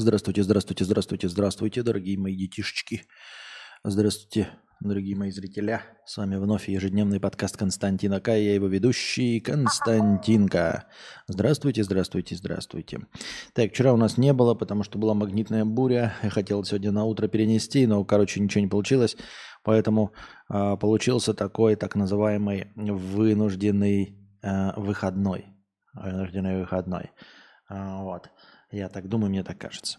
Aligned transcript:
Здравствуйте, 0.00 0.42
здравствуйте, 0.42 0.84
здравствуйте, 0.86 1.28
здравствуйте, 1.28 1.82
дорогие 1.82 2.18
мои 2.18 2.34
детишечки. 2.34 3.02
Здравствуйте, 3.84 4.48
дорогие 4.80 5.14
мои 5.14 5.30
зрителя. 5.30 5.82
С 6.06 6.16
вами 6.16 6.36
вновь 6.36 6.70
ежедневный 6.70 7.20
подкаст 7.20 7.58
Константина 7.58 8.18
К. 8.18 8.28
Я 8.28 8.54
его 8.54 8.66
ведущий 8.66 9.40
Константинка. 9.40 10.86
Здравствуйте, 11.28 11.84
здравствуйте, 11.84 12.34
здравствуйте. 12.34 13.00
Так, 13.52 13.72
вчера 13.72 13.92
у 13.92 13.98
нас 13.98 14.16
не 14.16 14.32
было, 14.32 14.54
потому 14.54 14.84
что 14.84 14.98
была 14.98 15.12
магнитная 15.12 15.66
буря. 15.66 16.14
Я 16.22 16.30
хотел 16.30 16.64
сегодня 16.64 16.92
на 16.92 17.04
утро 17.04 17.28
перенести, 17.28 17.86
но, 17.86 18.02
короче, 18.02 18.40
ничего 18.40 18.62
не 18.62 18.68
получилось. 18.68 19.18
Поэтому 19.64 20.14
э, 20.48 20.78
получился 20.78 21.34
такой 21.34 21.76
так 21.76 21.94
называемый 21.94 22.72
вынужденный 22.74 24.16
э, 24.40 24.80
выходной. 24.80 25.44
Вынужденный 25.92 26.60
выходной. 26.60 27.10
Э, 27.68 27.98
вот. 27.98 28.30
Я 28.70 28.88
так 28.88 29.08
думаю, 29.08 29.30
мне 29.30 29.42
так 29.42 29.58
кажется. 29.58 29.98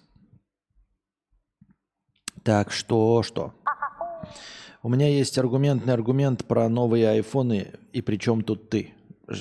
Так, 2.43 2.71
что, 2.71 3.21
что? 3.21 3.53
У 4.81 4.89
меня 4.89 5.07
есть 5.07 5.38
аргументный 5.38 5.93
аргумент 5.93 6.45
про 6.45 6.67
новые 6.70 7.09
айфоны, 7.09 7.73
и 7.93 8.02
причем 8.02 8.41
тут 8.43 8.70
ты? 8.70 8.93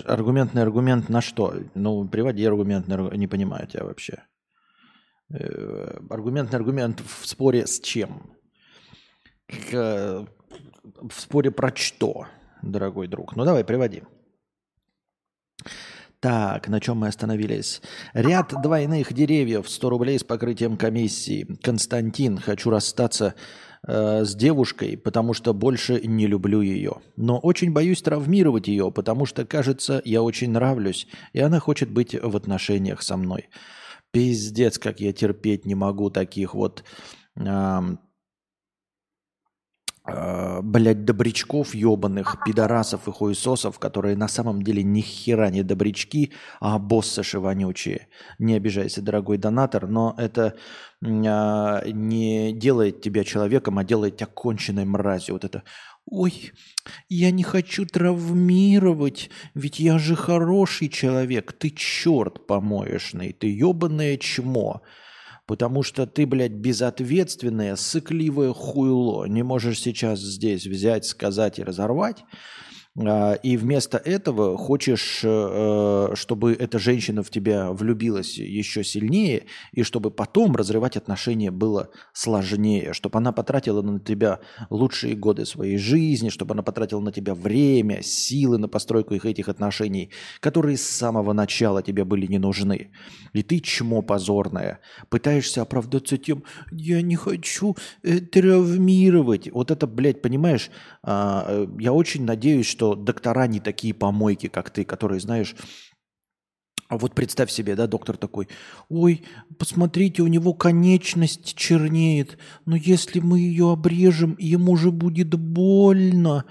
Аргументный 0.05 0.63
аргумент 0.63 1.09
на 1.09 1.21
что? 1.21 1.55
Ну, 1.75 2.07
приводи 2.07 2.45
аргументный 2.45 2.97
аргумент, 2.97 3.19
не 3.19 3.27
понимаю 3.27 3.67
тебя 3.67 3.85
вообще. 3.85 4.25
Э, 5.33 5.99
аргументный 6.11 6.59
аргумент 6.59 7.01
в 7.01 7.27
споре 7.27 7.67
с 7.67 7.81
чем? 7.81 8.37
В 9.49 10.27
споре 11.11 11.51
про 11.51 11.75
что, 11.75 12.27
дорогой 12.63 13.09
друг? 13.09 13.35
Ну, 13.37 13.45
давай, 13.45 13.65
приводи. 13.65 14.03
Так, 16.21 16.69
на 16.69 16.81
чем 16.81 16.99
мы 16.99 17.09
остановились? 17.09 17.81
Ряд 18.13 18.53
двойных 18.63 19.15
деревьев, 19.15 19.71
100 19.71 19.89
рублей 19.89 20.19
с 20.19 20.25
покрытием 20.25 20.77
комиссии. 20.77 21.47
Константин, 21.63 22.37
хочу 22.37 22.69
расстаться 22.69 23.35
э, 23.87 24.25
с 24.27 24.35
девушкой, 24.35 24.99
потому 24.99 25.33
что 25.33 25.55
больше 25.55 25.99
не 26.07 26.27
люблю 26.27 26.61
ее. 26.61 26.97
Но 27.17 27.39
очень 27.39 27.73
боюсь 27.73 28.03
травмировать 28.03 28.69
ее, 28.69 28.93
потому 28.93 29.25
что, 29.25 29.47
кажется, 29.47 30.03
я 30.05 30.23
очень 30.23 30.51
нравлюсь, 30.51 31.09
и 31.33 31.41
она 31.41 31.59
хочет 31.59 31.91
быть 31.91 32.15
в 32.15 32.37
отношениях 32.37 33.01
со 33.01 33.17
мной. 33.17 33.49
Пиздец, 34.11 34.79
как 34.79 35.01
я 35.01 35.15
терпеть 35.15 35.65
не 35.65 35.75
могу 35.75 36.11
таких 36.11 36.55
вот... 36.55 36.85
Э, 37.37 37.81
э, 40.13 40.61
блядь, 40.63 41.05
добрячков 41.05 41.75
ебаных, 41.75 42.37
пидорасов 42.45 43.09
и 43.09 43.13
хуесосов, 43.13 43.79
которые 43.79 44.17
на 44.17 44.29
самом 44.29 44.63
деле 44.63 44.83
ни 44.83 45.01
хера 45.01 45.51
не 45.51 45.63
добрячки, 45.63 46.33
а 46.61 46.79
боссыши 46.79 47.39
вонючие. 47.39 48.09
Не 48.39 48.55
обижайся, 48.55 49.03
дорогой 49.03 49.39
донатор, 49.39 49.87
но 49.87 50.15
это 50.19 50.55
э, 51.03 51.91
не 51.93 52.53
делает 52.53 53.03
тебя 53.03 53.25
человеком, 53.25 53.79
а 53.79 53.85
делает 53.85 54.17
тебя 54.17 54.27
конченной 54.27 54.85
мразью. 54.85 55.35
Вот 55.35 55.45
это 55.45 55.63
«Ой, 56.07 56.53
я 57.09 57.31
не 57.31 57.45
хочу 57.45 57.87
травмировать, 57.87 59.31
ведь 59.55 59.79
я 59.79 59.99
же 59.99 60.17
хороший 60.17 60.89
человек, 60.89 61.53
ты 61.53 61.71
черт 61.71 62.47
помоечный, 62.47 63.33
ты 63.33 63.47
ебаное 63.47 64.17
чмо». 64.17 64.83
Потому 65.51 65.83
что 65.83 66.07
ты, 66.07 66.27
блядь, 66.27 66.53
безответственное, 66.53 67.75
сыкливое 67.75 68.53
хуйло. 68.53 69.25
Не 69.25 69.43
можешь 69.43 69.81
сейчас 69.81 70.21
здесь 70.21 70.65
взять, 70.65 71.05
сказать 71.05 71.59
и 71.59 71.65
разорвать. 71.65 72.19
А, 73.07 73.35
и 73.35 73.57
вместо 73.57 73.99
этого 73.99 74.57
хочешь, 74.57 75.21
э, 75.23 76.13
чтобы 76.15 76.53
эта 76.53 76.79
женщина 76.79 77.23
в 77.23 77.31
тебя 77.31 77.73
влюбилась 77.73 78.37
еще 78.39 78.85
сильнее, 78.85 79.45
и 79.73 79.83
чтобы 79.83 80.11
потом 80.11 80.57
разрывать 80.57 80.97
отношения 80.97 81.51
было 81.51 81.91
сложнее, 82.13 82.93
чтобы 82.93 83.19
она 83.19 83.33
потратила 83.33 83.83
на 83.83 84.01
тебя 84.01 84.41
лучшие 84.71 85.15
годы 85.15 85.47
своей 85.47 85.79
жизни, 85.79 86.29
чтобы 86.29 86.55
она 86.55 86.63
потратила 86.63 87.01
на 87.01 87.13
тебя 87.13 87.35
время, 87.35 88.03
силы 88.03 88.59
на 88.59 88.69
постройку 88.69 89.15
их 89.15 89.25
этих 89.25 89.49
отношений, 89.49 90.11
которые 90.41 90.77
с 90.77 90.83
самого 90.83 91.33
начала 91.33 91.83
тебе 91.83 92.05
были 92.05 92.27
не 92.27 92.39
нужны. 92.39 92.91
И 93.33 93.43
ты, 93.43 93.61
чмо 93.61 94.03
позорное, 94.03 94.81
пытаешься 95.09 95.63
оправдаться 95.63 96.19
тем, 96.19 96.43
я 96.73 97.01
не 97.03 97.17
хочу 97.17 97.77
э, 98.03 98.19
травмировать. 98.19 99.51
Вот 99.53 99.71
это, 99.71 99.87
блядь, 99.87 100.23
понимаешь, 100.23 100.71
а, 101.03 101.45
э, 101.49 101.67
я 101.79 101.93
очень 101.93 102.25
надеюсь, 102.25 102.67
что 102.67 102.90
доктора 102.95 103.47
не 103.47 103.61
такие 103.61 103.95
помойки, 103.95 104.49
как 104.49 104.71
ты, 104.71 104.85
которые, 104.85 105.21
знаешь, 105.21 105.55
вот 106.91 107.15
представь 107.15 107.51
себе, 107.51 107.77
да, 107.77 107.87
доктор 107.87 108.17
такой, 108.17 108.49
ой, 108.89 109.23
посмотрите, 109.59 110.23
у 110.23 110.27
него 110.27 110.55
конечность 110.55 111.55
чернеет, 111.55 112.39
но 112.67 112.77
если 112.77 113.21
мы 113.21 113.39
ее 113.39 113.73
обрежем, 113.73 114.37
ему 114.39 114.77
же 114.77 114.91
будет 114.91 115.35
больно. 115.35 116.45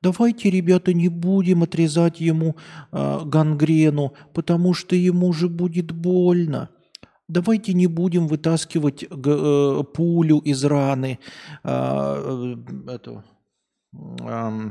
Давайте, 0.00 0.50
ребята, 0.50 0.94
не 0.94 1.08
будем 1.08 1.62
отрезать 1.62 2.20
ему 2.20 2.56
э, 2.90 3.20
гангрену, 3.24 4.14
потому 4.32 4.74
что 4.74 4.96
ему 4.96 5.32
же 5.32 5.48
будет 5.48 5.92
больно. 5.92 6.70
Давайте 7.28 7.72
не 7.72 7.86
будем 7.86 8.26
вытаскивать 8.26 9.04
э, 9.04 9.82
пулю 9.94 10.38
из 10.38 10.64
раны. 10.64 11.20
Э, 11.62 12.56
э, 12.86 12.92
эту, 12.92 13.22
э, 13.94 14.70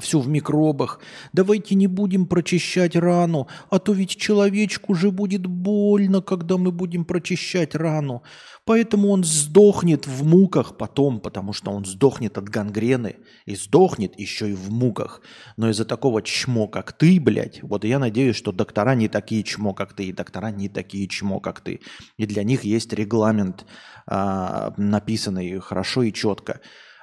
все 0.00 0.18
в 0.18 0.28
микробах. 0.28 1.00
Давайте 1.32 1.74
не 1.74 1.86
будем 1.86 2.26
прочищать 2.26 2.96
рану, 2.96 3.48
а 3.70 3.78
то 3.78 3.92
ведь 3.92 4.16
человечку 4.16 4.94
же 4.94 5.10
будет 5.10 5.46
больно, 5.46 6.20
когда 6.20 6.56
мы 6.56 6.70
будем 6.70 7.04
прочищать 7.04 7.74
рану. 7.74 8.22
Поэтому 8.66 9.10
он 9.10 9.24
сдохнет 9.24 10.06
в 10.06 10.24
муках 10.24 10.78
потом, 10.78 11.20
потому 11.20 11.52
что 11.52 11.70
он 11.70 11.84
сдохнет 11.84 12.38
от 12.38 12.48
гангрены 12.48 13.16
и 13.44 13.56
сдохнет 13.56 14.18
еще 14.18 14.50
и 14.50 14.54
в 14.54 14.70
муках. 14.70 15.20
Но 15.56 15.68
из-за 15.68 15.84
такого 15.84 16.22
чмо, 16.22 16.66
как 16.66 16.92
ты, 16.92 17.20
блядь, 17.20 17.62
вот 17.62 17.84
я 17.84 17.98
надеюсь, 17.98 18.36
что 18.36 18.52
доктора 18.52 18.94
не 18.94 19.08
такие 19.08 19.42
чмо, 19.42 19.74
как 19.74 19.92
ты, 19.92 20.04
и 20.04 20.12
доктора 20.12 20.50
не 20.50 20.70
такие 20.70 21.06
чмо, 21.08 21.40
как 21.40 21.60
ты. 21.60 21.80
И 22.16 22.26
для 22.26 22.42
них 22.42 22.64
есть 22.64 22.92
регламент, 22.94 23.66
а, 24.06 24.72
написанный 24.78 25.58
хорошо 25.58 26.02
и 26.02 26.12
четко, 26.12 26.60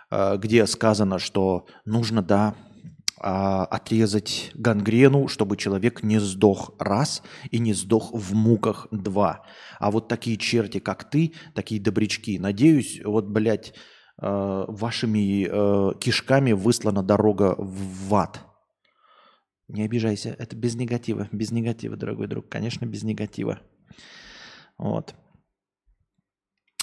а, 0.09 0.37
где 0.37 0.65
сказано, 0.65 1.19
что 1.19 1.67
нужно, 1.85 2.23
да, 2.23 2.55
а, 3.23 3.65
отрезать 3.65 4.51
гангрену, 4.55 5.27
чтобы 5.27 5.55
человек 5.55 6.01
не 6.01 6.19
сдох 6.19 6.73
раз 6.79 7.21
и 7.51 7.59
не 7.59 7.73
сдох 7.73 8.11
в 8.11 8.33
муках 8.33 8.87
два. 8.89 9.45
А 9.79 9.91
вот 9.91 10.07
такие 10.07 10.37
черти, 10.37 10.79
как 10.79 11.07
ты, 11.07 11.33
такие 11.53 11.79
добрячки, 11.79 12.39
надеюсь, 12.39 12.99
вот, 13.05 13.27
блядь, 13.27 13.73
э, 14.19 14.65
вашими 14.67 15.47
э, 15.47 15.99
кишками 15.99 16.53
выслана 16.53 17.03
дорога 17.03 17.53
в 17.59 18.15
ад. 18.15 18.41
Не 19.67 19.83
обижайся, 19.83 20.35
это 20.37 20.55
без 20.55 20.75
негатива, 20.75 21.29
без 21.31 21.51
негатива, 21.51 21.95
дорогой 21.95 22.27
друг, 22.27 22.49
конечно, 22.49 22.85
без 22.87 23.03
негатива. 23.03 23.59
Вот. 24.79 25.13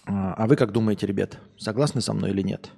А, 0.07 0.35
а 0.35 0.47
вы 0.47 0.55
как 0.55 0.71
думаете, 0.71 1.07
ребят, 1.07 1.41
согласны 1.59 2.01
со 2.01 2.13
мной 2.13 2.31
или 2.31 2.43
нет? 2.43 2.71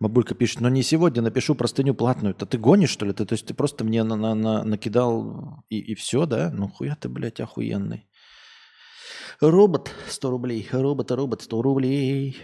Бабулька 0.00 0.34
пишет, 0.34 0.60
но 0.60 0.68
не 0.68 0.82
сегодня, 0.82 1.22
напишу 1.22 1.54
простыню 1.54 1.92
платную. 1.92 2.34
Это 2.34 2.46
ты 2.46 2.56
гонишь, 2.56 2.90
что 2.90 3.04
ли? 3.04 3.12
Ты, 3.12 3.24
то 3.26 3.32
есть 3.32 3.46
ты 3.46 3.54
просто 3.54 3.84
мне 3.84 4.04
на, 4.04 4.14
на, 4.14 4.34
на, 4.34 4.64
накидал 4.64 5.64
и, 5.68 5.78
и 5.78 5.94
все, 5.94 6.24
да? 6.24 6.50
Ну 6.52 6.68
хуя 6.68 6.96
ты, 7.00 7.08
блядь, 7.08 7.40
охуенный. 7.40 8.06
Робот 9.40 9.90
100 10.08 10.30
рублей, 10.30 10.68
робот, 10.70 11.10
робот 11.10 11.42
100 11.42 11.62
рублей. 11.62 12.36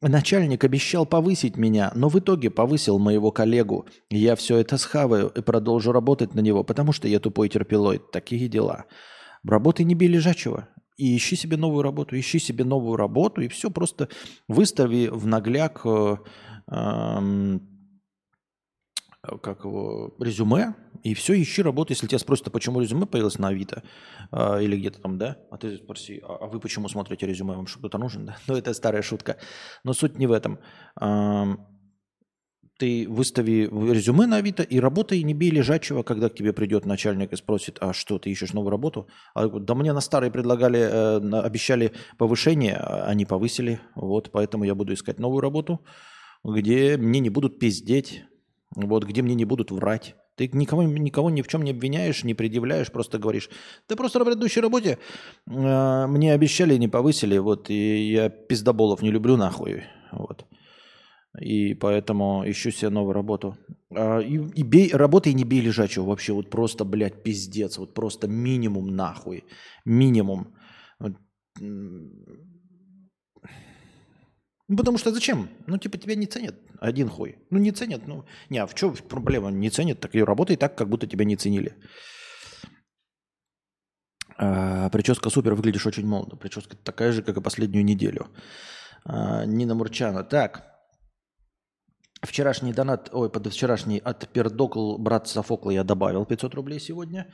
Начальник 0.00 0.64
обещал 0.64 1.06
повысить 1.06 1.56
меня, 1.56 1.92
но 1.94 2.08
в 2.08 2.18
итоге 2.18 2.50
повысил 2.50 2.98
моего 2.98 3.30
коллегу. 3.30 3.86
Я 4.10 4.34
все 4.34 4.56
это 4.56 4.76
схаваю 4.76 5.28
и 5.28 5.42
продолжу 5.42 5.92
работать 5.92 6.34
на 6.34 6.40
него, 6.40 6.64
потому 6.64 6.92
что 6.92 7.08
я 7.08 7.20
тупой 7.20 7.48
терпилоид. 7.48 8.10
Такие 8.10 8.48
дела. 8.48 8.86
Работай 9.44 9.84
не 9.84 9.94
бей 9.94 10.08
лежачего. 10.08 10.68
И 10.96 11.16
ищи 11.16 11.36
себе 11.36 11.56
новую 11.56 11.82
работу, 11.82 12.18
ищи 12.18 12.38
себе 12.38 12.64
новую 12.64 12.96
работу, 12.96 13.40
и 13.40 13.48
все, 13.48 13.70
просто 13.70 14.08
выстави 14.46 15.08
в 15.10 15.26
нагляк 15.26 15.82
э, 15.84 16.16
как 19.40 19.64
его, 19.64 20.14
резюме, 20.18 20.74
и 21.04 21.14
все, 21.14 21.40
ищи 21.40 21.62
работу. 21.62 21.92
Если 21.92 22.06
тебя 22.06 22.18
спросят, 22.18 22.48
а 22.48 22.50
почему 22.50 22.80
резюме 22.80 23.06
появилось 23.06 23.38
на 23.38 23.48
Авито 23.48 23.82
а, 24.30 24.58
или 24.58 24.76
где-то 24.76 25.00
там, 25.00 25.18
да, 25.18 25.38
а 25.50 25.58
ты 25.58 25.76
спроси, 25.76 26.20
а, 26.22 26.38
а 26.40 26.46
вы 26.46 26.58
почему 26.60 26.88
смотрите 26.88 27.26
резюме, 27.26 27.54
вам 27.54 27.66
что-то 27.66 27.98
нужен, 27.98 28.26
да? 28.26 28.36
Ну, 28.46 28.56
это 28.56 28.74
старая 28.74 29.02
шутка. 29.02 29.38
Но 29.84 29.92
суть 29.92 30.18
не 30.18 30.26
в 30.26 30.32
этом. 30.32 30.58
А, 30.96 31.56
ты 32.78 33.06
выстави 33.08 33.68
резюме 33.92 34.26
на 34.26 34.36
Авито 34.36 34.64
и 34.64 34.80
работай, 34.80 35.22
не 35.22 35.34
бей 35.34 35.50
лежачего, 35.50 36.02
когда 36.02 36.28
к 36.28 36.34
тебе 36.34 36.52
придет 36.52 36.84
начальник 36.84 37.32
и 37.32 37.36
спросит, 37.36 37.78
а 37.80 37.92
что, 37.92 38.18
ты 38.18 38.30
ищешь 38.30 38.52
новую 38.52 38.70
работу? 38.70 39.06
А, 39.34 39.48
да 39.48 39.74
мне 39.76 39.92
на 39.92 40.00
старые 40.00 40.32
предлагали, 40.32 40.80
э, 40.80 41.40
обещали 41.40 41.92
повышение, 42.18 42.76
а 42.76 43.04
они 43.04 43.24
повысили, 43.24 43.80
вот, 43.94 44.30
поэтому 44.32 44.64
я 44.64 44.74
буду 44.74 44.94
искать 44.94 45.20
новую 45.20 45.42
работу 45.42 45.84
где 46.44 46.96
мне 46.96 47.20
не 47.20 47.30
будут 47.30 47.58
пиздеть, 47.58 48.24
вот, 48.74 49.04
где 49.04 49.22
мне 49.22 49.34
не 49.34 49.44
будут 49.44 49.70
врать. 49.70 50.16
Ты 50.36 50.48
никого, 50.52 50.82
никого 50.82 51.30
ни 51.30 51.42
в 51.42 51.48
чем 51.48 51.62
не 51.62 51.72
обвиняешь, 51.72 52.24
не 52.24 52.34
предъявляешь, 52.34 52.90
просто 52.90 53.18
говоришь. 53.18 53.50
Ты 53.86 53.96
просто 53.96 54.18
на 54.18 54.24
предыдущей 54.24 54.60
работе 54.60 54.98
э, 55.46 56.06
мне 56.06 56.32
обещали, 56.32 56.76
не 56.78 56.88
повысили, 56.88 57.36
вот, 57.38 57.68
и 57.68 58.10
я 58.10 58.30
пиздоболов 58.30 59.02
не 59.02 59.10
люблю 59.10 59.36
нахуй. 59.36 59.82
Вот. 60.10 60.46
И 61.40 61.74
поэтому 61.74 62.42
ищу 62.46 62.70
себе 62.70 62.90
новую 62.90 63.14
работу. 63.14 63.56
А, 63.94 64.20
и, 64.20 64.36
и 64.36 64.62
бей, 64.62 64.90
работай 64.92 65.32
не 65.32 65.44
бей 65.44 65.60
лежачего 65.60 66.04
вообще. 66.04 66.32
Вот 66.32 66.50
просто, 66.50 66.84
блядь, 66.84 67.22
пиздец. 67.22 67.78
Вот 67.78 67.94
просто 67.94 68.28
минимум 68.28 68.94
нахуй. 68.94 69.44
Минимум. 69.84 70.54
Ну, 74.72 74.78
потому 74.78 74.96
что 74.96 75.12
зачем? 75.12 75.50
Ну, 75.66 75.76
типа, 75.76 75.98
тебя 75.98 76.14
не 76.14 76.26
ценят. 76.26 76.54
Один 76.80 77.08
хуй. 77.10 77.36
Ну, 77.50 77.58
не 77.58 77.72
ценят. 77.72 78.08
Ну, 78.08 78.24
не, 78.48 78.56
а 78.56 78.66
в 78.66 78.74
чем 78.74 78.96
проблема? 78.96 79.50
Не 79.50 79.68
ценят, 79.68 80.00
так 80.00 80.14
и 80.14 80.24
работай 80.24 80.56
так, 80.56 80.74
как 80.74 80.88
будто 80.88 81.06
тебя 81.06 81.26
не 81.26 81.36
ценили. 81.36 81.74
А, 84.38 84.88
прическа 84.88 85.28
супер, 85.28 85.54
выглядишь 85.54 85.86
очень 85.86 86.06
молодо. 86.06 86.36
Прическа 86.36 86.74
такая 86.74 87.12
же, 87.12 87.22
как 87.22 87.36
и 87.36 87.42
последнюю 87.42 87.84
неделю. 87.84 88.28
А, 89.04 89.44
Нина 89.44 89.74
Мурчана. 89.74 90.24
Так, 90.24 90.64
Вчерашний 92.22 92.72
донат, 92.72 93.10
ой, 93.12 93.30
вчерашний 93.50 93.98
от 93.98 94.26
пердокл 94.32 94.96
брат 94.96 95.28
Софокла 95.28 95.72
я 95.72 95.84
добавил 95.84 96.24
500 96.24 96.54
рублей 96.54 96.80
сегодня. 96.80 97.26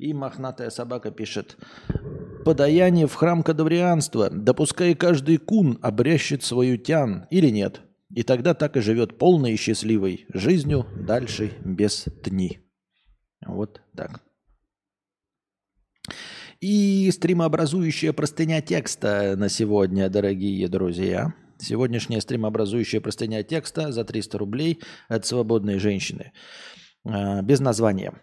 И 0.00 0.14
мохнатая 0.14 0.70
собака 0.70 1.10
пишет. 1.10 1.58
Подаяние 2.46 3.06
в 3.06 3.14
храм 3.14 3.42
кадаврианства. 3.42 4.30
Допускай 4.30 4.94
каждый 4.94 5.36
кун 5.36 5.78
обрящет 5.82 6.42
свою 6.42 6.78
тян 6.78 7.26
или 7.30 7.50
нет. 7.50 7.82
И 8.08 8.22
тогда 8.22 8.54
так 8.54 8.78
и 8.78 8.80
живет 8.80 9.18
полной 9.18 9.52
и 9.52 9.56
счастливой 9.56 10.24
жизнью 10.32 10.86
дальше 10.96 11.52
без 11.62 12.06
дни. 12.24 12.60
Вот 13.44 13.82
так. 13.94 14.22
И 16.60 17.10
стримообразующая 17.12 18.14
простыня 18.14 18.62
текста 18.62 19.34
на 19.36 19.50
сегодня, 19.50 20.08
дорогие 20.08 20.66
друзья– 20.68 21.34
Сегодняшняя 21.62 22.22
стримообразующая 22.22 23.02
простыня 23.02 23.42
текста 23.42 23.92
за 23.92 24.04
300 24.04 24.38
рублей 24.38 24.80
от 25.08 25.26
свободной 25.26 25.78
женщины. 25.78 26.32
А, 27.04 27.42
без 27.42 27.60
названия. 27.60 28.14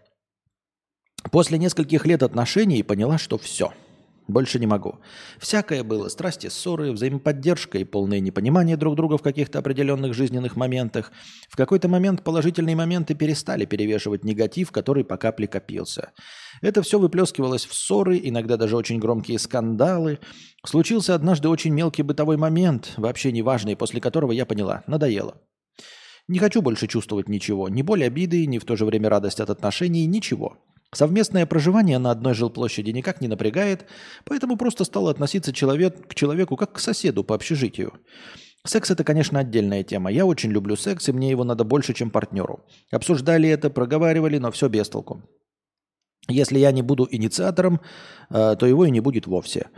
После 1.31 1.57
нескольких 1.57 2.05
лет 2.05 2.23
отношений 2.23 2.83
поняла, 2.83 3.17
что 3.17 3.37
все– 3.37 3.73
больше 4.27 4.59
не 4.59 4.67
могу. 4.67 4.95
Всякое 5.39 5.83
было. 5.83 6.09
Страсти, 6.09 6.47
ссоры, 6.47 6.91
взаимоподдержка 6.91 7.77
и 7.77 7.85
полное 7.85 8.19
непонимание 8.19 8.75
друг 8.75 8.95
друга 8.95 9.17
в 9.17 9.21
каких-то 9.21 9.59
определенных 9.59 10.13
жизненных 10.13 10.57
моментах. 10.57 11.13
В 11.49 11.55
какой-то 11.55 11.87
момент 11.87 12.23
положительные 12.23 12.75
моменты 12.75 13.15
перестали 13.15 13.65
перевешивать 13.65 14.25
негатив, 14.25 14.71
который 14.71 15.05
по 15.05 15.15
капле 15.15 15.47
копился. 15.47 16.11
Это 16.61 16.81
все 16.81 16.99
выплескивалось 16.99 17.65
в 17.65 17.73
ссоры, 17.73 18.19
иногда 18.21 18.57
даже 18.57 18.75
очень 18.75 18.99
громкие 18.99 19.39
скандалы. 19.39 20.19
Случился 20.65 21.15
однажды 21.15 21.47
очень 21.47 21.73
мелкий 21.73 22.03
бытовой 22.03 22.35
момент, 22.35 22.93
вообще 22.97 23.31
неважный, 23.31 23.77
после 23.77 24.01
которого 24.01 24.33
я 24.33 24.45
поняла– 24.45 24.83
надоело. 24.87 25.41
Не 26.27 26.39
хочу 26.39 26.61
больше 26.61 26.87
чувствовать 26.87 27.29
ничего, 27.29 27.69
ни 27.69 27.81
боль 27.81 28.03
обиды, 28.03 28.45
ни 28.45 28.57
в 28.57 28.65
то 28.65 28.75
же 28.75 28.83
время 28.83 29.07
радость 29.07 29.39
от 29.39 29.49
отношений, 29.49 30.05
ничего. 30.05 30.57
Совместное 30.93 31.45
проживание 31.45 31.99
на 31.99 32.11
одной 32.11 32.33
жилплощади 32.33 32.91
никак 32.91 33.19
не 33.19 33.27
напрягает, 33.27 33.85
поэтому 34.23 34.55
просто 34.55 34.85
стал 34.85 35.09
относиться 35.09 35.51
человек, 35.51 36.07
к 36.07 36.15
человеку 36.15 36.55
как 36.55 36.73
к 36.73 36.79
соседу 36.79 37.23
по 37.23 37.35
общежитию. 37.35 37.93
Секс– 38.65 38.91
это, 38.91 39.03
конечно, 39.03 39.39
отдельная 39.39 39.83
тема. 39.83 40.11
Я 40.11 40.25
очень 40.25 40.51
люблю 40.51 40.75
секс, 40.75 41.09
и 41.09 41.11
мне 41.11 41.29
его 41.29 41.43
надо 41.43 41.63
больше, 41.63 41.93
чем 41.93 42.09
партнеру. 42.09 42.65
Обсуждали 42.91 43.49
это, 43.49 43.69
проговаривали, 43.69 44.37
но 44.37 44.51
все 44.51 44.69
без 44.69 44.89
толку. 44.89 45.23
Если 46.29 46.59
я 46.59 46.71
не 46.71 46.81
буду 46.81 47.07
инициатором, 47.09 47.79
э, 48.29 48.55
то 48.57 48.65
его 48.65 48.85
и 48.85 48.91
не 48.91 48.99
будет 48.99 49.27
вовсе. 49.27 49.69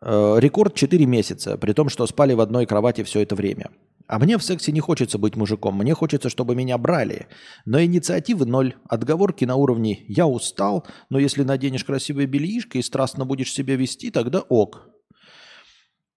Э, 0.00 0.36
рекорд 0.38 0.74
4 0.74 1.06
месяца, 1.06 1.58
при 1.58 1.72
том, 1.72 1.88
что 1.88 2.06
спали 2.06 2.34
в 2.34 2.40
одной 2.40 2.66
кровати 2.66 3.02
все 3.02 3.20
это 3.20 3.34
время. 3.34 3.70
А 4.06 4.18
мне 4.18 4.36
в 4.36 4.44
сексе 4.44 4.70
не 4.70 4.80
хочется 4.80 5.18
быть 5.18 5.36
мужиком, 5.36 5.78
мне 5.78 5.94
хочется, 5.94 6.28
чтобы 6.28 6.54
меня 6.54 6.76
брали. 6.76 7.26
Но 7.64 7.82
инициативы 7.82 8.44
ноль, 8.44 8.74
отговорки 8.88 9.44
на 9.44 9.56
уровне 9.56 10.04
«я 10.08 10.26
устал, 10.26 10.86
но 11.08 11.18
если 11.18 11.42
наденешь 11.42 11.84
красивое 11.84 12.26
бельишко 12.26 12.78
и 12.78 12.82
страстно 12.82 13.24
будешь 13.24 13.52
себя 13.52 13.76
вести, 13.76 14.10
тогда 14.10 14.40
ок». 14.40 14.90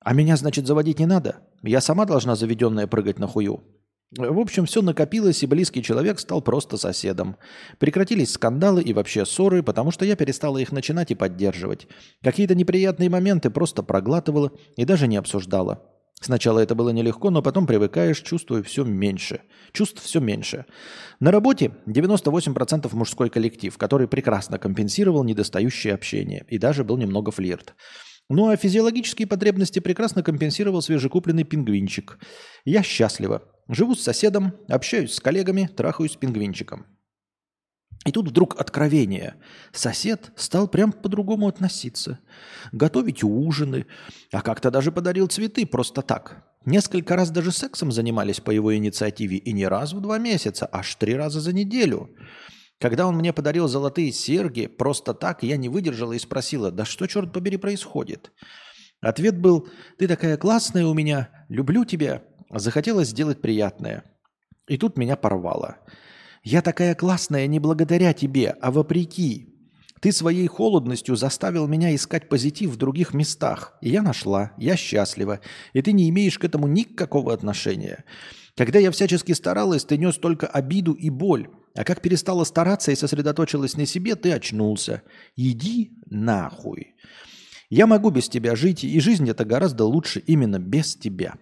А 0.01 0.13
меня, 0.13 0.37
значит, 0.37 0.67
заводить 0.67 0.99
не 0.99 1.05
надо? 1.05 1.37
Я 1.63 1.81
сама 1.81 2.05
должна 2.05 2.35
заведенная 2.35 2.87
прыгать 2.87 3.19
на 3.19 3.27
хую? 3.27 3.63
В 4.15 4.39
общем, 4.39 4.65
все 4.65 4.81
накопилось, 4.81 5.43
и 5.43 5.47
близкий 5.47 5.83
человек 5.83 6.19
стал 6.19 6.41
просто 6.41 6.77
соседом. 6.77 7.35
Прекратились 7.77 8.31
скандалы 8.31 8.81
и 8.81 8.93
вообще 8.93 9.25
ссоры, 9.25 9.63
потому 9.63 9.91
что 9.91 10.05
я 10.05 10.15
перестала 10.15 10.59
их 10.59 10.71
начинать 10.71 11.11
и 11.11 11.15
поддерживать. 11.15 11.87
Какие-то 12.23 12.55
неприятные 12.55 13.09
моменты 13.09 13.49
просто 13.49 13.83
проглатывала 13.83 14.53
и 14.77 14.85
даже 14.85 15.07
не 15.07 15.17
обсуждала. 15.17 15.83
Сначала 16.19 16.59
это 16.59 16.73
было 16.73 16.89
нелегко, 16.89 17.29
но 17.29 17.43
потом 17.43 17.67
привыкаешь, 17.67 18.21
чувствую 18.21 18.63
все 18.63 18.83
меньше. 18.83 19.41
Чувств 19.71 20.01
все 20.01 20.19
меньше. 20.19 20.65
На 21.19 21.31
работе 21.31 21.71
98% 21.85 22.93
мужской 22.95 23.29
коллектив, 23.29 23.77
который 23.77 24.07
прекрасно 24.07 24.57
компенсировал 24.57 25.23
недостающее 25.23 25.93
общение. 25.93 26.43
И 26.49 26.57
даже 26.57 26.83
был 26.83 26.97
немного 26.97 27.31
флирт. 27.31 27.75
Ну 28.29 28.49
а 28.49 28.57
физиологические 28.57 29.27
потребности 29.27 29.79
прекрасно 29.79 30.23
компенсировал 30.23 30.81
свежекупленный 30.81 31.43
пингвинчик. 31.43 32.17
Я 32.65 32.81
счастлива. 32.81 33.43
Живу 33.69 33.95
с 33.95 34.01
соседом, 34.01 34.53
общаюсь 34.67 35.13
с 35.13 35.19
коллегами, 35.19 35.69
трахаюсь 35.75 36.13
с 36.13 36.17
пингвинчиком. 36.17 36.96
И 38.07 38.11
тут 38.13 38.29
вдруг 38.29 38.57
откровение. 38.57 39.35
Сосед 39.73 40.31
стал 40.37 40.69
прям 40.69 40.93
по-другому 40.93 41.45
относиться. 41.49 42.19
Готовить 42.71 43.21
ужины, 43.21 43.85
а 44.31 44.41
как-то 44.41 44.71
даже 44.71 44.93
подарил 44.93 45.27
цветы 45.27 45.65
просто 45.65 46.01
так. 46.01 46.47
Несколько 46.63 47.17
раз 47.17 47.31
даже 47.31 47.51
сексом 47.51 47.91
занимались 47.91 48.39
по 48.39 48.49
его 48.51 48.73
инициативе, 48.73 49.35
и 49.35 49.51
не 49.51 49.67
раз 49.67 49.91
в 49.91 49.99
два 49.99 50.19
месяца, 50.19 50.69
аж 50.71 50.95
три 50.95 51.15
раза 51.15 51.41
за 51.41 51.51
неделю. 51.51 52.09
Когда 52.79 53.07
он 53.07 53.17
мне 53.17 53.33
подарил 53.33 53.67
золотые 53.67 54.13
серьги, 54.13 54.67
просто 54.67 55.13
так 55.13 55.43
я 55.43 55.57
не 55.57 55.67
выдержала 55.67 56.13
и 56.13 56.19
спросила, 56.19 56.71
да 56.71 56.85
что, 56.85 57.07
черт 57.07 57.33
побери, 57.33 57.57
происходит? 57.57 58.31
Ответ 59.01 59.37
был, 59.37 59.67
ты 59.97 60.07
такая 60.07 60.37
классная 60.37 60.85
у 60.85 60.93
меня, 60.93 61.45
люблю 61.49 61.83
тебя, 61.83 62.23
захотелось 62.49 63.09
сделать 63.09 63.41
приятное. 63.41 64.05
И 64.69 64.77
тут 64.77 64.97
меня 64.97 65.17
порвало. 65.17 65.79
Я 66.43 66.61
такая 66.61 66.95
классная 66.95 67.47
не 67.47 67.59
благодаря 67.59 68.13
тебе, 68.13 68.55
а 68.61 68.71
вопреки. 68.71 69.49
Ты 69.99 70.11
своей 70.11 70.47
холодностью 70.47 71.15
заставил 71.15 71.67
меня 71.67 71.93
искать 71.95 72.29
позитив 72.29 72.71
в 72.71 72.77
других 72.77 73.13
местах. 73.13 73.77
И 73.81 73.89
я 73.89 74.01
нашла, 74.01 74.51
я 74.57 74.77
счастлива. 74.77 75.39
И 75.73 75.81
ты 75.81 75.91
не 75.91 76.09
имеешь 76.09 76.37
к 76.37 76.43
этому 76.43 76.67
никакого 76.67 77.33
отношения. 77.33 78.03
Когда 78.55 78.79
я 78.79 78.91
всячески 78.91 79.31
старалась, 79.31 79.85
ты 79.85 79.97
нес 79.97 80.17
только 80.17 80.47
обиду 80.47 80.93
и 80.93 81.09
боль. 81.09 81.49
А 81.75 81.83
как 81.83 82.01
перестала 82.01 82.43
стараться 82.43 82.91
и 82.91 82.95
сосредоточилась 82.95 83.75
на 83.75 83.85
себе, 83.85 84.15
ты 84.15 84.31
очнулся. 84.31 85.03
Иди 85.35 85.91
нахуй. 86.09 86.95
Я 87.69 87.85
могу 87.85 88.09
без 88.11 88.29
тебя 88.29 88.55
жить, 88.55 88.83
и 88.83 88.99
жизнь 88.99 89.29
это 89.29 89.45
гораздо 89.45 89.85
лучше 89.85 90.19
именно 90.25 90.57
без 90.57 90.95
тебя. 90.95 91.35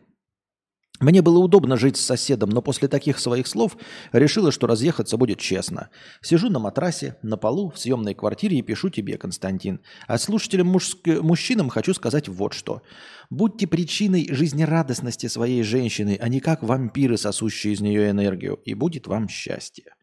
Мне 1.02 1.22
было 1.22 1.40
удобно 1.40 1.76
жить 1.76 1.98
с 1.98 2.06
соседом, 2.06 2.50
но 2.50 2.62
после 2.62 2.88
таких 2.88 3.20
своих 3.20 3.48
слов 3.48 3.76
решила, 4.14 4.52
что 4.52 4.66
разъехаться 4.66 5.18
будет 5.18 5.40
честно. 5.40 5.90
Сижу 6.22 6.50
на 6.50 6.60
матрасе, 6.60 7.18
на 7.22 7.36
полу, 7.36 7.70
в 7.70 7.80
съемной 7.80 8.14
квартире 8.14 8.60
и 8.60 8.62
пишу 8.62 8.90
тебе, 8.90 9.18
Константин. 9.18 9.82
А 10.08 10.18
слушателям 10.18 10.68
мужск... 10.68 11.06
мужчинам 11.06 11.70
хочу 11.70 11.94
сказать 11.94 12.30
вот 12.30 12.54
что. 12.54 12.82
Будьте 13.30 13.68
причиной 13.68 14.28
жизнерадостности 14.32 15.28
своей 15.28 15.64
женщины, 15.64 16.18
а 16.22 16.30
не 16.30 16.40
как 16.40 16.64
вампиры, 16.64 17.18
сосущие 17.18 17.74
из 17.74 17.82
нее 17.82 18.10
энергию, 18.10 18.56
и 18.64 18.74
будет 18.74 19.08
вам 19.08 19.28
счастье. 19.28 19.96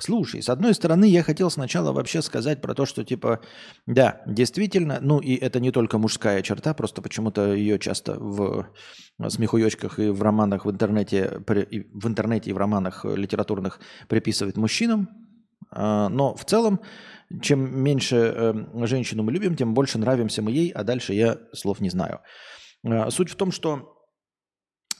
Слушай, 0.00 0.42
с 0.42 0.48
одной 0.48 0.74
стороны, 0.74 1.06
я 1.06 1.24
хотел 1.24 1.50
сначала 1.50 1.90
вообще 1.90 2.22
сказать 2.22 2.60
про 2.60 2.72
то, 2.72 2.86
что 2.86 3.04
типа, 3.04 3.40
да, 3.86 4.22
действительно, 4.26 4.98
ну 5.00 5.18
и 5.18 5.34
это 5.34 5.58
не 5.58 5.72
только 5.72 5.98
мужская 5.98 6.40
черта, 6.42 6.72
просто 6.72 7.02
почему-то 7.02 7.52
ее 7.52 7.80
часто 7.80 8.14
в 8.14 8.68
смехуёчках 9.28 9.98
и 9.98 10.10
в 10.10 10.22
романах 10.22 10.66
в 10.66 10.70
интернете, 10.70 11.42
в 11.44 12.06
интернете 12.06 12.50
и 12.50 12.52
в 12.52 12.58
романах 12.58 13.04
литературных 13.04 13.80
приписывают 14.06 14.56
мужчинам. 14.56 15.08
А, 15.70 16.08
но 16.08 16.36
в 16.36 16.44
целом, 16.44 16.80
чем 17.42 17.82
меньше 17.82 18.16
эм, 18.16 18.86
женщину 18.86 19.24
мы 19.24 19.32
любим, 19.32 19.56
тем 19.56 19.74
больше 19.74 19.98
нравимся 19.98 20.42
мы 20.42 20.52
ей, 20.52 20.70
а 20.70 20.84
дальше 20.84 21.12
я 21.12 21.38
слов 21.52 21.80
не 21.80 21.90
знаю. 21.90 22.20
А, 22.86 23.10
суть 23.10 23.30
в 23.30 23.34
том, 23.34 23.50
что 23.50 23.96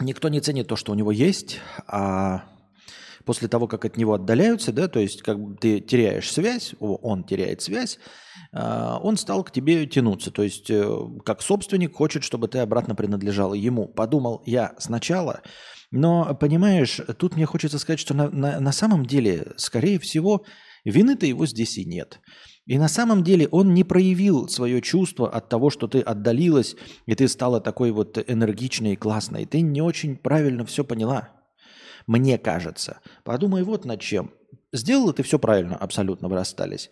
никто 0.01 0.29
не 0.29 0.41
ценит 0.41 0.67
то, 0.67 0.75
что 0.75 0.91
у 0.91 0.97
него 0.97 1.13
есть, 1.13 1.61
а 1.87 2.58
после 3.29 3.47
того, 3.47 3.69
как 3.69 3.85
от 3.85 3.99
него 3.99 4.15
отдаляются, 4.15 4.73
да, 4.73 4.89
то 4.89 5.01
есть 5.01 5.21
как 5.21 5.39
бы 5.39 5.55
ты 5.55 5.81
теряешь 5.81 6.33
связь, 6.33 6.75
он 6.81 7.25
теряет 7.25 7.61
связь, 7.61 7.99
а, 8.55 8.99
он 9.03 9.19
стал 9.19 9.45
к 9.45 9.51
тебе 9.51 9.87
тянуться. 9.87 10.31
То 10.31 10.43
есть 10.43 10.71
э, 10.71 10.91
как 11.27 11.43
собственник 11.43 11.95
хочет, 11.95 12.25
чтобы 12.25 12.49
ты 12.49 12.61
обратно 12.61 12.95
принадлежал 12.95 13.53
ему. 13.53 13.87
Подумал 13.87 14.43
я 14.47 14.73
сначала, 14.79 15.43
Но, 15.91 16.35
понимаешь, 16.41 17.03
тут 17.19 17.37
мне 17.37 17.45
хочется 17.45 17.79
сказать, 17.79 18.01
что 18.01 18.15
на, 18.15 18.31
на, 18.31 18.61
на 18.61 18.73
самом 18.73 19.05
деле, 19.05 19.53
скорее 19.59 19.99
всего, 19.99 20.47
вины-то 20.87 21.27
его 21.27 21.45
здесь 21.45 21.77
и 21.77 21.85
нет. 21.85 22.21
И 22.65 22.79
на 22.79 22.89
самом 22.89 23.23
деле 23.25 23.47
он 23.49 23.75
не 23.75 23.85
проявил 23.85 24.49
свое 24.49 24.81
чувство 24.81 25.29
от 25.29 25.51
того, 25.51 25.69
что 25.69 25.87
ты 25.87 26.01
отдалилась, 26.01 26.77
и 27.05 27.15
ты 27.15 27.29
стала 27.29 27.61
такой 27.61 27.91
вот 27.91 28.17
энергичной 28.27 28.95
и 28.95 28.97
классной. 28.97 29.45
Ты 29.45 29.61
не 29.61 29.83
очень 29.83 30.17
правильно 30.17 30.65
все 30.65 30.83
поняла, 30.83 31.38
мне 32.09 32.39
кажется. 32.39 33.01
Подумай 33.23 33.63
вот 33.63 33.85
над 33.85 34.01
чем. 34.01 34.33
Сделала 34.73 35.13
ты 35.13 35.23
все 35.23 35.39
правильно, 35.39 35.77
абсолютно, 35.77 36.29
вы 36.29 36.35
расстались. 36.35 36.91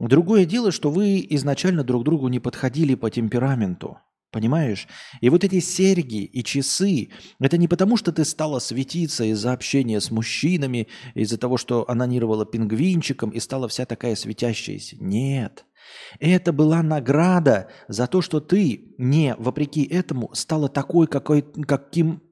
Другое 0.00 0.44
дело, 0.44 0.72
что 0.72 0.90
вы 0.90 1.24
изначально 1.30 1.84
друг 1.84 2.04
другу 2.04 2.28
не 2.28 2.40
подходили 2.40 2.94
по 2.94 3.10
темпераменту. 3.10 3.98
Понимаешь? 4.32 4.88
И 5.20 5.30
вот 5.30 5.44
эти 5.44 5.60
серьги 5.60 6.24
и 6.24 6.42
часы, 6.42 7.10
это 7.38 7.56
не 7.56 7.68
потому, 7.68 7.96
что 7.96 8.12
ты 8.12 8.24
стала 8.24 8.58
светиться 8.58 9.24
из-за 9.24 9.52
общения 9.52 10.00
с 10.00 10.10
мужчинами, 10.10 10.88
из-за 11.14 11.38
того, 11.38 11.56
что 11.56 11.88
анонировала 11.88 12.44
пингвинчиком 12.44 13.30
и 13.30 13.40
стала 13.40 13.68
вся 13.68 13.86
такая 13.86 14.16
светящаяся. 14.16 14.96
Нет. 14.98 15.64
Это 16.18 16.52
была 16.52 16.82
награда 16.82 17.68
за 17.88 18.06
то, 18.06 18.20
что 18.20 18.40
ты 18.40 18.94
не, 18.98 19.34
вопреки 19.38 19.84
этому, 19.84 20.30
стала 20.34 20.68
такой, 20.68 21.06
какой, 21.06 21.42
каким, 21.42 22.22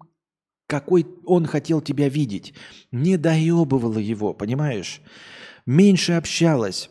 какой 0.67 1.07
он 1.25 1.47
хотел 1.47 1.81
тебя 1.81 2.09
видеть. 2.09 2.55
Не 2.91 3.17
доебывала 3.17 3.99
его, 3.99 4.35
понимаешь? 4.35 5.01
Меньше 5.67 6.13
общалась 6.13 6.91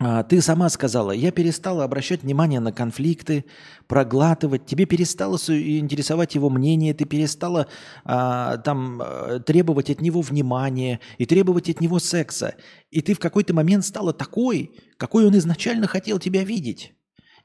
а, 0.00 0.22
ты 0.22 0.40
сама 0.40 0.68
сказала, 0.68 1.10
я 1.10 1.32
перестала 1.32 1.82
обращать 1.82 2.22
внимание 2.22 2.60
на 2.60 2.72
конфликты, 2.72 3.44
проглатывать, 3.88 4.64
тебе 4.64 4.84
перестало 4.84 5.36
интересовать 5.36 6.36
его 6.36 6.50
мнение, 6.50 6.94
ты 6.94 7.04
перестала 7.04 7.66
а, 8.04 8.58
там 8.58 9.02
э, 9.02 9.40
требовать 9.40 9.90
от 9.90 10.00
него 10.00 10.20
внимания 10.20 11.00
и 11.18 11.26
требовать 11.26 11.68
от 11.68 11.80
него 11.80 11.98
секса. 11.98 12.54
И 12.90 13.00
ты 13.00 13.14
в 13.14 13.18
какой-то 13.18 13.54
момент 13.54 13.84
стала 13.84 14.12
такой, 14.12 14.72
какой 14.98 15.26
он 15.26 15.36
изначально 15.36 15.88
хотел 15.88 16.20
тебя 16.20 16.44
видеть. 16.44 16.92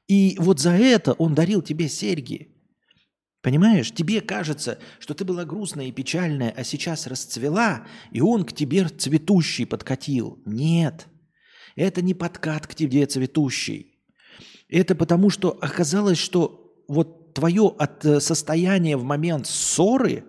И 0.07 0.35
вот 0.37 0.59
за 0.59 0.71
это 0.71 1.13
он 1.13 1.33
дарил 1.33 1.63
тебе 1.63 1.89
серьги. 1.89 2.52
Понимаешь, 3.43 3.91
тебе 3.91 4.21
кажется, 4.21 4.79
что 4.99 5.13
ты 5.13 5.25
была 5.25 5.45
грустная 5.45 5.85
и 5.85 5.91
печальная, 5.91 6.51
а 6.57 6.63
сейчас 6.63 7.05
расцвела, 7.05 7.85
и 8.11 8.21
он 8.21 8.45
к 8.45 8.53
тебе 8.53 8.87
цветущий 8.87 9.67
подкатил. 9.67 10.41
Нет– 10.45 11.07
это 11.75 12.01
не 12.01 12.13
подкат 12.13 12.67
к 12.67 12.75
тебе 12.75 13.05
цветущий. 13.05 13.97
Это 14.69 14.95
потому, 14.95 15.29
что 15.29 15.57
оказалось, 15.61 16.17
что 16.17 16.73
вот 16.87 17.33
твое 17.33 17.73
от 17.77 18.05
э, 18.05 18.19
состояние 18.19 18.97
в 18.97 19.03
момент 19.03 19.47
ссоры, 19.47 20.25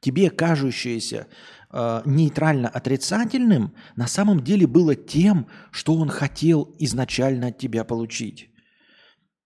тебе 0.00 0.30
кажущееся 0.30 1.28
э, 1.70 2.02
нейтрально 2.04 2.68
отрицательным, 2.68 3.74
на 3.96 4.06
самом 4.06 4.42
деле 4.42 4.66
было 4.66 4.94
тем, 4.94 5.46
что 5.70 5.94
он 5.94 6.08
хотел 6.08 6.74
изначально 6.78 7.48
от 7.48 7.58
тебя 7.58 7.84
получить. 7.84 8.50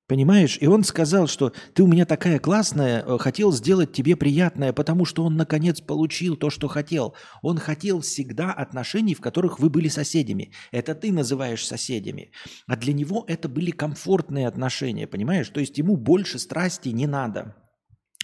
Понимаешь? 0.09 0.57
И 0.61 0.69
он 0.69 0.85
сказал, 0.85 1.27
что 1.27 1.53
ты 1.75 1.83
у 1.83 1.89
меня 1.89 2.07
такая 2.07 2.39
классная, 2.39 3.03
э, 3.03 3.19
хотел 3.19 3.53
сделать 3.53 3.93
тебе 3.93 4.15
приятное, 4.15 4.73
потому 4.73 5.05
что 5.05 5.25
он 5.25 5.37
наконец 5.37 5.81
получил 5.81 6.37
то, 6.37 6.49
что 6.49 6.69
хотел. 6.69 7.17
Он 7.43 7.59
хотел 7.59 8.01
всегда 8.03 8.53
отношений, 8.53 9.15
в 9.15 9.21
которых 9.21 9.59
вы 9.59 9.69
были 9.69 9.89
соседями. 9.89 10.53
Это 10.71 10.95
ты 10.95 11.13
называешь 11.13 11.67
соседями. 11.67 12.31
А 12.69 12.77
для 12.77 12.93
него 12.93 13.25
это 13.27 13.49
были 13.49 13.73
комфортные 13.73 14.47
отношения, 14.47 15.09
понимаешь? 15.09 15.49
То 15.49 15.59
есть 15.59 15.77
ему 15.79 15.97
больше 15.97 16.39
страсти 16.39 16.91
не 16.91 17.09
надо. 17.09 17.57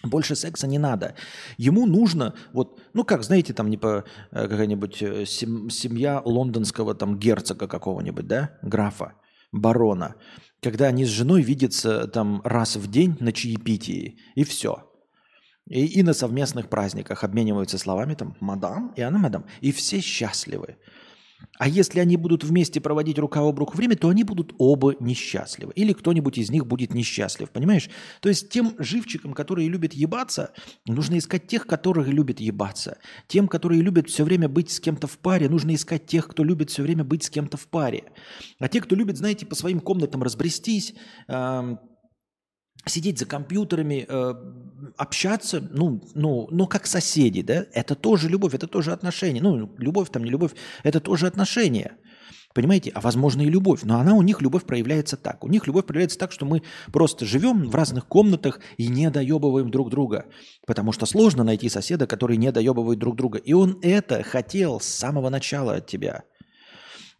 Больше 0.05 0.35
секса 0.35 0.67
не 0.67 0.79
надо. 0.79 1.15
Ему 1.57 1.85
нужно, 1.85 2.33
вот, 2.53 2.81
ну 2.93 3.03
как, 3.03 3.23
знаете, 3.23 3.53
там 3.53 3.69
не 3.69 3.77
по 3.77 4.05
э, 4.31 4.47
какая-нибудь 4.47 5.01
э, 5.01 5.25
семья 5.25 6.21
лондонского 6.23 6.95
там 6.95 7.19
герцога 7.19 7.67
какого-нибудь, 7.67 8.27
да, 8.27 8.57
графа, 8.61 9.15
барона 9.51 10.15
когда 10.63 10.87
они 10.87 11.05
с 11.05 11.09
женой 11.09 11.41
видятся 11.41 12.07
там 12.07 12.41
раз 12.43 12.75
в 12.75 12.89
день 12.89 13.17
на 13.19 13.31
чаепитии, 13.31 14.17
и 14.35 14.43
все. 14.43 14.89
И, 15.67 15.85
и 15.85 16.03
на 16.03 16.13
совместных 16.13 16.69
праздниках 16.69 17.23
обмениваются 17.23 17.77
словами 17.77 18.15
там 18.15 18.35
«мадам» 18.39 18.93
и 18.95 19.01
«она 19.01 19.19
мадам», 19.19 19.45
и 19.61 19.71
все 19.71 20.01
счастливы. 20.01 20.77
А 21.59 21.67
если 21.67 21.99
они 21.99 22.17
будут 22.17 22.43
вместе 22.43 22.81
проводить 22.81 23.19
рука 23.19 23.41
об 23.41 23.59
руку 23.59 23.77
время, 23.77 23.95
то 23.95 24.09
они 24.09 24.23
будут 24.23 24.53
оба 24.57 24.95
несчастливы. 24.99 25.71
Или 25.75 25.93
кто-нибудь 25.93 26.37
из 26.37 26.49
них 26.49 26.65
будет 26.65 26.93
несчастлив, 26.93 27.49
понимаешь? 27.51 27.89
То 28.21 28.29
есть 28.29 28.49
тем 28.49 28.75
живчикам, 28.79 29.33
которые 29.33 29.69
любят 29.69 29.93
ебаться, 29.93 30.51
нужно 30.85 31.17
искать 31.17 31.47
тех, 31.47 31.67
которые 31.67 32.11
любят 32.11 32.39
ебаться. 32.39 32.97
Тем, 33.27 33.47
которые 33.47 33.81
любят 33.81 34.09
все 34.09 34.23
время 34.23 34.49
быть 34.49 34.71
с 34.71 34.79
кем-то 34.79 35.07
в 35.07 35.17
паре, 35.19 35.47
нужно 35.47 35.75
искать 35.75 36.05
тех, 36.05 36.27
кто 36.27 36.43
любит 36.43 36.69
все 36.69 36.81
время 36.81 37.03
быть 37.03 37.23
с 37.23 37.29
кем-то 37.29 37.57
в 37.57 37.67
паре. 37.67 38.05
А 38.59 38.67
те, 38.67 38.81
кто 38.81 38.95
любит, 38.95 39.17
знаете, 39.17 39.45
по 39.45 39.55
своим 39.55 39.79
комнатам 39.79 40.23
разбрестись, 40.23 40.95
сидеть 42.85 43.19
за 43.19 43.25
компьютерами, 43.25 44.05
э, 44.07 44.33
общаться, 44.97 45.61
ну, 45.71 46.01
ну, 46.15 46.47
ну, 46.51 46.67
как 46.67 46.85
соседи, 46.85 47.41
да, 47.41 47.65
это 47.73 47.95
тоже 47.95 48.29
любовь, 48.29 48.53
это 48.53 48.67
тоже 48.67 48.91
отношения. 48.91 49.41
Ну, 49.41 49.73
любовь 49.77 50.09
там, 50.09 50.23
не 50.23 50.31
любовь, 50.31 50.51
это 50.83 50.99
тоже 50.99 51.27
отношения. 51.27 51.97
Понимаете? 52.53 52.91
А 52.93 53.01
возможно 53.01 53.41
и 53.41 53.49
любовь. 53.49 53.81
Но 53.83 53.99
она 53.99 54.13
у 54.13 54.21
них, 54.21 54.41
любовь 54.41 54.63
проявляется 54.65 55.17
так. 55.17 55.43
У 55.43 55.47
них 55.47 55.65
любовь 55.65 55.85
проявляется 55.85 56.19
так, 56.19 56.31
что 56.31 56.45
мы 56.45 56.61
просто 56.91 57.25
живем 57.25 57.69
в 57.69 57.75
разных 57.75 58.05
комнатах 58.07 58.59
и 58.77 58.87
не 58.87 59.09
доебываем 59.09 59.71
друг 59.71 59.89
друга. 59.89 60.25
Потому 60.67 60.91
что 60.91 61.05
сложно 61.05 61.43
найти 61.43 61.67
соседа, 61.69 62.05
который 62.05 62.37
не 62.37 62.51
доебывает 62.51 62.99
друг 62.99 63.15
друга. 63.15 63.39
И 63.39 63.53
он 63.53 63.79
это 63.81 64.21
хотел 64.21 64.79
с 64.79 64.85
самого 64.85 65.29
начала 65.29 65.75
от 65.75 65.87
тебя. 65.87 66.23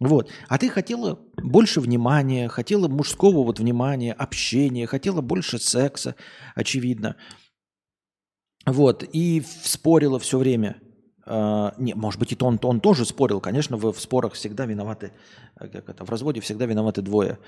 Вот. 0.04 0.30
А 0.50 0.58
ты 0.58 0.70
хотела 0.70 1.18
больше 1.38 1.80
внимания, 1.80 2.50
хотела 2.50 2.90
мужского 2.90 3.44
вот 3.44 3.60
внимания, 3.60 4.12
общения, 4.12 4.86
хотела 4.86 5.22
больше 5.22 5.60
секса, 5.60 6.16
очевидно. 6.56 7.16
Вот. 8.66 9.06
И 9.14 9.42
спорила 9.64 10.20
все 10.20 10.38
время. 10.38 10.80
Uh, 11.26 11.74
не, 11.78 11.94
может 11.94 12.20
быть, 12.20 12.34
и 12.34 12.38
он, 12.42 12.60
он 12.64 12.82
тоже 12.82 13.06
спорил. 13.06 13.40
Конечно, 13.40 13.78
вы 13.78 13.94
в 13.94 14.00
спорах 14.02 14.34
всегда 14.34 14.66
виноваты, 14.66 15.14
э, 15.58 15.70
как 15.70 15.88
это, 15.88 16.04
в 16.04 16.10
разводе 16.10 16.42
всегда 16.42 16.66
виноваты 16.66 17.02
двое. 17.02 17.40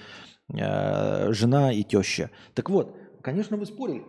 Uh, 0.49 1.33
жена 1.33 1.73
и 1.73 1.83
теща. 1.83 2.31
Так 2.53 2.69
вот, 2.69 2.97
конечно, 3.21 3.57
вы 3.57 3.65
спорили. 3.65 4.05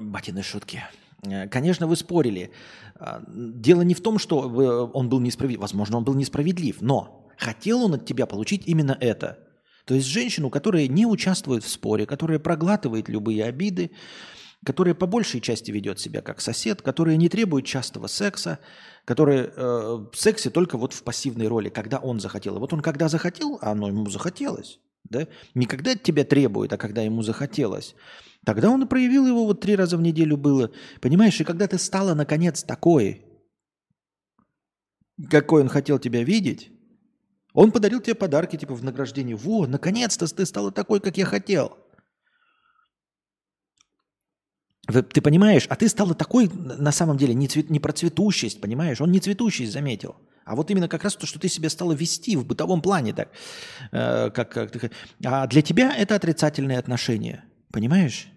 Батины 0.00 0.42
шутки. 0.42 0.82
Э, 1.22 1.48
конечно, 1.48 1.86
вы 1.86 1.96
спорили. 1.96 2.50
А, 2.96 3.22
дело 3.26 3.82
не 3.82 3.94
в 3.94 4.00
том, 4.00 4.18
что 4.18 4.40
он 4.40 5.08
был 5.08 5.20
несправедлив. 5.20 5.60
Возможно, 5.60 5.98
он 5.98 6.04
был 6.04 6.14
несправедлив, 6.14 6.80
но 6.80 7.28
хотел 7.36 7.84
он 7.84 7.94
от 7.94 8.06
тебя 8.06 8.26
получить 8.26 8.62
именно 8.66 8.96
это. 9.00 9.38
То 9.84 9.94
есть 9.94 10.06
женщину, 10.06 10.50
которая 10.50 10.86
не 10.86 11.06
участвует 11.06 11.64
в 11.64 11.68
споре, 11.68 12.04
которая 12.04 12.38
проглатывает 12.38 13.08
любые 13.08 13.44
обиды, 13.44 13.92
которая 14.64 14.94
по 14.94 15.06
большей 15.06 15.40
части 15.40 15.70
ведет 15.70 16.00
себя 16.00 16.20
как 16.20 16.40
сосед, 16.40 16.82
которая 16.82 17.16
не 17.16 17.28
требует 17.28 17.64
частого 17.64 18.06
секса, 18.06 18.58
которая 19.04 19.44
э, 19.44 20.06
в 20.12 20.14
сексе 20.14 20.50
только 20.50 20.76
вот 20.76 20.92
в 20.92 21.02
пассивной 21.04 21.46
роли, 21.46 21.68
когда 21.68 21.98
он 21.98 22.20
захотел. 22.20 22.58
Вот 22.58 22.72
он 22.72 22.80
когда 22.80 23.08
захотел, 23.08 23.58
а 23.62 23.70
оно 23.70 23.88
ему 23.88 24.10
захотелось, 24.10 24.80
да? 25.04 25.26
не 25.54 25.66
когда 25.66 25.94
тебя 25.94 26.24
требует, 26.24 26.72
а 26.72 26.76
когда 26.76 27.02
ему 27.02 27.22
захотелось. 27.22 27.94
Тогда 28.44 28.70
он 28.70 28.86
проявил 28.88 29.26
его, 29.26 29.44
вот 29.44 29.60
три 29.60 29.76
раза 29.76 29.96
в 29.96 30.02
неделю 30.02 30.36
было. 30.36 30.70
Понимаешь, 31.00 31.40
и 31.40 31.44
когда 31.44 31.66
ты 31.66 31.78
стала, 31.78 32.14
наконец, 32.14 32.62
такой, 32.62 33.24
какой 35.30 35.62
он 35.62 35.68
хотел 35.68 35.98
тебя 35.98 36.22
видеть, 36.22 36.70
он 37.52 37.72
подарил 37.72 38.00
тебе 38.00 38.14
подарки, 38.14 38.56
типа, 38.56 38.74
в 38.74 38.84
награждении. 38.84 39.34
Во, 39.34 39.66
наконец-то 39.66 40.26
ты 40.26 40.46
стала 40.46 40.70
такой, 40.70 41.00
как 41.00 41.16
я 41.16 41.24
хотел. 41.24 41.76
Ты 44.86 45.20
понимаешь? 45.20 45.66
А 45.68 45.76
ты 45.76 45.88
стала 45.88 46.14
такой, 46.14 46.48
на 46.48 46.92
самом 46.92 47.18
деле, 47.18 47.34
не, 47.34 47.48
цвет, 47.48 47.68
не 47.68 47.80
про 47.80 47.92
цветущесть, 47.92 48.60
понимаешь? 48.60 49.00
Он 49.00 49.10
не 49.10 49.20
цветущесть 49.20 49.72
заметил. 49.72 50.16
А 50.46 50.56
вот 50.56 50.70
именно 50.70 50.88
как 50.88 51.04
раз 51.04 51.14
то, 51.14 51.26
что 51.26 51.38
ты 51.38 51.48
себя 51.48 51.68
стала 51.68 51.92
вести 51.92 52.36
в 52.36 52.46
бытовом 52.46 52.80
плане 52.80 53.12
так. 53.12 53.28
Э, 53.92 54.30
как, 54.30 54.50
как 54.50 54.92
а 55.22 55.46
для 55.46 55.60
тебя 55.60 55.94
это 55.94 56.14
отрицательные 56.14 56.78
отношения. 56.78 57.44
Понимаешь? 57.72 58.28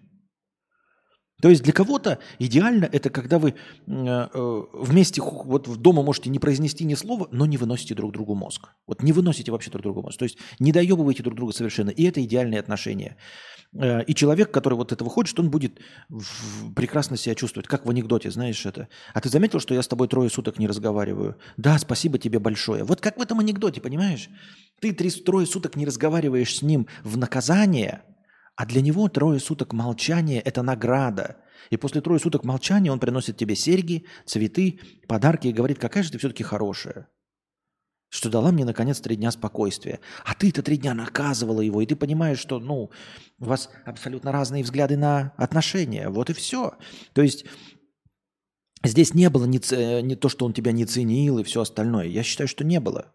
То 1.42 1.48
есть 1.48 1.64
для 1.64 1.72
кого-то 1.72 2.20
идеально 2.38 2.84
это 2.84 3.10
когда 3.10 3.40
вы 3.40 3.50
э, 3.50 3.54
э, 3.88 4.62
вместе 4.74 5.20
вот 5.20 5.66
в 5.66 5.76
дома 5.76 6.04
можете 6.04 6.30
не 6.30 6.38
произнести 6.38 6.84
ни 6.84 6.94
слова, 6.94 7.26
но 7.32 7.46
не 7.46 7.56
выносите 7.56 7.96
друг 7.96 8.12
другу 8.12 8.36
мозг. 8.36 8.68
Вот 8.86 9.02
не 9.02 9.10
выносите 9.10 9.50
вообще 9.50 9.72
друг 9.72 9.82
другу 9.82 10.02
мозг. 10.02 10.18
То 10.18 10.24
есть 10.24 10.38
не 10.60 10.70
доебываете 10.70 11.24
друг 11.24 11.34
друга 11.34 11.52
совершенно. 11.52 11.90
И 11.90 12.04
это 12.04 12.22
идеальные 12.22 12.60
отношения. 12.60 13.16
Э, 13.76 14.04
и 14.04 14.14
человек, 14.14 14.52
который 14.52 14.74
вот 14.74 14.92
этого 14.92 15.10
хочет, 15.10 15.40
он 15.40 15.50
будет 15.50 15.80
прекрасно 16.76 17.16
себя 17.16 17.34
чувствовать, 17.34 17.66
как 17.66 17.86
в 17.86 17.90
анекдоте, 17.90 18.30
знаешь 18.30 18.64
это. 18.64 18.86
А 19.12 19.20
ты 19.20 19.28
заметил, 19.28 19.58
что 19.58 19.74
я 19.74 19.82
с 19.82 19.88
тобой 19.88 20.06
трое 20.06 20.30
суток 20.30 20.60
не 20.60 20.68
разговариваю? 20.68 21.38
Да, 21.56 21.76
спасибо 21.80 22.20
тебе 22.20 22.38
большое. 22.38 22.84
Вот 22.84 23.00
как 23.00 23.18
в 23.18 23.20
этом 23.20 23.40
анекдоте, 23.40 23.80
понимаешь? 23.80 24.28
Ты 24.80 24.92
три, 24.92 25.10
трое 25.10 25.48
суток 25.48 25.74
не 25.74 25.86
разговариваешь 25.86 26.54
с 26.54 26.62
ним 26.62 26.86
в 27.02 27.16
наказание– 27.16 28.02
а 28.56 28.66
для 28.66 28.82
него 28.82 29.08
трое 29.08 29.40
суток 29.40 29.72
молчания– 29.72 30.40
это 30.44 30.62
награда. 30.62 31.38
И 31.70 31.76
после 31.76 32.00
трое 32.00 32.20
суток 32.20 32.44
молчания 32.44 32.92
он 32.92 33.00
приносит 33.00 33.36
тебе 33.36 33.54
серьги, 33.54 34.06
цветы, 34.26 34.80
подарки 35.08 35.48
и 35.48 35.52
говорит, 35.52 35.78
какая 35.78 36.02
же 36.02 36.10
ты 36.10 36.18
все-таки 36.18 36.42
хорошая. 36.42 37.08
Что 38.10 38.28
дала 38.28 38.52
мне, 38.52 38.66
наконец, 38.66 39.00
три 39.00 39.16
дня 39.16 39.30
спокойствия. 39.30 40.00
А 40.24 40.34
ты-то 40.34 40.62
три 40.62 40.76
дня 40.76 40.92
наказывала 40.92 41.62
его, 41.62 41.80
и 41.80 41.86
ты 41.86 41.96
понимаешь, 41.96 42.38
что, 42.38 42.60
ну, 42.60 42.90
у 43.38 43.44
вас 43.44 43.70
абсолютно 43.86 44.32
разные 44.32 44.62
взгляды 44.62 44.98
на 44.98 45.32
отношения. 45.38 46.10
Вот 46.10 46.28
и 46.28 46.34
все. 46.34 46.76
То 47.14 47.22
есть 47.22 47.46
здесь 48.84 49.14
не 49.14 49.30
было 49.30 49.46
не, 49.46 50.02
не 50.02 50.14
то, 50.14 50.28
что 50.28 50.44
он 50.44 50.52
тебя 50.52 50.72
не 50.72 50.84
ценил 50.84 51.38
и 51.38 51.44
все 51.44 51.62
остальное. 51.62 52.04
Я 52.06 52.22
считаю, 52.22 52.48
что 52.48 52.64
не 52.64 52.80
было. 52.80 53.14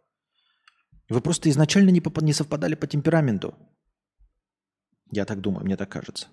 Вы 1.09 1.21
просто 1.21 1.51
изначально 1.51 1.91
не, 1.91 2.01
не 2.21 2.33
совпадали 2.33 2.73
по 2.73 2.87
темпераменту. 2.87 3.53
Я 5.11 5.25
так 5.25 5.41
думаю, 5.41 5.65
мне 5.65 5.77
так 5.77 5.89
кажется. 5.89 6.27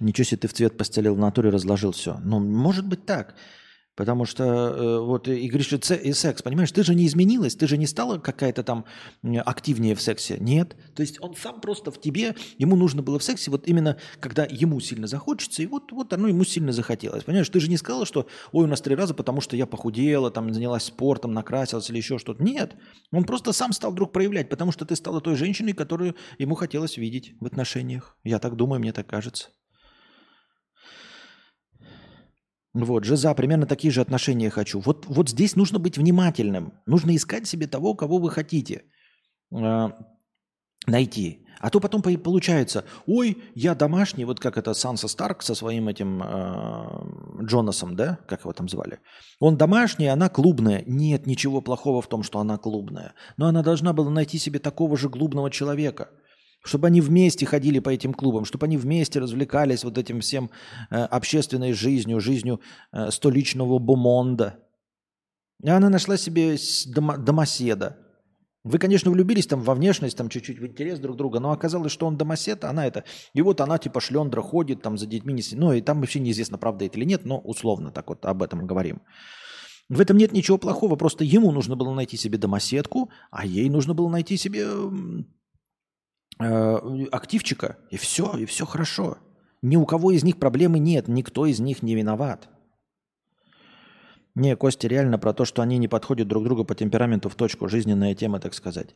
Ничего 0.00 0.24
себе 0.24 0.38
ты 0.38 0.48
в 0.48 0.52
цвет 0.54 0.78
постелил 0.78 1.14
в 1.14 1.18
натуре, 1.18 1.50
разложил 1.50 1.92
все. 1.92 2.18
Ну, 2.24 2.40
может 2.40 2.86
быть 2.86 3.04
так. 3.04 3.34
Потому 4.00 4.24
что 4.24 4.44
э, 4.44 4.98
вот 5.00 5.28
и 5.28 5.46
говоришь, 5.46 5.74
и 5.74 6.12
секс, 6.14 6.40
понимаешь, 6.40 6.72
ты 6.72 6.82
же 6.82 6.94
не 6.94 7.06
изменилась, 7.06 7.54
ты 7.54 7.66
же 7.66 7.76
не 7.76 7.86
стала 7.86 8.16
какая-то 8.16 8.62
там 8.62 8.86
активнее 9.44 9.94
в 9.94 10.00
сексе. 10.00 10.38
Нет. 10.40 10.74
То 10.94 11.02
есть 11.02 11.20
он 11.20 11.36
сам 11.36 11.60
просто 11.60 11.90
в 11.90 12.00
тебе, 12.00 12.34
ему 12.56 12.76
нужно 12.76 13.02
было 13.02 13.18
в 13.18 13.22
сексе, 13.22 13.50
вот 13.50 13.68
именно 13.68 13.98
когда 14.18 14.46
ему 14.48 14.80
сильно 14.80 15.06
захочется, 15.06 15.62
и 15.62 15.66
вот, 15.66 15.92
вот 15.92 16.14
оно 16.14 16.28
ему 16.28 16.44
сильно 16.44 16.72
захотелось. 16.72 17.24
Понимаешь, 17.24 17.50
ты 17.50 17.60
же 17.60 17.68
не 17.68 17.76
сказала, 17.76 18.06
что 18.06 18.26
ой, 18.52 18.64
у 18.64 18.68
нас 18.68 18.80
три 18.80 18.94
раза, 18.94 19.12
потому 19.12 19.42
что 19.42 19.54
я 19.54 19.66
похудела, 19.66 20.30
там 20.30 20.50
занялась 20.54 20.84
спортом, 20.84 21.34
накрасилась 21.34 21.90
или 21.90 21.98
еще 21.98 22.16
что-то. 22.16 22.42
Нет. 22.42 22.76
Он 23.12 23.24
просто 23.24 23.52
сам 23.52 23.74
стал 23.74 23.92
вдруг 23.92 24.12
проявлять, 24.12 24.48
потому 24.48 24.72
что 24.72 24.86
ты 24.86 24.96
стала 24.96 25.20
той 25.20 25.36
женщиной, 25.36 25.74
которую 25.74 26.16
ему 26.38 26.54
хотелось 26.54 26.96
видеть 26.96 27.34
в 27.38 27.44
отношениях. 27.44 28.16
Я 28.24 28.38
так 28.38 28.56
думаю, 28.56 28.80
мне 28.80 28.94
так 28.94 29.06
кажется. 29.06 29.50
Вот, 32.72 33.04
Жиза, 33.04 33.34
примерно 33.34 33.66
такие 33.66 33.90
же 33.90 34.00
отношения 34.00 34.48
хочу. 34.48 34.80
Вот, 34.80 35.06
вот 35.06 35.28
здесь 35.28 35.56
нужно 35.56 35.78
быть 35.78 35.98
внимательным. 35.98 36.72
Нужно 36.86 37.16
искать 37.16 37.48
себе 37.48 37.66
того, 37.66 37.94
кого 37.94 38.18
вы 38.18 38.30
хотите 38.30 38.84
э, 39.52 39.88
найти. 40.86 41.46
А 41.58 41.68
то 41.68 41.80
потом 41.80 42.00
получается, 42.00 42.84
ой, 43.06 43.42
я 43.54 43.74
домашний, 43.74 44.24
вот 44.24 44.40
как 44.40 44.56
это 44.56 44.72
Санса 44.72 45.08
Старк 45.08 45.42
со 45.42 45.54
своим 45.54 45.88
этим 45.88 46.22
э, 46.22 47.44
Джонасом, 47.44 47.96
да, 47.96 48.20
как 48.28 48.42
его 48.42 48.52
там 48.52 48.68
звали. 48.68 49.00
Он 49.40 49.56
домашний, 49.56 50.06
она 50.06 50.28
клубная. 50.28 50.84
Нет 50.86 51.26
ничего 51.26 51.60
плохого 51.60 52.00
в 52.00 52.06
том, 52.06 52.22
что 52.22 52.38
она 52.38 52.56
клубная. 52.56 53.14
Но 53.36 53.46
она 53.46 53.62
должна 53.62 53.92
была 53.92 54.10
найти 54.10 54.38
себе 54.38 54.60
такого 54.60 54.96
же 54.96 55.08
клубного 55.08 55.50
человека– 55.50 56.10
чтобы 56.62 56.88
они 56.88 57.00
вместе 57.00 57.46
ходили 57.46 57.78
по 57.78 57.90
этим 57.90 58.12
клубам, 58.12 58.44
чтобы 58.44 58.66
они 58.66 58.76
вместе 58.76 59.18
развлекались 59.18 59.84
вот 59.84 59.98
этим 59.98 60.20
всем 60.20 60.50
э, 60.90 60.96
общественной 60.96 61.72
жизнью, 61.72 62.20
жизнью 62.20 62.60
э, 62.92 63.10
столичного 63.10 63.78
бумонда. 63.78 64.58
И 65.62 65.68
она 65.68 65.88
нашла 65.90 66.16
себе 66.16 66.56
домо, 66.86 67.16
домоседа. 67.16 67.98
Вы, 68.62 68.78
конечно, 68.78 69.10
влюбились 69.10 69.46
там 69.46 69.62
во 69.62 69.74
внешность, 69.74 70.18
там 70.18 70.28
чуть-чуть 70.28 70.58
в 70.58 70.66
интерес 70.66 70.98
друг 70.98 71.16
друга, 71.16 71.40
но 71.40 71.50
оказалось, 71.50 71.92
что 71.92 72.06
он 72.06 72.18
домосед, 72.18 72.64
она 72.64 72.86
это... 72.86 73.04
И 73.32 73.40
вот 73.40 73.60
она 73.62 73.78
типа 73.78 74.00
шлендра 74.00 74.42
ходит 74.42 74.82
там 74.82 74.98
за 74.98 75.06
детьми, 75.06 75.32
не... 75.32 75.42
ну 75.52 75.72
и 75.72 75.80
там 75.80 76.00
вообще 76.00 76.20
неизвестно, 76.20 76.58
правда 76.58 76.84
это 76.84 76.98
или 76.98 77.06
нет, 77.06 77.24
но 77.24 77.38
условно 77.38 77.90
так 77.90 78.08
вот 78.08 78.26
об 78.26 78.42
этом 78.42 78.66
говорим. 78.66 79.00
В 79.88 79.98
этом 80.00 80.18
нет 80.18 80.32
ничего 80.32 80.58
плохого, 80.58 80.96
просто 80.96 81.24
ему 81.24 81.52
нужно 81.52 81.74
было 81.74 81.94
найти 81.94 82.18
себе 82.18 82.36
домоседку, 82.36 83.10
а 83.30 83.46
ей 83.46 83.70
нужно 83.70 83.94
было 83.94 84.10
найти 84.10 84.36
себе 84.36 84.68
активчика, 86.40 87.76
и 87.90 87.96
все, 87.96 88.36
и 88.36 88.44
все 88.46 88.64
хорошо. 88.66 89.18
Ни 89.62 89.76
у 89.76 89.84
кого 89.84 90.10
из 90.10 90.24
них 90.24 90.38
проблемы 90.38 90.78
нет, 90.78 91.08
никто 91.08 91.46
из 91.46 91.60
них 91.60 91.82
не 91.82 91.94
виноват. 91.94 92.48
Не, 94.36 94.56
Костя, 94.56 94.88
реально 94.88 95.18
про 95.18 95.32
то, 95.32 95.44
что 95.44 95.60
они 95.60 95.76
не 95.76 95.88
подходят 95.88 96.28
друг 96.28 96.44
другу 96.44 96.64
по 96.64 96.74
темпераменту 96.74 97.28
в 97.28 97.34
точку, 97.34 97.68
жизненная 97.68 98.14
тема, 98.14 98.38
так 98.38 98.54
сказать. 98.54 98.94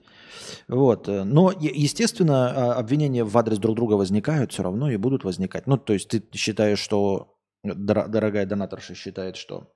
Вот. 0.68 1.08
Но, 1.08 1.52
естественно, 1.60 2.50
а, 2.50 2.78
обвинения 2.78 3.24
в 3.24 3.36
адрес 3.36 3.58
друг 3.58 3.76
друга 3.76 3.94
возникают 3.94 4.52
все 4.52 4.62
равно 4.62 4.90
и 4.90 4.96
будут 4.96 5.24
возникать. 5.24 5.66
Ну, 5.66 5.76
то 5.76 5.92
есть 5.92 6.08
ты 6.08 6.22
считаешь, 6.32 6.78
что, 6.78 7.36
дорогая 7.64 8.46
донаторша 8.46 8.94
считает, 8.94 9.36
что 9.36 9.72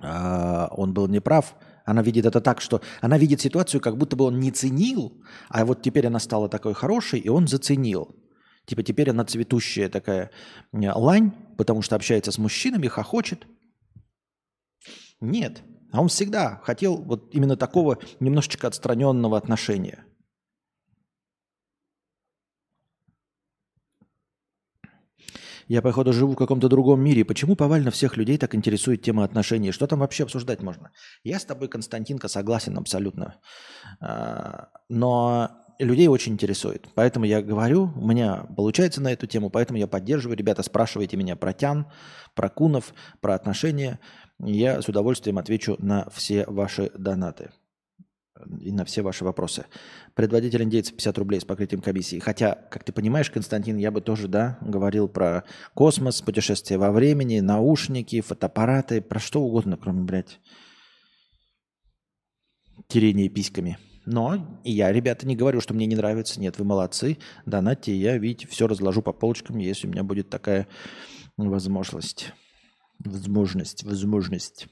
э, 0.00 0.68
он 0.70 0.94
был 0.94 1.08
неправ, 1.08 1.56
она 1.84 2.02
видит 2.02 2.26
это 2.26 2.40
так, 2.40 2.60
что 2.60 2.80
она 3.00 3.18
видит 3.18 3.40
ситуацию, 3.40 3.80
как 3.80 3.96
будто 3.96 4.16
бы 4.16 4.24
он 4.24 4.40
не 4.40 4.50
ценил, 4.50 5.22
а 5.48 5.64
вот 5.64 5.82
теперь 5.82 6.06
она 6.06 6.18
стала 6.18 6.48
такой 6.48 6.74
хорошей, 6.74 7.20
и 7.20 7.28
он 7.28 7.46
заценил. 7.46 8.16
Типа 8.66 8.82
теперь 8.82 9.10
она 9.10 9.24
цветущая 9.24 9.88
такая 9.88 10.30
лань, 10.72 11.32
потому 11.58 11.82
что 11.82 11.96
общается 11.96 12.32
с 12.32 12.38
мужчинами, 12.38 12.88
хохочет. 12.88 13.46
Нет. 15.20 15.62
А 15.92 16.00
он 16.00 16.08
всегда 16.08 16.60
хотел 16.64 16.96
вот 16.96 17.34
именно 17.34 17.56
такого 17.56 17.98
немножечко 18.20 18.66
отстраненного 18.66 19.36
отношения– 19.36 20.04
Я, 25.68 25.82
походу, 25.82 26.12
живу 26.12 26.32
в 26.32 26.36
каком-то 26.36 26.68
другом 26.68 27.00
мире. 27.00 27.24
Почему 27.24 27.56
повально 27.56 27.90
всех 27.90 28.16
людей 28.16 28.38
так 28.38 28.54
интересует 28.54 29.02
тема 29.02 29.24
отношений? 29.24 29.72
Что 29.72 29.86
там 29.86 30.00
вообще 30.00 30.24
обсуждать 30.24 30.62
можно? 30.62 30.90
Я 31.22 31.38
с 31.38 31.44
тобой, 31.44 31.68
Константинка, 31.68 32.28
согласен 32.28 32.76
абсолютно. 32.76 33.36
А, 34.00 34.68
но 34.88 35.50
людей 35.78 36.08
очень 36.08 36.34
интересует. 36.34 36.86
Поэтому 36.94 37.24
я 37.24 37.42
говорю, 37.42 37.92
у 37.96 38.06
меня 38.06 38.46
получается 38.56 39.00
на 39.00 39.12
эту 39.12 39.26
тему, 39.26 39.50
поэтому 39.50 39.78
я 39.78 39.86
поддерживаю. 39.86 40.36
Ребята, 40.36 40.62
спрашивайте 40.62 41.16
меня 41.16 41.36
про 41.36 41.52
тян, 41.52 41.86
про 42.34 42.48
кунов, 42.48 42.92
про 43.20 43.34
отношения. 43.34 44.00
Я 44.38 44.82
с 44.82 44.88
удовольствием 44.88 45.38
отвечу 45.38 45.76
на 45.78 46.08
все 46.10 46.44
ваши 46.46 46.90
донаты 46.96 47.50
и 48.60 48.72
на 48.72 48.84
все 48.84 49.02
ваши 49.02 49.24
вопросы. 49.24 49.66
Предводитель 50.14 50.62
индейцев 50.62 50.94
50 50.96 51.18
рублей 51.18 51.40
с 51.40 51.44
покрытием 51.44 51.80
комиссии. 51.80 52.18
Хотя, 52.18 52.54
как 52.70 52.84
ты 52.84 52.92
понимаешь, 52.92 53.30
Константин, 53.30 53.76
я 53.76 53.90
бы 53.90 54.00
тоже, 54.00 54.28
да, 54.28 54.58
говорил 54.60 55.08
про 55.08 55.44
космос, 55.74 56.20
путешествия 56.20 56.78
во 56.78 56.90
времени, 56.90 57.40
наушники, 57.40 58.20
фотоаппараты, 58.20 59.00
про 59.00 59.20
что 59.20 59.40
угодно, 59.40 59.76
кроме, 59.76 60.02
блядь, 60.02 60.40
терения 62.88 63.28
письками. 63.28 63.78
Но 64.06 64.60
и 64.64 64.72
я, 64.72 64.92
ребята, 64.92 65.26
не 65.26 65.36
говорю, 65.36 65.60
что 65.60 65.72
мне 65.72 65.86
не 65.86 65.96
нравится. 65.96 66.38
Нет, 66.40 66.58
вы 66.58 66.64
молодцы. 66.64 67.18
Донатьте, 67.46 67.96
я, 67.96 68.18
видите, 68.18 68.46
все 68.48 68.66
разложу 68.66 69.00
по 69.00 69.12
полочкам, 69.12 69.58
если 69.58 69.86
у 69.86 69.90
меня 69.90 70.02
будет 70.02 70.28
такая 70.28 70.68
возможность. 71.36 72.32
Возможность, 72.98 73.82
возможность. 73.84 74.66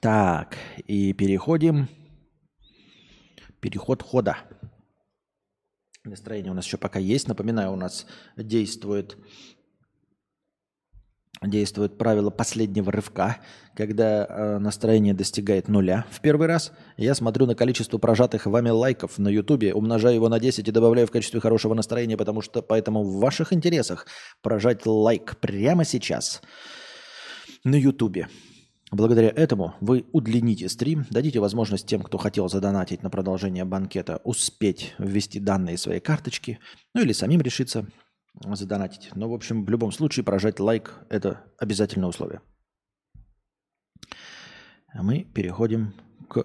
Так, 0.00 0.56
и 0.86 1.12
переходим. 1.12 1.88
Переход 3.60 4.02
хода. 4.02 4.38
Настроение 6.04 6.50
у 6.50 6.54
нас 6.54 6.66
еще 6.66 6.78
пока 6.78 6.98
есть. 6.98 7.28
Напоминаю, 7.28 7.72
у 7.72 7.76
нас 7.76 8.06
действует, 8.36 9.16
действует 11.40 11.96
правило 11.96 12.30
последнего 12.30 12.90
рывка, 12.90 13.36
когда 13.76 14.26
э, 14.26 14.58
настроение 14.58 15.14
достигает 15.14 15.68
нуля 15.68 16.04
в 16.10 16.20
первый 16.20 16.48
раз. 16.48 16.72
Я 16.96 17.14
смотрю 17.14 17.46
на 17.46 17.54
количество 17.54 17.98
прожатых 17.98 18.46
вами 18.46 18.70
лайков 18.70 19.18
на 19.18 19.28
Ютубе, 19.28 19.74
умножаю 19.74 20.16
его 20.16 20.28
на 20.28 20.40
10 20.40 20.66
и 20.66 20.72
добавляю 20.72 21.06
в 21.06 21.12
качестве 21.12 21.38
хорошего 21.38 21.74
настроения, 21.74 22.16
потому 22.16 22.40
что 22.40 22.62
поэтому 22.62 23.04
в 23.04 23.20
ваших 23.20 23.52
интересах 23.52 24.08
прожать 24.42 24.84
лайк 24.86 25.36
прямо 25.38 25.84
сейчас 25.84 26.42
на 27.62 27.76
Ютубе. 27.76 28.26
Благодаря 28.92 29.30
этому 29.30 29.74
вы 29.80 30.04
удлините 30.12 30.68
стрим, 30.68 31.06
дадите 31.08 31.40
возможность 31.40 31.86
тем, 31.86 32.02
кто 32.02 32.18
хотел 32.18 32.50
задонатить 32.50 33.02
на 33.02 33.08
продолжение 33.08 33.64
банкета, 33.64 34.20
успеть 34.22 34.94
ввести 34.98 35.40
данные 35.40 35.78
своей 35.78 35.98
карточки, 35.98 36.58
ну 36.94 37.00
или 37.00 37.12
самим 37.12 37.40
решиться 37.40 37.86
задонатить. 38.34 39.08
Но, 39.14 39.30
в 39.30 39.32
общем, 39.32 39.64
в 39.64 39.70
любом 39.70 39.92
случае 39.92 40.24
прожать 40.24 40.60
лайк– 40.60 40.94
это 41.08 41.42
обязательное 41.56 42.10
условие. 42.10 42.42
А 44.88 45.02
мы 45.02 45.24
переходим 45.24 45.94
к 46.28 46.44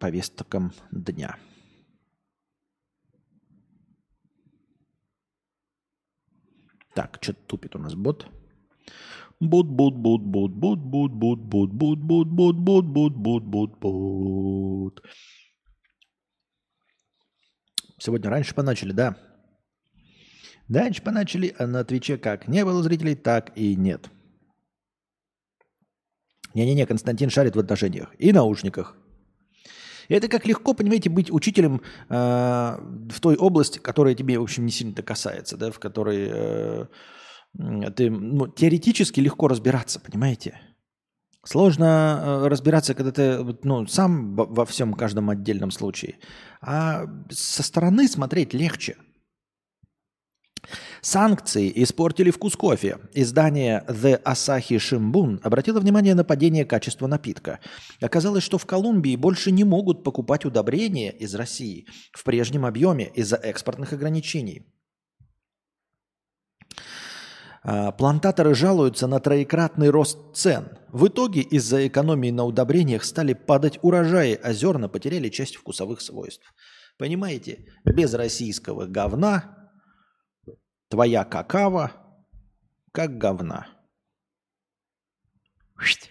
повесткам 0.00 0.72
дня. 0.90 1.36
Так, 6.92 7.18
что-то 7.20 7.40
тупит 7.46 7.76
у 7.76 7.78
нас 7.78 7.94
бот. 7.94 8.26
Бут, 9.40 9.68
бут, 9.68 9.94
бут, 9.96 10.22
бут, 10.22 10.52
бут, 10.52 10.80
бут, 10.80 11.12
бут, 11.12 11.40
бут, 11.40 11.70
бут, 11.72 11.98
бут, 11.98 12.28
бут, 12.28 12.56
бут, 12.56 12.86
бут, 12.86 13.16
бут, 13.16 13.44
бут, 13.44 13.78
бут. 13.80 15.02
Сегодня 17.98 18.30
раньше 18.30 18.54
поначали, 18.54 18.92
да? 18.92 19.16
Раньше 20.68 21.02
поначали, 21.02 21.54
а 21.58 21.66
на 21.66 21.84
Твиче 21.84 22.18
как 22.18 22.48
не 22.48 22.64
было 22.66 22.82
зрителей, 22.82 23.14
так 23.14 23.56
и 23.56 23.76
нет. 23.76 24.10
Не-не-не, 26.52 26.84
Константин 26.84 27.30
шарит 27.30 27.56
в 27.56 27.58
отношениях 27.58 28.14
и 28.18 28.32
наушниках. 28.32 28.94
Это 30.08 30.28
как 30.28 30.46
легко, 30.46 30.74
понимаете, 30.74 31.08
быть 31.08 31.30
учителем 31.30 31.80
э, 32.08 32.14
в 32.14 33.20
той 33.20 33.36
области, 33.36 33.78
которая 33.78 34.14
тебе, 34.14 34.38
в 34.38 34.42
общем, 34.42 34.66
не 34.66 34.72
сильно-то 34.72 35.02
касается, 35.02 35.56
да, 35.56 35.70
в 35.70 35.78
которой 35.78 36.28
э, 36.30 36.86
ты 37.56 38.10
ну, 38.10 38.48
теоретически 38.48 39.20
легко 39.20 39.48
разбираться, 39.48 40.00
понимаете? 40.00 40.60
Сложно 41.44 42.20
э, 42.22 42.48
разбираться, 42.48 42.94
когда 42.94 43.12
ты 43.12 43.58
ну, 43.62 43.86
сам 43.86 44.34
во 44.36 44.66
всем 44.66 44.94
каждом 44.94 45.30
отдельном 45.30 45.70
случае. 45.70 46.16
А 46.60 47.06
со 47.30 47.62
стороны 47.62 48.08
смотреть 48.08 48.54
легче– 48.54 48.96
Санкции 51.00 51.72
испортили 51.82 52.30
вкус 52.30 52.56
кофе. 52.56 52.98
Издание 53.14 53.84
The 53.88 54.22
Asahi 54.22 54.76
Shimbun 54.76 55.40
обратило 55.42 55.80
внимание 55.80 56.14
на 56.14 56.24
падение 56.24 56.64
качества 56.64 57.06
напитка. 57.06 57.60
Оказалось, 58.00 58.44
что 58.44 58.58
в 58.58 58.66
Колумбии 58.66 59.16
больше 59.16 59.50
не 59.50 59.64
могут 59.64 60.04
покупать 60.04 60.44
удобрения 60.44 61.10
из 61.10 61.34
России 61.34 61.86
в 62.12 62.22
прежнем 62.24 62.66
объеме 62.66 63.10
из-за 63.14 63.36
экспортных 63.36 63.92
ограничений. 63.92 64.66
А, 67.62 67.92
плантаторы 67.92 68.54
жалуются 68.54 69.06
на 69.06 69.20
троекратный 69.20 69.90
рост 69.90 70.18
цен. 70.34 70.78
В 70.88 71.08
итоге 71.08 71.40
из-за 71.42 71.86
экономии 71.86 72.30
на 72.30 72.44
удобрениях 72.44 73.04
стали 73.04 73.34
падать 73.34 73.78
урожаи, 73.82 74.38
а 74.42 74.52
зерна 74.52 74.88
потеряли 74.88 75.28
часть 75.28 75.56
вкусовых 75.56 76.00
свойств. 76.00 76.52
Понимаете, 76.98 77.66
без 77.84 78.14
российского 78.14 78.86
говна 78.86 79.56
Твоя 80.90 81.24
какава 81.24 81.92
как 82.90 83.16
говна. 83.16 83.68
Ха! 85.76 86.09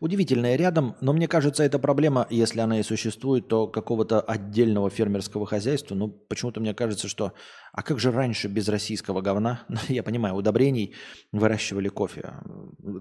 Удивительное 0.00 0.54
рядом, 0.54 0.96
но 1.00 1.12
мне 1.12 1.26
кажется, 1.26 1.64
эта 1.64 1.80
проблема, 1.80 2.28
если 2.30 2.60
она 2.60 2.78
и 2.78 2.84
существует, 2.84 3.48
то 3.48 3.66
какого-то 3.66 4.20
отдельного 4.20 4.90
фермерского 4.90 5.44
хозяйства. 5.44 5.96
Ну, 5.96 6.08
почему-то 6.08 6.60
мне 6.60 6.72
кажется, 6.72 7.08
что... 7.08 7.32
А 7.72 7.82
как 7.82 7.98
же 7.98 8.12
раньше 8.12 8.46
без 8.46 8.68
российского 8.68 9.22
говна, 9.22 9.64
ну, 9.68 9.78
я 9.88 10.04
понимаю, 10.04 10.36
удобрений 10.36 10.94
выращивали 11.32 11.88
кофе? 11.88 12.34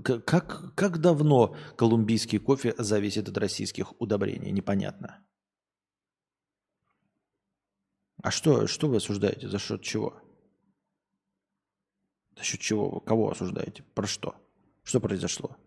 Как, 0.03 0.73
как 0.75 0.99
давно 0.99 1.55
колумбийский 1.75 2.39
кофе 2.39 2.73
зависит 2.79 3.29
от 3.29 3.37
российских 3.37 3.93
удобрений? 4.01 4.51
Непонятно. 4.51 5.23
А 8.23 8.31
что, 8.31 8.65
что 8.65 8.87
вы 8.87 8.95
осуждаете? 8.95 9.47
За 9.47 9.59
счет 9.59 9.83
чего? 9.83 10.19
За 12.35 12.43
счет 12.43 12.59
чего? 12.59 12.99
Кого 13.01 13.29
осуждаете? 13.29 13.83
Про 13.93 14.07
что? 14.07 14.35
Что 14.83 14.99
произошло? 14.99 15.57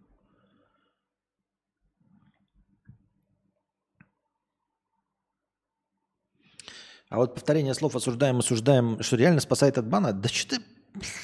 А 7.11 7.17
вот 7.17 7.35
повторение 7.35 7.75
слов 7.75 7.97
осуждаем, 7.97 8.39
осуждаем, 8.39 9.03
что 9.03 9.17
реально 9.17 9.41
спасает 9.41 9.77
от 9.79 9.87
бана, 9.87 10.13
да 10.13 10.29
что 10.29 10.57
ты... 10.57 10.65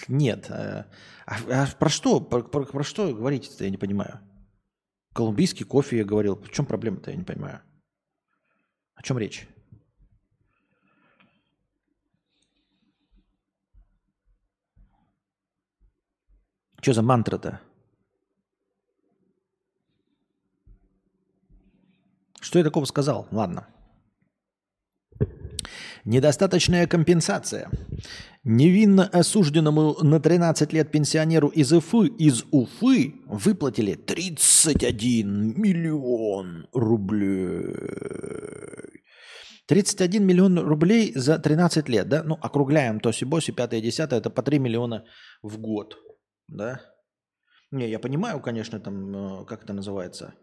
Нет. 0.09 0.51
Э, 0.51 0.85
а, 1.27 1.37
а 1.49 1.67
про 1.79 1.89
что? 1.89 2.21
Про, 2.21 2.43
про, 2.43 2.65
про 2.65 2.83
что 2.83 3.15
говорите-то, 3.15 3.63
я 3.63 3.71
не 3.71 3.77
понимаю. 3.77 4.21
Колумбийский 5.15 5.65
кофе 5.65 5.99
я 5.99 6.05
говорил. 6.05 6.35
В 6.37 6.51
чем 6.51 6.67
проблема-то, 6.67 7.13
я 7.13 7.17
не 7.17 7.23
понимаю. 7.23 7.63
О 8.97 9.03
чем 9.03 9.17
речь? 9.17 9.47
Что 16.81 16.95
за 16.95 17.03
мантра-то? 17.03 17.61
Что 22.41 22.59
я 22.59 22.65
такого 22.65 22.85
сказал? 22.87 23.29
Ладно. 23.31 23.69
Недостаточная 26.07 26.87
компенсация. 26.87 27.69
Невинно 28.45 29.09
осужденному 29.09 29.97
на 30.03 30.21
13 30.21 30.73
лет 30.73 30.93
пенсионеру 30.93 31.49
из 31.49 31.73
Уфы, 31.73 32.07
из 32.07 32.45
Уфы 32.53 33.15
выплатили 33.27 33.95
31 33.95 35.61
миллион 35.61 36.69
рублей. 36.73 37.75
31 39.67 40.25
миллион 40.25 40.61
рублей 40.61 41.13
за 41.17 41.41
13 41.41 41.89
лет, 41.89 42.09
да? 42.09 42.23
Ну, 42.23 42.39
округляем 42.41 43.01
тоси-боси, 43.01 43.51
5-10, 43.51 44.15
это 44.15 44.31
по 44.31 44.43
3 44.43 44.61
миллиона 44.61 45.05
в 45.43 45.59
год, 45.59 45.97
да? 46.47 46.83
Не, 47.73 47.91
я 47.91 47.99
понимаю, 47.99 48.39
конечно, 48.41 48.79
там, 48.79 49.43
э, 49.43 49.45
как 49.45 49.65
это 49.65 49.73
называется, 49.73 50.35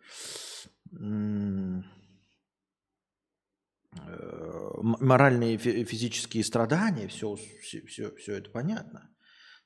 моральные 4.81 5.55
и 5.55 5.83
физические 5.85 6.43
страдания, 6.43 7.07
все, 7.07 7.35
все, 7.61 8.15
все 8.15 8.33
это 8.35 8.49
понятно. 8.49 9.09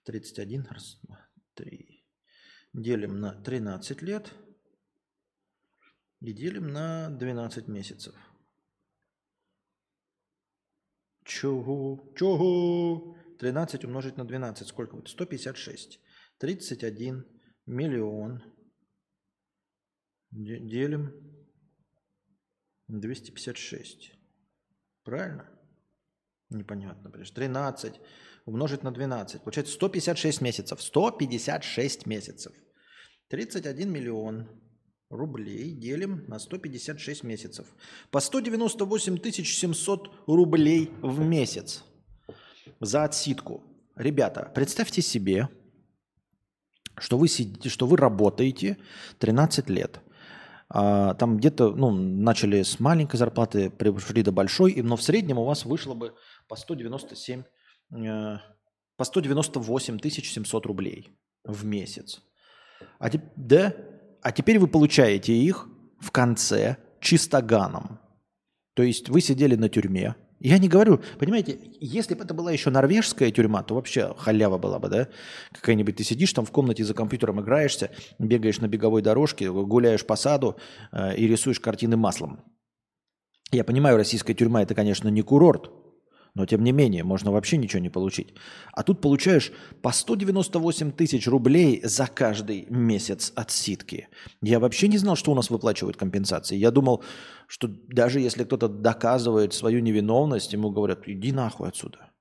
31, 0.04 0.68
раз, 0.70 1.00
два, 1.04 1.28
три. 1.54 2.06
Делим 2.74 3.20
на 3.20 3.34
13 3.34 4.02
лет 4.02 4.34
и 6.22 6.34
делим 6.34 6.68
на 6.68 7.10
12 7.10 7.68
месяцев. 7.68 8.16
Чего? 11.24 12.14
Чего? 12.16 13.18
13 13.40 13.86
умножить 13.86 14.18
на 14.18 14.26
12. 14.26 14.68
Сколько 14.68 14.96
будет? 14.96 15.10
156. 15.10 16.00
31 16.38 17.26
миллион. 17.66 18.44
Делим 20.32 21.14
256. 22.88 24.17
Правильно? 25.08 25.46
Непонятно. 26.50 27.10
13 27.10 27.94
умножить 28.46 28.84
на 28.84 28.92
12. 28.92 29.42
Получается 29.42 29.74
156 29.74 30.42
месяцев. 30.42 30.82
156 30.82 32.06
месяцев. 32.06 32.52
31 33.30 33.90
миллион 33.90 34.50
рублей 35.10 35.72
делим 35.72 36.26
на 36.28 36.40
156 36.40 37.24
месяцев. 37.24 37.68
По 38.12 38.20
198 38.20 39.46
700 39.46 40.28
рублей 40.28 40.92
в 41.02 41.22
месяц 41.22 41.86
за 42.82 43.06
отсидку. 43.06 43.64
Ребята, 43.96 44.52
представьте 44.54 45.02
себе, 45.02 45.48
что 46.98 47.18
вы 47.18 47.30
сидите, 47.30 47.70
что 47.70 47.88
вы 47.88 47.96
работаете 47.96 48.78
13 49.20 49.70
лет– 49.70 50.02
там 50.70 51.38
где-то, 51.38 51.72
ну, 51.72 51.92
начали 51.92 52.62
с 52.62 52.80
маленькой 52.80 53.18
зарплаты, 53.18 53.70
пришли 53.70 54.22
до 54.22 54.32
большой, 54.32 54.76
но 54.82 54.98
в 54.98 55.02
среднем 55.02 55.38
у 55.38 55.46
вас 55.46 55.66
вышло 55.66 55.94
бы 55.94 56.14
по 56.48 56.56
197, 56.56 57.44
э, 57.94 58.38
по 58.98 59.04
198 59.06 60.00
тысяч 60.00 60.32
700 60.32 60.66
рублей 60.66 61.18
в 61.44 61.66
месяц. 61.66 62.22
А, 63.00 63.10
да? 63.36 63.74
а 64.22 64.32
теперь 64.32 64.60
вы 64.60 64.68
получаете 64.68 65.34
их 65.34 65.68
в 66.00 66.12
конце 66.12 66.78
чистоганом. 67.00 68.00
То 68.74 68.84
есть 68.84 69.10
вы 69.10 69.22
сидели 69.22 69.56
на 69.56 69.70
тюрьме, 69.70 70.16
я 70.40 70.60
не 70.60 70.68
говорю, 70.68 71.02
понимаете, 71.18 71.60
если 71.80 72.14
бы 72.14 72.24
это 72.24 72.34
была 72.34 72.52
еще 72.52 72.70
норвежская 72.70 73.32
тюрьма, 73.32 73.64
то 73.64 73.76
вообще 73.76 74.14
халява 74.18 74.58
была 74.58 74.78
бы, 74.78 74.88
да? 74.88 75.08
Какая-нибудь 75.52 75.96
ты 75.96 76.04
сидишь 76.04 76.34
там 76.34 76.46
в 76.46 76.52
комнате 76.52 76.84
за 76.84 76.94
компьютером, 76.94 77.42
играешься, 77.42 77.90
бегаешь 78.20 78.60
на 78.60 78.68
беговой 78.68 79.02
дорожке, 79.02 79.52
гуляешь 79.52 80.06
по 80.06 80.16
саду 80.16 80.58
э, 80.92 81.16
и 81.16 81.28
рисуешь 81.28 81.60
картины 81.60 81.98
маслом. 81.98 82.40
Я 83.52 83.64
понимаю, 83.64 83.98
российская 83.98 84.34
тюрьма 84.34 84.62
это, 84.62 84.76
конечно, 84.76 85.08
не 85.08 85.22
курорт, 85.22 85.72
но 86.38 86.46
тем 86.46 86.64
не 86.64 86.72
менее, 86.72 87.04
можно 87.04 87.32
вообще 87.32 87.58
ничего 87.58 87.82
не 87.82 87.90
получить. 87.90 88.36
А 88.72 88.84
тут 88.84 89.02
получаешь 89.02 89.52
по 89.82 89.92
198 89.92 90.92
тысяч 90.92 91.28
рублей 91.28 91.82
за 91.84 92.06
каждый 92.06 92.68
месяц 92.70 93.34
отсидки. 93.36 94.08
Я 94.44 94.60
вообще 94.60 94.88
не 94.88 95.00
знал, 95.00 95.16
что 95.16 95.32
у 95.32 95.36
нас 95.36 95.50
выплачивают 95.50 95.98
компенсации. 95.98 96.56
Я 96.56 96.70
думал, 96.70 97.04
что 97.48 97.68
даже 97.68 98.20
если 98.20 98.44
кто-то 98.44 98.68
доказывает 98.68 99.56
свою 99.56 99.80
невиновность, 99.80 100.54
ему 100.54 100.70
говорят, 100.70 101.08
иди 101.08 101.32
нахуй 101.32 101.70
отсюда. 101.70 102.12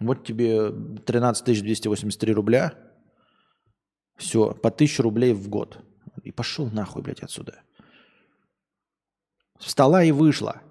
Вот 0.00 0.26
тебе 0.26 0.72
13 1.06 1.62
283 1.62 2.32
рубля, 2.32 2.74
все, 4.16 4.54
по 4.54 4.70
1000 4.70 5.02
рублей 5.04 5.34
в 5.34 5.48
год. 5.48 5.78
И 6.24 6.32
пошел 6.32 6.66
нахуй, 6.66 7.02
блядь, 7.02 7.22
отсюда. 7.22 7.62
Встала 9.60 10.02
и 10.02 10.10
вышла. 10.10 10.62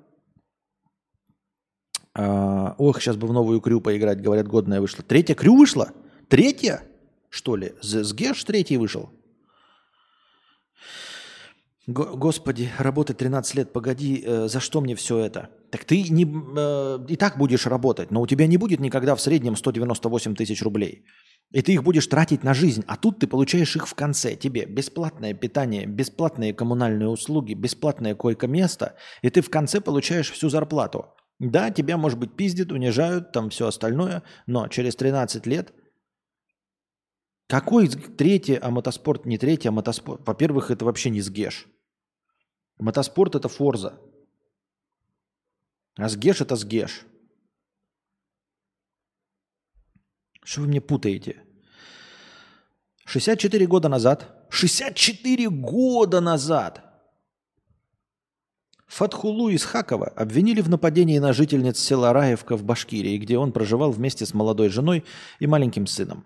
А, 2.17 2.75
ох, 2.77 3.01
сейчас 3.01 3.17
бы 3.17 3.27
в 3.27 3.33
новую 3.33 3.59
крю 3.59 3.81
поиграть, 3.81 4.21
говорят, 4.21 4.47
годная 4.47 4.79
вышла. 4.79 5.03
Третья 5.03 5.35
крю 5.35 5.57
вышла? 5.57 5.91
Третья? 6.29 6.81
Что 7.29 7.57
ли? 7.57 7.73
Сгеш 7.81 8.43
третий 8.45 8.77
вышел? 8.77 9.09
Господи, 11.87 12.71
работать 12.79 13.17
13 13.17 13.55
лет, 13.55 13.73
погоди, 13.73 14.23
э, 14.25 14.47
за 14.47 14.59
что 14.59 14.81
мне 14.81 14.95
все 14.95 15.19
это? 15.19 15.49
Так 15.69 15.83
ты 15.85 16.01
не, 16.09 16.25
э, 16.25 17.05
и 17.09 17.15
так 17.15 17.37
будешь 17.37 17.67
работать, 17.67 18.09
но 18.09 18.21
у 18.21 18.27
тебя 18.27 18.47
не 18.47 18.57
будет 18.57 18.79
никогда 18.79 19.13
в 19.13 19.21
среднем 19.21 19.55
198 19.55 20.33
тысяч 20.33 20.63
рублей. 20.63 21.05
И 21.51 21.61
ты 21.61 21.73
их 21.73 21.83
будешь 21.83 22.07
тратить 22.07 22.43
на 22.43 22.55
жизнь, 22.55 22.83
а 22.87 22.97
тут 22.97 23.19
ты 23.19 23.27
получаешь 23.27 23.75
их 23.75 23.87
в 23.87 23.93
конце. 23.93 24.35
Тебе 24.35 24.65
бесплатное 24.65 25.35
питание, 25.35 25.85
бесплатные 25.85 26.55
коммунальные 26.55 27.09
услуги, 27.09 27.53
бесплатное 27.53 28.15
койко-место, 28.15 28.95
и 29.21 29.29
ты 29.29 29.41
в 29.41 29.51
конце 29.51 29.79
получаешь 29.79 30.31
всю 30.31 30.49
зарплату. 30.49 31.05
Да, 31.39 31.69
тебя, 31.69 31.97
может 31.97 32.17
быть, 32.17 32.35
пиздят, 32.35 32.71
унижают, 32.71 33.31
там 33.31 33.49
все 33.49 33.67
остальное, 33.67 34.23
но 34.47 34.67
через 34.67 34.95
13 34.95 35.45
лет 35.45 35.73
какой 37.47 37.87
третий, 37.87 38.55
а 38.55 38.71
мотоспорт 38.71 39.25
не 39.25 39.37
третий, 39.37 39.67
а 39.67 39.71
мотоспорт? 39.71 40.25
Во-первых, 40.25 40.71
это 40.71 40.85
вообще 40.85 41.11
не 41.11 41.21
сгеш. 41.21 41.67
Мотоспорт– 42.79 43.35
это 43.35 43.47
Форза. 43.49 43.99
А 45.95 46.09
сгеш– 46.09 46.41
это 46.41 46.55
сгеш. 46.55 47.05
Что 50.43 50.61
вы 50.61 50.67
мне 50.67 50.81
путаете? 50.81 51.43
64 53.05 53.67
года 53.67 53.89
назад, 53.89 54.47
64 54.49 55.49
года 55.49 56.21
назад 56.21 56.84
Фатхулу 58.95 59.49
из 59.49 59.65
Хакова 59.65 60.07
обвинили 60.15 60.61
в 60.61 60.69
нападении 60.69 61.19
на 61.19 61.33
жительниц 61.33 61.77
села 61.77 62.13
Раевка 62.13 62.55
в 62.55 62.63
Башкирии, 62.63 63.17
где 63.17 63.37
он 63.37 63.51
проживал 63.51 63.91
вместе 63.91 64.25
с 64.25 64.33
молодой 64.33 64.69
женой 64.69 65.03
и 65.39 65.47
маленьким 65.47 65.85
сыном. 65.85 66.25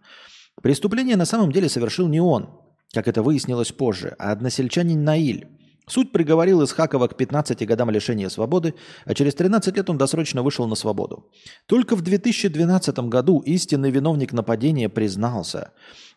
Преступление 0.62 1.16
на 1.16 1.26
самом 1.26 1.52
деле 1.52 1.68
совершил 1.68 2.08
не 2.08 2.22
он, 2.22 2.52
как 2.94 3.08
это 3.08 3.24
выяснилось 3.24 3.72
позже, 3.72 4.16
а 4.20 4.32
односельчанин 4.32 5.04
Наиль, 5.04 5.48
Суд 5.90 6.12
приговорил 6.12 6.64
Исхакова 6.64 7.08
к 7.08 7.18
15 7.18 7.66
годам 7.66 7.90
лишения 7.90 8.30
свободы, 8.30 8.76
а 9.06 9.16
через 9.16 9.34
13 9.34 9.76
лет 9.76 9.90
он 9.90 9.98
досрочно 9.98 10.44
вышел 10.44 10.68
на 10.68 10.76
свободу. 10.76 11.32
Только 11.66 11.96
в 11.96 12.02
2012 12.02 13.00
году 13.10 13.40
истинный 13.40 13.90
виновник 13.90 14.32
нападения 14.32 14.88
признался. 14.88 15.72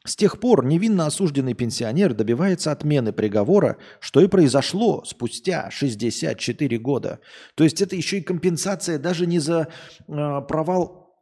С 0.05 0.15
тех 0.15 0.41
пор 0.41 0.67
невинно 0.67 1.07
осужденный 1.07 1.55
пенсионер 1.55 2.13
добивается 2.13 2.71
отмены 2.71 3.13
приговора, 3.13 3.79
что 4.01 4.21
и 4.21 4.27
произошло 4.27 5.05
спустя 5.05 5.71
64 5.71 6.79
года. 6.79 7.21
То 7.55 7.65
есть 7.65 7.81
это 7.81 7.97
еще 7.97 8.19
и 8.19 8.23
компенсация 8.23 8.99
даже 8.99 9.27
не 9.27 9.39
за 9.39 9.69
э, 10.07 10.41
провал 10.49 11.15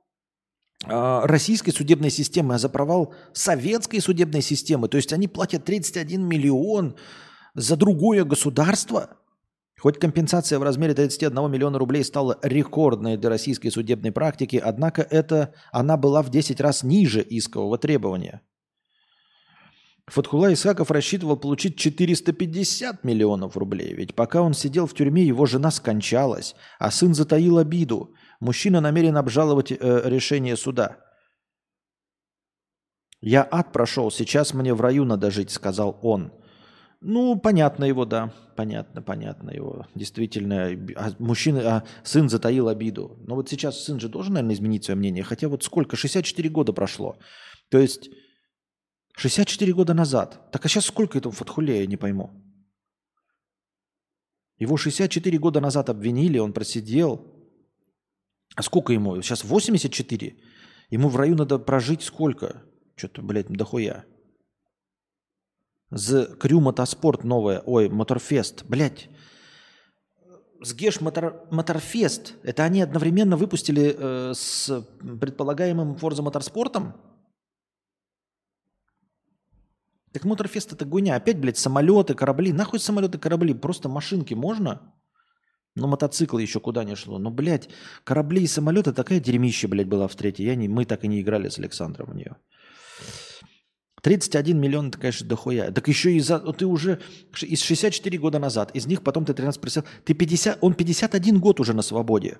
э, 0.85 1.21
российской 1.25 1.71
судебной 1.71 2.11
системы, 2.11 2.57
а 2.57 2.59
за 2.59 2.69
провал 2.69 3.15
советской 3.33 4.01
судебной 4.01 4.43
системы. 4.43 4.89
То 4.89 4.97
есть 4.97 5.13
они 5.13 5.29
платят 5.29 5.65
31 5.65 6.27
миллион 6.27 6.97
за 7.55 7.77
другое 7.77 8.25
государство? 8.25 9.17
Хоть 9.79 9.99
компенсация 9.99 10.59
в 10.59 10.63
размере 10.63 10.93
31 10.93 11.51
миллиона 11.51 11.79
рублей 11.79 12.05
стала 12.05 12.39
рекордной 12.43 13.17
для 13.17 13.31
российской 13.31 13.71
судебной 13.71 14.13
практики, 14.13 14.61
однако 14.63 15.01
это, 15.01 15.55
она 15.73 15.97
была 15.97 16.23
в 16.23 16.29
10 16.29 16.61
раз 16.61 16.83
ниже 16.83 17.25
искового 17.27 17.79
требования. 17.79 18.43
Фатхула 20.11 20.53
Исаков 20.53 20.91
рассчитывал 20.91 21.37
получить 21.37 21.79
450 21.79 23.05
миллионов 23.05 23.57
рублей, 23.57 23.95
ведь 23.95 24.15
пока 24.15 24.43
он 24.43 24.55
сидел 24.55 24.87
в 24.87 24.95
тюрьме, 24.95 25.23
его 25.23 25.47
жена 25.47 25.71
скончалась, 25.71 26.57
а 26.79 26.91
сын 26.91 27.15
затаил 27.15 27.59
обиду. 27.59 28.13
Мужчина 28.41 28.81
намерен 28.81 29.17
обжаловать 29.17 29.73
э, 29.73 29.77
решение 30.05 30.57
суда. 30.57 30.99
«Я 33.21 33.47
ад 33.51 33.73
прошел, 33.73 34.11
сейчас 34.11 34.53
мне 34.53 34.75
в 34.75 34.81
раю 34.81 35.05
надо 35.05 35.31
жить»,— 35.31 35.51
сказал 35.53 35.99
он. 36.03 36.33
Ну, 37.01 37.39
понятно 37.39 37.85
его, 37.85 38.05
да. 38.05 38.33
Понятно, 38.57 39.01
понятно 39.01 39.51
его. 39.51 39.87
Действительно, 39.95 40.69
а 40.97 41.13
мужчина, 41.19 41.77
а 41.77 41.85
сын 42.05 42.29
затаил 42.29 42.69
обиду. 42.69 43.17
Но 43.27 43.37
вот 43.37 43.49
сейчас 43.49 43.83
сын 43.83 43.99
же 43.99 44.09
должен, 44.09 44.35
наверное, 44.35 44.55
изменить 44.55 44.85
свое 44.85 44.99
мнение. 44.99 45.25
Хотя 45.25 45.49
вот 45.49 45.65
сколько? 45.65 45.97
64 45.97 46.49
года 46.51 46.73
прошло. 46.75 47.17
То 47.71 47.79
есть 47.79 48.11
64 49.17 49.73
года 49.73 49.95
назад. 49.95 50.51
Так 50.53 50.65
а 50.65 50.69
сейчас 50.69 50.87
сколько 50.87 51.17
этому 51.17 51.33
Фатхуле, 51.33 51.81
я 51.81 51.87
не 51.87 51.97
пойму. 51.97 52.31
Его 54.59 54.77
64 54.77 55.39
года 55.39 55.61
назад 55.61 55.89
обвинили, 55.89 56.39
он 56.39 56.53
просидел. 56.53 57.35
А 58.57 58.63
сколько 58.63 58.93
ему? 58.93 59.23
Сейчас 59.23 59.43
84. 59.43 60.37
Ему 60.91 61.09
в 61.09 61.17
раю 61.17 61.35
надо 61.35 61.59
прожить 61.59 62.03
сколько? 62.03 62.63
Что-то, 62.95 63.23
блядь, 63.23 63.49
дохуя. 63.49 64.05
З 65.91 66.27
Крю 66.39 66.61
Мотоспорт 66.61 67.25
новое, 67.25 67.63
ой, 67.67 67.89
Моторфест, 67.89 68.65
блядь. 68.65 69.09
Сгеш 70.63 71.01
Мотор, 71.01 71.47
Моторфест, 71.51 72.35
это 72.43 72.65
они 72.65 72.83
одновременно 72.83 73.37
выпустили 73.37 73.97
э, 73.99 74.33
с 74.35 74.85
предполагаемым 75.21 75.97
Forza 75.97 76.23
Моторспортом? 76.23 76.95
Так 80.13 80.25
Моторфест 80.25 80.73
это 80.73 80.85
гуня. 80.85 81.17
Опять, 81.17 81.39
блядь, 81.39 81.57
самолеты, 81.57 82.15
корабли. 82.15 82.53
Нахуй 82.53 82.81
самолеты, 82.81 83.19
корабли? 83.19 83.55
Просто 83.55 83.89
машинки 83.89 84.35
можно? 84.35 84.93
Но 85.77 85.87
мотоциклы 85.87 86.43
еще 86.43 86.59
куда 86.61 86.85
не 86.85 86.97
шло. 86.97 87.19
Но, 87.19 87.31
блядь, 87.31 87.69
корабли 88.05 88.43
и 88.43 88.47
самолеты 88.49 88.93
такая 88.93 89.21
дерьмище, 89.21 89.69
блядь, 89.69 89.89
была 89.89 90.09
в 90.09 90.15
третьей. 90.17 90.47
Я 90.47 90.57
не, 90.57 90.69
мы 90.69 90.85
так 90.85 91.05
и 91.05 91.09
не 91.09 91.21
играли 91.21 91.49
с 91.49 91.59
Александром 91.59 92.11
в 92.11 92.15
нее. 92.15 92.37
31 94.03 94.59
миллион, 94.59 94.89
это, 94.89 94.99
конечно, 94.99 95.27
дохуя. 95.27 95.71
Так 95.71 95.89
еще 95.89 96.13
и 96.13 96.21
за, 96.21 96.39
ты 96.39 96.67
уже 96.67 97.01
из 97.41 97.61
64 97.61 98.19
года 98.19 98.39
назад, 98.39 98.71
из 98.75 98.87
них 98.87 99.03
потом 99.03 99.25
ты 99.25 99.35
13 99.35 99.61
присел, 99.61 99.85
ты 100.05 100.15
50, 100.15 100.59
он 100.61 100.75
51 100.75 101.39
год 101.39 101.61
уже 101.61 101.75
на 101.75 101.83
свободе. 101.83 102.39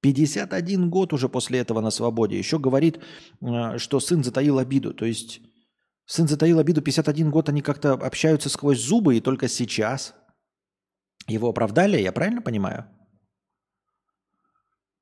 51 0.00 0.90
год 0.90 1.12
уже 1.12 1.28
после 1.28 1.58
этого 1.58 1.80
на 1.80 1.90
свободе. 1.90 2.38
Еще 2.38 2.58
говорит, 2.58 3.00
э, 3.40 3.78
что 3.78 4.00
сын 4.00 4.22
затаил 4.22 4.58
обиду. 4.58 4.94
То 4.94 5.04
есть 5.04 5.40
сын 6.06 6.28
затаил 6.28 6.58
обиду 6.58 6.82
51 6.82 7.30
год, 7.30 7.48
они 7.48 7.62
как-то 7.62 7.92
общаются 7.92 8.48
сквозь 8.48 8.80
зубы, 8.80 9.16
и 9.16 9.20
только 9.20 9.48
сейчас 9.48 10.14
его 11.26 11.48
оправдали, 11.48 12.00
я 12.00 12.12
правильно 12.12 12.42
понимаю? 12.42 12.86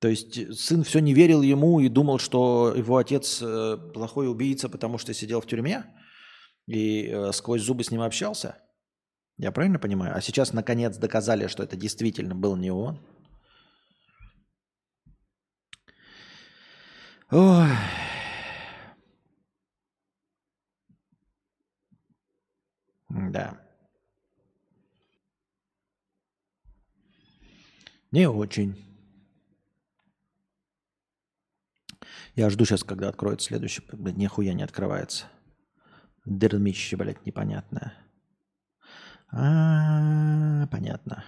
То 0.07 0.11
есть 0.11 0.39
э, 0.39 0.53
сын 0.53 0.85
все 0.85 1.01
не 1.01 1.15
верил 1.15 1.43
ему 1.43 1.81
и 1.81 1.89
думал, 1.89 2.21
что 2.21 2.73
его 2.77 2.97
отец 2.97 3.43
э, 3.43 3.77
плохой 3.93 4.29
убийца, 4.29 4.69
потому 4.69 4.99
что 4.99 5.13
сидел 5.13 5.41
в 5.41 5.49
тюрьме 5.49 5.85
и 6.69 7.09
э, 7.09 7.33
сквозь 7.33 7.63
зубы 7.63 7.83
с 7.83 7.91
ним 7.91 8.03
общался. 8.03 8.57
Я 9.37 9.51
правильно 9.51 9.81
понимаю? 9.81 10.15
А 10.15 10.21
сейчас 10.21 10.53
наконец 10.53 10.97
доказали, 10.97 11.49
что 11.49 11.65
это 11.65 11.77
действительно 11.77 12.37
был 12.37 12.55
не 12.55 12.71
он. 12.71 13.01
Ой. 17.33 17.67
Да. 23.09 23.61
Не 28.13 28.29
очень. 28.29 28.87
Я 32.37 32.51
жду 32.51 32.67
сейчас, 32.67 32.85
когда 32.85 33.09
откроется 33.09 33.49
следующий. 33.49 33.83
Блядь, 33.93 34.19
нихуя 34.19 34.53
не 34.53 34.63
открывается. 34.63 35.25
Дермище, 36.27 36.97
блядь, 36.97 37.25
непонятное. 37.25 37.95
А, 39.33 40.67
понятно. 40.67 41.25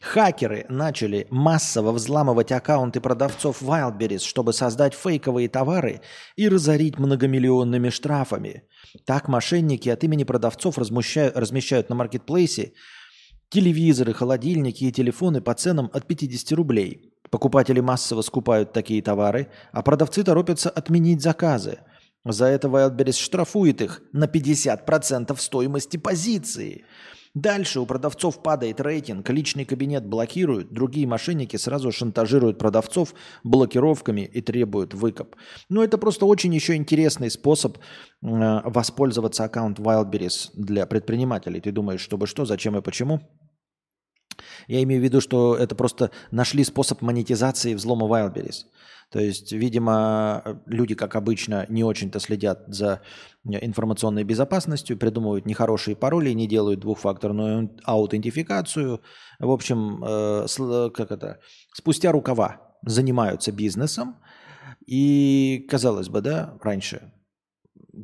Хакеры 0.00 0.64
начали 0.70 1.26
массово 1.30 1.92
взламывать 1.92 2.50
аккаунты 2.50 3.00
продавцов 3.00 3.62
Wildberries, 3.62 4.20
чтобы 4.20 4.54
создать 4.54 4.94
фейковые 4.94 5.50
товары 5.50 6.00
и 6.36 6.48
разорить 6.48 6.98
многомиллионными 6.98 7.90
штрафами. 7.90 8.64
Так 9.04 9.28
мошенники 9.28 9.90
от 9.90 10.02
имени 10.02 10.24
продавцов 10.24 10.78
размещают 10.78 11.88
на 11.90 11.94
маркетплейсе 11.94 12.72
телевизоры, 13.50 14.14
холодильники 14.14 14.84
и 14.84 14.92
телефоны 14.92 15.42
по 15.42 15.54
ценам 15.54 15.90
от 15.92 16.06
50 16.06 16.52
рублей. 16.52 17.07
Покупатели 17.30 17.80
массово 17.80 18.22
скупают 18.22 18.72
такие 18.72 19.02
товары, 19.02 19.48
а 19.72 19.82
продавцы 19.82 20.22
торопятся 20.24 20.70
отменить 20.70 21.22
заказы. 21.22 21.78
За 22.24 22.46
это 22.46 22.68
Wildberries 22.68 23.18
штрафует 23.18 23.80
их 23.80 24.02
на 24.12 24.24
50% 24.24 25.36
стоимости 25.38 25.96
позиции. 25.96 26.84
Дальше 27.34 27.78
у 27.80 27.86
продавцов 27.86 28.42
падает 28.42 28.80
рейтинг, 28.80 29.28
личный 29.30 29.64
кабинет 29.64 30.06
блокируют, 30.06 30.72
другие 30.72 31.06
мошенники 31.06 31.56
сразу 31.56 31.92
шантажируют 31.92 32.58
продавцов 32.58 33.14
блокировками 33.44 34.22
и 34.22 34.40
требуют 34.40 34.94
выкуп. 34.94 35.36
Ну, 35.68 35.82
это 35.82 35.98
просто 35.98 36.26
очень 36.26 36.54
еще 36.54 36.74
интересный 36.74 37.30
способ 37.30 37.78
э, 37.78 37.80
воспользоваться 38.22 39.44
аккаунт 39.44 39.78
Wildberries 39.78 40.50
для 40.54 40.86
предпринимателей. 40.86 41.60
Ты 41.60 41.70
думаешь, 41.70 42.00
чтобы 42.00 42.26
что, 42.26 42.44
зачем 42.44 42.76
и 42.76 42.82
почему? 42.82 43.20
Я 44.66 44.82
имею 44.82 45.00
в 45.00 45.04
виду, 45.04 45.20
что 45.20 45.56
это 45.56 45.74
просто 45.74 46.10
нашли 46.30 46.64
способ 46.64 47.02
монетизации 47.02 47.74
взлома 47.74 48.06
Wildberries. 48.06 48.64
То 49.10 49.20
есть, 49.20 49.52
видимо, 49.52 50.60
люди, 50.66 50.94
как 50.94 51.16
обычно, 51.16 51.64
не 51.70 51.82
очень-то 51.82 52.20
следят 52.20 52.64
за 52.66 53.00
информационной 53.44 54.22
безопасностью, 54.22 54.98
придумывают 54.98 55.46
нехорошие 55.46 55.96
пароли, 55.96 56.30
не 56.32 56.46
делают 56.46 56.80
двухфакторную 56.80 57.70
аутентификацию. 57.84 59.00
В 59.38 59.50
общем, 59.50 60.04
э, 60.04 60.90
как 60.94 61.10
это, 61.10 61.38
спустя 61.72 62.12
рукава 62.12 62.60
занимаются 62.84 63.50
бизнесом. 63.50 64.16
И, 64.86 65.66
казалось 65.70 66.08
бы, 66.10 66.20
да, 66.20 66.58
раньше 66.60 67.10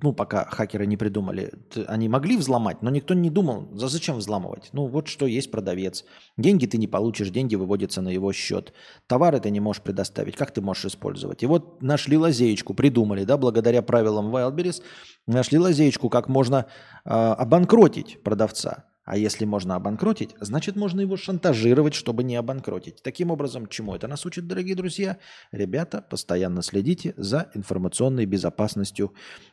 ну, 0.02 0.12
пока 0.12 0.44
хакеры 0.44 0.86
не 0.86 0.96
придумали, 0.96 1.52
они 1.86 2.08
могли 2.08 2.36
взломать, 2.36 2.82
но 2.82 2.90
никто 2.90 3.14
не 3.14 3.30
думал, 3.30 3.68
за 3.72 3.88
зачем 3.88 4.16
взламывать. 4.16 4.70
Ну, 4.72 4.86
вот 4.86 5.08
что 5.08 5.26
есть 5.26 5.50
продавец. 5.50 6.04
Деньги 6.36 6.66
ты 6.66 6.78
не 6.78 6.86
получишь, 6.86 7.30
деньги 7.30 7.54
выводятся 7.54 8.02
на 8.02 8.08
его 8.08 8.32
счет. 8.32 8.72
Товары 9.06 9.40
ты 9.40 9.50
не 9.50 9.60
можешь 9.60 9.82
предоставить, 9.82 10.36
как 10.36 10.52
ты 10.52 10.60
можешь 10.60 10.86
использовать? 10.86 11.42
И 11.42 11.46
вот 11.46 11.82
нашли 11.82 12.16
лазеечку, 12.16 12.74
придумали, 12.74 13.24
да, 13.24 13.36
благодаря 13.36 13.82
правилам 13.82 14.34
Wildberries, 14.34 14.82
нашли 15.26 15.58
лазеечку, 15.58 16.08
как 16.08 16.28
можно 16.28 16.66
э, 17.04 17.10
обанкротить 17.10 18.22
продавца. 18.22 18.84
А 19.04 19.18
если 19.18 19.44
можно 19.44 19.74
обанкротить, 19.74 20.34
значит 20.40 20.76
можно 20.76 21.02
его 21.02 21.16
шантажировать, 21.16 21.92
чтобы 21.92 22.24
не 22.24 22.36
обанкротить. 22.36 23.02
Таким 23.02 23.30
образом, 23.30 23.66
чему 23.66 23.94
это 23.94 24.08
нас 24.08 24.24
учит, 24.24 24.46
дорогие 24.46 24.74
друзья? 24.74 25.18
Ребята, 25.52 26.00
постоянно 26.00 26.62
следите 26.62 27.12
за 27.18 27.50
информационной 27.54 28.24
безопасностью 28.24 29.12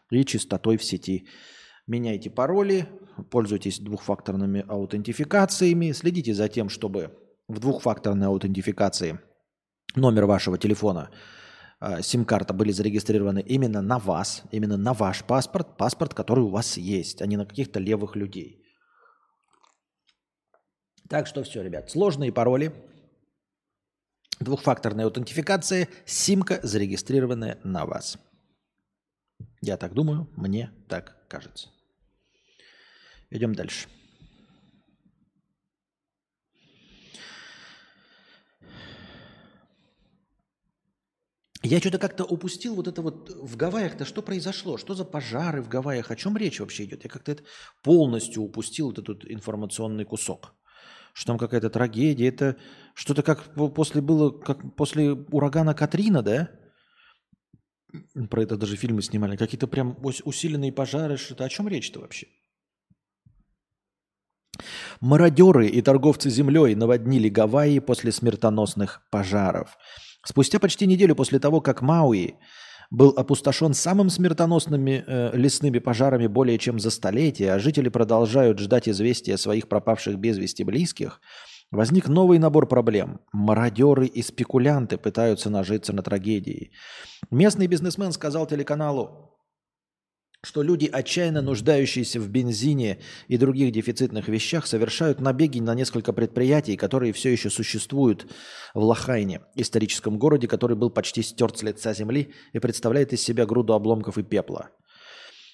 и 0.09 0.23
чистотой 0.23 0.77
в 0.77 0.83
сети. 0.83 1.27
Меняйте 1.85 2.29
пароли, 2.29 2.87
пользуйтесь 3.29 3.79
двухфакторными 3.79 4.63
аутентификациями, 4.67 5.91
следите 5.91 6.33
за 6.33 6.47
тем, 6.47 6.69
чтобы 6.69 7.17
в 7.49 7.59
двухфакторной 7.59 8.27
аутентификации 8.27 9.19
номер 9.95 10.25
вашего 10.27 10.57
телефона, 10.57 11.09
а, 11.81 12.01
сим-карта 12.01 12.53
были 12.53 12.71
зарегистрированы 12.71 13.39
именно 13.39 13.81
на 13.81 13.99
вас, 13.99 14.43
именно 14.51 14.77
на 14.77 14.93
ваш 14.93 15.25
паспорт, 15.25 15.75
паспорт, 15.75 16.13
который 16.13 16.45
у 16.45 16.49
вас 16.49 16.77
есть, 16.77 17.21
а 17.21 17.25
не 17.25 17.35
на 17.35 17.45
каких-то 17.45 17.79
левых 17.79 18.15
людей. 18.15 18.60
Так 21.11 21.27
что 21.27 21.43
все, 21.43 21.61
ребят, 21.61 21.91
сложные 21.91 22.31
пароли, 22.31 22.71
двухфакторная 24.39 25.03
аутентификация, 25.03 25.89
симка, 26.05 26.61
зарегистрированная 26.63 27.59
на 27.65 27.85
вас. 27.85 28.17
Я 29.59 29.75
так 29.75 29.93
думаю, 29.93 30.29
мне 30.37 30.71
так 30.87 31.27
кажется. 31.27 31.67
Идем 33.29 33.53
дальше. 33.53 33.89
Я 41.61 41.79
что-то 41.81 41.99
как-то 41.99 42.23
упустил 42.23 42.75
вот 42.75 42.87
это 42.87 43.01
вот 43.01 43.29
в 43.31 43.57
Гавайях-то 43.57 44.05
что 44.05 44.21
произошло? 44.21 44.77
Что 44.77 44.93
за 44.93 45.03
пожары 45.03 45.61
в 45.61 45.67
Гавайях? 45.67 46.09
О 46.09 46.15
чем 46.15 46.37
речь 46.37 46.61
вообще 46.61 46.85
идет? 46.85 47.03
Я 47.03 47.09
как-то 47.09 47.33
это 47.33 47.43
полностью 47.83 48.43
упустил 48.43 48.93
этот, 48.93 49.09
этот 49.09 49.29
информационный 49.29 50.05
кусок 50.05 50.55
что 51.13 51.27
там 51.27 51.37
какая-то 51.37 51.69
трагедия. 51.69 52.27
Это 52.27 52.57
что-то 52.93 53.23
как 53.23 53.53
после 53.75 54.01
было, 54.01 54.31
как 54.31 54.75
после 54.75 55.11
урагана 55.11 55.73
Катрина, 55.73 56.21
да? 56.21 56.49
Про 58.29 58.43
это 58.43 58.57
даже 58.57 58.77
фильмы 58.77 59.01
снимали. 59.01 59.35
Какие-то 59.35 59.67
прям 59.67 59.97
усиленные 60.01 60.71
пожары. 60.71 61.17
Что-то 61.17 61.43
о 61.45 61.49
чем 61.49 61.67
речь-то 61.67 61.99
вообще? 61.99 62.27
Мародеры 65.01 65.67
и 65.67 65.81
торговцы 65.81 66.29
землей 66.29 66.75
наводнили 66.75 67.29
Гавайи 67.29 67.79
после 67.79 68.11
смертоносных 68.11 69.01
пожаров. 69.09 69.77
Спустя 70.23 70.59
почти 70.59 70.85
неделю 70.85 71.15
после 71.15 71.39
того, 71.39 71.61
как 71.61 71.81
Мауи 71.81 72.35
был 72.91 73.13
опустошен 73.15 73.73
самым 73.73 74.09
смертоносными 74.09 75.03
э, 75.07 75.31
лесными 75.35 75.79
пожарами 75.79 76.27
более 76.27 76.59
чем 76.59 76.77
за 76.77 76.91
столетие, 76.91 77.53
а 77.53 77.59
жители 77.59 77.89
продолжают 77.89 78.59
ждать 78.59 78.89
известия 78.89 79.37
своих 79.37 79.69
пропавших 79.69 80.17
без 80.17 80.37
вести 80.37 80.63
близких, 80.63 81.21
возник 81.71 82.09
новый 82.09 82.37
набор 82.37 82.67
проблем. 82.67 83.21
Мародеры 83.31 84.05
и 84.07 84.21
спекулянты 84.21 84.97
пытаются 84.97 85.49
нажиться 85.49 85.93
на 85.93 86.03
трагедии. 86.03 86.71
Местный 87.31 87.67
бизнесмен 87.67 88.11
сказал 88.11 88.45
телеканалу 88.45 89.30
что 90.43 90.63
люди, 90.63 90.89
отчаянно 90.91 91.41
нуждающиеся 91.41 92.19
в 92.19 92.27
бензине 92.29 92.97
и 93.27 93.37
других 93.37 93.71
дефицитных 93.71 94.27
вещах, 94.27 94.65
совершают 94.65 95.21
набеги 95.21 95.59
на 95.59 95.75
несколько 95.75 96.13
предприятий, 96.13 96.77
которые 96.77 97.13
все 97.13 97.31
еще 97.31 97.49
существуют 97.49 98.25
в 98.73 98.83
Лохайне, 98.83 99.41
историческом 99.55 100.17
городе, 100.17 100.47
который 100.47 100.75
был 100.75 100.89
почти 100.89 101.21
стерт 101.21 101.59
с 101.59 101.63
лица 101.63 101.93
земли 101.93 102.33
и 102.53 102.59
представляет 102.59 103.13
из 103.13 103.21
себя 103.21 103.45
груду 103.45 103.73
обломков 103.73 104.17
и 104.17 104.23
пепла. 104.23 104.69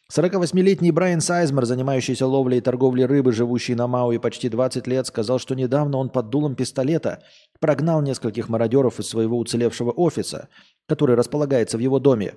48-летний 0.10 0.92
Брайан 0.92 1.20
Сайзмер, 1.20 1.66
занимающийся 1.66 2.26
ловлей 2.26 2.60
и 2.60 2.62
торговлей 2.62 3.06
рыбы, 3.06 3.34
живущий 3.34 3.76
на 3.76 3.88
Мауи 3.88 4.20
почти 4.20 4.48
20 4.48 4.88
лет, 4.88 5.06
сказал, 5.06 5.38
что 5.38 5.54
недавно 5.54 5.98
он 5.98 6.10
под 6.10 6.30
дулом 6.30 6.56
пистолета 6.56 7.24
прогнал 7.60 8.02
нескольких 8.02 8.48
мародеров 8.48 9.02
из 9.02 9.10
своего 9.10 9.38
уцелевшего 9.38 9.92
офиса, 9.92 10.48
который 10.88 11.18
располагается 11.18 11.78
в 11.78 11.82
его 11.82 12.00
доме. 12.00 12.36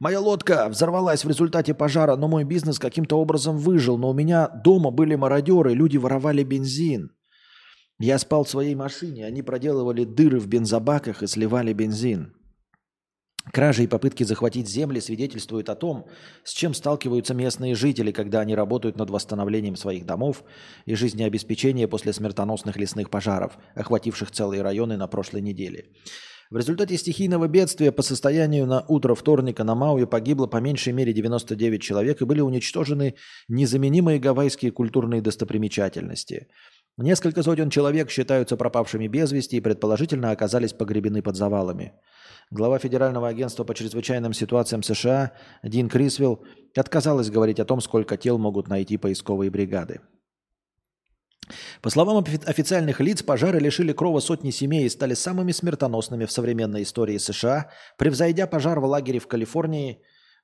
Моя 0.00 0.18
лодка 0.18 0.70
взорвалась 0.70 1.26
в 1.26 1.28
результате 1.28 1.74
пожара, 1.74 2.16
но 2.16 2.26
мой 2.26 2.44
бизнес 2.44 2.78
каким-то 2.78 3.20
образом 3.20 3.58
выжил. 3.58 3.98
Но 3.98 4.08
у 4.08 4.14
меня 4.14 4.48
дома 4.48 4.90
были 4.90 5.14
мародеры, 5.14 5.74
люди 5.74 5.98
воровали 5.98 6.42
бензин. 6.42 7.10
Я 7.98 8.18
спал 8.18 8.44
в 8.44 8.48
своей 8.50 8.74
машине, 8.74 9.26
они 9.26 9.42
проделывали 9.42 10.04
дыры 10.04 10.40
в 10.40 10.46
бензобаках 10.46 11.22
и 11.22 11.26
сливали 11.26 11.74
бензин. 11.74 12.34
Кражи 13.52 13.84
и 13.84 13.86
попытки 13.86 14.24
захватить 14.24 14.68
земли 14.68 15.00
свидетельствуют 15.00 15.68
о 15.68 15.74
том, 15.74 16.06
с 16.44 16.52
чем 16.54 16.72
сталкиваются 16.72 17.34
местные 17.34 17.74
жители, 17.74 18.10
когда 18.10 18.40
они 18.40 18.54
работают 18.54 18.96
над 18.96 19.10
восстановлением 19.10 19.76
своих 19.76 20.06
домов 20.06 20.44
и 20.86 20.94
жизнеобеспечения 20.94 21.88
после 21.88 22.14
смертоносных 22.14 22.76
лесных 22.78 23.10
пожаров, 23.10 23.58
охвативших 23.74 24.30
целые 24.30 24.62
районы 24.62 24.96
на 24.96 25.08
прошлой 25.08 25.42
неделе. 25.42 25.90
В 26.50 26.56
результате 26.56 26.96
стихийного 26.96 27.46
бедствия 27.46 27.92
по 27.92 28.02
состоянию 28.02 28.66
на 28.66 28.84
утро 28.88 29.14
вторника 29.14 29.62
на 29.62 29.76
Мауи 29.76 30.04
погибло 30.04 30.48
по 30.48 30.56
меньшей 30.56 30.92
мере 30.92 31.12
99 31.12 31.80
человек 31.80 32.20
и 32.20 32.24
были 32.24 32.40
уничтожены 32.40 33.14
незаменимые 33.46 34.18
гавайские 34.18 34.72
культурные 34.72 35.22
достопримечательности. 35.22 36.48
Несколько 36.98 37.44
сотен 37.44 37.70
человек 37.70 38.10
считаются 38.10 38.56
пропавшими 38.56 39.06
без 39.06 39.30
вести 39.30 39.58
и 39.58 39.60
предположительно 39.60 40.32
оказались 40.32 40.72
погребены 40.72 41.22
под 41.22 41.36
завалами. 41.36 41.92
Глава 42.50 42.80
Федерального 42.80 43.28
агентства 43.28 43.62
по 43.62 43.72
чрезвычайным 43.72 44.32
ситуациям 44.32 44.82
США 44.82 45.30
Дин 45.62 45.88
Крисвилл 45.88 46.42
отказалась 46.74 47.30
говорить 47.30 47.60
о 47.60 47.64
том, 47.64 47.80
сколько 47.80 48.16
тел 48.16 48.38
могут 48.38 48.66
найти 48.66 48.96
поисковые 48.96 49.52
бригады. 49.52 50.00
По 51.82 51.90
словам 51.90 52.24
официальных 52.46 53.00
лиц, 53.00 53.22
пожары 53.22 53.60
лишили 53.60 53.92
крова 53.92 54.20
сотни 54.20 54.50
семей 54.50 54.86
и 54.86 54.88
стали 54.88 55.14
самыми 55.14 55.52
смертоносными 55.52 56.24
в 56.24 56.32
современной 56.32 56.82
истории 56.82 57.18
США, 57.18 57.70
превзойдя 57.98 58.46
пожар 58.46 58.80
в 58.80 58.84
лагере 58.84 59.18
в 59.18 59.26
Калифорнии 59.26 60.02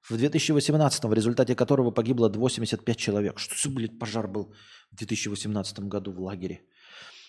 в 0.08 0.16
2018, 0.16 1.04
в 1.04 1.12
результате 1.12 1.54
которого 1.54 1.90
погибло 1.90 2.28
85 2.28 2.96
человек. 2.96 3.38
Что 3.38 3.54
за, 3.56 3.74
блядь, 3.74 3.98
пожар 3.98 4.28
был 4.28 4.52
в 4.92 4.96
2018 4.96 5.80
году 5.80 6.12
в 6.12 6.20
лагере? 6.20 6.60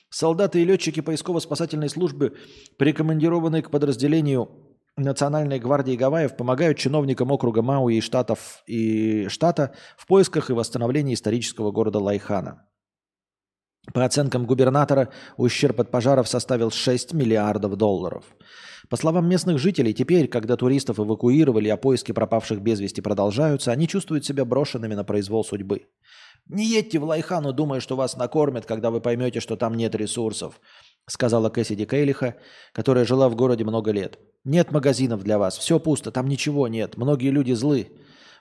Солдаты 0.10 0.62
и 0.62 0.66
летчики 0.66 1.02
поисково-спасательной 1.02 1.90
службы, 1.90 2.38
прикомандированные 2.78 3.62
к 3.62 3.72
подразделению 3.72 4.50
Национальной 4.96 5.60
гвардии 5.60 5.96
Гавайев, 5.96 6.38
помогают 6.38 6.78
чиновникам 6.78 7.32
округа 7.32 7.62
Мауи 7.62 7.98
и, 7.98 8.02
штатов, 8.02 8.64
и 8.66 9.28
штата 9.28 9.76
в 9.98 10.08
поисках 10.08 10.50
и 10.50 10.54
восстановлении 10.54 11.14
исторического 11.14 11.72
города 11.72 12.00
Лайхана. 12.00 12.67
По 13.94 14.04
оценкам 14.04 14.46
губернатора, 14.46 15.10
ущерб 15.38 15.80
от 15.80 15.92
пожаров 15.92 16.28
составил 16.28 16.72
6 16.72 17.14
миллиардов 17.14 17.76
долларов. 17.78 18.26
По 18.90 18.98
словам 18.98 19.28
местных 19.28 19.60
жителей, 19.60 19.94
теперь, 19.94 20.28
когда 20.28 20.56
туристов 20.56 21.00
эвакуировали, 21.00 21.70
а 21.70 21.78
поиски 21.78 22.12
пропавших 22.12 22.62
без 22.62 22.80
вести 22.80 23.02
продолжаются, 23.02 23.72
они 23.72 23.88
чувствуют 23.88 24.26
себя 24.26 24.46
брошенными 24.46 24.94
на 24.94 25.04
произвол 25.04 25.44
судьбы. 25.44 25.88
«Не 26.48 26.66
едьте 26.66 27.00
в 27.00 27.04
Лайхану, 27.04 27.52
думая, 27.52 27.82
что 27.82 27.96
вас 27.98 28.16
накормят, 28.16 28.66
когда 28.66 28.90
вы 28.90 29.02
поймете, 29.02 29.42
что 29.42 29.58
там 29.58 29.74
нет 29.74 29.96
ресурсов», 29.96 30.62
сказала 31.06 31.50
Кэссиди 31.50 31.86
Кейлиха, 31.86 32.36
которая 32.74 33.06
жила 33.06 33.28
в 33.28 33.36
городе 33.36 33.66
много 33.66 33.92
лет. 33.92 34.20
«Нет 34.46 34.72
магазинов 34.72 35.24
для 35.24 35.38
вас, 35.38 35.58
все 35.58 35.80
пусто, 35.80 36.12
там 36.12 36.28
ничего 36.28 36.70
нет, 36.70 36.96
многие 36.96 37.32
люди 37.32 37.52
злы. 37.52 37.90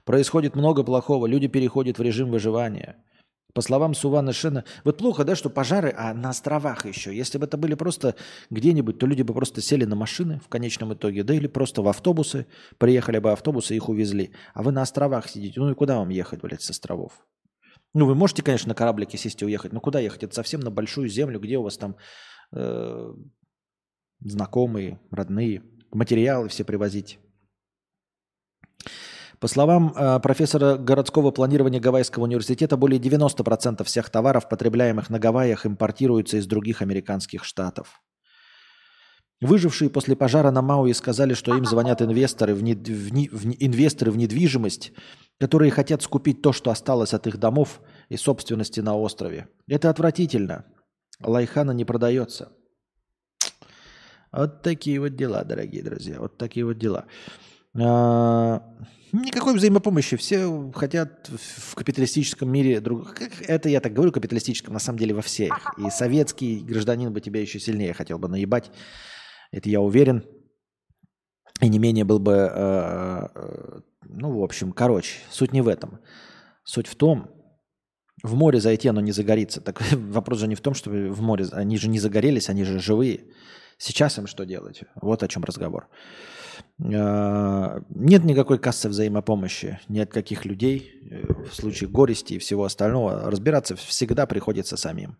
Происходит 0.05 0.55
много 0.55 0.84
плохого, 0.84 1.26
люди 1.26 1.49
переходят 1.49 1.99
в 1.99 2.03
режим 2.03 2.30
выживания». 2.30 3.03
По 3.57 3.62
словам 3.62 3.94
Сувана 3.94 4.34
Шена, 4.34 4.66
вот 4.84 4.98
плохо, 4.98 5.24
да, 5.24 5.34
что 5.34 5.48
пожары, 5.48 5.90
а 5.96 6.12
на 6.12 6.28
островах 6.28 6.84
еще. 6.84 7.16
Если 7.16 7.38
бы 7.38 7.46
это 7.46 7.57
были 7.57 7.72
просто 7.72 8.14
где-нибудь, 8.50 8.98
то 8.98 9.07
люди 9.07 9.22
бы 9.22 9.32
просто 9.32 9.62
сели 9.62 9.86
на 9.86 9.96
машины 9.96 10.42
в 10.44 10.48
конечном 10.48 10.92
итоге, 10.92 11.24
да, 11.24 11.32
или 11.32 11.46
просто 11.46 11.80
в 11.80 11.88
автобусы, 11.88 12.46
приехали 12.76 13.18
бы 13.18 13.32
автобусы, 13.32 13.74
их 13.74 13.88
увезли. 13.88 14.30
А 14.52 14.62
вы 14.62 14.72
на 14.72 14.82
островах 14.82 15.26
сидите, 15.30 15.59
ну 15.59 15.70
и 15.70 15.74
куда 15.74 15.96
вам 15.96 16.11
ехать, 16.11 16.42
блядь, 16.42 16.61
с 16.61 16.68
островов? 16.68 17.12
Ну, 17.94 18.04
вы 18.04 18.14
можете, 18.14 18.42
конечно, 18.42 18.68
на 18.68 18.74
кораблике 18.74 19.16
сесть 19.16 19.40
и 19.40 19.46
уехать, 19.46 19.72
но 19.72 19.80
куда 19.80 20.00
ехать? 20.00 20.24
Это 20.24 20.34
совсем 20.34 20.61
на 20.61 20.70
большую 20.70 21.09
землю, 21.09 21.40
где 21.40 21.57
у 21.57 21.62
вас 21.62 21.78
там 21.78 21.96
э, 22.54 23.14
знакомые, 24.20 25.00
родные, 25.11 25.62
материалы 25.92 26.50
все 26.50 26.62
привозить. 26.62 27.18
По 29.41 29.49
словам 29.49 29.93
э, 29.95 30.18
профессора 30.20 30.76
городского 30.76 31.30
планирования 31.30 31.80
Гавайского 31.80 32.24
университета, 32.24 32.76
более 32.76 33.01
90% 33.01 33.84
всех 33.84 34.11
товаров, 34.11 34.49
потребляемых 34.49 35.11
на 35.11 35.18
Гавайях, 35.18 35.66
импортируются 35.66 36.39
из 36.39 36.47
других 36.47 36.80
американских 36.80 37.45
штатов. 37.45 38.01
Выжившие 39.43 39.91
после 39.91 40.16
пожара 40.16 40.51
на 40.51 40.62
Мауи 40.62 40.93
сказали, 40.93 41.34
что 41.34 41.55
им 41.55 41.66
звонят 41.66 42.01
инвесторы 42.01 42.55
в, 42.55 42.62
нед... 42.62 42.89
в, 42.89 43.11
в... 43.11 43.47
инвесторы 43.61 44.11
в 44.11 44.16
недвижимость, 44.16 44.93
которые 45.39 45.70
хотят 45.70 46.03
скупить 46.03 46.41
то, 46.41 46.53
что 46.53 46.70
осталось 46.70 47.12
от 47.12 47.26
их 47.26 47.37
домов 47.37 47.82
и 48.09 48.16
собственности 48.16 48.80
на 48.80 48.97
острове. 48.97 49.49
Это 49.68 49.91
отвратительно. 49.91 50.64
Лайхана 51.22 51.72
не 51.72 51.84
продается. 51.84 52.53
Вот 54.32 54.62
такие 54.62 54.99
вот 55.01 55.16
дела, 55.16 55.45
дорогие 55.45 55.82
друзья. 55.82 56.18
Вот 56.18 56.39
такие 56.39 56.64
вот 56.64 56.78
дела. 56.78 57.05
А, 57.79 58.62
никакой 59.12 59.55
взаимопомощи. 59.55 60.16
Все 60.16 60.72
хотят 60.74 61.29
в 61.29 61.74
капиталистическом 61.74 62.51
мире... 62.51 62.81
Друг... 62.81 63.16
Это 63.47 63.68
я 63.68 63.81
так 63.81 63.93
говорю, 63.93 64.12
капиталистическом, 64.12 64.74
на 64.74 64.81
самом 64.81 64.99
деле 64.99 65.14
во 65.14 65.22
всех. 65.22 65.74
И 65.79 65.91
советский 65.91 66.61
гражданин 66.61 67.12
бы 67.12 67.20
тебя 67.20 67.41
еще 67.41 67.61
сильнее 67.61 67.93
хотел 67.93 68.18
бы 68.18 68.29
наебать. 68.29 68.70
Это 69.53 69.68
я 69.68 69.81
уверен. 69.81 70.24
И 71.61 71.68
не 71.68 71.79
менее 71.79 72.05
был 72.05 72.18
бы... 72.18 72.33
Э, 72.33 73.29
э, 73.35 73.81
ну, 74.09 74.39
в 74.39 74.43
общем, 74.43 74.72
короче, 74.72 75.18
суть 75.31 75.53
не 75.53 75.61
в 75.61 75.68
этом. 75.68 76.01
Суть 76.64 76.87
в 76.87 76.95
том, 76.97 77.31
в 78.22 78.35
море 78.35 78.61
зайти 78.61 78.89
оно 78.89 79.01
не 79.01 79.12
загорится. 79.12 79.61
Так 79.61 79.83
вопрос 79.93 80.41
же 80.41 80.49
не 80.49 80.55
в 80.55 80.61
том, 80.61 80.74
что 80.74 80.91
в 80.91 81.20
море... 81.20 81.47
Они 81.53 81.79
же 81.79 81.89
не 81.89 81.99
загорелись, 81.99 82.49
они 82.49 82.64
же 82.64 82.79
живые. 82.79 83.24
Сейчас 83.79 84.18
им 84.18 84.27
что 84.27 84.45
делать? 84.45 84.83
Вот 85.01 85.22
о 85.22 85.29
чем 85.29 85.45
разговор. 85.45 85.89
Э, 85.89 86.36
нет 86.78 88.24
никакой 88.24 88.59
кассы 88.59 88.88
взаимопомощи, 88.88 89.80
нет 89.88 90.12
каких 90.12 90.44
людей. 90.44 90.92
В 91.50 91.54
случае 91.54 91.90
горести 91.90 92.34
и 92.34 92.38
всего 92.38 92.64
остального 92.64 93.30
разбираться 93.30 93.76
всегда 93.76 94.26
приходится 94.26 94.76
самим. 94.76 95.16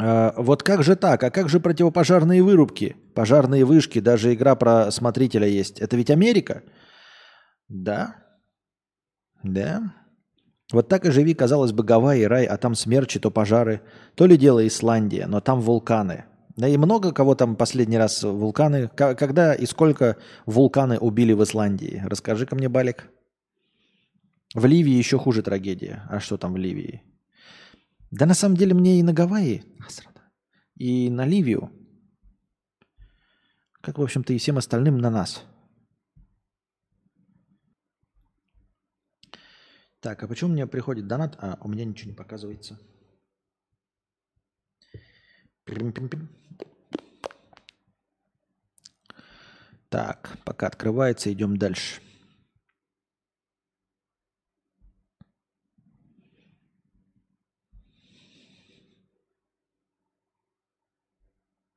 А, 0.00 0.32
вот 0.36 0.62
как 0.62 0.82
же 0.82 0.96
так? 0.96 1.22
А 1.24 1.30
как 1.30 1.48
же 1.48 1.60
противопожарные 1.60 2.42
вырубки? 2.42 2.96
Пожарные 3.14 3.64
вышки, 3.64 3.98
даже 3.98 4.32
игра 4.32 4.54
про 4.54 4.90
смотрителя 4.90 5.48
есть. 5.48 5.80
Это 5.80 5.96
ведь 5.96 6.10
Америка? 6.10 6.62
Да. 7.68 8.16
Да. 9.42 9.94
Вот 10.72 10.88
так 10.88 11.06
и 11.06 11.10
живи, 11.10 11.34
казалось 11.34 11.72
бы, 11.72 11.82
Гавайи, 11.82 12.24
рай, 12.24 12.44
а 12.44 12.56
там 12.58 12.74
смерчи, 12.74 13.18
то 13.18 13.30
пожары. 13.30 13.80
То 14.14 14.26
ли 14.26 14.36
дело 14.36 14.66
Исландия, 14.66 15.26
но 15.26 15.40
там 15.40 15.60
вулканы. 15.60 16.26
Да 16.58 16.66
и 16.66 16.76
много 16.76 17.12
кого 17.12 17.36
там 17.36 17.54
последний 17.54 17.98
раз 17.98 18.24
вулканы. 18.24 18.88
Когда 18.88 19.54
и 19.54 19.64
сколько 19.64 20.16
вулканы 20.44 20.98
убили 20.98 21.32
в 21.32 21.42
Исландии? 21.44 22.02
Расскажи-ка 22.04 22.56
мне, 22.56 22.68
Балик. 22.68 23.08
В 24.54 24.66
Ливии 24.66 24.94
еще 24.94 25.18
хуже 25.18 25.42
трагедия. 25.42 26.02
А 26.10 26.18
что 26.18 26.36
там 26.36 26.54
в 26.54 26.56
Ливии? 26.56 27.02
Да 28.10 28.26
на 28.26 28.34
самом 28.34 28.56
деле 28.56 28.74
мне 28.74 28.98
и 28.98 29.04
на 29.04 29.12
Гавайи 29.12 29.62
и 30.74 31.10
на 31.10 31.26
Ливию, 31.26 31.70
как, 33.80 33.98
в 33.98 34.02
общем-то, 34.02 34.32
и 34.32 34.38
всем 34.38 34.58
остальным 34.58 34.98
на 34.98 35.10
нас. 35.10 35.44
Так, 40.00 40.22
а 40.22 40.28
почему 40.28 40.52
мне 40.52 40.66
приходит 40.66 41.06
донат, 41.06 41.36
а 41.40 41.58
у 41.60 41.68
меня 41.68 41.84
ничего 41.84 42.10
не 42.10 42.16
показывается? 42.16 42.78
Так, 49.88 50.38
пока 50.44 50.66
открывается, 50.66 51.32
идем 51.32 51.56
дальше. 51.56 52.00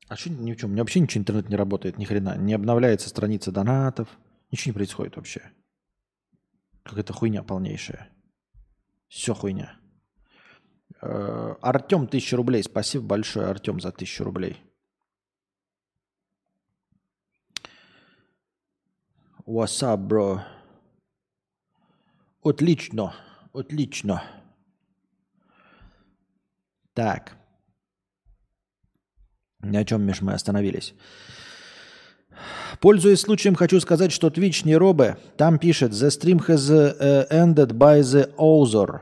А 0.09 0.17
что 0.17 0.29
ни 0.29 0.51
в 0.51 0.57
чем? 0.57 0.71
У 0.71 0.73
меня 0.73 0.81
вообще 0.81 0.99
ничего 0.99 1.21
интернет 1.21 1.47
не 1.47 1.55
работает, 1.55 1.97
ни 1.97 2.03
хрена. 2.03 2.35
Не 2.35 2.53
обновляется 2.53 3.07
страница 3.07 3.53
донатов. 3.53 4.09
Ничего 4.51 4.71
не 4.71 4.73
происходит 4.73 5.15
вообще. 5.15 5.41
Какая-то 6.83 7.13
хуйня 7.13 7.43
полнейшая. 7.43 8.09
Все 9.07 9.33
хуйня. 9.33 9.79
Э, 11.01 11.55
Артем, 11.61 12.07
тысяча 12.07 12.35
рублей. 12.35 12.61
Спасибо 12.61 13.05
большое, 13.05 13.47
Артем, 13.47 13.79
за 13.79 13.93
тысячу 13.93 14.25
рублей. 14.25 14.61
What's 19.53 19.83
up, 19.83 20.07
bro? 20.07 20.39
Отлично. 22.41 23.13
Отлично. 23.53 24.23
Так. 26.93 27.33
На 29.59 29.83
чем, 29.83 30.03
Миш, 30.03 30.21
мы 30.21 30.31
остановились? 30.31 30.93
Пользуясь 32.79 33.19
случаем, 33.19 33.55
хочу 33.55 33.81
сказать, 33.81 34.13
что 34.13 34.29
Twitch 34.29 34.65
не 34.65 34.77
робит. 34.77 35.17
Там 35.35 35.59
пишет 35.59 35.91
«The 35.91 36.07
stream 36.07 36.47
has 36.47 36.71
uh, 36.71 37.29
ended 37.29 37.73
by 37.73 37.99
the 37.99 38.33
author». 38.37 39.01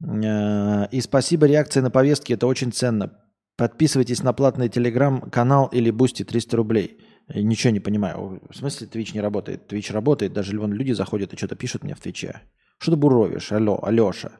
Uh, 0.00 0.88
и 0.92 1.00
спасибо 1.00 1.46
реакции 1.46 1.80
на 1.80 1.90
повестки, 1.90 2.34
это 2.34 2.46
очень 2.46 2.70
ценно. 2.70 3.18
Подписывайтесь 3.56 4.22
на 4.22 4.32
платный 4.32 4.68
телеграм-канал 4.68 5.66
или 5.72 5.90
Boosty 5.90 6.22
300 6.22 6.56
рублей. 6.56 7.00
Ничего 7.34 7.72
не 7.72 7.80
понимаю. 7.80 8.40
В 8.50 8.56
смысле 8.56 8.86
Twitch 8.86 9.14
не 9.14 9.20
работает? 9.20 9.72
Twitch 9.72 9.92
работает, 9.92 10.32
даже 10.32 10.58
вон 10.58 10.72
люди 10.72 10.92
заходят 10.92 11.32
и 11.32 11.36
что-то 11.36 11.54
пишут 11.54 11.84
мне 11.84 11.94
в 11.94 12.00
Твиче. 12.00 12.42
Что 12.78 12.92
ты 12.92 12.96
буровишь? 12.96 13.52
Алло, 13.52 13.78
Алеша. 13.82 14.32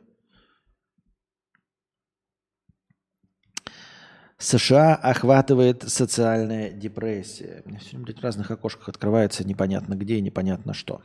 США 4.39 4.95
охватывает 4.95 5.85
социальная 5.89 6.71
депрессия. 6.71 7.63
Меня 7.67 7.79
все 7.79 7.97
время 7.97 8.15
в 8.15 8.25
разных 8.25 8.51
окошках 8.51 8.89
открывается 8.89 9.47
непонятно 9.47 9.95
где 9.95 10.17
и 10.17 10.23
непонятно 10.23 10.73
что. 10.73 11.03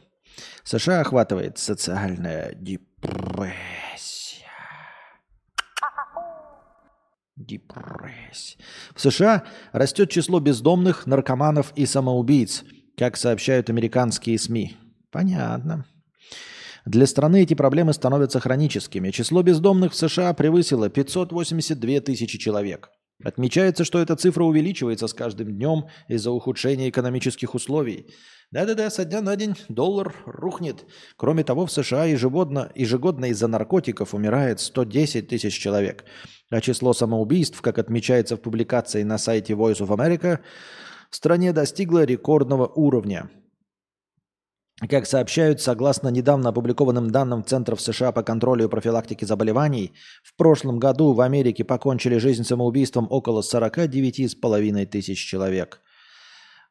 США 0.64 1.02
охватывает 1.02 1.58
социальная 1.58 2.54
депрессия. 2.56 3.85
Депрессия. 7.36 8.58
В 8.96 9.02
США 9.02 9.44
растет 9.74 10.10
число 10.10 10.40
бездомных, 10.40 11.06
наркоманов 11.06 11.74
и 11.76 11.86
самоубийц, 11.86 12.64
как 12.96 13.18
сообщают 13.18 13.70
американские 13.70 14.40
СМИ. 14.40 14.78
Понятно. 15.12 15.86
Для 16.86 17.06
страны 17.08 17.42
эти 17.42 17.54
проблемы 17.54 17.94
становятся 17.94 18.40
хроническими. 18.40 19.12
Число 19.12 19.42
бездомных 19.42 19.92
в 19.92 19.96
США 19.96 20.34
превысило 20.34 20.90
582 20.90 22.00
тысячи 22.02 22.38
человек. 22.38 22.90
Отмечается, 23.24 23.86
что 23.86 24.00
эта 24.00 24.16
цифра 24.16 24.44
увеличивается 24.44 25.08
с 25.08 25.14
каждым 25.14 25.54
днем 25.54 25.86
из-за 26.08 26.32
ухудшения 26.32 26.90
экономических 26.90 27.56
условий. 27.56 28.08
Да-да-да, 28.56 28.90
со 28.90 29.04
дня 29.04 29.22
на 29.22 29.36
день 29.36 29.56
доллар 29.68 30.16
рухнет. 30.26 30.86
Кроме 31.18 31.44
того, 31.44 31.66
в 31.66 31.72
США 31.74 32.06
ежегодно, 32.06 32.72
ежегодно 32.74 33.26
из-за 33.26 33.48
наркотиков 33.50 34.14
умирает 34.14 34.62
110 34.62 35.28
тысяч 35.28 35.60
человек. 35.60 36.06
А 36.50 36.62
число 36.62 36.94
самоубийств, 36.94 37.62
как 37.62 37.80
отмечается 37.80 38.38
в 38.38 38.42
публикации 38.42 39.04
на 39.04 39.18
сайте 39.18 39.56
Voice 39.56 39.82
of 39.82 39.90
America, 39.90 40.40
в 41.12 41.18
стране 41.18 41.52
достигло 41.52 42.06
рекордного 42.06 42.66
уровня– 42.66 43.30
как 44.90 45.06
сообщают, 45.06 45.62
согласно 45.62 46.10
недавно 46.10 46.50
опубликованным 46.50 47.10
данным 47.10 47.46
Центров 47.46 47.80
США 47.80 48.12
по 48.12 48.24
контролю 48.24 48.66
и 48.66 48.70
профилактике 48.70 49.26
заболеваний, 49.26 49.94
в 50.22 50.36
прошлом 50.36 50.80
году 50.80 51.14
в 51.14 51.22
Америке 51.22 51.64
покончили 51.64 52.18
жизнь 52.18 52.44
самоубийством 52.44 53.08
около 53.10 53.42
49,5 53.42 54.86
тысяч 54.88 55.26
человек. 55.26 55.82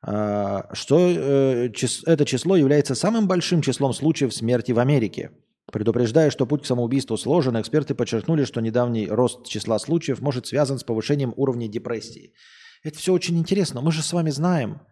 А, 0.07 0.69
что 0.73 0.99
э, 0.99 1.71
это 2.07 2.25
число 2.25 2.57
является 2.57 2.95
самым 2.95 3.27
большим 3.27 3.63
числом 3.63 3.93
случаев 3.93 4.35
смерти 4.35 4.73
в 4.73 4.79
Америке. 4.79 5.31
Предупреждая, 5.73 6.31
что 6.31 6.47
путь 6.47 6.63
к 6.63 6.67
самоубийству 6.67 7.17
сложен, 7.17 7.59
эксперты 7.61 7.95
подчеркнули, 7.95 8.45
что 8.45 8.61
недавний 8.61 9.09
рост 9.09 9.47
числа 9.47 9.79
случаев 9.79 10.21
может 10.21 10.47
связан 10.47 10.79
с 10.79 10.85
повышением 10.85 11.33
уровня 11.37 11.69
депрессии. 11.69 12.35
Это 12.83 12.99
все 12.99 13.13
очень 13.13 13.39
интересно. 13.39 13.81
Мы 13.81 13.93
же 13.93 14.03
с 14.03 14.13
вами 14.13 14.31
знаем– 14.31 14.81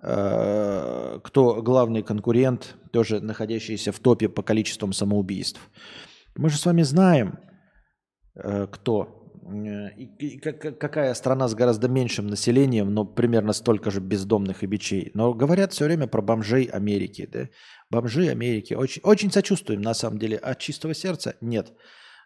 Э, 0.00 1.20
кто 1.22 1.62
главный 1.62 2.02
конкурент, 2.02 2.76
тоже 2.92 3.20
находящийся 3.20 3.92
в 3.92 4.00
топе 4.00 4.28
по 4.28 4.42
количествам 4.42 4.92
самоубийств. 4.92 5.60
Мы 6.34 6.48
же 6.48 6.58
с 6.58 6.66
вами 6.66 6.82
знаем, 6.82 7.38
э, 8.34 8.66
кто 8.70 9.21
и 9.44 10.38
какая 10.38 11.14
страна 11.14 11.48
с 11.48 11.54
гораздо 11.54 11.88
меньшим 11.88 12.28
населением, 12.28 12.94
но 12.94 13.04
примерно 13.04 13.52
столько 13.52 13.90
же 13.90 14.00
бездомных 14.00 14.62
и 14.62 14.66
бичей. 14.66 15.10
Но 15.14 15.34
говорят 15.34 15.72
все 15.72 15.84
время 15.86 16.06
про 16.06 16.22
бомжей 16.22 16.64
Америки. 16.64 17.28
Да? 17.32 17.48
Бомжи 17.90 18.28
Америки. 18.28 18.74
Очень, 18.74 19.02
очень 19.02 19.32
сочувствуем, 19.32 19.82
на 19.82 19.94
самом 19.94 20.18
деле. 20.18 20.36
От 20.36 20.58
чистого 20.58 20.94
сердца 20.94 21.34
нет. 21.40 21.72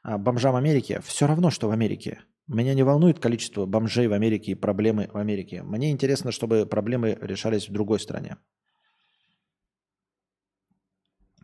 А 0.02 0.18
бомжам 0.18 0.56
Америки 0.56 1.00
все 1.04 1.26
равно, 1.26 1.50
что 1.50 1.68
в 1.68 1.70
Америке. 1.70 2.20
Меня 2.48 2.74
не 2.74 2.84
волнует 2.84 3.18
количество 3.18 3.66
бомжей 3.66 4.08
в 4.08 4.12
Америке 4.12 4.52
и 4.52 4.54
проблемы 4.54 5.08
в 5.12 5.16
Америке. 5.16 5.62
Мне 5.62 5.90
интересно, 5.90 6.32
чтобы 6.32 6.66
проблемы 6.66 7.18
решались 7.20 7.68
в 7.68 7.72
другой 7.72 7.98
стране. 7.98 8.36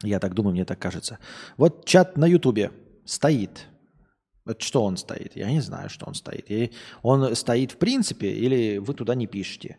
Я 0.04 0.20
так 0.20 0.34
думаю, 0.34 0.52
мне 0.52 0.64
так 0.64 0.78
кажется. 0.78 1.18
Вот 1.56 1.86
чат 1.86 2.16
на 2.16 2.26
Ютубе 2.26 2.72
стоит. 3.04 3.68
Вот 4.44 4.60
что 4.62 4.82
он 4.82 4.96
стоит? 4.96 5.36
Я 5.36 5.50
не 5.50 5.60
знаю, 5.60 5.88
что 5.88 6.06
он 6.06 6.14
стоит. 6.14 6.50
И 6.50 6.72
он 7.02 7.34
стоит 7.36 7.72
в 7.72 7.76
принципе, 7.76 8.32
или 8.32 8.78
вы 8.78 8.94
туда 8.94 9.14
не 9.14 9.26
пишете? 9.26 9.78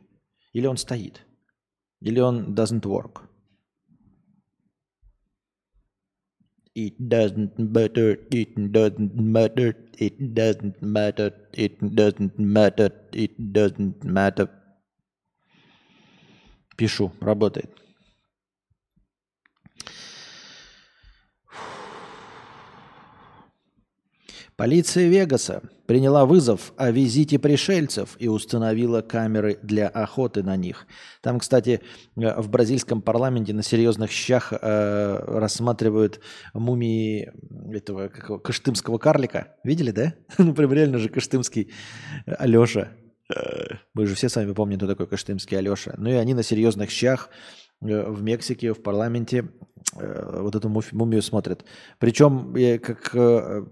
Или 0.53 0.67
он 0.67 0.77
стоит? 0.77 1.25
Или 1.99 2.19
он 2.19 2.53
doesn't 2.55 2.83
work? 2.83 3.21
It 6.75 6.97
doesn't 6.97 7.59
matter, 7.59 8.17
it 8.31 8.55
doesn't 8.71 9.13
matter, 9.15 9.75
it 9.99 10.33
doesn't 10.33 10.81
matter, 10.81 11.31
it 11.53 11.79
doesn't 11.79 12.39
matter, 12.39 12.91
it 13.11 13.37
doesn't 13.37 14.03
matter. 14.03 14.49
Пишу, 16.75 17.11
работает. 17.19 17.82
Полиция 24.63 25.09
Вегаса 25.09 25.61
приняла 25.87 26.25
вызов 26.25 26.71
о 26.77 26.89
визите 26.89 27.37
пришельцев 27.37 28.15
и 28.17 28.29
установила 28.29 29.01
камеры 29.01 29.59
для 29.61 29.89
охоты 29.89 30.41
на 30.41 30.55
них. 30.55 30.87
Там, 31.21 31.39
кстати, 31.39 31.81
э, 32.15 32.41
в 32.41 32.49
бразильском 32.49 33.01
парламенте 33.01 33.53
на 33.53 33.61
серьезных 33.61 34.09
щах 34.09 34.53
э, 34.53 35.19
рассматривают 35.27 36.21
мумии 36.53 37.33
этого 37.75 38.07
какого, 38.07 38.39
каштымского 38.39 38.99
карлика. 38.99 39.49
Видели, 39.65 39.91
да? 39.91 40.13
Ну, 40.37 40.53
прям 40.53 40.71
реально 40.71 40.97
же 40.97 41.09
каштымский 41.09 41.73
Алеша. 42.25 42.87
Мы 43.93 44.05
же 44.05 44.15
все 44.15 44.29
с 44.29 44.35
вами 44.37 44.53
помним, 44.53 44.77
кто 44.77 44.87
такой 44.87 45.07
каштымский 45.07 45.57
Алеша. 45.57 45.95
Ну 45.97 46.09
и 46.09 46.13
они 46.13 46.33
на 46.33 46.43
серьезных 46.43 46.89
щах 46.89 47.29
Э, 47.29 47.62
в 47.83 48.23
Мексике, 48.23 48.73
в 48.73 48.81
парламенте 48.81 49.49
э, 49.95 50.39
вот 50.41 50.55
эту 50.55 50.69
мумию 50.69 51.21
смотрят. 51.21 51.65
Причем, 51.99 52.53
как 52.79 53.15
э, 53.15 53.65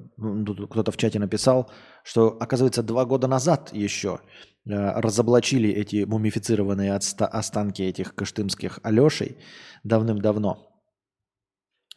кто-то 0.70 0.92
в 0.92 0.98
чате 0.98 1.20
написал, 1.20 1.72
что, 2.04 2.38
оказывается, 2.40 2.84
два 2.84 3.06
года 3.06 3.28
назад 3.28 3.72
еще 3.74 4.20
разоблачили 4.66 5.70
эти 5.70 6.04
мумифицированные 6.04 6.94
останки 6.94 7.82
этих 7.82 8.14
каштымских 8.14 8.80
Алешей 8.84 9.38
давным-давно 9.84 10.71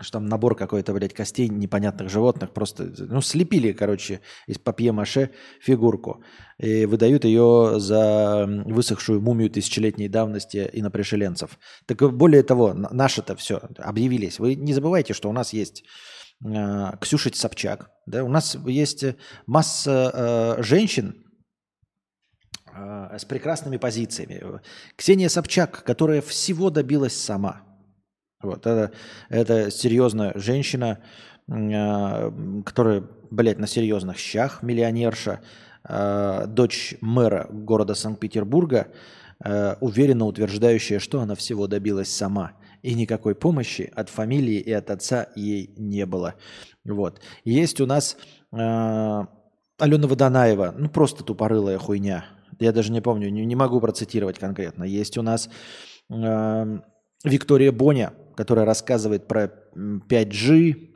что 0.00 0.14
там 0.14 0.26
набор 0.26 0.56
какой-то, 0.56 0.92
блядь, 0.92 1.14
костей 1.14 1.48
непонятных 1.48 2.10
животных, 2.10 2.52
просто, 2.52 2.92
ну, 2.98 3.20
слепили, 3.20 3.72
короче, 3.72 4.20
из 4.48 4.58
папье-маше 4.58 5.30
фигурку 5.60 6.24
и 6.58 6.84
выдают 6.84 7.24
ее 7.24 7.74
за 7.76 8.46
высохшую 8.66 9.20
мумию 9.20 9.50
тысячелетней 9.50 10.08
давности 10.08 10.68
инопришеленцев. 10.72 11.58
Так 11.86 11.98
более 12.12 12.42
того, 12.42 12.74
наши-то 12.74 13.36
все 13.36 13.60
объявились. 13.78 14.40
Вы 14.40 14.56
не 14.56 14.74
забывайте, 14.74 15.14
что 15.14 15.28
у 15.28 15.32
нас 15.32 15.52
есть 15.52 15.84
э, 16.44 16.90
Ксюша 17.00 17.30
Собчак, 17.32 17.90
да, 18.06 18.24
у 18.24 18.28
нас 18.28 18.56
есть 18.66 19.04
масса 19.46 20.56
э, 20.58 20.62
женщин, 20.64 21.24
э, 22.74 23.16
с 23.16 23.24
прекрасными 23.24 23.76
позициями. 23.76 24.60
Ксения 24.96 25.28
Собчак, 25.28 25.84
которая 25.84 26.20
всего 26.20 26.70
добилась 26.70 27.16
сама– 27.16 27.62
вот, 28.44 28.66
это, 28.66 28.92
это 29.28 29.70
серьезная 29.70 30.32
женщина, 30.34 30.98
э, 31.48 32.62
которая, 32.64 33.04
блядь, 33.30 33.58
на 33.58 33.66
серьезных 33.66 34.18
щах, 34.18 34.62
миллионерша, 34.62 35.40
э, 35.88 36.46
дочь 36.48 36.96
мэра 37.00 37.46
города 37.50 37.94
Санкт-Петербурга, 37.94 38.88
э, 39.44 39.76
уверенно 39.80 40.26
утверждающая, 40.26 40.98
что 40.98 41.20
она 41.20 41.34
всего 41.34 41.66
добилась 41.66 42.14
сама. 42.14 42.52
И 42.82 42.94
никакой 42.94 43.34
помощи 43.34 43.90
от 43.94 44.10
фамилии 44.10 44.58
и 44.58 44.70
от 44.72 44.90
отца 44.90 45.28
ей 45.34 45.72
не 45.76 46.04
было. 46.04 46.34
Вот. 46.84 47.20
Есть 47.44 47.80
у 47.80 47.86
нас 47.86 48.16
э, 48.52 48.56
Алена 48.56 50.06
Водонаева, 50.06 50.74
ну 50.76 50.88
просто 50.88 51.24
тупорылая 51.24 51.78
хуйня. 51.78 52.26
Я 52.60 52.72
даже 52.72 52.92
не 52.92 53.00
помню, 53.00 53.30
не, 53.30 53.44
не 53.44 53.56
могу 53.56 53.80
процитировать 53.80 54.38
конкретно. 54.38 54.84
Есть 54.84 55.18
у 55.18 55.22
нас 55.22 55.48
э, 56.10 56.78
Виктория 57.24 57.72
Боня, 57.72 58.12
которая 58.34 58.64
рассказывает 58.64 59.26
про 59.28 59.52
5G, 59.74 60.90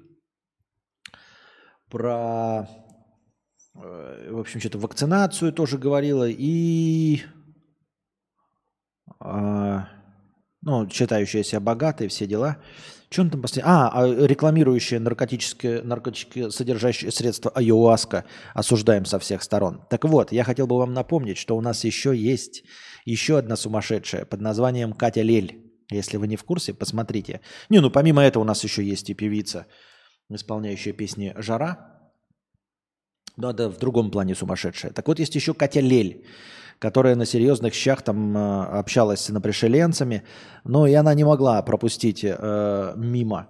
про, 1.91 2.68
э, 3.74 4.30
в 4.30 4.39
общем, 4.39 4.61
что-то 4.61 4.78
вакцинацию 4.78 5.53
тоже 5.53 5.78
говорила 5.78 6.28
и, 6.28 7.22
а, 9.20 9.89
ну, 10.62 10.89
считающаяся 10.91 11.61
богатой, 11.61 12.09
все 12.09 12.26
дела. 12.26 12.59
Что 13.11 13.22
он 13.22 13.30
там 13.30 13.41
последний? 13.41 13.70
А, 13.70 13.89
а 13.89 14.07
рекламирующие 14.07 15.01
наркотические, 15.01 15.82
наркотические 15.82 16.51
содержащие 16.51 17.11
средства 17.11 17.51
айуаска 17.53 18.26
осуждаем 18.53 19.07
со 19.07 19.18
всех 19.18 19.43
сторон. 19.43 19.80
Так 19.89 20.05
вот, 20.05 20.30
я 20.30 20.45
хотел 20.45 20.66
бы 20.66 20.76
вам 20.76 20.93
напомнить, 20.93 21.39
что 21.39 21.57
у 21.57 21.62
нас 21.62 21.84
еще 21.84 22.14
есть 22.14 22.64
еще 23.07 23.39
одна 23.39 23.57
сумасшедшая 23.57 24.26
под 24.26 24.43
названием 24.43 24.93
Катя 24.93 25.22
Лель. 25.22 25.68
Если 25.91 26.18
вы 26.18 26.28
не 26.28 26.36
в 26.36 26.45
курсе, 26.45 26.74
посмотрите. 26.74 27.41
Не, 27.70 27.80
ну 27.80 27.91
помимо 27.91 28.22
этого 28.22 28.43
у 28.43 28.47
нас 28.47 28.62
еще 28.64 28.84
есть 28.84 29.11
и 29.11 29.14
певица, 29.14 29.66
исполняющая 30.30 30.93
песни 30.93 31.34
«Жара». 31.36 31.95
Но 33.36 33.51
это 33.51 33.70
в 33.70 33.78
другом 33.78 34.11
плане 34.11 34.34
сумасшедшая. 34.34 34.93
Так 34.93 35.07
вот, 35.07 35.20
есть 35.20 35.34
еще 35.34 35.55
Катя 35.55 35.80
Лель, 35.80 36.26
которая 36.80 37.14
на 37.14 37.24
серьезных 37.24 37.72
щах 37.72 38.03
там 38.03 38.36
э, 38.36 38.64
общалась 38.80 39.20
с 39.20 39.30
инопришеленцами, 39.30 40.24
но 40.64 40.86
и 40.86 40.95
она 40.95 41.14
не 41.14 41.24
могла 41.24 41.62
пропустить 41.62 42.24
э, 42.24 42.93
мимо, 42.97 43.49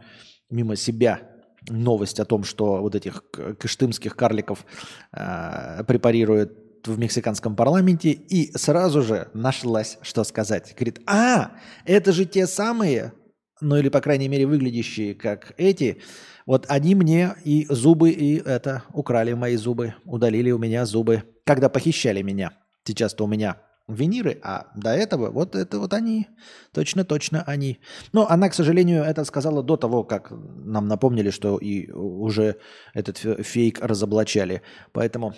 мимо 0.51 0.77
себя 0.77 1.23
новость 1.69 2.21
о 2.21 2.25
том, 2.25 2.45
что 2.45 2.81
вот 2.83 2.95
этих 2.95 3.25
кыштымских 3.31 4.15
карликов 4.15 4.65
э, 5.13 5.85
препарируют 5.85 6.68
в 6.87 6.99
мексиканском 6.99 7.57
парламенте 7.57 8.11
и 8.11 8.57
сразу 8.57 9.03
же 9.03 9.29
нашлась, 9.35 9.99
что 10.03 10.25
сказать. 10.25 10.75
Говорит, 10.75 11.01
а, 11.07 11.53
это 11.85 12.13
же 12.13 12.25
те 12.25 12.47
самые, 12.47 13.13
ну 13.61 13.77
или, 13.77 13.89
по 13.89 14.01
крайней 14.01 14.29
мере, 14.29 14.47
выглядящие 14.47 15.15
как 15.15 15.55
эти, 15.57 16.01
вот 16.47 16.67
они 16.69 16.95
мне 16.95 17.35
и 17.45 17.67
зубы, 17.69 18.11
и 18.11 18.37
это, 18.37 18.85
украли 18.93 19.33
мои 19.33 19.57
зубы, 19.57 19.95
удалили 20.05 20.51
у 20.51 20.59
меня 20.59 20.87
зубы, 20.87 21.25
когда 21.45 21.69
похищали 21.69 22.23
меня. 22.23 22.53
Сейчас-то 22.85 23.25
у 23.25 23.27
меня 23.27 23.59
виниры, 23.89 24.39
а 24.43 24.67
до 24.77 24.91
этого 24.91 25.31
вот 25.31 25.55
это 25.55 25.79
вот 25.79 25.95
они, 25.95 26.29
точно-точно 26.73 27.43
они. 27.47 27.81
Но 28.13 28.29
она, 28.29 28.49
к 28.49 28.55
сожалению, 28.55 29.03
это 29.03 29.25
сказала 29.25 29.63
до 29.63 29.77
того, 29.77 30.05
как 30.05 30.31
нам 30.31 30.87
напомнили, 30.87 31.31
что 31.31 31.59
и 31.59 31.91
уже 31.91 32.57
этот 32.95 33.19
фейк 33.19 33.81
разоблачали. 33.81 34.63
Поэтому 34.93 35.35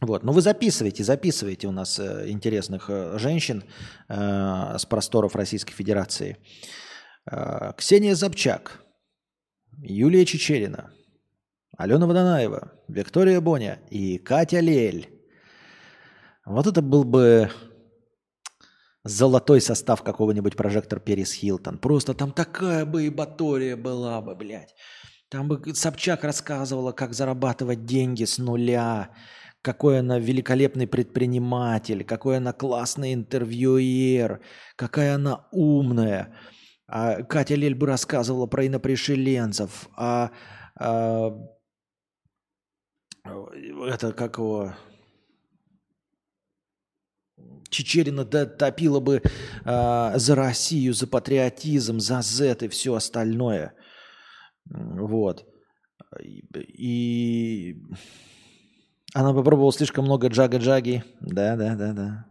вот, 0.00 0.24
ну 0.24 0.32
вы 0.32 0.40
записывайте, 0.40 1.04
записывайте 1.04 1.68
у 1.68 1.72
нас 1.72 1.98
э, 1.98 2.30
интересных 2.30 2.86
э, 2.88 3.18
женщин 3.18 3.64
э, 4.08 4.76
с 4.78 4.86
просторов 4.86 5.36
Российской 5.36 5.72
Федерации. 5.72 6.38
Ксения 7.76 8.14
Забчак, 8.14 8.82
Юлия 9.82 10.24
Чечерина, 10.24 10.90
Алена 11.76 12.06
Водонаева, 12.06 12.72
Виктория 12.88 13.40
Боня 13.40 13.78
и 13.90 14.16
Катя 14.18 14.60
Лель. 14.60 15.10
Вот 16.46 16.66
это 16.66 16.80
был 16.80 17.04
бы 17.04 17.50
золотой 19.04 19.60
состав 19.60 20.02
какого-нибудь 20.02 20.56
прожектор 20.56 20.98
Перес 20.98 21.34
Хилтон. 21.34 21.78
Просто 21.78 22.14
там 22.14 22.32
такая 22.32 22.86
бы 22.86 23.04
и 23.04 23.10
батория 23.10 23.76
была 23.76 24.22
бы, 24.22 24.34
блядь. 24.34 24.74
Там 25.28 25.46
бы 25.46 25.74
Собчак 25.74 26.24
рассказывала, 26.24 26.92
как 26.92 27.12
зарабатывать 27.12 27.84
деньги 27.84 28.24
с 28.24 28.38
нуля, 28.38 29.10
какой 29.62 29.98
она 30.00 30.18
великолепный 30.18 30.86
предприниматель, 30.86 32.04
какой 32.04 32.38
она 32.38 32.52
классный 32.52 33.14
интервьюер, 33.14 34.40
какая 34.76 35.16
она 35.16 35.48
умная. 35.52 36.34
А 36.86 37.22
Катя 37.22 37.54
Лель 37.54 37.74
бы 37.74 37.86
рассказывала 37.86 38.46
про 38.46 38.66
инопришеленцев, 38.66 39.88
а, 39.96 40.30
а 40.78 41.32
это 43.24 44.12
как 44.12 44.38
его... 44.38 44.74
Чечерина 47.68 48.24
топила 48.24 48.98
бы 48.98 49.22
а, 49.64 50.18
за 50.18 50.34
Россию, 50.34 50.92
за 50.92 51.06
патриотизм, 51.06 52.00
за 52.00 52.20
Z 52.20 52.56
и 52.62 52.68
все 52.68 52.94
остальное. 52.94 53.74
Вот. 54.64 55.46
И 56.18 57.80
Она 59.14 59.32
попробовала 59.34 59.72
слишком 59.72 60.04
много 60.04 60.28
джага-джаги. 60.28 61.04
Да, 61.20 61.56
да, 61.56 61.74
да, 61.74 61.92
да. 61.92 62.26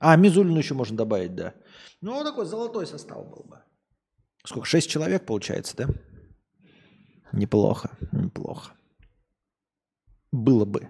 А, 0.00 0.16
Мизулину 0.16 0.58
еще 0.58 0.74
можно 0.74 0.96
добавить, 0.96 1.34
да. 1.34 1.54
Ну, 2.00 2.22
такой 2.24 2.46
золотой 2.46 2.86
состав 2.86 3.28
был 3.28 3.44
бы. 3.44 3.58
Сколько? 4.44 4.66
Шесть 4.66 4.88
человек 4.88 5.26
получается, 5.26 5.76
да? 5.76 5.86
Неплохо, 7.32 7.90
неплохо. 8.12 8.72
Было 10.32 10.64
бы. 10.64 10.88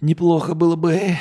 Неплохо 0.00 0.54
было 0.54 0.76
бы. 0.76 1.16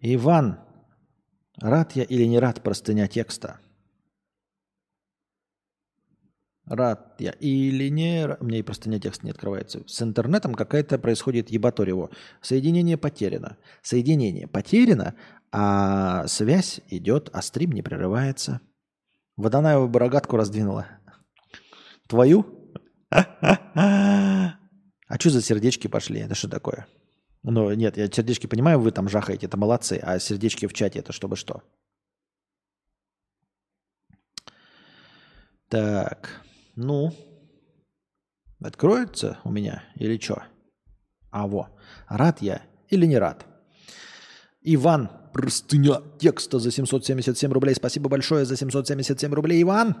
Иван, 0.00 0.60
рад 1.60 1.92
я 1.92 2.04
или 2.04 2.24
не 2.24 2.38
рад 2.38 2.62
простыня 2.62 3.08
текста? 3.08 3.60
Рад 6.68 7.14
я 7.18 7.30
или 7.32 7.88
не... 7.88 8.36
Мне 8.40 8.58
и 8.58 8.62
простыня 8.62 9.00
текста 9.00 9.24
не 9.24 9.30
открывается. 9.30 9.82
С 9.86 10.02
интернетом 10.02 10.54
какая-то 10.54 10.98
происходит 10.98 11.50
ебаторево. 11.50 12.10
Соединение 12.42 12.96
потеряно. 12.96 13.56
Соединение 13.82 14.46
потеряно, 14.46 15.14
а 15.50 16.26
связь 16.26 16.80
идет, 16.88 17.30
а 17.32 17.42
стрим 17.42 17.72
не 17.72 17.82
прерывается. 17.82 18.60
Водонаева 19.36 19.86
бы 19.86 19.98
рогатку 19.98 20.36
раздвинула. 20.36 20.86
Твою? 22.06 22.44
А 23.10 24.56
что 25.18 25.30
за 25.30 25.40
сердечки 25.40 25.88
пошли? 25.88 26.20
Это 26.20 26.34
что 26.34 26.48
такое? 26.48 26.86
Ну, 27.42 27.72
нет, 27.72 27.96
я 27.96 28.10
сердечки 28.10 28.46
понимаю, 28.46 28.78
вы 28.78 28.90
там 28.90 29.08
жахаете, 29.08 29.46
это 29.46 29.56
молодцы. 29.56 29.98
А 30.02 30.18
сердечки 30.18 30.66
в 30.66 30.74
чате 30.74 30.98
это 30.98 31.12
чтобы 31.12 31.36
что? 31.36 31.62
Так, 35.68 36.42
ну, 36.78 37.12
откроется 38.62 39.38
у 39.42 39.50
меня 39.50 39.82
или 39.96 40.16
что? 40.16 40.44
А 41.30 41.48
во, 41.48 41.76
рад 42.08 42.40
я 42.40 42.62
или 42.88 43.04
не 43.04 43.18
рад? 43.18 43.44
Иван, 44.60 45.10
простыня 45.32 46.00
текста 46.20 46.60
за 46.60 46.70
777 46.70 47.50
рублей. 47.52 47.74
Спасибо 47.74 48.08
большое 48.08 48.44
за 48.44 48.56
777 48.56 49.32
рублей, 49.32 49.60
Иван. 49.62 49.96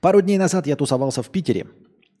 Пару 0.00 0.20
дней 0.20 0.38
назад 0.38 0.68
я 0.68 0.76
тусовался 0.76 1.24
в 1.24 1.30
Питере. 1.30 1.66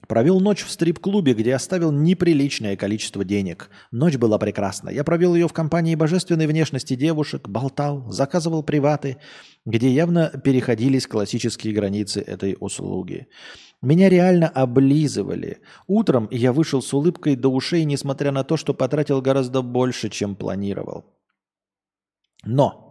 Провел 0.08 0.40
ночь 0.40 0.62
в 0.62 0.70
стрип-клубе, 0.70 1.34
где 1.34 1.54
оставил 1.54 1.90
неприличное 1.90 2.76
количество 2.76 3.24
денег. 3.24 3.70
Ночь 3.90 4.16
была 4.16 4.38
прекрасна. 4.38 4.90
Я 4.90 5.04
провел 5.04 5.34
ее 5.34 5.48
в 5.48 5.52
компании 5.52 5.94
божественной 5.94 6.46
внешности 6.46 6.94
девушек, 6.94 7.48
болтал, 7.48 8.10
заказывал 8.10 8.62
приваты, 8.62 9.16
где 9.64 9.90
явно 9.90 10.30
переходились 10.44 11.06
классические 11.06 11.72
границы 11.72 12.20
этой 12.20 12.56
услуги. 12.60 13.28
Меня 13.80 14.08
реально 14.08 14.48
облизывали. 14.48 15.58
Утром 15.86 16.28
я 16.30 16.52
вышел 16.52 16.82
с 16.82 16.92
улыбкой 16.92 17.36
до 17.36 17.48
ушей, 17.48 17.84
несмотря 17.84 18.30
на 18.32 18.44
то, 18.44 18.56
что 18.56 18.74
потратил 18.74 19.20
гораздо 19.22 19.62
больше, 19.62 20.10
чем 20.10 20.36
планировал. 20.36 21.04
Но 22.44 22.83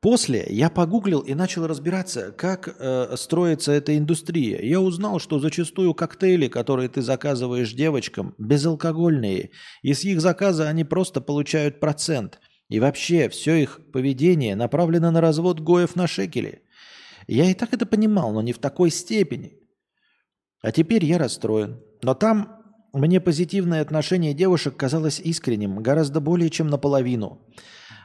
После 0.00 0.46
я 0.48 0.70
погуглил 0.70 1.20
и 1.20 1.34
начал 1.34 1.66
разбираться, 1.66 2.32
как 2.32 2.74
э, 2.78 3.14
строится 3.18 3.72
эта 3.72 3.98
индустрия. 3.98 4.62
Я 4.62 4.80
узнал, 4.80 5.18
что 5.18 5.38
зачастую 5.38 5.92
коктейли, 5.92 6.48
которые 6.48 6.88
ты 6.88 7.02
заказываешь 7.02 7.74
девочкам, 7.74 8.34
безалкогольные, 8.38 9.50
и 9.82 9.92
с 9.92 10.04
их 10.04 10.22
заказа 10.22 10.68
они 10.68 10.84
просто 10.84 11.20
получают 11.20 11.80
процент. 11.80 12.40
И 12.70 12.80
вообще 12.80 13.28
все 13.28 13.56
их 13.56 13.80
поведение 13.92 14.56
направлено 14.56 15.10
на 15.10 15.20
развод 15.20 15.60
гоев 15.60 15.96
на 15.96 16.06
шекели. 16.06 16.62
Я 17.26 17.50
и 17.50 17.54
так 17.54 17.74
это 17.74 17.84
понимал, 17.84 18.32
но 18.32 18.40
не 18.40 18.54
в 18.54 18.58
такой 18.58 18.90
степени. 18.90 19.58
А 20.62 20.72
теперь 20.72 21.04
я 21.04 21.18
расстроен. 21.18 21.78
Но 22.02 22.14
там 22.14 22.60
мне 22.94 23.20
позитивное 23.20 23.82
отношение 23.82 24.32
девушек 24.32 24.76
казалось 24.76 25.20
искренним, 25.20 25.82
гораздо 25.82 26.20
более 26.20 26.48
чем 26.48 26.68
наполовину. 26.68 27.46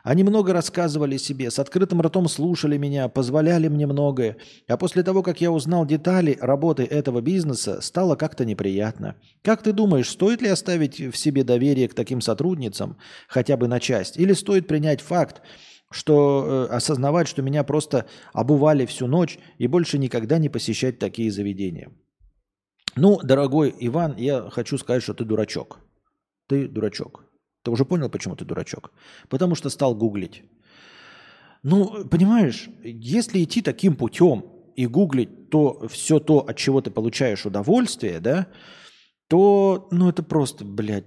Они 0.05 0.23
много 0.23 0.53
рассказывали 0.53 1.17
себе, 1.17 1.49
с 1.49 1.57
открытым 1.57 1.99
ртом 1.99 2.27
слушали 2.27 2.77
меня, 2.77 3.09
позволяли 3.09 3.69
мне 3.69 3.87
многое. 3.87 4.37
А 4.67 4.77
после 4.77 5.01
того, 5.01 5.23
как 5.23 5.41
я 5.41 5.51
узнал 5.51 5.83
детали 5.83 6.37
работы 6.39 6.83
этого 6.83 7.21
бизнеса, 7.21 7.81
стало 7.81 8.15
как-то 8.15 8.45
неприятно. 8.45 9.15
Как 9.41 9.63
ты 9.63 9.73
думаешь, 9.73 10.07
стоит 10.07 10.43
ли 10.43 10.47
оставить 10.47 10.99
в 10.99 11.17
себе 11.17 11.43
доверие 11.43 11.87
к 11.87 11.95
таким 11.95 12.21
сотрудницам, 12.21 12.99
хотя 13.27 13.57
бы 13.57 13.67
на 13.67 13.79
часть? 13.79 14.17
Или 14.17 14.33
стоит 14.33 14.67
принять 14.67 15.01
факт, 15.01 15.41
что 15.89 16.67
э, 16.69 16.75
осознавать, 16.75 17.27
что 17.27 17.41
меня 17.41 17.63
просто 17.63 18.05
обували 18.31 18.85
всю 18.85 19.07
ночь 19.07 19.39
и 19.57 19.65
больше 19.65 19.97
никогда 19.97 20.37
не 20.37 20.49
посещать 20.49 20.99
такие 20.99 21.31
заведения? 21.31 21.89
Ну, 22.95 23.19
дорогой 23.23 23.73
Иван, 23.79 24.17
я 24.17 24.51
хочу 24.51 24.77
сказать, 24.77 25.01
что 25.01 25.15
ты 25.15 25.25
дурачок. 25.25 25.79
Ты 26.47 26.67
дурачок. 26.67 27.24
Ты 27.65 27.71
уже 27.71 27.83
понял, 27.83 28.09
почему 28.09 28.35
ты 28.35 28.45
дурачок? 28.45 28.91
Потому 29.27 29.55
что 29.55 29.69
стал 29.69 29.95
гуглить. 29.95 30.43
Ну, 31.63 32.05
понимаешь, 32.05 32.69
если 32.83 33.43
идти 33.43 33.63
таким 33.63 33.95
путем 33.95 34.45
и 34.75 34.85
гуглить 34.85 35.49
то, 35.49 35.87
все 35.87 36.19
то, 36.19 36.39
от 36.47 36.57
чего 36.57 36.81
ты 36.81 36.91
получаешь 36.91 37.43
удовольствие, 37.43 38.19
да, 38.19 38.47
то, 39.27 39.87
ну, 39.89 40.09
это 40.09 40.21
просто, 40.21 40.63
блядь, 40.63 41.05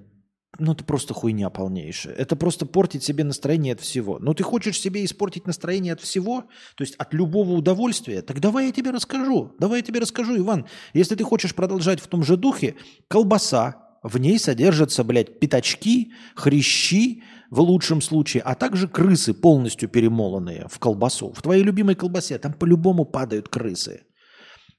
ну, 0.59 0.73
это 0.73 0.83
просто 0.83 1.15
хуйня 1.15 1.49
полнейшая. 1.49 2.15
Это 2.15 2.35
просто 2.35 2.67
портить 2.67 3.05
себе 3.05 3.23
настроение 3.23 3.75
от 3.75 3.81
всего. 3.81 4.19
Ну, 4.19 4.35
ты 4.35 4.43
хочешь 4.43 4.81
себе 4.81 5.05
испортить 5.05 5.47
настроение 5.47 5.93
от 5.93 6.01
всего, 6.01 6.47
то 6.75 6.83
есть 6.83 6.97
от 6.97 7.15
любого 7.15 7.53
удовольствия, 7.53 8.23
так 8.23 8.41
давай 8.41 8.67
я 8.67 8.73
тебе 8.73 8.91
расскажу. 8.91 9.53
Давай 9.61 9.79
я 9.79 9.87
тебе 9.87 10.01
расскажу, 10.01 10.37
Иван. 10.37 10.67
Если 10.93 11.15
ты 11.15 11.23
хочешь 11.23 11.55
продолжать 11.55 12.01
в 12.01 12.09
том 12.09 12.25
же 12.25 12.37
духе, 12.37 12.75
колбаса, 13.07 13.88
в 14.09 14.19
ней 14.19 14.39
содержатся, 14.39 15.05
блядь, 15.05 15.39
пятачки, 15.39 16.13
хрящи 16.35 17.23
в 17.51 17.61
лучшем 17.61 18.01
случае, 18.01 18.43
а 18.43 18.55
также 18.55 18.89
крысы, 18.89 19.35
полностью 19.35 19.89
перемолотые 19.89 20.67
в 20.71 20.79
колбасу. 20.79 21.33
В 21.33 21.43
твоей 21.43 21.63
любимой 21.63 21.95
колбасе 21.95 22.39
там 22.39 22.53
по-любому 22.53 23.05
падают 23.05 23.49
крысы. 23.49 24.03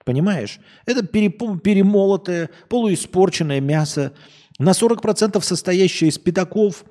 Понимаешь? 0.05 0.59
Это 0.85 1.05
перемолотое, 1.05 2.49
полуиспорченное 2.69 3.61
мясо, 3.61 4.13
на 4.57 4.71
40% 4.71 5.41
состоящее 5.41 6.09
из 6.09 6.17
пятаков, 6.17 6.83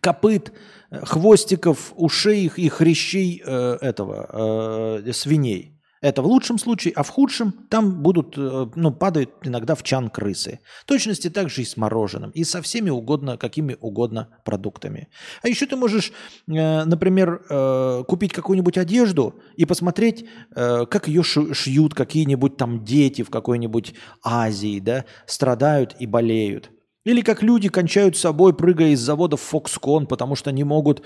копыт, 0.00 0.52
хвостиков, 0.90 1.92
ушей 1.96 2.50
и 2.56 2.68
хрящей 2.68 3.42
э, 3.44 3.78
этого, 3.80 5.00
э, 5.04 5.12
свиней. 5.12 5.79
Это 6.00 6.22
в 6.22 6.26
лучшем 6.26 6.58
случае, 6.58 6.94
а 6.96 7.02
в 7.02 7.10
худшем 7.10 7.52
там 7.68 8.02
будут, 8.02 8.34
э, 8.38 8.66
ну, 8.74 8.90
падают 8.90 9.30
иногда 9.42 9.74
в 9.74 9.82
чан 9.82 10.08
крысы. 10.08 10.60
В 10.82 10.86
точности 10.86 11.28
так 11.28 11.50
же 11.50 11.60
и 11.60 11.64
с 11.64 11.76
мороженым, 11.76 12.30
и 12.30 12.42
со 12.44 12.62
всеми 12.62 12.88
угодно, 12.88 13.36
какими 13.36 13.76
угодно 13.80 14.28
продуктами. 14.44 15.08
А 15.42 15.48
еще 15.48 15.66
ты 15.66 15.76
можешь, 15.76 16.12
э, 16.48 16.84
например, 16.84 17.42
э, 17.50 18.04
купить 18.08 18.32
какую-нибудь 18.32 18.78
одежду 18.78 19.34
и 19.56 19.66
посмотреть, 19.66 20.24
как 20.54 21.08
ее 21.08 21.22
шьют 21.22 21.94
какие-нибудь 21.94 22.56
там 22.56 22.84
дети 22.84 23.22
в 23.22 23.30
какой-нибудь 23.30 23.94
Азии, 24.24 24.80
да, 24.80 25.04
страдают 25.26 25.96
и 25.98 26.06
болеют. 26.06 26.70
Или 27.04 27.22
как 27.22 27.42
люди 27.42 27.68
кончают 27.68 28.16
собой, 28.16 28.54
прыгая 28.54 28.90
из 28.90 29.00
заводов 29.00 29.52
Foxconn, 29.52 30.06
потому 30.06 30.34
что 30.34 30.52
не 30.52 30.64
могут 30.64 31.02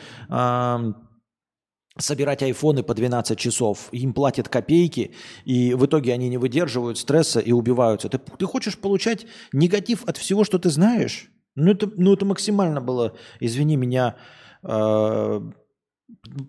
собирать 1.98 2.42
айфоны 2.42 2.82
по 2.82 2.94
12 2.94 3.38
часов, 3.38 3.88
им 3.92 4.12
платят 4.12 4.48
копейки, 4.48 5.14
и 5.44 5.74
в 5.74 5.86
итоге 5.86 6.12
они 6.12 6.28
не 6.28 6.38
выдерживают 6.38 6.98
стресса 6.98 7.40
и 7.40 7.52
убиваются. 7.52 8.08
Ты, 8.08 8.18
ты 8.18 8.46
хочешь 8.46 8.78
получать 8.78 9.26
негатив 9.52 10.04
от 10.04 10.16
всего, 10.16 10.44
что 10.44 10.58
ты 10.58 10.70
знаешь? 10.70 11.30
Ну 11.54 11.70
это, 11.70 11.88
ну, 11.96 12.12
это 12.12 12.24
максимально 12.26 12.80
было, 12.80 13.14
извини 13.38 13.76
меня, 13.76 14.16
э, 14.64 15.40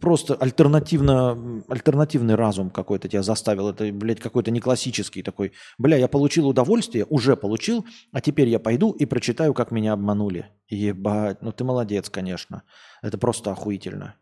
просто 0.02 0.34
альтернативно, 0.34 1.64
альтернативный 1.70 2.34
разум 2.34 2.72
какой-то 2.72 3.08
тебя 3.08 3.22
заставил. 3.22 3.70
Это, 3.70 3.91
блядь, 3.91 4.20
какой-то 4.20 4.50
не 4.50 4.60
классический 4.60 5.22
такой. 5.22 5.54
Бля, 5.78 5.98
я 5.98 6.08
получил 6.08 6.48
удовольствие, 6.48 7.06
уже 7.10 7.36
получил, 7.36 7.86
а 8.12 8.22
теперь 8.22 8.50
я 8.50 8.60
пойду 8.60 8.91
и 8.91 9.06
прочитаю, 9.06 9.54
как 9.54 9.70
меня 9.70 9.93
обманули. 9.93 10.48
Ебать, 10.70 11.41
ну 11.41 11.52
ты 11.52 11.64
молодец, 11.64 12.10
конечно. 12.10 12.64
Это 13.02 13.20
просто 13.20 13.52
охуительно. 13.52 14.16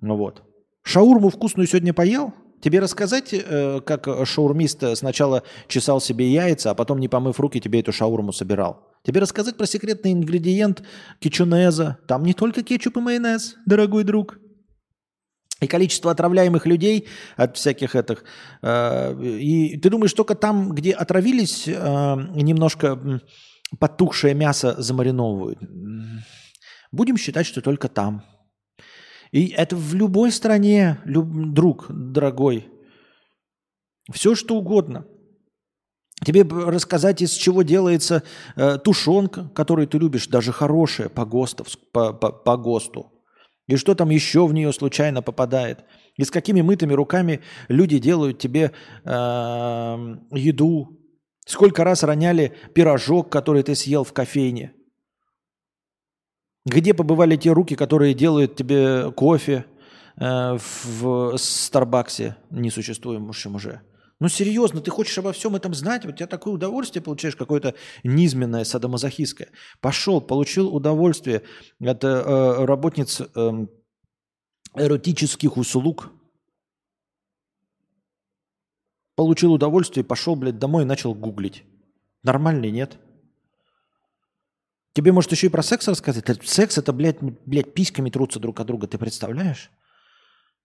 Ну 0.00 0.16
вот. 0.16 0.42
Шаурму 0.82 1.30
вкусную 1.30 1.66
сегодня 1.66 1.92
поел? 1.92 2.32
Тебе 2.62 2.80
рассказать, 2.80 3.32
э, 3.32 3.80
как 3.84 4.08
шаурмист 4.26 4.96
сначала 4.96 5.42
чесал 5.68 6.00
себе 6.00 6.30
яйца, 6.30 6.70
а 6.70 6.74
потом, 6.74 6.98
не 6.98 7.08
помыв 7.08 7.38
руки, 7.38 7.60
тебе 7.60 7.80
эту 7.80 7.92
шаурму 7.92 8.32
собирал? 8.32 8.86
Тебе 9.04 9.20
рассказать 9.20 9.56
про 9.56 9.66
секретный 9.66 10.12
ингредиент 10.12 10.82
кетчунеза? 11.20 11.98
Там 12.08 12.24
не 12.24 12.34
только 12.34 12.62
кетчуп 12.62 12.96
и 12.96 13.00
майонез, 13.00 13.56
дорогой 13.66 14.04
друг. 14.04 14.38
И 15.60 15.66
количество 15.66 16.10
отравляемых 16.10 16.66
людей 16.66 17.08
от 17.36 17.56
всяких 17.56 17.94
этих. 17.94 18.24
Э, 18.62 19.14
и 19.22 19.78
ты 19.78 19.90
думаешь, 19.90 20.12
только 20.12 20.34
там, 20.34 20.74
где 20.74 20.92
отравились, 20.92 21.68
э, 21.68 21.72
немножко 21.72 23.20
потухшее 23.78 24.34
мясо 24.34 24.74
замариновывают? 24.78 25.58
Будем 26.92 27.16
считать, 27.16 27.46
что 27.46 27.60
только 27.60 27.88
там. 27.88 28.24
И 29.36 29.48
это 29.48 29.76
в 29.76 29.92
любой 29.94 30.32
стране, 30.32 30.98
люб, 31.04 31.28
друг 31.52 31.88
дорогой. 31.90 32.70
Все 34.10 34.34
что 34.34 34.56
угодно. 34.56 35.04
Тебе 36.24 36.42
рассказать, 36.42 37.20
из 37.20 37.32
чего 37.32 37.60
делается 37.60 38.22
э, 38.56 38.78
тушенка, 38.78 39.50
которую 39.54 39.88
ты 39.88 39.98
любишь, 39.98 40.28
даже 40.28 40.52
хорошая 40.52 41.10
по, 41.10 41.26
ГОСТов, 41.26 41.66
по, 41.92 42.14
по, 42.14 42.32
по 42.32 42.56
ГОСТу. 42.56 43.12
И 43.68 43.76
что 43.76 43.94
там 43.94 44.08
еще 44.08 44.46
в 44.46 44.54
нее 44.54 44.72
случайно 44.72 45.20
попадает. 45.20 45.84
И 46.16 46.24
с 46.24 46.30
какими 46.30 46.62
мытыми 46.62 46.94
руками 46.94 47.42
люди 47.68 47.98
делают 47.98 48.38
тебе 48.38 48.72
э, 49.04 49.10
еду. 50.30 50.98
Сколько 51.44 51.84
раз 51.84 52.04
роняли 52.04 52.54
пирожок, 52.74 53.30
который 53.30 53.62
ты 53.62 53.74
съел 53.74 54.02
в 54.02 54.14
кофейне. 54.14 54.72
Где 56.66 56.94
побывали 56.94 57.36
те 57.36 57.52
руки, 57.52 57.76
которые 57.76 58.12
делают 58.12 58.56
тебе 58.56 59.12
кофе 59.12 59.64
э, 60.16 60.58
в 60.84 61.36
Старбаксе 61.38 62.36
несуществующем 62.50 63.54
уже? 63.54 63.82
Ну 64.18 64.28
серьезно, 64.28 64.80
ты 64.80 64.90
хочешь 64.90 65.16
обо 65.16 65.32
всем 65.32 65.54
этом 65.54 65.74
знать? 65.74 66.04
У 66.04 66.10
тебя 66.10 66.26
такое 66.26 66.54
удовольствие 66.54 67.02
получаешь, 67.02 67.36
какое-то 67.36 67.74
низменное, 68.02 68.64
садомазохистское. 68.64 69.50
Пошел, 69.80 70.20
получил 70.20 70.74
удовольствие 70.74 71.42
от 71.80 72.02
э, 72.02 72.08
э, 72.08 72.64
работниц 72.64 73.20
э, 73.20 73.66
эротических 74.74 75.56
услуг. 75.56 76.10
Получил 79.14 79.52
удовольствие, 79.52 80.02
пошел, 80.02 80.34
блядь, 80.34 80.58
домой 80.58 80.82
и 80.82 80.86
начал 80.86 81.14
гуглить. 81.14 81.62
Нормальный, 82.24 82.72
нет? 82.72 82.98
Тебе, 84.96 85.12
может, 85.12 85.30
еще 85.30 85.48
и 85.48 85.50
про 85.50 85.62
секс 85.62 85.86
рассказать? 85.88 86.24
Секс 86.48 86.78
это, 86.78 86.90
блядь, 86.94 87.18
блядь, 87.20 87.74
письками 87.74 88.08
трутся 88.08 88.40
друг 88.40 88.60
от 88.60 88.66
друга, 88.66 88.86
ты 88.86 88.96
представляешь? 88.96 89.70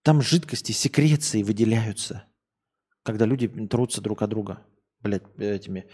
Там 0.02 0.22
жидкости, 0.22 0.72
секреции 0.72 1.42
выделяются, 1.42 2.24
когда 3.02 3.26
люди 3.26 3.46
трутся 3.66 4.00
друг 4.00 4.22
от 4.22 4.30
друга, 4.30 4.66
блядь, 5.00 5.24
этими 5.36 5.84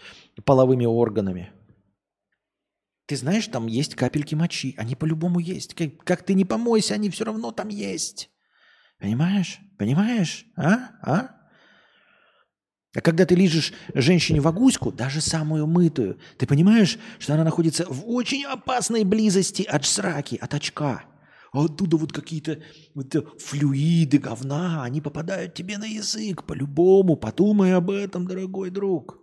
половыми 0.45 0.85
органами. 0.85 1.51
Ты 3.07 3.17
знаешь, 3.17 3.45
там 3.47 3.67
есть 3.67 3.95
капельки 3.95 4.35
мочи, 4.35 4.73
они 4.77 4.95
по-любому 4.95 5.39
есть. 5.39 5.73
Как, 5.73 5.97
как 6.05 6.23
ты 6.23 6.33
не 6.33 6.45
помойся, 6.45 6.93
они 6.93 7.09
все 7.09 7.25
равно 7.25 7.51
там 7.51 7.67
есть. 7.67 8.29
Понимаешь? 8.99 9.59
Понимаешь? 9.77 10.45
А? 10.55 10.91
А? 11.01 11.38
А 12.95 13.01
когда 13.01 13.25
ты 13.25 13.35
лижешь 13.35 13.71
женщине 13.93 14.41
вагуську, 14.41 14.91
даже 14.91 15.21
самую 15.21 15.67
мытую, 15.67 16.17
ты 16.37 16.47
понимаешь, 16.47 16.97
что 17.19 17.35
она 17.35 17.43
находится 17.43 17.85
в 17.87 18.09
очень 18.09 18.45
опасной 18.45 19.03
близости 19.03 19.61
от 19.61 19.85
сраки, 19.85 20.37
от 20.41 20.55
очка. 20.55 21.03
А 21.51 21.65
оттуда 21.65 21.97
вот 21.97 22.11
какие-то 22.11 22.59
вот 22.95 23.15
флюиды, 23.39 24.17
говна, 24.17 24.83
они 24.83 25.01
попадают 25.01 25.53
тебе 25.53 25.77
на 25.77 25.85
язык 25.85 26.45
по-любому. 26.45 27.15
Подумай 27.15 27.73
об 27.75 27.91
этом, 27.91 28.27
дорогой 28.27 28.71
друг. 28.71 29.19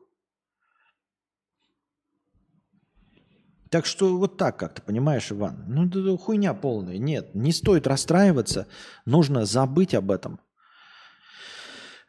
Так 3.68 3.84
что 3.84 4.16
вот 4.16 4.36
так 4.36 4.58
как-то, 4.58 4.80
понимаешь, 4.80 5.32
Иван? 5.32 5.64
Ну, 5.66 5.86
это 5.86 6.16
хуйня 6.16 6.54
полная. 6.54 6.98
Нет, 6.98 7.34
не 7.34 7.52
стоит 7.52 7.88
расстраиваться. 7.88 8.68
Нужно 9.04 9.44
забыть 9.44 9.94
об 9.94 10.12
этом. 10.12 10.38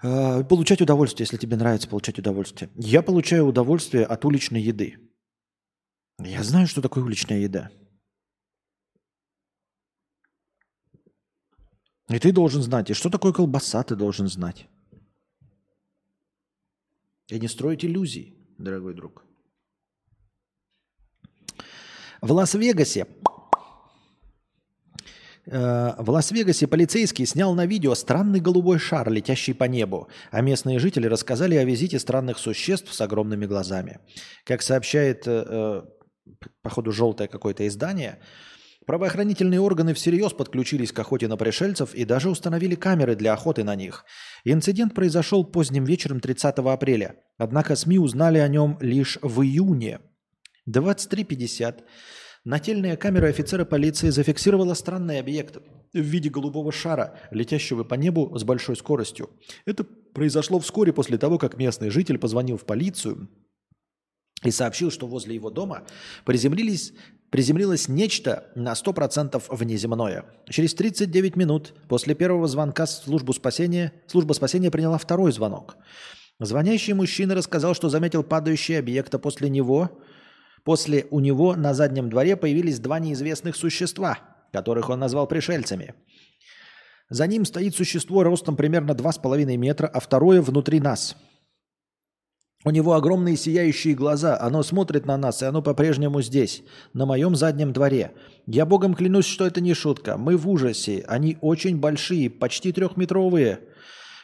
Э, 0.03 0.43
получать 0.43 0.81
удовольствие, 0.81 1.25
если 1.25 1.37
тебе 1.37 1.57
нравится 1.57 1.87
получать 1.87 2.19
удовольствие. 2.19 2.69
Я 2.75 3.01
получаю 3.01 3.47
удовольствие 3.47 4.05
от 4.05 4.25
уличной 4.25 4.61
еды. 4.61 4.97
Я 6.19 6.43
знаю, 6.43 6.67
что 6.67 6.81
такое 6.81 7.03
уличная 7.03 7.39
еда. 7.39 7.71
И 12.09 12.19
ты 12.19 12.31
должен 12.31 12.61
знать. 12.61 12.89
И 12.89 12.93
что 12.93 13.09
такое 13.09 13.33
колбаса, 13.33 13.83
ты 13.83 13.95
должен 13.95 14.27
знать. 14.27 14.67
И 17.27 17.39
не 17.39 17.47
строить 17.47 17.83
иллюзий, 17.83 18.37
дорогой 18.57 18.93
друг. 18.93 19.25
В 22.21 22.31
Лас-Вегасе 22.31 23.05
в 25.49 26.09
Лас-Вегасе 26.09 26.67
полицейский 26.67 27.25
снял 27.25 27.55
на 27.55 27.65
видео 27.65 27.95
странный 27.95 28.41
голубой 28.41 28.79
шар, 28.79 29.09
летящий 29.09 29.53
по 29.53 29.63
небу, 29.63 30.09
а 30.29 30.41
местные 30.41 30.77
жители 30.77 31.07
рассказали 31.07 31.55
о 31.55 31.63
визите 31.63 31.99
странных 31.99 32.37
существ 32.37 32.93
с 32.93 32.99
огромными 32.99 33.45
глазами. 33.45 33.99
Как 34.43 34.61
сообщает, 34.61 35.25
э, 35.25 35.45
э, 35.47 35.81
походу, 36.61 36.91
желтое 36.91 37.29
какое-то 37.29 37.65
издание, 37.65 38.19
правоохранительные 38.85 39.61
органы 39.61 39.93
всерьез 39.93 40.33
подключились 40.33 40.91
к 40.91 40.99
охоте 40.99 41.29
на 41.29 41.37
пришельцев 41.37 41.95
и 41.95 42.03
даже 42.03 42.29
установили 42.29 42.75
камеры 42.75 43.15
для 43.15 43.31
охоты 43.31 43.63
на 43.63 43.75
них. 43.75 44.03
Инцидент 44.43 44.93
произошел 44.93 45.45
поздним 45.45 45.85
вечером 45.85 46.19
30 46.19 46.57
апреля, 46.57 47.15
однако 47.37 47.77
СМИ 47.77 47.99
узнали 47.99 48.39
о 48.39 48.49
нем 48.49 48.77
лишь 48.81 49.17
в 49.21 49.41
июне. 49.43 50.01
23.50 50.69 51.83
Нательная 52.47 52.95
камера 52.95 53.27
офицера 53.27 53.65
полиции 53.65 54.09
зафиксировала 54.09 54.73
странный 54.73 55.19
объект 55.19 55.57
в 55.91 55.99
виде 55.99 56.29
голубого 56.29 56.71
шара, 56.71 57.19
летящего 57.29 57.83
по 57.83 57.95
небу 57.95 58.31
с 58.39 58.45
большой 58.45 58.77
скоростью. 58.77 59.29
Это 59.65 59.83
произошло 59.83 60.57
вскоре 60.61 60.93
после 60.93 61.17
того, 61.17 61.39
как 61.39 61.57
местный 61.57 61.89
житель 61.89 62.17
позвонил 62.17 62.55
в 62.55 62.63
полицию 62.63 63.27
и 64.43 64.51
сообщил, 64.51 64.91
что 64.91 65.07
возле 65.07 65.35
его 65.35 65.49
дома 65.49 65.83
приземлились, 66.23 66.93
приземлилось 67.31 67.89
нечто 67.89 68.49
на 68.55 68.71
100% 68.71 69.43
внеземное. 69.49 70.23
Через 70.49 70.73
39 70.73 71.35
минут 71.35 71.73
после 71.89 72.15
первого 72.15 72.47
звонка 72.47 72.85
службу 72.85 73.33
спасения, 73.33 73.91
служба 74.07 74.31
спасения 74.31 74.71
приняла 74.71 74.97
второй 74.97 75.33
звонок. 75.33 75.75
Звонящий 76.39 76.93
мужчина 76.93 77.35
рассказал, 77.35 77.73
что 77.73 77.89
заметил 77.89 78.23
падающий 78.23 78.79
объект, 78.79 79.13
а 79.13 79.19
после 79.19 79.49
него 79.49 79.99
После 80.67 81.07
у 81.11 81.21
него 81.21 81.55
на 81.55 81.73
заднем 81.73 82.09
дворе 82.09 82.35
появились 82.35 82.79
два 82.79 82.99
неизвестных 82.99 83.55
существа, 83.55 84.19
которых 84.51 84.89
он 84.89 84.99
назвал 84.99 85.25
пришельцами. 85.25 85.93
За 87.09 87.25
ним 87.25 87.45
стоит 87.45 87.73
существо 87.73 88.21
ростом 88.21 88.57
примерно 88.57 88.91
2,5 88.91 89.55
метра, 89.55 89.87
а 89.87 90.01
второе 90.01 90.41
внутри 90.41 90.81
нас. 90.81 91.15
У 92.65 92.69
него 92.71 92.95
огромные 92.95 93.37
сияющие 93.37 93.95
глаза, 93.95 94.37
оно 94.41 94.61
смотрит 94.61 95.05
на 95.05 95.15
нас, 95.15 95.41
и 95.41 95.45
оно 95.45 95.61
по-прежнему 95.61 96.21
здесь, 96.21 96.63
на 96.91 97.05
моем 97.05 97.37
заднем 97.37 97.71
дворе. 97.71 98.11
Я 98.45 98.65
богом 98.65 98.93
клянусь, 98.93 99.25
что 99.25 99.47
это 99.47 99.61
не 99.61 99.73
шутка. 99.73 100.17
Мы 100.17 100.35
в 100.35 100.49
ужасе. 100.49 101.05
Они 101.07 101.37
очень 101.39 101.79
большие, 101.79 102.29
почти 102.29 102.73
трехметровые. 102.73 103.61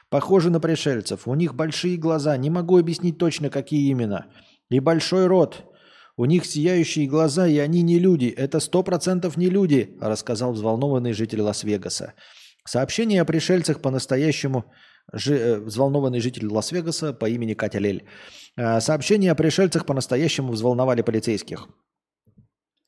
Похожи 0.10 0.50
на 0.50 0.60
пришельцев. 0.60 1.26
У 1.26 1.36
них 1.36 1.56
большие 1.56 1.96
глаза, 1.96 2.36
не 2.36 2.50
могу 2.50 2.78
объяснить 2.78 3.18
точно, 3.18 3.50
какие 3.50 3.90
именно. 3.90 4.26
И 4.70 4.82
большой 4.82 5.28
рот. 5.28 5.70
У 6.16 6.26
них 6.26 6.46
сияющие 6.46 7.08
глаза, 7.08 7.48
и 7.48 7.58
они 7.58 7.82
не 7.84 8.00
люди. 8.00 8.28
Это 8.28 8.60
сто 8.60 8.84
процентов 8.84 9.38
не 9.38 9.50
люди, 9.50 9.98
рассказал 10.02 10.54
взволнованный 10.54 11.14
житель 11.14 11.42
Лас-Вегаса. 11.42 12.14
Сообщение 12.66 13.22
о 13.22 13.26
пришельцах 13.26 13.82
по-настоящему 13.82 14.64
жи, 15.12 15.34
э, 15.34 15.60
взволнованный 15.60 16.20
житель 16.20 16.48
Лас-Вегаса 16.48 17.14
по 17.14 17.30
имени 17.30 17.56
Катя 17.56 17.80
Лель. 17.80 18.04
Э, 18.58 18.80
сообщения 18.80 19.32
о 19.32 19.36
пришельцах 19.36 19.86
по-настоящему 19.86 20.52
взволновали 20.52 21.02
полицейских. 21.02 21.68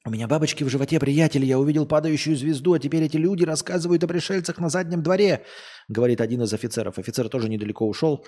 У 0.08 0.12
меня 0.12 0.28
бабочки 0.28 0.64
в 0.64 0.70
животе, 0.70 1.00
приятель, 1.00 1.46
я 1.46 1.58
увидел 1.58 1.88
падающую 1.88 2.36
звезду, 2.36 2.74
а 2.74 2.80
теперь 2.80 3.04
эти 3.04 3.18
люди 3.18 3.44
рассказывают 3.44 4.04
о 4.04 4.08
пришельцах 4.08 4.60
на 4.60 4.70
заднем 4.70 5.02
дворе, 5.02 5.44
говорит 5.90 6.22
один 6.22 6.44
из 6.44 6.54
офицеров. 6.54 7.00
Офицер 7.00 7.28
тоже 7.28 7.50
недалеко 7.50 7.88
ушел 7.88 8.24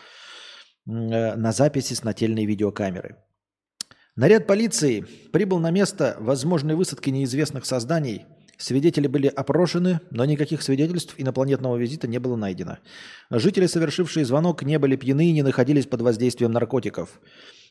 э, 0.87 1.35
на 1.35 1.51
записи 1.51 1.93
с 1.93 2.03
нательной 2.03 2.45
видеокамеры. 2.47 3.15
Наряд 4.17 4.47
полиции 4.47 5.05
прибыл 5.31 5.59
на 5.59 5.69
место 5.69 6.17
возможной 6.19 6.73
высадки 6.73 7.11
неизвестных 7.11 7.67
созданий. 7.67 8.25
Свидетели 8.57 9.05
были 9.05 9.27
опрошены, 9.27 10.01
но 10.09 10.25
никаких 10.25 10.63
свидетельств 10.63 11.13
инопланетного 11.17 11.77
визита 11.77 12.07
не 12.07 12.17
было 12.17 12.35
найдено. 12.35 12.79
Жители, 13.29 13.67
совершившие 13.67 14.25
звонок, 14.25 14.63
не 14.63 14.79
были 14.79 14.95
пьяны 14.95 15.29
и 15.29 15.33
не 15.33 15.43
находились 15.43 15.85
под 15.85 16.01
воздействием 16.01 16.51
наркотиков. 16.51 17.21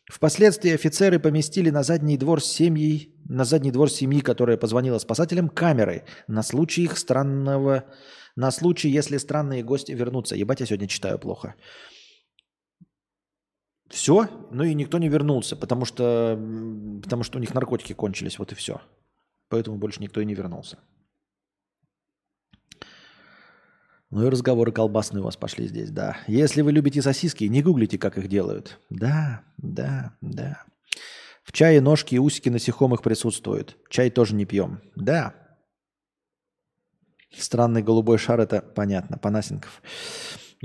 Впоследствии 0.08 0.70
офицеры 0.72 1.18
поместили 1.18 1.70
на 1.70 1.82
задний 1.82 2.16
двор 2.16 2.40
семьи, 2.40 3.12
на 3.28 3.44
задний 3.44 3.72
двор 3.72 3.90
семьи, 3.90 4.20
которая 4.20 4.56
позвонила 4.56 4.98
спасателям, 4.98 5.48
камеры 5.48 6.04
на 6.28 6.44
случай 6.44 6.84
их 6.84 6.96
странного, 6.96 7.86
на 8.36 8.52
случай, 8.52 8.88
если 8.88 9.16
странные 9.16 9.64
гости 9.64 9.90
вернутся. 9.90 10.36
Ебать, 10.36 10.60
я 10.60 10.66
сегодня 10.66 10.86
читаю 10.86 11.18
плохо. 11.18 11.56
Все, 13.88 14.28
ну 14.50 14.64
и 14.64 14.74
никто 14.74 14.98
не 14.98 15.08
вернулся, 15.08 15.56
потому 15.56 15.84
что, 15.84 16.38
потому 17.02 17.22
что 17.22 17.38
у 17.38 17.40
них 17.40 17.54
наркотики 17.54 17.92
кончились, 17.92 18.38
вот 18.38 18.52
и 18.52 18.54
все. 18.54 18.80
Поэтому 19.48 19.78
больше 19.78 20.02
никто 20.02 20.20
и 20.20 20.24
не 20.24 20.34
вернулся. 20.34 20.78
Ну 24.10 24.26
и 24.26 24.30
разговоры 24.30 24.72
колбасные 24.72 25.20
у 25.20 25.24
вас 25.24 25.36
пошли 25.36 25.66
здесь, 25.66 25.90
да. 25.90 26.16
Если 26.26 26.62
вы 26.62 26.72
любите 26.72 27.02
сосиски, 27.02 27.44
не 27.44 27.62
гуглите, 27.62 27.98
как 27.98 28.18
их 28.18 28.28
делают. 28.28 28.78
Да, 28.88 29.42
да, 29.56 30.16
да. 30.20 30.64
В 31.42 31.52
чае 31.52 31.80
ножки 31.80 32.14
и 32.14 32.18
усики 32.18 32.48
насекомых 32.48 33.02
присутствуют. 33.02 33.76
Чай 33.88 34.10
тоже 34.10 34.34
не 34.34 34.46
пьем. 34.46 34.80
Да. 34.96 35.34
Странный 37.36 37.82
голубой 37.82 38.18
шар, 38.18 38.40
это 38.40 38.62
понятно, 38.62 39.18
Панасенков. 39.18 39.82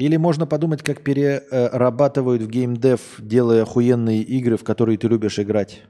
Или 0.02 0.18
можно 0.18 0.48
подумать, 0.48 0.82
как 0.82 1.04
перерабатывают 1.04 2.42
в 2.42 2.48
геймдев, 2.48 3.18
делая 3.20 3.62
охуенные 3.62 4.24
игры, 4.24 4.58
в 4.58 4.64
которые 4.64 4.98
ты 4.98 5.08
любишь 5.08 5.38
играть. 5.38 5.84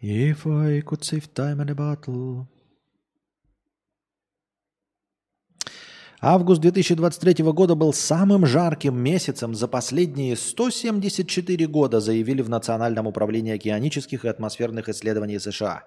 If 0.00 0.44
I 0.44 0.80
could 0.80 1.02
save 1.02 1.32
time 1.32 1.60
in 1.60 1.70
a 1.70 1.74
battle. 1.74 2.46
Август 6.24 6.60
2023 6.60 7.42
года 7.52 7.74
был 7.74 7.92
самым 7.92 8.46
жарким 8.46 8.96
месяцем 8.96 9.56
за 9.56 9.66
последние 9.66 10.36
174 10.36 11.66
года, 11.66 11.98
заявили 11.98 12.42
в 12.42 12.48
Национальном 12.48 13.08
управлении 13.08 13.52
океанических 13.52 14.24
и 14.24 14.28
атмосферных 14.28 14.88
исследований 14.88 15.40
США. 15.40 15.82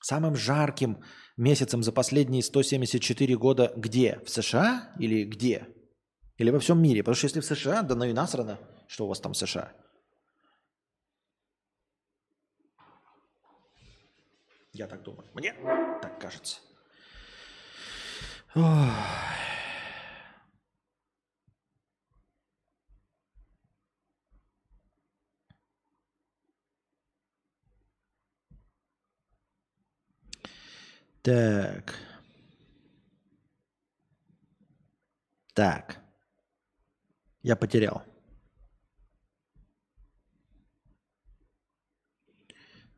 Самым 0.00 0.34
жарким 0.34 1.04
месяцем 1.36 1.84
за 1.84 1.92
последние 1.92 2.42
174 2.42 3.36
года 3.36 3.72
где? 3.76 4.18
В 4.26 4.30
США 4.30 4.90
или 4.98 5.22
где? 5.22 5.68
Или 6.38 6.50
во 6.50 6.58
всем 6.58 6.82
мире? 6.82 7.04
Потому 7.04 7.14
что 7.14 7.26
если 7.26 7.38
в 7.38 7.44
США, 7.44 7.82
да 7.82 7.94
ну 7.94 8.04
и 8.04 8.12
насрано, 8.12 8.58
что 8.88 9.04
у 9.04 9.08
вас 9.08 9.20
там 9.20 9.32
в 9.32 9.36
США. 9.36 9.70
Я 14.72 14.88
так 14.88 15.04
думаю. 15.04 15.28
Мне 15.34 15.54
так 16.02 16.20
кажется. 16.20 16.58
Ой. 18.56 18.90
Так. 31.22 31.94
Так. 35.54 35.98
Я 37.42 37.56
потерял. 37.56 38.02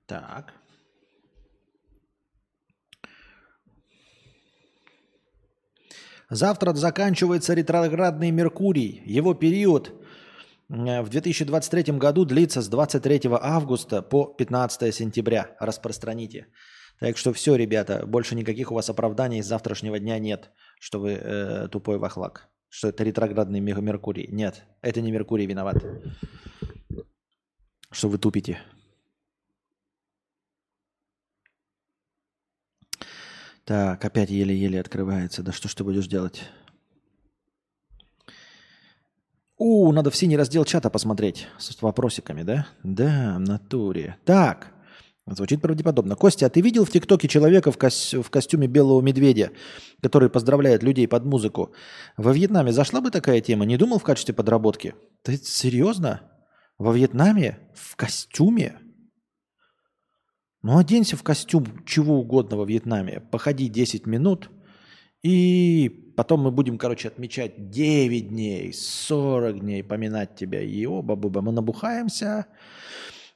Так. 0.07 0.55
Завтра 6.31 6.73
заканчивается 6.75 7.55
ретроградный 7.55 8.31
Меркурий. 8.31 9.03
Его 9.05 9.35
период 9.35 9.93
в 10.69 11.09
2023 11.09 11.99
году 11.99 12.25
длится 12.25 12.63
с 12.63 12.69
23 12.69 13.21
августа 13.41 14.03
по 14.03 14.25
15 14.25 14.95
сентября. 14.95 15.55
Распространите. 15.61 16.47
Так 17.01 17.17
что 17.17 17.33
все, 17.33 17.57
ребята, 17.57 18.07
больше 18.07 18.35
никаких 18.35 18.71
у 18.71 18.75
вас 18.75 18.89
оправданий 18.89 19.43
с 19.43 19.47
завтрашнего 19.47 19.99
дня 19.99 20.19
нет, 20.19 20.51
что 20.79 21.01
вы 21.01 21.13
э, 21.13 21.69
тупой 21.69 21.99
вахлак, 21.99 22.49
что 22.69 22.89
это 22.89 23.05
ретроградный 23.05 23.61
Меркурий. 23.61 24.29
Нет, 24.31 24.65
это 24.81 25.01
не 25.01 25.11
Меркурий 25.11 25.47
виноват, 25.47 25.85
что 27.91 28.09
вы 28.09 28.19
тупите. 28.19 28.59
Так, 33.65 34.05
опять 34.05 34.31
еле-еле 34.31 34.79
открывается. 34.79 35.43
Да 35.43 35.51
что 35.53 35.69
ж 35.69 35.75
ты 35.75 35.85
будешь 35.85 36.07
делать? 36.07 36.43
У, 39.57 39.91
надо 39.93 40.11
в 40.11 40.17
синий 40.17 40.37
раздел 40.37 40.65
чата 40.65 40.91
посмотреть 40.91 41.49
с 41.59 41.81
вопросиками, 41.81 42.43
да? 42.43 42.67
Да, 42.83 43.37
в 43.37 43.41
натуре. 43.41 44.19
Так, 44.25 44.74
звучит 45.27 45.63
правдеподобно. 45.63 46.17
Костя, 46.17 46.47
а 46.47 46.51
ты 46.51 46.61
видел 46.61 46.85
в 46.85 46.91
ТикТоке 46.91 47.29
человека 47.29 47.71
в, 47.71 47.79
кос... 47.79 48.15
в 48.15 48.29
костюме 48.31 48.67
белого 48.67 49.01
медведя, 49.01 49.53
который 50.03 50.29
поздравляет 50.29 50.83
людей 50.83 51.09
под 51.09 51.25
музыку? 51.25 51.73
Во 52.17 52.33
Вьетнаме 52.33 52.73
зашла 52.73 53.01
бы 53.01 53.11
такая 53.11 53.41
тема? 53.41 53.65
Не 53.65 53.77
думал 53.77 53.99
в 53.99 54.05
качестве 54.05 54.35
подработки? 54.35 54.95
Ты 55.23 55.37
серьезно? 55.37 56.21
Во 56.79 56.93
Вьетнаме? 56.93 57.59
В 57.75 57.97
костюме? 57.97 58.79
Ну, 60.63 60.79
оденься 60.79 61.17
в 61.17 61.23
костюм 61.23 61.85
чего 61.85 62.19
угодно 62.19 62.57
во 62.57 62.65
Вьетнаме, 62.65 63.21
походи 63.21 63.69
10 63.69 64.07
минут, 64.07 64.51
и 65.23 66.13
потом 66.17 66.41
мы 66.41 66.51
будем, 66.51 66.79
короче, 66.79 67.09
отмечать 67.09 67.71
9 67.71 68.29
дней, 68.29 68.73
40 68.73 69.61
дней, 69.61 69.85
поминать 69.85 70.37
тебя. 70.37 70.63
И 70.63 70.87
оба 70.87 71.17
баба 71.17 71.43
мы 71.43 71.53
набухаемся. 71.53 72.47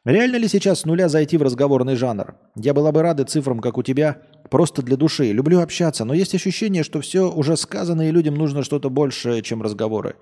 Реально 0.09 0.37
ли 0.37 0.49
сейчас 0.49 0.81
с 0.81 0.85
нуля 0.87 1.11
зайти 1.11 1.37
в 1.37 1.43
разговорный 1.43 1.95
жанр? 1.95 2.35
Я 2.57 2.73
была 2.73 2.93
бы 2.93 3.03
рада 3.03 3.27
цифрам, 3.27 3.61
как 3.61 3.77
у 3.77 3.83
тебя, 3.83 4.23
просто 4.49 4.81
для 4.81 4.97
души. 4.97 5.33
Люблю 5.33 5.61
общаться, 5.61 6.07
но 6.07 6.15
есть 6.15 6.35
ощущение, 6.35 6.83
что 6.83 7.03
все 7.03 7.31
уже 7.31 7.59
сказано, 7.59 8.09
и 8.09 8.11
людям 8.11 8.35
нужно 8.35 8.63
что-то 8.63 8.89
большее, 8.89 9.43
чем 9.43 9.61
разговоры. 9.61 10.17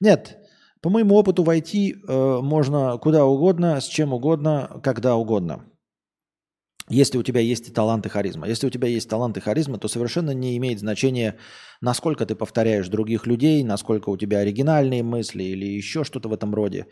Нет, 0.00 0.38
по 0.80 0.88
моему 0.88 1.14
опыту 1.14 1.42
войти 1.42 1.94
э, 2.08 2.38
можно 2.40 2.96
куда 2.96 3.26
угодно, 3.26 3.82
с 3.82 3.84
чем 3.84 4.14
угодно, 4.14 4.80
когда 4.82 5.14
угодно 5.16 5.66
если 6.88 7.18
у 7.18 7.22
тебя 7.22 7.40
есть 7.40 7.72
талант 7.74 8.06
и 8.06 8.08
харизма. 8.08 8.48
Если 8.48 8.66
у 8.66 8.70
тебя 8.70 8.88
есть 8.88 9.08
талант 9.08 9.36
и 9.36 9.40
харизма, 9.40 9.78
то 9.78 9.88
совершенно 9.88 10.30
не 10.30 10.56
имеет 10.56 10.80
значения, 10.80 11.36
насколько 11.80 12.24
ты 12.26 12.34
повторяешь 12.34 12.88
других 12.88 13.26
людей, 13.26 13.62
насколько 13.62 14.08
у 14.08 14.16
тебя 14.16 14.38
оригинальные 14.38 15.02
мысли 15.02 15.42
или 15.42 15.66
еще 15.66 16.04
что-то 16.04 16.28
в 16.28 16.32
этом 16.32 16.54
роде. 16.54 16.86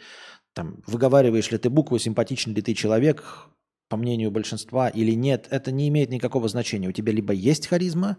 Там, 0.56 0.82
выговариваешь 0.86 1.50
ли 1.50 1.58
ты 1.58 1.68
буквы, 1.68 1.98
симпатичный 1.98 2.54
ли 2.54 2.62
ты 2.62 2.72
человек, 2.72 3.50
по 3.90 3.98
мнению 3.98 4.30
большинства, 4.30 4.88
или 4.88 5.12
нет, 5.12 5.46
это 5.50 5.70
не 5.70 5.86
имеет 5.88 6.08
никакого 6.08 6.48
значения. 6.48 6.88
У 6.88 6.92
тебя 6.92 7.12
либо 7.12 7.34
есть 7.34 7.66
харизма, 7.66 8.16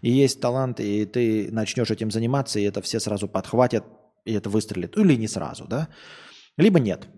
и 0.00 0.08
есть 0.08 0.40
талант, 0.40 0.78
и 0.78 1.04
ты 1.06 1.50
начнешь 1.50 1.90
этим 1.90 2.12
заниматься, 2.12 2.60
и 2.60 2.62
это 2.62 2.82
все 2.82 3.00
сразу 3.00 3.26
подхватят, 3.26 3.84
и 4.24 4.32
это 4.32 4.48
выстрелит. 4.48 4.96
Или 4.96 5.16
не 5.16 5.26
сразу, 5.26 5.64
да? 5.64 5.88
Либо 6.56 6.78
нет. 6.78 7.08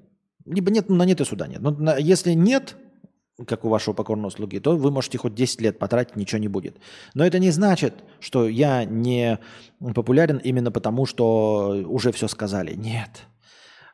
Либо 0.47 0.71
нет, 0.71 0.89
ну, 0.89 0.97
на 0.97 1.05
нет 1.05 1.21
и 1.21 1.27
сюда 1.27 1.47
нет. 1.47 1.61
Но 1.61 1.99
если 1.99 2.33
нет, 2.33 2.79
как 3.47 3.67
у 3.67 3.69
вашего 3.69 3.93
покорного 3.93 4.31
слуги, 4.31 4.61
то 4.61 4.79
вы 4.79 4.91
можете 4.91 5.19
хоть 5.19 5.35
10 5.35 5.61
лет 5.61 5.79
потратить, 5.79 6.17
ничего 6.17 6.39
не 6.39 6.49
будет. 6.49 6.79
Но 7.13 7.27
это 7.27 7.39
не 7.39 7.51
значит, 7.51 8.03
что 8.19 8.49
я 8.49 8.87
не 8.87 9.39
популярен 9.95 10.39
именно 10.39 10.73
потому, 10.73 11.05
что 11.05 11.85
уже 11.87 12.13
все 12.13 12.29
сказали. 12.29 12.73
Нет. 12.75 13.27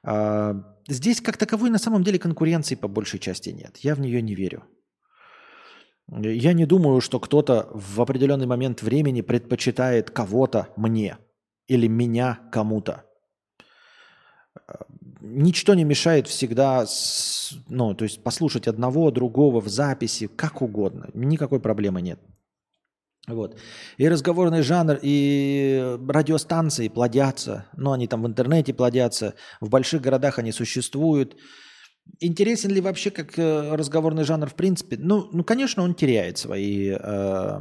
А, 0.02 0.54
здесь 0.88 1.20
как 1.20 1.36
таковой 1.36 1.70
на 1.70 1.78
самом 1.78 2.04
деле 2.04 2.18
конкуренции 2.18 2.74
по 2.74 2.88
большей 2.88 3.18
части 3.18 3.50
нет. 3.50 3.76
Я 3.78 3.94
в 3.94 4.00
нее 4.00 4.22
не 4.22 4.34
верю. 4.34 4.64
Я 6.08 6.52
не 6.52 6.66
думаю, 6.66 7.00
что 7.00 7.20
кто-то 7.20 7.68
в 7.72 8.00
определенный 8.00 8.46
момент 8.46 8.82
времени 8.82 9.20
предпочитает 9.20 10.10
кого-то 10.10 10.68
мне 10.76 11.18
или 11.68 11.86
меня 11.86 12.40
кому-то 12.50 13.04
ничто 15.20 15.74
не 15.74 15.84
мешает 15.84 16.26
всегда, 16.26 16.86
ну, 17.68 17.94
то 17.94 18.04
есть 18.04 18.22
послушать 18.22 18.68
одного, 18.68 19.10
другого 19.10 19.60
в 19.60 19.68
записи, 19.68 20.26
как 20.26 20.62
угодно. 20.62 21.10
Никакой 21.14 21.60
проблемы 21.60 22.02
нет. 22.02 22.20
Вот. 23.28 23.58
И 23.98 24.08
разговорный 24.08 24.62
жанр, 24.62 24.98
и 25.02 25.98
радиостанции 26.08 26.88
плодятся. 26.88 27.66
Ну, 27.76 27.92
они 27.92 28.06
там 28.06 28.22
в 28.22 28.26
интернете 28.26 28.72
плодятся. 28.72 29.34
В 29.60 29.68
больших 29.68 30.02
городах 30.02 30.38
они 30.38 30.52
существуют. 30.52 31.36
Интересен 32.18 32.70
ли 32.70 32.80
вообще 32.80 33.10
как 33.10 33.38
э, 33.38 33.74
разговорный 33.74 34.24
жанр 34.24 34.48
в 34.48 34.54
принципе? 34.54 34.96
Ну, 34.98 35.28
ну 35.32 35.44
конечно, 35.44 35.82
он 35.82 35.94
теряет 35.94 36.38
свои 36.38 36.96
э, 36.98 37.60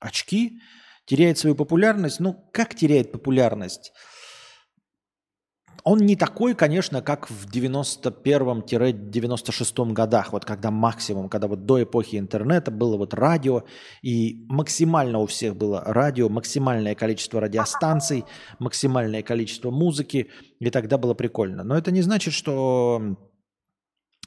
очки, 0.00 0.60
теряет 1.06 1.38
свою 1.38 1.54
популярность. 1.54 2.20
Ну, 2.20 2.34
как 2.52 2.74
теряет 2.74 3.12
популярность? 3.12 3.92
Он 5.84 5.98
не 5.98 6.16
такой, 6.16 6.54
конечно, 6.54 7.02
как 7.02 7.28
в 7.30 7.46
91-96 7.50 9.92
годах, 9.92 10.32
вот 10.32 10.44
когда 10.44 10.70
максимум, 10.70 11.28
когда 11.28 11.48
вот 11.48 11.66
до 11.66 11.82
эпохи 11.82 12.16
интернета 12.16 12.70
было 12.70 12.96
вот 12.96 13.12
радио, 13.14 13.64
и 14.02 14.44
максимально 14.48 15.18
у 15.18 15.26
всех 15.26 15.56
было 15.56 15.82
радио, 15.84 16.28
максимальное 16.28 16.94
количество 16.94 17.40
радиостанций, 17.40 18.24
максимальное 18.58 19.22
количество 19.22 19.70
музыки, 19.70 20.28
и 20.58 20.70
тогда 20.70 20.98
было 20.98 21.14
прикольно. 21.14 21.64
Но 21.64 21.76
это 21.76 21.90
не 21.90 22.02
значит, 22.02 22.34
что 22.34 23.16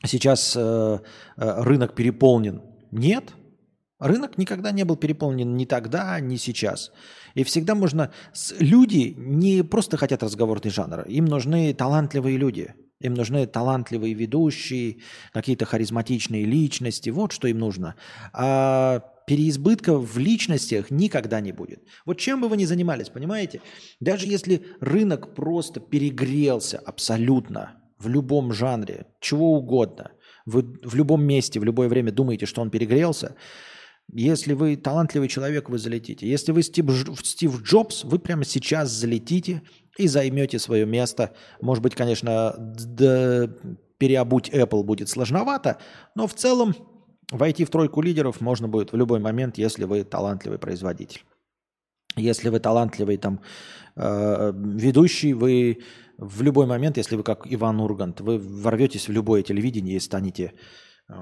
сейчас 0.05 0.55
э, 0.55 0.99
э, 1.37 1.63
рынок 1.63 1.95
переполнен. 1.95 2.61
Нет, 2.91 3.33
рынок 4.01 4.37
никогда 4.37 4.71
не 4.71 4.83
был 4.83 4.97
переполнен 4.97 5.55
ни 5.55 5.65
тогда, 5.65 6.19
ни 6.19 6.35
сейчас. 6.35 6.91
И 7.35 7.43
всегда 7.43 7.75
можно... 7.75 8.11
Люди 8.59 9.13
не 9.17 9.63
просто 9.63 9.97
хотят 9.97 10.23
разговорный 10.23 10.71
жанр, 10.71 11.01
им 11.07 11.25
нужны 11.25 11.73
талантливые 11.73 12.37
люди. 12.37 12.73
Им 12.99 13.15
нужны 13.15 13.47
талантливые 13.47 14.13
ведущие, 14.13 14.97
какие-то 15.33 15.65
харизматичные 15.65 16.45
личности. 16.45 17.09
Вот 17.09 17.31
что 17.31 17.47
им 17.47 17.57
нужно. 17.57 17.95
А 18.31 18.99
переизбытка 19.25 19.97
в 19.97 20.17
личностях 20.17 20.91
никогда 20.91 21.41
не 21.41 21.51
будет. 21.51 21.83
Вот 22.05 22.19
чем 22.19 22.41
бы 22.41 22.47
вы 22.47 22.57
ни 22.57 22.65
занимались, 22.65 23.09
понимаете? 23.09 23.61
Даже 23.99 24.27
если 24.27 24.65
рынок 24.81 25.33
просто 25.33 25.79
перегрелся 25.79 26.77
абсолютно 26.77 27.81
в 27.97 28.07
любом 28.07 28.53
жанре, 28.53 29.05
чего 29.19 29.53
угодно. 29.53 30.11
Вы 30.45 30.61
в 30.83 30.95
любом 30.95 31.23
месте, 31.23 31.59
в 31.59 31.63
любое 31.63 31.87
время 31.87 32.11
думаете, 32.11 32.45
что 32.45 32.61
он 32.61 32.69
перегрелся. 32.69 33.35
Если 34.13 34.53
вы 34.53 34.75
талантливый 34.75 35.29
человек, 35.29 35.69
вы 35.69 35.77
залетите. 35.77 36.27
Если 36.27 36.51
вы 36.51 36.63
Стив, 36.63 36.85
Стив 37.23 37.61
Джобс, 37.61 38.03
вы 38.03 38.19
прямо 38.19 38.43
сейчас 38.43 38.89
залетите 38.89 39.61
и 39.97 40.07
займете 40.07 40.59
свое 40.59 40.85
место. 40.85 41.33
Может 41.61 41.81
быть, 41.81 41.95
конечно, 41.95 42.53
переобуть 43.97 44.49
Apple 44.49 44.83
будет 44.83 45.09
сложновато, 45.09 45.77
но 46.15 46.27
в 46.27 46.33
целом 46.33 46.75
войти 47.31 47.63
в 47.63 47.69
тройку 47.69 48.01
лидеров 48.01 48.41
можно 48.41 48.67
будет 48.67 48.91
в 48.91 48.97
любой 48.97 49.19
момент, 49.19 49.57
если 49.57 49.85
вы 49.85 50.03
талантливый 50.03 50.59
производитель. 50.59 51.23
Если 52.17 52.49
вы 52.49 52.59
талантливый 52.59 53.17
там 53.17 53.39
э, 53.95 54.51
ведущий, 54.53 55.33
вы 55.33 55.77
в 56.17 56.41
любой 56.41 56.65
момент, 56.65 56.97
если 56.97 57.15
вы 57.15 57.23
как 57.23 57.45
Иван 57.45 57.79
Ургант, 57.79 58.19
вы 58.19 58.37
ворветесь 58.37 59.07
в 59.07 59.11
любое 59.11 59.43
телевидение 59.43 59.95
и 59.95 59.99
станете 59.99 60.53
э, 61.07 61.13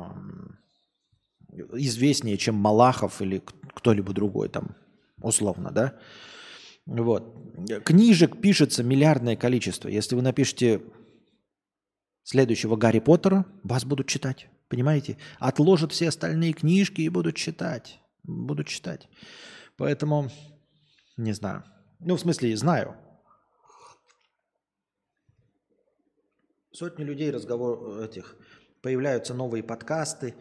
известнее, 1.52 2.38
чем 2.38 2.56
Малахов 2.56 3.22
или 3.22 3.42
кто-либо 3.74 4.14
другой 4.14 4.50
там, 4.50 4.76
условно, 5.22 5.72
да? 5.72 6.00
Вот. 6.86 7.36
Книжек 7.86 8.42
пишется 8.42 8.84
миллиардное 8.84 9.36
количество. 9.36 9.90
Если 9.90 10.16
вы 10.16 10.22
напишете 10.22 10.82
следующего 12.24 12.76
Гарри 12.76 13.00
Поттера, 13.00 13.46
вас 13.64 13.86
будут 13.86 14.08
читать. 14.08 14.48
Понимаете? 14.70 15.18
Отложат 15.40 15.92
все 15.92 16.10
остальные 16.10 16.54
книжки 16.54 17.02
и 17.02 17.10
будут 17.10 17.36
читать. 17.36 18.00
Будут 18.24 18.68
читать. 18.68 19.08
Поэтому, 19.78 20.30
не 21.18 21.34
знаю. 21.34 21.64
Ну, 22.00 22.16
в 22.16 22.20
смысле, 22.20 22.56
знаю. 22.56 22.96
Сотни 26.72 27.04
людей 27.04 27.32
разговор 27.32 28.00
этих 28.02 28.38
появляются 28.82 29.34
новые 29.34 29.64
подкасты, 29.64 30.36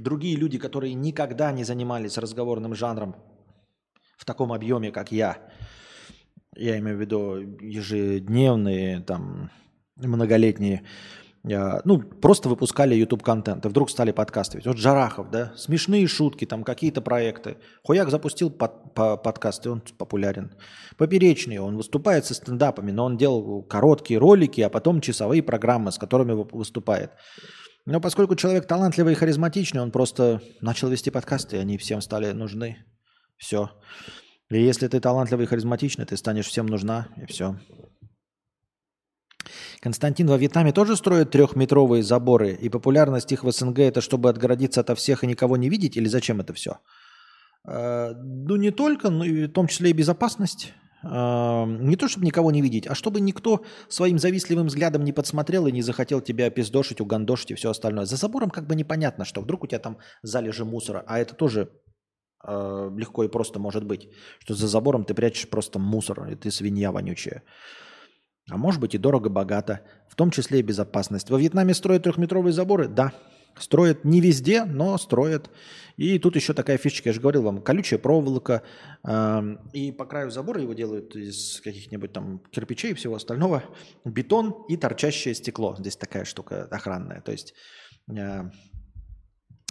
другие 0.00 0.36
люди, 0.36 0.58
которые 0.58 0.94
никогда 0.94 1.52
не 1.52 1.64
занимались 1.64 2.18
разговорным 2.18 2.74
жанром 2.74 3.16
в 4.16 4.24
таком 4.24 4.52
объеме, 4.52 4.90
как 4.90 5.12
я, 5.12 5.38
я 6.56 6.78
имею 6.78 6.96
в 6.96 7.00
виду 7.00 7.36
ежедневные, 7.60 9.00
там, 9.00 9.50
многолетние, 9.96 10.82
э, 11.44 11.80
ну, 11.84 12.00
просто 12.00 12.48
выпускали 12.48 12.94
YouTube 12.94 13.22
контент, 13.22 13.64
и 13.64 13.68
вдруг 13.68 13.90
стали 13.90 14.12
подкастовать. 14.12 14.66
Вот 14.66 14.78
Жарахов, 14.78 15.30
да, 15.30 15.52
смешные 15.56 16.06
шутки, 16.06 16.44
там 16.44 16.64
какие-то 16.64 17.00
проекты. 17.02 17.58
Хуяк 17.84 18.10
запустил 18.10 18.50
под, 18.50 18.94
по, 18.94 19.16
подкаст, 19.16 19.66
и 19.66 19.68
он 19.68 19.82
популярен. 19.98 20.52
Поперечный, 20.96 21.58
он 21.58 21.76
выступает 21.76 22.24
со 22.24 22.34
стендапами, 22.34 22.90
но 22.90 23.04
он 23.04 23.16
делал 23.16 23.62
короткие 23.62 24.18
ролики, 24.18 24.60
а 24.60 24.70
потом 24.70 25.00
часовые 25.00 25.42
программы, 25.42 25.92
с 25.92 25.98
которыми 25.98 26.32
выступает. 26.32 27.10
Но 27.86 28.00
поскольку 28.00 28.34
человек 28.34 28.66
талантливый 28.66 29.12
и 29.12 29.16
харизматичный, 29.16 29.80
он 29.80 29.92
просто 29.92 30.42
начал 30.60 30.88
вести 30.88 31.10
подкасты, 31.10 31.56
и 31.56 31.60
они 31.60 31.78
всем 31.78 32.00
стали 32.00 32.32
нужны. 32.32 32.84
Все. 33.38 33.70
И 34.50 34.60
если 34.60 34.88
ты 34.88 35.00
талантливый 35.00 35.44
и 35.44 35.48
харизматичный, 35.48 36.04
ты 36.04 36.16
станешь 36.16 36.46
всем 36.46 36.66
нужна, 36.66 37.08
и 37.16 37.26
все. 37.26 37.56
Константин, 39.80 40.26
во 40.26 40.36
Вьетнаме 40.36 40.72
тоже 40.72 40.96
строят 40.96 41.30
трехметровые 41.30 42.02
заборы, 42.02 42.52
и 42.52 42.68
популярность 42.68 43.30
их 43.30 43.44
в 43.44 43.52
СНГ 43.52 43.78
это 43.78 44.00
чтобы 44.00 44.30
отгородиться 44.30 44.80
ото 44.80 44.96
всех 44.96 45.22
и 45.22 45.28
никого 45.28 45.56
не 45.56 45.68
видеть, 45.68 45.96
или 45.96 46.08
зачем 46.08 46.40
это 46.40 46.52
все? 46.54 46.78
Э, 47.68 48.14
ну, 48.16 48.56
не 48.56 48.72
только, 48.72 49.10
но 49.10 49.24
и 49.24 49.46
в 49.46 49.52
том 49.52 49.68
числе 49.68 49.90
и 49.90 49.92
безопасность. 49.92 50.74
Не 51.02 51.96
то, 51.96 52.08
чтобы 52.08 52.26
никого 52.26 52.50
не 52.50 52.62
видеть, 52.62 52.86
а 52.86 52.94
чтобы 52.94 53.20
никто 53.20 53.64
своим 53.88 54.18
завистливым 54.18 54.66
взглядом 54.66 55.04
не 55.04 55.12
подсмотрел 55.12 55.66
и 55.66 55.72
не 55.72 55.82
захотел 55.82 56.20
тебя 56.20 56.46
опиздошить, 56.46 57.00
угандошить 57.00 57.50
и 57.50 57.54
все 57.54 57.70
остальное. 57.70 58.06
За 58.06 58.16
забором 58.16 58.50
как 58.50 58.66
бы 58.66 58.74
непонятно, 58.74 59.24
что 59.24 59.40
вдруг 59.40 59.64
у 59.64 59.66
тебя 59.66 59.78
там 59.78 59.98
залежи 60.22 60.64
мусора, 60.64 61.04
а 61.06 61.18
это 61.18 61.34
тоже 61.34 61.70
э, 62.44 62.90
легко 62.96 63.24
и 63.24 63.28
просто 63.28 63.58
может 63.58 63.84
быть, 63.84 64.08
что 64.40 64.54
за 64.54 64.66
забором 64.66 65.04
ты 65.04 65.14
прячешь 65.14 65.48
просто 65.48 65.78
мусор, 65.78 66.28
и 66.28 66.34
ты 66.34 66.50
свинья 66.50 66.90
вонючая. 66.90 67.42
А 68.50 68.56
может 68.56 68.80
быть 68.80 68.94
и 68.94 68.98
дорого-богато, 68.98 69.80
в 70.08 70.14
том 70.14 70.30
числе 70.30 70.60
и 70.60 70.62
безопасность. 70.62 71.30
Во 71.30 71.38
Вьетнаме 71.38 71.74
строят 71.74 72.04
трехметровые 72.04 72.52
заборы? 72.52 72.88
Да, 72.88 73.12
Строят 73.58 74.04
не 74.04 74.20
везде, 74.20 74.64
но 74.64 74.98
строят. 74.98 75.50
И 75.96 76.18
тут 76.18 76.36
еще 76.36 76.52
такая 76.52 76.76
фишечка, 76.76 77.08
я 77.08 77.12
же 77.14 77.20
говорил 77.20 77.42
вам, 77.42 77.62
колючая 77.62 77.98
проволока. 77.98 78.62
Э, 79.02 79.56
и 79.72 79.92
по 79.92 80.04
краю 80.04 80.30
забора 80.30 80.60
его 80.60 80.74
делают 80.74 81.16
из 81.16 81.60
каких-нибудь 81.62 82.12
там 82.12 82.40
кирпичей 82.50 82.90
и 82.90 82.94
всего 82.94 83.14
остального. 83.16 83.62
Бетон 84.04 84.64
и 84.68 84.76
торчащее 84.76 85.34
стекло. 85.34 85.74
Здесь 85.78 85.96
такая 85.96 86.24
штука 86.24 86.68
охранная. 86.70 87.22
То 87.22 87.32
есть 87.32 87.54
э, 88.14 88.50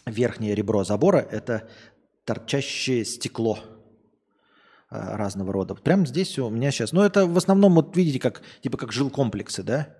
верхнее 0.07 0.55
ребро 0.55 0.83
забора– 0.83 1.17
это 1.31 1.69
торчащее 2.25 3.05
стекло 3.05 3.59
э, 4.89 5.15
разного 5.15 5.53
рода. 5.53 5.75
Прямо 5.75 6.07
здесь 6.07 6.39
у 6.39 6.49
меня 6.49 6.71
сейчас... 6.71 6.91
Ну, 6.91 7.03
это 7.03 7.27
в 7.27 7.37
основном, 7.37 7.75
вот 7.75 7.95
видите, 7.95 8.19
как, 8.19 8.41
типа 8.61 8.79
как 8.79 8.91
жилкомплексы, 8.91 9.61
да? 9.61 9.95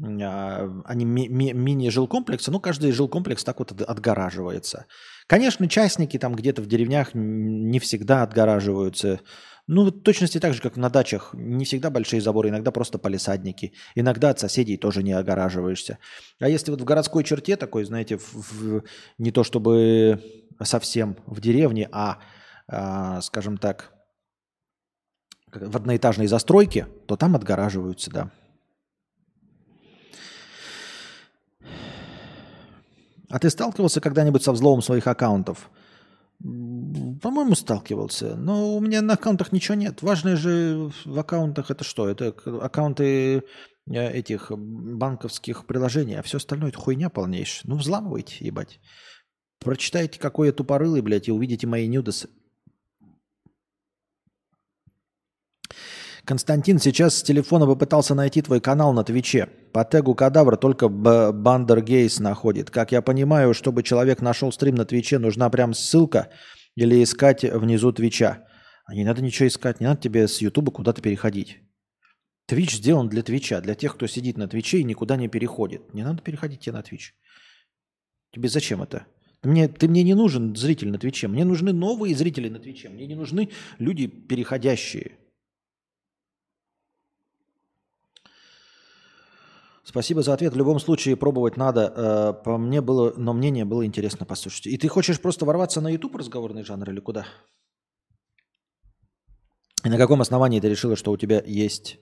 А, 0.00 0.68
они 0.84 1.04
ми- 1.04 1.28
ми- 1.28 1.52
мини-жилкомплексы, 1.52 2.50
ну, 2.50 2.60
каждый 2.60 2.92
жилкомплекс 2.92 3.42
так 3.42 3.58
вот 3.58 3.72
отгораживается. 3.82 4.86
Конечно, 5.26 5.68
частники 5.68 6.18
там 6.18 6.34
где-то 6.34 6.62
в 6.62 6.66
деревнях 6.66 7.10
не 7.14 7.78
всегда 7.80 8.22
отгораживаются. 8.22 9.20
Ну, 9.66 9.84
в 9.84 9.90
точности 9.90 10.40
так 10.40 10.54
же, 10.54 10.62
как 10.62 10.76
на 10.76 10.88
дачах. 10.88 11.34
Не 11.34 11.64
всегда 11.64 11.90
большие 11.90 12.22
заборы, 12.22 12.48
иногда 12.48 12.70
просто 12.70 12.98
полисадники. 12.98 13.72
Иногда 13.94 14.30
от 14.30 14.38
соседей 14.38 14.78
тоже 14.78 15.02
не 15.02 15.12
огораживаешься. 15.12 15.98
А 16.40 16.48
если 16.48 16.70
вот 16.70 16.80
в 16.80 16.84
городской 16.84 17.24
черте 17.24 17.56
такой, 17.56 17.84
знаете, 17.84 18.16
в, 18.16 18.34
в, 18.34 18.82
не 19.18 19.30
то 19.30 19.44
чтобы 19.44 20.22
совсем 20.62 21.16
в 21.26 21.40
деревне, 21.40 21.88
а, 21.92 22.18
а, 22.66 23.20
скажем 23.20 23.58
так, 23.58 23.92
в 25.52 25.76
одноэтажной 25.76 26.28
застройке, 26.28 26.86
то 27.06 27.16
там 27.16 27.34
отгораживаются, 27.34 28.10
да. 28.10 28.30
А 33.28 33.38
ты 33.38 33.50
сталкивался 33.50 34.00
когда-нибудь 34.00 34.42
со 34.42 34.52
взломом 34.52 34.82
своих 34.82 35.06
аккаунтов? 35.06 35.70
По-моему, 36.40 37.54
сталкивался. 37.54 38.36
Но 38.36 38.76
у 38.76 38.80
меня 38.80 39.02
на 39.02 39.14
аккаунтах 39.14 39.52
ничего 39.52 39.74
нет. 39.74 40.02
Важное 40.02 40.36
же 40.36 40.90
в 41.04 41.18
аккаунтах 41.18 41.70
это 41.70 41.84
что? 41.84 42.08
Это 42.08 42.34
аккаунты 42.62 43.42
э, 43.90 44.12
этих 44.12 44.52
банковских 44.52 45.66
приложений, 45.66 46.20
а 46.20 46.22
все 46.22 46.36
остальное 46.36 46.70
это 46.70 46.78
хуйня 46.78 47.10
полнейшая. 47.10 47.70
Ну, 47.70 47.76
взламывайте, 47.76 48.44
ебать. 48.44 48.80
Прочитайте, 49.58 50.20
какой 50.20 50.48
я 50.48 50.52
тупорылый, 50.52 51.02
блядь, 51.02 51.28
и 51.28 51.32
увидите 51.32 51.66
мои 51.66 51.88
нюдосы. 51.88 52.28
Константин 56.28 56.78
сейчас 56.78 57.16
с 57.16 57.22
телефона 57.22 57.64
попытался 57.64 58.14
найти 58.14 58.42
твой 58.42 58.60
канал 58.60 58.92
на 58.92 59.02
Твиче. 59.02 59.48
По 59.72 59.82
тегу 59.82 60.14
кадавр 60.14 60.58
только 60.58 60.90
Бандер 60.90 61.80
Гейс 61.80 62.20
находит. 62.20 62.70
Как 62.70 62.92
я 62.92 63.00
понимаю, 63.00 63.54
чтобы 63.54 63.82
человек 63.82 64.20
нашел 64.20 64.52
стрим 64.52 64.74
на 64.74 64.84
Твиче, 64.84 65.18
нужна 65.18 65.48
прям 65.48 65.72
ссылка 65.72 66.28
или 66.74 67.02
искать 67.02 67.44
внизу 67.44 67.92
Твича. 67.92 68.44
А 68.84 68.94
не 68.94 69.04
надо 69.04 69.22
ничего 69.22 69.48
искать, 69.48 69.80
не 69.80 69.86
надо 69.86 70.02
тебе 70.02 70.28
с 70.28 70.42
Ютуба 70.42 70.70
куда-то 70.70 71.00
переходить. 71.00 71.60
Твич 72.44 72.74
сделан 72.74 73.08
для 73.08 73.22
Твича, 73.22 73.62
для 73.62 73.74
тех, 73.74 73.94
кто 73.94 74.06
сидит 74.06 74.36
на 74.36 74.48
Твиче 74.48 74.80
и 74.80 74.84
никуда 74.84 75.16
не 75.16 75.28
переходит. 75.28 75.94
Не 75.94 76.02
надо 76.02 76.20
переходить 76.20 76.60
тебе 76.60 76.74
на 76.74 76.82
Твич. 76.82 77.14
Тебе 78.34 78.50
зачем 78.50 78.82
это? 78.82 79.06
Мне, 79.42 79.66
ты 79.66 79.88
мне 79.88 80.02
не 80.02 80.12
нужен 80.12 80.54
зритель 80.54 80.90
на 80.90 80.98
Твиче. 80.98 81.26
Мне 81.26 81.46
нужны 81.46 81.72
новые 81.72 82.14
зрители 82.14 82.50
на 82.50 82.58
Твиче. 82.58 82.90
Мне 82.90 83.06
не 83.06 83.14
нужны 83.14 83.48
люди 83.78 84.08
переходящие. 84.08 85.12
Спасибо 89.88 90.20
за 90.20 90.34
ответ. 90.34 90.52
В 90.52 90.56
любом 90.56 90.78
случае 90.80 91.16
пробовать 91.16 91.56
надо. 91.56 91.80
Э, 91.80 92.44
по 92.44 92.58
мне 92.58 92.82
было, 92.82 93.14
но 93.16 93.32
мнение 93.32 93.64
было 93.64 93.86
интересно 93.86 94.26
послушать. 94.26 94.66
И 94.66 94.76
ты 94.76 94.86
хочешь 94.86 95.18
просто 95.18 95.46
ворваться 95.46 95.80
на 95.80 95.88
YouTube 95.88 96.16
разговорный 96.16 96.62
жанр 96.62 96.90
или 96.90 97.00
куда? 97.00 97.26
И 99.86 99.88
на 99.88 99.96
каком 99.96 100.20
основании 100.20 100.60
ты 100.60 100.68
решила, 100.68 100.94
что 100.94 101.10
у 101.10 101.16
тебя 101.16 101.42
есть... 101.46 101.98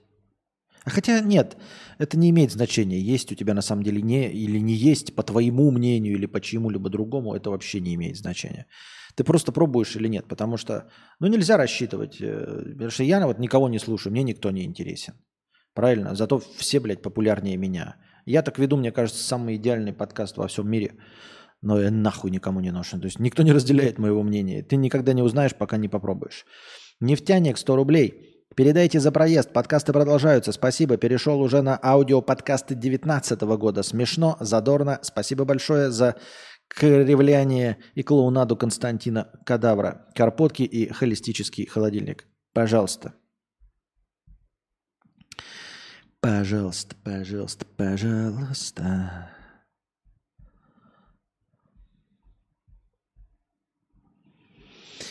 А 0.83 0.89
хотя 0.89 1.21
нет, 1.21 1.57
это 1.97 2.17
не 2.17 2.29
имеет 2.29 2.51
значения, 2.51 2.99
есть 2.99 3.31
у 3.31 3.35
тебя 3.35 3.53
на 3.53 3.61
самом 3.61 3.83
деле 3.83 4.01
не 4.01 4.29
или 4.29 4.59
не 4.59 4.73
есть, 4.73 5.15
по 5.15 5.23
твоему 5.23 5.71
мнению 5.71 6.15
или 6.15 6.25
по 6.27 6.41
чьему-либо 6.41 6.89
другому, 6.89 7.35
это 7.35 7.49
вообще 7.49 7.79
не 7.79 7.93
имеет 7.95 8.17
значения. 8.17 8.67
Ты 9.15 9.23
просто 9.23 9.51
пробуешь 9.51 9.95
или 9.95 10.09
нет, 10.09 10.27
потому 10.27 10.57
что, 10.57 10.89
ну, 11.19 11.27
нельзя 11.27 11.57
рассчитывать, 11.57 12.21
э, 12.21 12.63
потому 12.73 12.89
что 12.89 13.03
я 13.03 13.25
вот 13.27 13.39
никого 13.39 13.69
не 13.69 13.79
слушаю, 13.79 14.11
мне 14.11 14.23
никто 14.23 14.51
не 14.51 14.63
интересен. 14.63 15.13
Правильно? 15.77 16.15
Зато 16.15 16.41
все, 16.57 16.79
блядь, 16.79 17.03
популярнее 17.03 17.55
меня. 17.55 17.97
Я 18.25 18.41
так 18.41 18.57
веду, 18.57 18.77
мне 18.77 18.91
кажется, 18.91 19.23
самый 19.23 19.57
идеальный 19.57 19.93
подкаст 19.93 20.35
во 20.37 20.47
всем 20.47 20.67
мире. 20.67 20.95
Но 21.61 21.79
я 21.79 21.91
нахуй 21.91 22.31
никому 22.31 22.61
не 22.61 22.71
нужен. 22.71 22.99
То 22.99 23.05
есть 23.05 23.19
никто 23.19 23.43
не 23.43 23.51
разделяет 23.51 23.99
моего 23.99 24.23
мнения. 24.23 24.63
Ты 24.63 24.75
никогда 24.75 25.13
не 25.13 25.21
узнаешь, 25.21 25.53
пока 25.53 25.77
не 25.77 25.87
попробуешь. 25.87 26.47
Нефтяник 26.99 27.59
100 27.59 27.75
рублей. 27.75 28.45
Передайте 28.55 28.99
за 28.99 29.11
проезд. 29.11 29.53
Подкасты 29.53 29.93
продолжаются. 29.93 30.51
Спасибо. 30.51 30.97
Перешел 30.97 31.39
уже 31.39 31.61
на 31.61 31.79
аудиоподкасты 31.79 32.73
2019 32.73 33.41
года. 33.41 33.83
Смешно, 33.83 34.35
задорно. 34.39 34.97
Спасибо 35.03 35.45
большое 35.45 35.91
за 35.91 36.15
кривляние 36.69 37.77
и 37.93 38.01
клоунаду 38.01 38.57
Константина 38.57 39.29
Кадавра. 39.45 40.07
Карпотки 40.15 40.63
и 40.63 40.91
холистический 40.91 41.67
холодильник. 41.67 42.25
Пожалуйста. 42.51 43.13
Пожалуйста, 46.21 46.95
пожалуйста, 47.03 47.65
пожалуйста. 47.77 49.29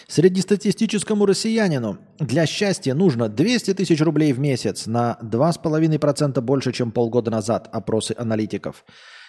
Среднестатистическому 0.09 1.27
россиянину 1.27 1.99
для 2.19 2.47
счастья 2.47 2.95
нужно 2.95 3.29
200 3.29 3.75
тысяч 3.75 4.01
рублей 4.01 4.33
в 4.33 4.39
месяц 4.39 4.87
на 4.87 5.19
2,5% 5.23 6.41
больше, 6.41 6.73
чем 6.73 6.93
полгода 6.93 7.31
назад, 7.31 7.69
опросы 7.73 8.15
аналитиков. 8.17 8.85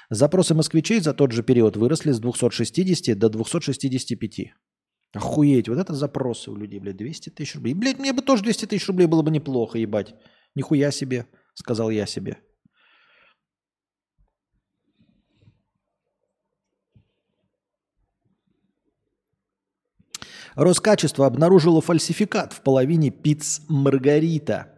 Запросы 0.10 0.54
москвичей 0.54 1.00
за 1.00 1.14
тот 1.14 1.32
же 1.32 1.44
период 1.44 1.78
выросли 1.78 2.12
с 2.12 2.20
260 2.20 3.18
до 3.18 3.30
265. 3.30 4.54
Охуеть, 5.14 5.68
вот 5.68 5.78
это 5.78 5.94
запросы 5.94 6.52
у 6.52 6.56
людей, 6.56 6.80
блядь, 6.80 6.98
200 6.98 7.30
тысяч 7.32 7.56
рублей. 7.56 7.74
Блядь, 7.74 8.00
мне 8.00 8.14
бы 8.14 8.22
тоже 8.22 8.44
200 8.44 8.68
тысяч 8.68 8.88
рублей 8.88 9.08
было 9.08 9.24
бы 9.24 9.32
неплохо, 9.32 9.80
ебать. 9.80 10.16
Нихуя 10.56 10.92
себе, 10.92 11.26
сказал 11.58 11.90
я 11.90 12.06
себе. 12.06 12.38
Роскачество 20.56 21.28
обнаружило 21.28 21.82
фальсификат 21.82 22.54
в 22.54 22.62
половине 22.62 23.12
пиц 23.12 23.62
Маргарита. 23.70 24.74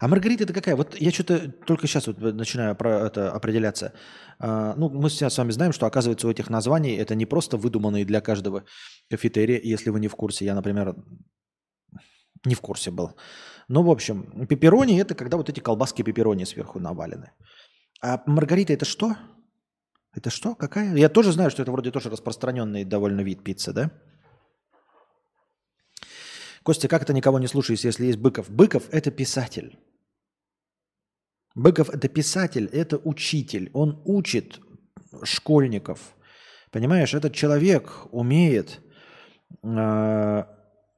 А 0.00 0.08
Маргарита 0.08 0.44
это 0.44 0.52
какая? 0.52 0.76
Вот 0.76 0.96
я 1.00 1.10
что-то 1.10 1.48
только 1.66 1.86
сейчас 1.86 2.06
вот 2.06 2.18
начинаю 2.18 2.74
про 2.74 3.06
это 3.06 3.32
определяться. 3.32 3.92
А, 4.38 4.74
ну, 4.76 4.88
мы 4.88 5.10
сейчас 5.10 5.34
с 5.34 5.38
вами 5.38 5.52
знаем, 5.52 5.72
что 5.72 5.86
оказывается 5.86 6.26
у 6.26 6.30
этих 6.30 6.50
названий 6.50 6.96
это 6.96 7.14
не 7.14 7.26
просто 7.26 7.56
выдуманные 7.56 8.04
для 8.04 8.20
каждого 8.20 8.64
кафетерия, 9.10 9.60
если 9.62 9.90
вы 9.90 10.00
не 10.00 10.08
в 10.08 10.16
курсе. 10.16 10.44
Я, 10.44 10.54
например, 10.54 10.96
не 12.44 12.54
в 12.54 12.60
курсе 12.60 12.90
был. 12.90 13.14
Ну, 13.68 13.82
в 13.82 13.90
общем, 13.90 14.46
пепперони 14.46 14.98
это 14.98 15.14
когда 15.14 15.36
вот 15.36 15.48
эти 15.48 15.60
колбаски 15.60 16.02
пепперони 16.02 16.44
сверху 16.44 16.80
навалены. 16.80 17.32
А 18.02 18.22
Маргарита 18.26 18.72
это 18.72 18.84
что? 18.84 19.16
Это 20.14 20.30
что? 20.30 20.54
Какая? 20.54 20.94
Я 20.96 21.08
тоже 21.08 21.32
знаю, 21.32 21.50
что 21.50 21.62
это 21.62 21.72
вроде 21.72 21.90
тоже 21.90 22.10
распространенный 22.10 22.84
довольно 22.84 23.22
вид 23.22 23.42
пиццы, 23.44 23.72
да? 23.72 23.90
Костя, 26.62 26.88
как 26.88 27.02
это 27.02 27.12
никого 27.12 27.38
не 27.38 27.48
слушаешь, 27.48 27.84
если 27.84 28.06
есть 28.06 28.18
Быков? 28.18 28.50
Быков– 28.50 28.84
это 28.92 29.10
писатель. 29.10 29.78
Быков– 31.54 31.90
это 31.92 32.08
писатель, 32.08 32.66
это 32.72 32.98
учитель. 32.98 33.70
Он 33.72 34.00
учит 34.04 34.60
школьников. 35.24 35.98
Понимаешь, 36.70 37.14
этот 37.14 37.34
человек 37.34 38.06
умеет 38.12 38.80
э, 39.62 40.44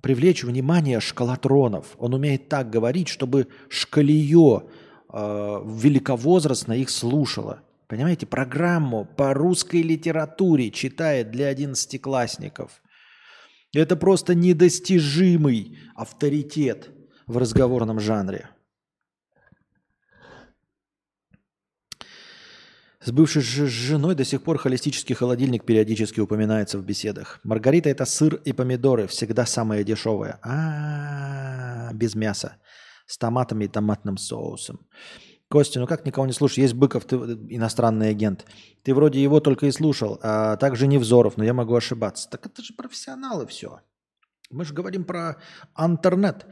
привлечь 0.05 0.45
внимание 0.45 1.01
школотронов. 1.01 1.95
Он 1.97 2.13
умеет 2.13 2.51
так 2.51 2.69
говорить, 2.69 3.09
чтобы 3.09 3.49
школье 3.71 4.65
э, 5.11 5.17
великовозрастно 5.65 6.75
их 6.75 6.91
слушало. 6.91 7.63
Понимаете, 7.89 8.27
программу 8.27 9.07
по 9.07 9.33
русской 9.33 9.81
литературе 9.81 10.71
читает 10.71 11.31
для 11.31 11.47
одиннадцатиклассников. 11.47 12.83
Это 13.73 13.97
просто 13.97 14.35
недостижимый 14.35 15.79
авторитет 15.95 16.91
в 17.27 17.39
разговорном 17.39 17.99
жанре. 17.99 18.51
С 23.05 23.13
бывшей 23.13 23.43
женой 23.43 24.15
до 24.15 24.25
сих 24.25 24.43
пор 24.43 24.57
холистический 24.57 25.15
холодильник 25.15 25.67
периодически 25.67 26.21
упоминается 26.21 26.79
в 26.79 26.85
беседах. 26.85 27.39
Маргарита– 27.45 27.89
это 27.91 28.07
сыр 28.07 28.37
и 28.37 28.55
помидоры, 28.55 29.07
всегда 29.07 29.45
самое 29.45 29.85
дешевое. 29.85 30.39
А, 30.43 31.91
-а, 31.91 31.95
без 31.95 32.15
мяса, 32.15 32.57
с 33.07 33.19
томатами 33.19 33.67
и 33.67 33.69
томатным 33.69 34.17
соусом. 34.17 34.81
Костя, 35.51 35.81
ну 35.81 35.87
как 35.87 36.07
никого 36.07 36.27
не 36.27 36.33
слушаешь? 36.33 36.65
Есть 36.65 36.75
Быков, 36.75 37.05
ты 37.05 37.17
иностранный 37.17 38.09
агент. 38.09 38.47
Ты 38.83 38.95
вроде 38.95 39.23
его 39.23 39.41
только 39.41 39.67
и 39.67 39.71
слушал, 39.71 40.19
а 40.23 40.57
также 40.57 40.87
Невзоров, 40.87 41.37
но 41.37 41.45
я 41.45 41.53
могу 41.53 41.75
ошибаться. 41.75 42.31
Так 42.31 42.47
это 42.47 42.63
же 42.63 42.73
профессионалы 42.73 43.47
все. 43.47 43.81
Мы 44.51 44.65
же 44.65 44.73
говорим 44.73 45.05
про 45.05 45.37
интернет. 45.79 46.47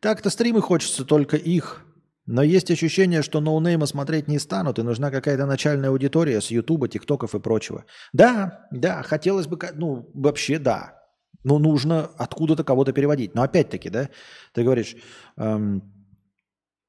Так-то 0.00 0.28
стримы 0.30 0.60
хочется 0.60 1.04
только 1.04 1.36
их. 1.36 1.86
Но 2.26 2.42
есть 2.42 2.70
ощущение, 2.70 3.22
что 3.22 3.40
ноунеймы 3.40 3.86
смотреть 3.86 4.28
не 4.28 4.38
станут, 4.38 4.78
и 4.78 4.82
нужна 4.82 5.10
какая-то 5.10 5.44
начальная 5.44 5.90
аудитория 5.90 6.40
с 6.40 6.50
Ютуба, 6.50 6.88
ТикТоков 6.88 7.34
и 7.34 7.40
прочего. 7.40 7.84
Да, 8.12 8.66
да, 8.70 9.02
хотелось 9.02 9.46
бы, 9.46 9.58
ну, 9.74 10.10
вообще 10.14 10.58
да. 10.58 11.02
Но 11.42 11.58
нужно 11.58 12.10
откуда-то 12.16 12.64
кого-то 12.64 12.92
переводить. 12.92 13.34
Но 13.34 13.42
опять-таки, 13.42 13.90
да, 13.90 14.08
ты 14.54 14.64
говоришь, 14.64 14.96
эм, 15.36 15.82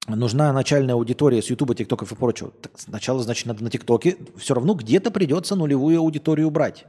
нужна 0.08 0.54
начальная 0.54 0.96
аудитория 0.96 1.42
с 1.42 1.50
Ютуба, 1.50 1.76
ТикТоков 1.76 2.14
и 2.14 2.16
прочего. 2.16 2.52
Так 2.52 2.72
сначала, 2.80 3.22
значит, 3.22 3.46
надо 3.46 3.62
на 3.62 3.70
ТикТоке 3.70 4.16
все 4.38 4.54
равно 4.54 4.74
где-то 4.74 5.12
придется 5.12 5.58
нулевую 5.58 6.00
аудиторию 6.00 6.50
брать. 6.50 6.86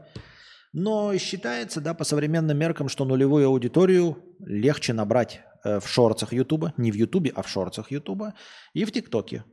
Но 0.72 1.16
считается, 1.16 1.80
да, 1.80 1.94
по 1.94 2.04
современным 2.04 2.56
меркам, 2.58 2.88
что 2.88 3.04
нулевую 3.04 3.48
аудиторию 3.48 4.18
легче 4.38 4.92
набрать 4.92 5.40
в 5.80 5.86
шорцах 5.86 6.32
Ютуба, 6.32 6.72
не 6.76 6.90
в 6.90 6.94
Ютубе, 6.94 7.32
а 7.34 7.42
в 7.42 7.48
шорцах 7.48 7.90
Ютуба 7.90 8.34
и 8.74 8.84
в 8.84 8.92
ТикТоке. 8.92 9.44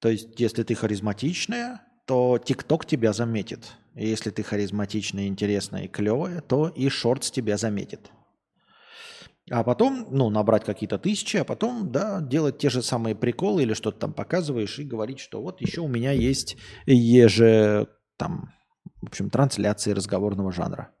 То 0.00 0.08
есть, 0.08 0.40
если 0.40 0.62
ты 0.62 0.74
харизматичная, 0.74 1.82
то 2.06 2.38
ТикТок 2.38 2.86
тебя 2.86 3.12
заметит. 3.12 3.72
И 3.94 4.08
если 4.08 4.30
ты 4.30 4.42
харизматичная, 4.42 5.26
интересная 5.26 5.84
и 5.84 5.88
клевая, 5.88 6.40
то 6.40 6.68
и 6.68 6.88
шортс 6.88 7.30
тебя 7.30 7.56
заметит. 7.56 8.10
А 9.50 9.64
потом, 9.64 10.06
ну, 10.10 10.30
набрать 10.30 10.64
какие-то 10.64 10.98
тысячи, 10.98 11.36
а 11.36 11.44
потом, 11.44 11.90
да, 11.90 12.20
делать 12.20 12.58
те 12.58 12.70
же 12.70 12.82
самые 12.82 13.16
приколы 13.16 13.62
или 13.62 13.74
что-то 13.74 13.98
там 13.98 14.12
показываешь 14.12 14.78
и 14.78 14.84
говорить, 14.84 15.18
что 15.18 15.42
вот 15.42 15.60
еще 15.60 15.80
у 15.80 15.88
меня 15.88 16.12
есть 16.12 16.56
еже, 16.86 17.88
там, 18.16 18.52
в 19.02 19.08
общем, 19.08 19.28
трансляции 19.28 19.92
разговорного 19.92 20.52
жанра. 20.52 20.94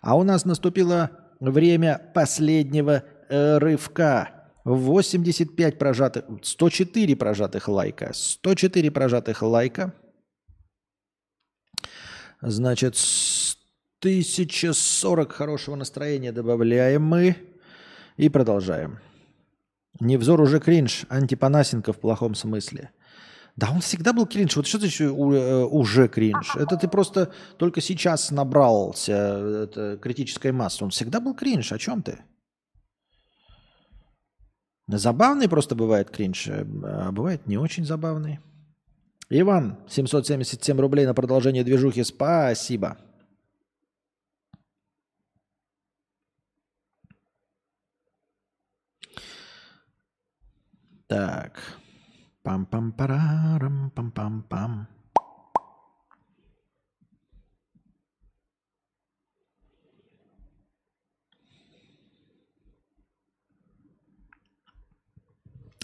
А 0.00 0.16
у 0.16 0.22
нас 0.22 0.44
наступило 0.44 1.25
время 1.40 2.10
последнего 2.14 3.04
э, 3.28 3.58
рывка. 3.58 4.32
85 4.64 5.78
прожатых, 5.78 6.24
104 6.42 7.16
прожатых 7.16 7.68
лайка. 7.68 8.10
104 8.12 8.90
прожатых 8.90 9.42
лайка. 9.42 9.92
Значит, 12.40 12.96
1040 14.00 15.32
хорошего 15.32 15.76
настроения 15.76 16.32
добавляем 16.32 17.02
мы 17.02 17.36
и 18.16 18.28
продолжаем. 18.28 18.98
Невзор 20.00 20.40
уже 20.40 20.60
кринж, 20.60 21.06
антипанасенко 21.08 21.92
в 21.92 22.00
плохом 22.00 22.34
смысле. 22.34 22.90
Да, 23.56 23.70
он 23.70 23.80
всегда 23.80 24.12
был 24.12 24.26
кринж. 24.26 24.54
Вот 24.56 24.66
что 24.66 24.78
значит 24.78 25.00
э, 25.00 25.10
уже 25.10 26.08
кринж? 26.08 26.56
Это 26.56 26.76
ты 26.76 26.88
просто 26.88 27.32
только 27.56 27.80
сейчас 27.80 28.30
набрался 28.30 29.12
это, 29.64 29.96
критической 29.96 30.52
массы. 30.52 30.84
Он 30.84 30.90
всегда 30.90 31.20
был 31.20 31.34
кринж. 31.34 31.72
О 31.72 31.78
чем 31.78 32.02
ты? 32.02 32.18
Забавный 34.88 35.48
просто 35.48 35.74
бывает 35.74 36.10
кринж, 36.10 36.48
а 36.48 37.10
бывает 37.12 37.46
не 37.46 37.56
очень 37.56 37.86
забавный. 37.86 38.40
Иван, 39.30 39.78
777 39.88 40.78
рублей 40.78 41.06
на 41.06 41.14
продолжение 41.14 41.64
движухи. 41.64 42.04
Спасибо. 42.04 42.98
Так. 51.08 51.58
Пам-пам-парарам, 52.46 53.90
пам-пам-пам. 53.90 54.86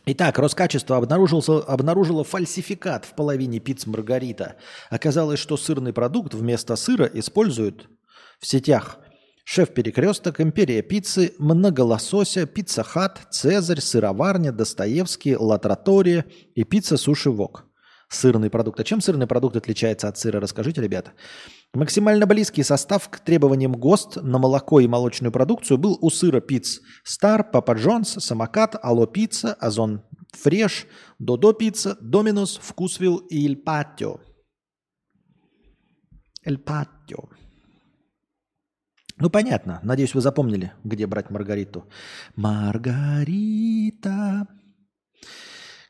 Итак, 0.06 0.38
Роскачество 0.38 0.98
обнаружился, 0.98 1.58
обнаружило 1.58 2.22
фальсификат 2.22 3.06
в 3.06 3.16
половине 3.16 3.58
пицц 3.58 3.86
Маргарита. 3.86 4.54
Оказалось, 4.88 5.40
что 5.40 5.56
сырный 5.56 5.92
продукт 5.92 6.32
вместо 6.32 6.76
сыра 6.76 7.06
используют 7.06 7.88
в 8.38 8.46
сетях– 8.46 8.98
Шеф-перекресток, 9.44 10.40
империя 10.40 10.82
пиццы, 10.82 11.34
много 11.38 11.80
лосося, 11.80 12.46
Pizza 12.46 12.82
Hut, 12.84 13.20
Цезарь, 13.30 13.80
сыроварня, 13.80 14.52
Достаевский, 14.52 15.36
La 15.36 15.52
Trattoria 15.52 16.24
и 16.54 16.64
пицца 16.64 16.96
суши 16.96 17.30
вок. 17.30 17.64
Сырный 18.08 18.50
продукт. 18.50 18.78
А 18.78 18.84
чем 18.84 19.00
сырный 19.00 19.26
продукт 19.26 19.56
отличается 19.56 20.06
от 20.06 20.18
сыра? 20.18 20.38
Расскажите, 20.38 20.82
ребята. 20.82 21.12
Максимально 21.72 22.26
близкий 22.26 22.62
состав 22.62 23.08
к 23.08 23.20
требованиям 23.20 23.72
ГОСТ 23.72 24.16
на 24.22 24.38
молоко 24.38 24.80
и 24.80 24.86
молочную 24.86 25.32
продукцию 25.32 25.78
был 25.78 25.98
у 26.00 26.10
сыра 26.10 26.40
Pizza 26.40 26.80
Star, 27.04 27.50
Papa 27.50 27.72
Johns, 27.72 28.10
Самокат, 28.10 28.76
Алло 28.82 29.06
Пицца, 29.06 29.54
Озон 29.54 30.02
Фреш, 30.32 30.86
Додо 31.18 31.54
Пицца, 31.54 31.96
Доминос, 32.02 32.60
Вкусвилл 32.62 33.16
и 33.16 33.46
Иль 33.46 33.56
Патио. 33.56 34.20
Эль 36.44 36.58
Патио. 36.58 37.30
Ну, 39.22 39.30
понятно. 39.30 39.78
Надеюсь, 39.84 40.14
вы 40.14 40.20
запомнили, 40.20 40.72
где 40.82 41.06
брать 41.06 41.30
Маргариту. 41.30 41.84
Маргарита. 42.34 42.88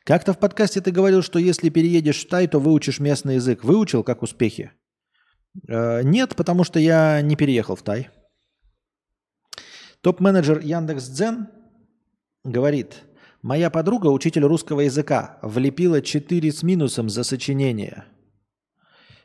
Как-то 0.03 0.33
в 0.33 0.37
подкасте 0.37 0.81
ты 0.81 0.91
говорил, 0.91 1.23
что 1.23 1.39
если 1.39 1.69
переедешь 1.69 2.23
в 2.23 2.29
Тай, 2.29 2.47
то 2.47 2.59
выучишь 2.59 2.99
местный 2.99 3.37
язык. 3.37 3.63
Выучил, 3.63 4.03
как 4.03 4.21
успехи? 4.21 4.71
Э, 5.67 6.03
нет, 6.03 6.35
потому 6.35 6.63
что 6.63 6.77
я 6.79 7.23
не 7.23 7.35
переехал 7.35 7.75
в 7.75 7.81
Тай. 7.81 8.11
Топ-менеджер 10.01 10.59
Яндекс.Дзен 10.59 11.47
говорит, 12.43 13.01
моя 13.41 13.71
подруга, 13.71 14.09
учитель 14.09 14.43
русского 14.43 14.81
языка, 14.81 15.39
влепила 15.41 16.03
4 16.03 16.51
с 16.51 16.61
минусом 16.61 17.09
за 17.09 17.23
сочинение. 17.23 18.03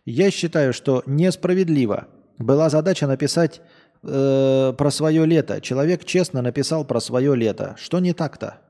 Я 0.07 0.31
считаю, 0.31 0.73
что 0.73 1.03
несправедливо. 1.05 2.09
Была 2.39 2.71
задача 2.71 3.07
написать 3.07 3.61
э, 4.03 4.73
про 4.77 4.91
свое 4.91 5.27
лето. 5.27 5.61
Человек 5.61 6.05
честно 6.05 6.43
написал 6.43 6.85
про 6.85 7.01
свое 7.01 7.37
лето. 7.37 7.77
Что 7.79 8.01
не 8.01 8.13
так-то? 8.13 8.61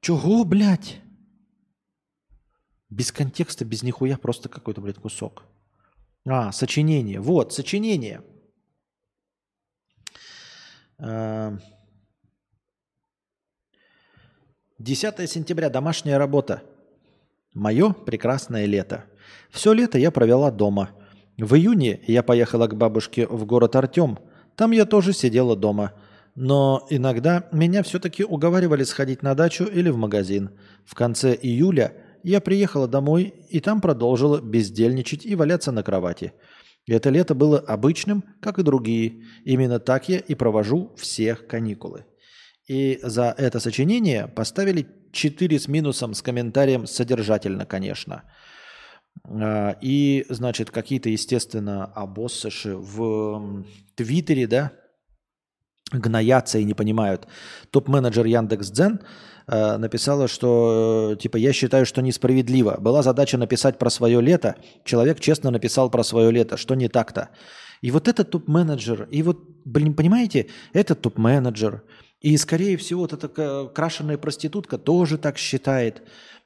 Чего, 0.00 0.44
блядь? 0.44 1.00
Без 2.88 3.12
контекста, 3.12 3.64
без 3.64 3.82
нихуя, 3.82 4.16
просто 4.16 4.48
какой-то, 4.48 4.80
блядь, 4.80 4.98
кусок. 4.98 5.44
А, 6.26 6.52
сочинение. 6.52 7.20
Вот, 7.20 7.52
сочинение. 7.52 8.22
10 10.98 11.60
э, 14.78 15.26
сентября. 15.26 15.70
Домашняя 15.70 16.18
работа. 16.18 16.62
Мое 17.54 17.92
прекрасное 17.92 18.66
лето. 18.66 19.04
Все 19.50 19.72
лето 19.72 19.98
я 19.98 20.10
провела 20.10 20.50
дома. 20.50 20.90
В 21.40 21.54
июне 21.54 22.00
я 22.06 22.22
поехала 22.22 22.66
к 22.66 22.76
бабушке 22.76 23.26
в 23.26 23.46
город 23.46 23.74
Артем. 23.74 24.18
Там 24.56 24.72
я 24.72 24.84
тоже 24.84 25.14
сидела 25.14 25.56
дома. 25.56 25.92
Но 26.34 26.86
иногда 26.90 27.48
меня 27.50 27.82
все-таки 27.82 28.24
уговаривали 28.24 28.84
сходить 28.84 29.22
на 29.22 29.34
дачу 29.34 29.64
или 29.64 29.88
в 29.88 29.96
магазин. 29.96 30.50
В 30.84 30.94
конце 30.94 31.34
июля 31.34 31.94
я 32.22 32.40
приехала 32.42 32.86
домой 32.86 33.32
и 33.48 33.60
там 33.60 33.80
продолжила 33.80 34.40
бездельничать 34.40 35.24
и 35.24 35.34
валяться 35.34 35.72
на 35.72 35.82
кровати. 35.82 36.34
Это 36.86 37.08
лето 37.08 37.34
было 37.34 37.58
обычным, 37.58 38.22
как 38.40 38.58
и 38.58 38.62
другие. 38.62 39.24
Именно 39.44 39.80
так 39.80 40.10
я 40.10 40.18
и 40.18 40.34
провожу 40.34 40.92
всех 40.96 41.46
каникулы. 41.46 42.04
И 42.68 43.00
за 43.02 43.34
это 43.36 43.60
сочинение 43.60 44.28
поставили 44.28 44.86
4 45.12 45.58
с 45.58 45.68
минусом 45.68 46.12
с 46.12 46.20
комментарием 46.20 46.86
содержательно, 46.86 47.64
конечно. 47.64 48.24
А, 49.24 49.76
и, 49.80 50.26
значит, 50.28 50.70
какие-то, 50.70 51.08
естественно, 51.08 51.84
обоссыши 51.84 52.76
в 52.76 53.64
Твиттере, 53.94 54.46
да, 54.46 54.72
гноятся 55.92 56.58
и 56.58 56.64
не 56.64 56.74
понимают. 56.74 57.26
Топ-менеджер 57.70 58.24
Яндекс.Дзен 58.24 59.00
э, 59.46 59.76
написала, 59.76 60.28
что 60.28 61.16
типа 61.18 61.36
я 61.36 61.52
считаю, 61.52 61.84
что 61.84 62.00
несправедливо. 62.00 62.76
Была 62.80 63.02
задача 63.02 63.38
написать 63.38 63.78
про 63.78 63.90
свое 63.90 64.20
лето. 64.20 64.56
Человек 64.84 65.20
честно 65.20 65.50
написал 65.50 65.90
про 65.90 66.04
свое 66.04 66.30
лето. 66.30 66.56
Что 66.56 66.74
не 66.74 66.88
так-то? 66.88 67.30
И 67.82 67.90
вот 67.90 68.08
этот 68.08 68.30
топ-менеджер, 68.30 69.08
и 69.10 69.22
вот, 69.22 69.40
блин, 69.64 69.94
понимаете, 69.94 70.48
этот 70.74 71.00
топ-менеджер, 71.00 71.82
и, 72.20 72.36
скорее 72.36 72.76
всего, 72.76 73.00
вот 73.00 73.14
эта 73.14 73.70
крашеная 73.74 74.18
проститутка 74.18 74.76
тоже 74.76 75.16
так 75.16 75.38
считает. 75.38 76.02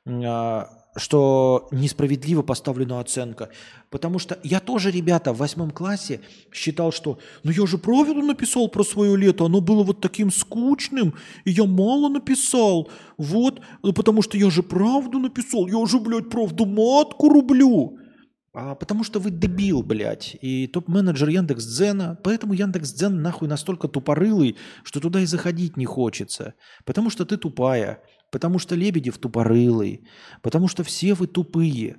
А, 0.07 0.69
что 0.97 1.69
несправедливо 1.71 2.43
поставлена 2.43 3.01
оценка. 3.01 3.51
Потому 3.91 4.19
что 4.19 4.39
я 4.43 4.61
тоже, 4.61 4.91
ребята, 4.91 5.33
в 5.33 5.39
восьмом 5.39 5.71
классе 5.71 6.21
считал, 6.53 6.93
что 6.93 7.19
ну 7.43 7.51
я 7.51 7.66
же 7.66 7.79
правильно 7.79 8.25
написал 8.25 8.69
про 8.69 8.85
свое 8.85 9.16
лето, 9.16 9.47
оно 9.47 9.61
было 9.61 9.83
вот 9.83 10.01
таким 10.01 10.31
скучным, 10.31 11.15
и 11.45 11.51
я 11.51 11.65
мало 11.65 12.09
написал. 12.09 12.91
Вот, 13.19 13.61
ну, 13.83 13.93
потому 13.93 14.23
что 14.23 14.39
я 14.39 14.51
же 14.51 14.62
правду 14.62 15.19
написал, 15.19 15.66
я 15.66 15.85
же, 15.87 15.99
блядь, 16.01 16.31
правду 16.31 16.66
матку 16.66 17.29
рублю. 17.29 17.99
А, 18.57 18.77
потому 18.77 19.03
что 19.03 19.19
вы 19.19 19.33
дебил, 19.33 19.83
блядь, 19.83 20.37
и 20.41 20.69
топ-менеджер 20.69 21.29
Яндекс.Дзена, 21.29 22.21
поэтому 22.23 22.55
Яндекс.Дзен 22.55 23.21
нахуй 23.21 23.49
настолько 23.49 23.89
тупорылый, 23.89 24.57
что 24.85 25.01
туда 25.01 25.21
и 25.21 25.27
заходить 25.27 25.77
не 25.77 25.87
хочется. 25.87 26.55
Потому 26.85 27.11
что 27.11 27.25
ты 27.25 27.37
тупая. 27.37 28.01
Потому 28.35 28.59
что 28.59 28.74
Лебедев 28.74 29.19
тупорылый, 29.19 30.09
потому 30.43 30.66
что 30.66 30.82
все 30.82 31.15
вы 31.15 31.28
тупые. 31.28 31.98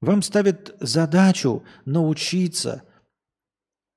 Вам 0.00 0.20
ставят 0.20 0.74
задачу 0.80 1.62
научиться 1.84 2.82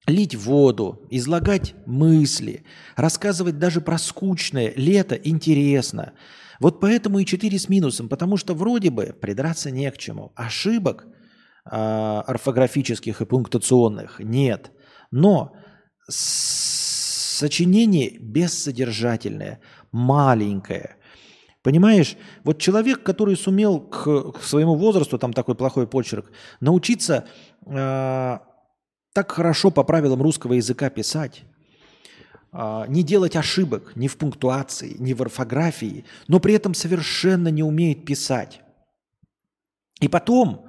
лить 0.05 0.35
воду, 0.35 1.07
излагать 1.09 1.73
мысли, 1.87 2.63
рассказывать 2.95 3.57
даже 3.57 3.81
про 3.81 3.97
скучное. 3.97 4.71
Лето 4.75 5.15
интересно. 5.15 6.13
Вот 6.59 6.79
поэтому 6.79 7.17
и 7.17 7.25
4 7.25 7.57
с 7.57 7.67
минусом, 7.69 8.07
потому 8.07 8.37
что 8.37 8.53
вроде 8.53 8.91
бы 8.91 9.17
придраться 9.19 9.71
не 9.71 9.89
к 9.89 9.97
чему. 9.97 10.31
Ошибок 10.35 11.07
э, 11.07 11.69
орфографических 11.71 13.19
и 13.19 13.25
пунктуационных 13.25 14.19
нет. 14.19 14.71
Но 15.09 15.55
сочинение 16.07 18.15
бессодержательное, 18.19 19.59
маленькое– 19.91 20.97
Понимаешь, 21.63 22.17
вот 22.43 22.59
человек, 22.59 23.03
который 23.03 23.37
сумел 23.37 23.79
к, 23.79 24.33
к 24.33 24.43
своему 24.43 24.75
возрасту, 24.75 25.17
там 25.17 25.31
такой 25.31 25.55
плохой 25.55 25.87
почерк, 25.87 26.29
научиться 26.59 27.25
э, 27.65 28.37
так 29.13 29.31
хорошо 29.31 29.71
по 29.71 29.85
правилам 29.85 30.21
русского 30.21 30.53
языка 30.53 30.89
писать, 30.89 31.43
э, 32.51 32.83
не 32.89 33.01
делать 33.01 33.37
ошибок 33.37 33.95
ни 33.95 34.09
в 34.09 34.17
пунктуации, 34.17 34.97
ни 34.99 35.13
в 35.13 35.21
орфографии, 35.21 36.03
но 36.27 36.41
при 36.41 36.53
этом 36.53 36.73
совершенно 36.73 37.47
не 37.47 37.63
умеет 37.63 38.03
писать. 38.03 38.59
И 40.01 40.09
потом 40.09 40.67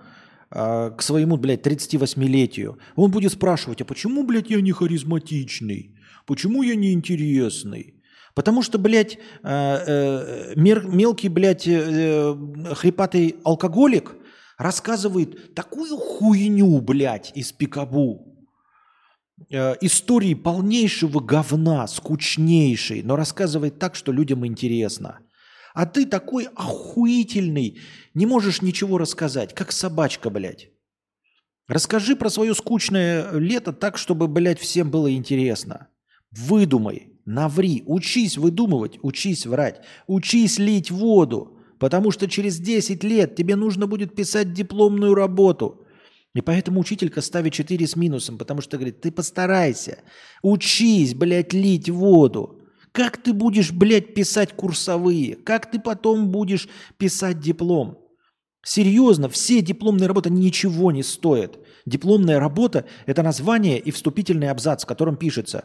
э, 0.53 0.93
к 0.97 1.03
своему, 1.03 1.37
блядь, 1.39 1.66
38-летию 1.66 2.79
он 2.95 3.11
будет 3.11 3.33
спрашивать, 3.33 3.81
а 3.81 3.85
почему, 3.85 4.25
блядь, 4.25 4.49
я 4.49 4.61
не 4.61 4.71
харизматичный? 4.71 5.99
Почему 6.25 6.62
я 6.62 6.77
не 6.77 6.93
интересный? 6.93 8.01
Потому 8.35 8.62
что, 8.62 8.78
блядь, 8.78 9.16
э, 9.16 9.19
э, 9.44 10.52
мелкий, 10.56 11.28
блядь, 11.28 11.69
э, 11.69 12.36
хрипатый 12.74 13.36
алкоголик 13.44 14.16
рассказывает 14.59 15.55
такую 15.55 15.97
хуйню, 15.97 16.81
блядь, 16.81 17.32
из 17.35 17.52
пикабу. 17.52 18.31
Истории 19.51 20.35
полнейшего 20.35 21.19
говна, 21.19 21.89
скучнейшей, 21.89 23.02
но 23.02 23.16
рассказывает 23.16 23.81
так, 23.81 23.97
что 23.97 24.12
людям 24.12 24.47
интересно. 24.47 25.20
А 25.74 25.86
ты 25.86 26.06
такой 26.06 26.47
охуительный, 26.55 27.81
не 28.15 28.27
можешь 28.27 28.62
ничего 28.62 28.97
рассказать, 28.97 29.52
как 29.52 29.73
собачка, 29.73 30.31
блядь. 30.31 30.70
Расскажи 31.66 32.15
про 32.15 32.31
свое 32.31 32.55
скучное 32.55 33.32
лето 33.32 33.73
так, 33.73 33.98
чтобы, 33.98 34.28
блядь, 34.28 34.61
всем 34.61 34.90
было 34.90 35.12
интересно. 35.12 35.89
Выдумай. 36.31 37.14
Наври, 37.27 37.83
учись 37.87 38.37
выдумывать, 38.37 38.99
учись 39.03 39.47
врать, 39.47 39.81
учись 40.07 40.59
лить 40.59 40.91
воду, 40.91 41.59
потому 41.79 42.11
что 42.11 42.29
через 42.29 42.59
10 42.59 43.03
лет 43.03 43.35
тебе 43.35 43.57
нужно 43.57 43.87
будет 43.87 44.15
писать 44.15 44.53
дипломную 44.53 45.15
работу. 45.15 45.87
И 46.35 46.41
поэтому 46.41 46.81
учителька 46.81 47.21
ставит 47.21 47.53
4 47.53 47.87
с 47.87 47.97
минусом, 47.97 48.39
потому 48.39 48.61
что 48.61 48.77
говорит, 48.77 49.01
ты 49.01 49.11
постарайся, 49.11 49.99
учись, 50.43 51.15
блядь, 51.15 51.53
лить 51.53 51.89
воду. 51.89 52.61
Как 52.93 53.17
ты 53.17 53.33
будешь, 53.33 53.73
блядь, 53.73 54.15
писать 54.15 54.53
курсовые? 54.53 55.37
Как 55.37 55.71
ты 55.71 55.81
потом 55.81 56.31
будешь 56.31 56.69
писать 56.99 57.41
диплом? 57.41 57.99
Серьезно, 58.65 59.29
все 59.29 59.63
дипломные 59.63 60.07
работы 60.09 60.31
ничего 60.31 60.93
не 60.93 61.03
стоят. 61.03 61.59
Дипломная 61.87 62.39
работа– 62.39 62.87
это 63.07 63.23
название 63.23 63.79
и 63.79 63.91
вступительный 63.91 64.49
абзац, 64.49 64.85
в 64.85 64.87
котором 64.87 65.17
пишется 65.17 65.65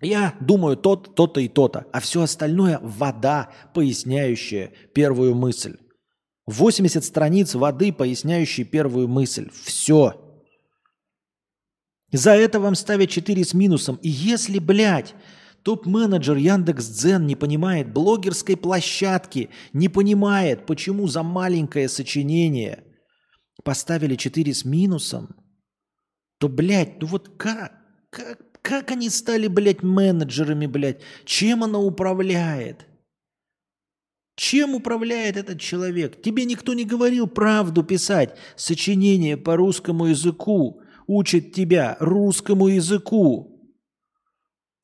я 0.00 0.36
думаю 0.40 0.76
тот, 0.76 1.14
то-то 1.14 1.40
и 1.40 1.48
то-то, 1.48 1.86
а 1.92 2.00
все 2.00 2.22
остальное– 2.22 2.78
вода, 2.82 3.50
поясняющая 3.74 4.72
первую 4.94 5.34
мысль. 5.34 5.76
80 6.46 7.04
страниц 7.04 7.54
воды, 7.54 7.92
поясняющей 7.92 8.64
первую 8.64 9.08
мысль. 9.08 9.50
Все. 9.64 10.22
За 12.12 12.32
это 12.32 12.60
вам 12.60 12.74
ставят 12.74 13.10
4 13.10 13.44
с 13.44 13.52
минусом. 13.52 13.96
И 13.96 14.08
если, 14.08 14.58
блядь, 14.58 15.14
топ-менеджер 15.62 16.36
Яндекс.Дзен 16.36 17.26
не 17.26 17.34
понимает 17.34 17.92
блогерской 17.92 18.56
площадки, 18.56 19.50
не 19.72 19.88
понимает, 19.88 20.66
почему 20.66 21.08
за 21.08 21.22
маленькое 21.24 21.88
сочинение 21.88 22.84
поставили 23.64 24.14
4 24.14 24.54
с 24.54 24.64
минусом, 24.64 25.34
то, 26.38 26.48
блядь, 26.48 27.00
ну 27.00 27.08
вот 27.08 27.36
как, 27.36 27.72
как, 28.10 28.45
как 28.66 28.90
они 28.90 29.10
стали, 29.10 29.46
блядь, 29.46 29.84
менеджерами, 29.84 30.66
блядь? 30.66 31.00
Чем 31.24 31.62
она 31.62 31.78
управляет? 31.78 32.84
Чем 34.34 34.74
управляет 34.74 35.36
этот 35.36 35.60
человек? 35.60 36.20
Тебе 36.20 36.44
никто 36.44 36.74
не 36.74 36.84
говорил 36.84 37.28
правду 37.28 37.84
писать. 37.84 38.36
Сочинение 38.56 39.36
по 39.36 39.54
русскому 39.54 40.06
языку 40.06 40.80
учит 41.06 41.52
тебя 41.52 41.96
русскому 42.00 42.66
языку. 42.66 43.70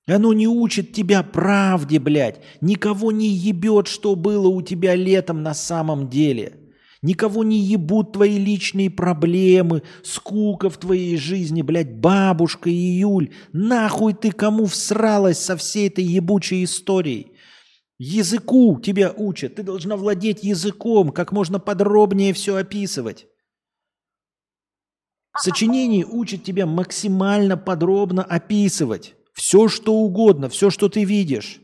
Оно 0.07 0.33
не 0.33 0.47
учит 0.47 0.93
тебя 0.93 1.25
правде, 1.25 1.99
блядь. 1.99 2.41
Никого 2.61 3.11
не 3.11 3.31
ебет, 3.31 3.89
что 3.89 4.15
было 4.15 4.47
у 4.47 4.63
тебя 4.63 4.95
летом 4.95 5.43
на 5.43 5.55
самом 5.55 6.09
деле. 6.09 6.62
Никого 7.03 7.43
не 7.43 7.59
ебут 7.59 8.13
твои 8.13 8.39
личные 8.39 8.89
проблемы, 8.89 9.83
скука 10.05 10.71
в 10.71 10.77
твоей 10.79 11.17
жизни, 11.17 11.61
блядь, 11.63 11.97
бабушка 11.97 12.71
Июль. 12.71 13.33
Нахуй 13.53 14.15
ты 14.15 14.31
кому 14.31 14.67
всралась 14.67 15.39
со 15.39 15.57
всей 15.57 15.89
этой 15.89 16.05
ебучей 16.05 16.63
историей? 16.63 17.33
Языку 17.99 18.81
тебя 18.81 19.13
учат. 19.17 19.57
Ты 19.57 19.65
должна 19.65 19.97
владеть 19.97 20.45
языком, 20.45 21.11
как 21.11 21.33
можно 21.33 21.59
подробнее 21.59 22.33
все 22.33 22.55
описывать. 22.57 23.27
Сочинение 25.37 26.05
учит 26.05 26.45
тебя 26.45 26.67
максимально 26.67 27.57
подробно 27.57 28.23
описывать. 28.23 29.15
Все, 29.33 29.69
что 29.69 29.95
угодно, 29.95 30.49
все, 30.49 30.71
что 30.71 30.89
ты 30.89 31.05
видишь. 31.05 31.62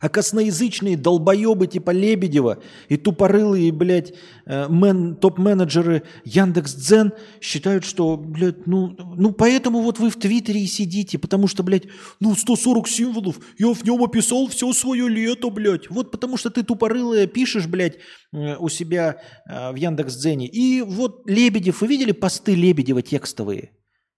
А 0.00 0.08
косноязычные 0.08 0.96
долбоебы 0.96 1.66
типа 1.66 1.90
Лебедева 1.90 2.62
и 2.88 2.96
тупорылые, 2.96 3.70
блядь, 3.70 4.14
э, 4.46 4.66
мен, 4.70 5.14
топ-менеджеры 5.14 6.04
Яндекс.Дзен 6.24 7.12
считают, 7.42 7.84
что, 7.84 8.16
блядь, 8.16 8.66
ну, 8.66 8.96
ну 9.16 9.32
поэтому 9.32 9.82
вот 9.82 9.98
вы 9.98 10.08
в 10.08 10.16
Твиттере 10.16 10.62
и 10.62 10.66
сидите, 10.66 11.18
потому 11.18 11.48
что, 11.48 11.62
блядь, 11.62 11.84
ну 12.18 12.34
140 12.34 12.88
символов, 12.88 13.40
я 13.58 13.74
в 13.74 13.84
нем 13.84 14.02
описал 14.02 14.46
все 14.48 14.72
свое 14.72 15.06
лето, 15.06 15.50
блядь. 15.50 15.90
Вот 15.90 16.10
потому 16.10 16.38
что 16.38 16.48
ты 16.48 16.62
тупорылая 16.62 17.26
пишешь, 17.26 17.66
блядь, 17.66 17.98
э, 18.32 18.56
у 18.56 18.70
себя 18.70 19.20
э, 19.46 19.70
в 19.70 19.74
Яндекс.Дзене. 19.74 20.46
И 20.46 20.80
вот 20.80 21.28
Лебедев, 21.28 21.82
вы 21.82 21.88
видели 21.88 22.12
посты 22.12 22.54
Лебедева 22.54 23.02
текстовые? 23.02 23.72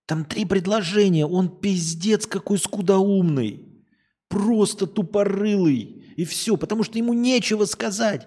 Там 0.07 0.25
три 0.27 0.45
предложения, 0.45 1.27
он 1.27 1.49
пиздец 1.49 2.27
какой 2.27 2.59
скудоумный. 2.59 3.72
Просто 4.33 4.87
тупорылый. 4.87 6.15
И 6.17 6.25
все, 6.25 6.57
потому 6.57 6.85
что 6.85 6.97
ему 6.97 7.13
нечего 7.13 7.67
сказать. 7.67 8.27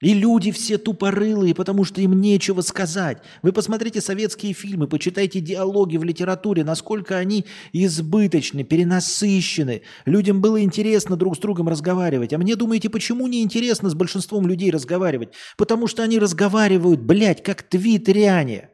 И 0.00 0.14
люди 0.14 0.52
все 0.52 0.78
тупорылые, 0.78 1.56
потому 1.56 1.82
что 1.82 2.00
им 2.00 2.20
нечего 2.20 2.60
сказать. 2.60 3.18
Вы 3.42 3.52
посмотрите 3.52 4.00
советские 4.00 4.52
фильмы, 4.52 4.86
почитайте 4.86 5.40
диалоги 5.40 5.96
в 5.96 6.04
литературе, 6.04 6.62
насколько 6.62 7.16
они 7.16 7.46
избыточны, 7.72 8.62
перенасыщены. 8.62 9.82
Людям 10.04 10.40
было 10.40 10.62
интересно 10.62 11.16
друг 11.16 11.36
с 11.36 11.40
другом 11.40 11.68
разговаривать. 11.68 12.32
А 12.32 12.38
мне 12.38 12.54
думаете, 12.54 12.88
почему 12.88 13.26
не 13.26 13.42
интересно 13.42 13.90
с 13.90 13.94
большинством 13.94 14.46
людей 14.46 14.70
разговаривать? 14.70 15.30
Потому 15.56 15.88
что 15.88 16.04
они 16.04 16.20
разговаривают, 16.20 17.00
блядь, 17.00 17.42
как 17.42 17.64
твиттеряне. 17.64 18.70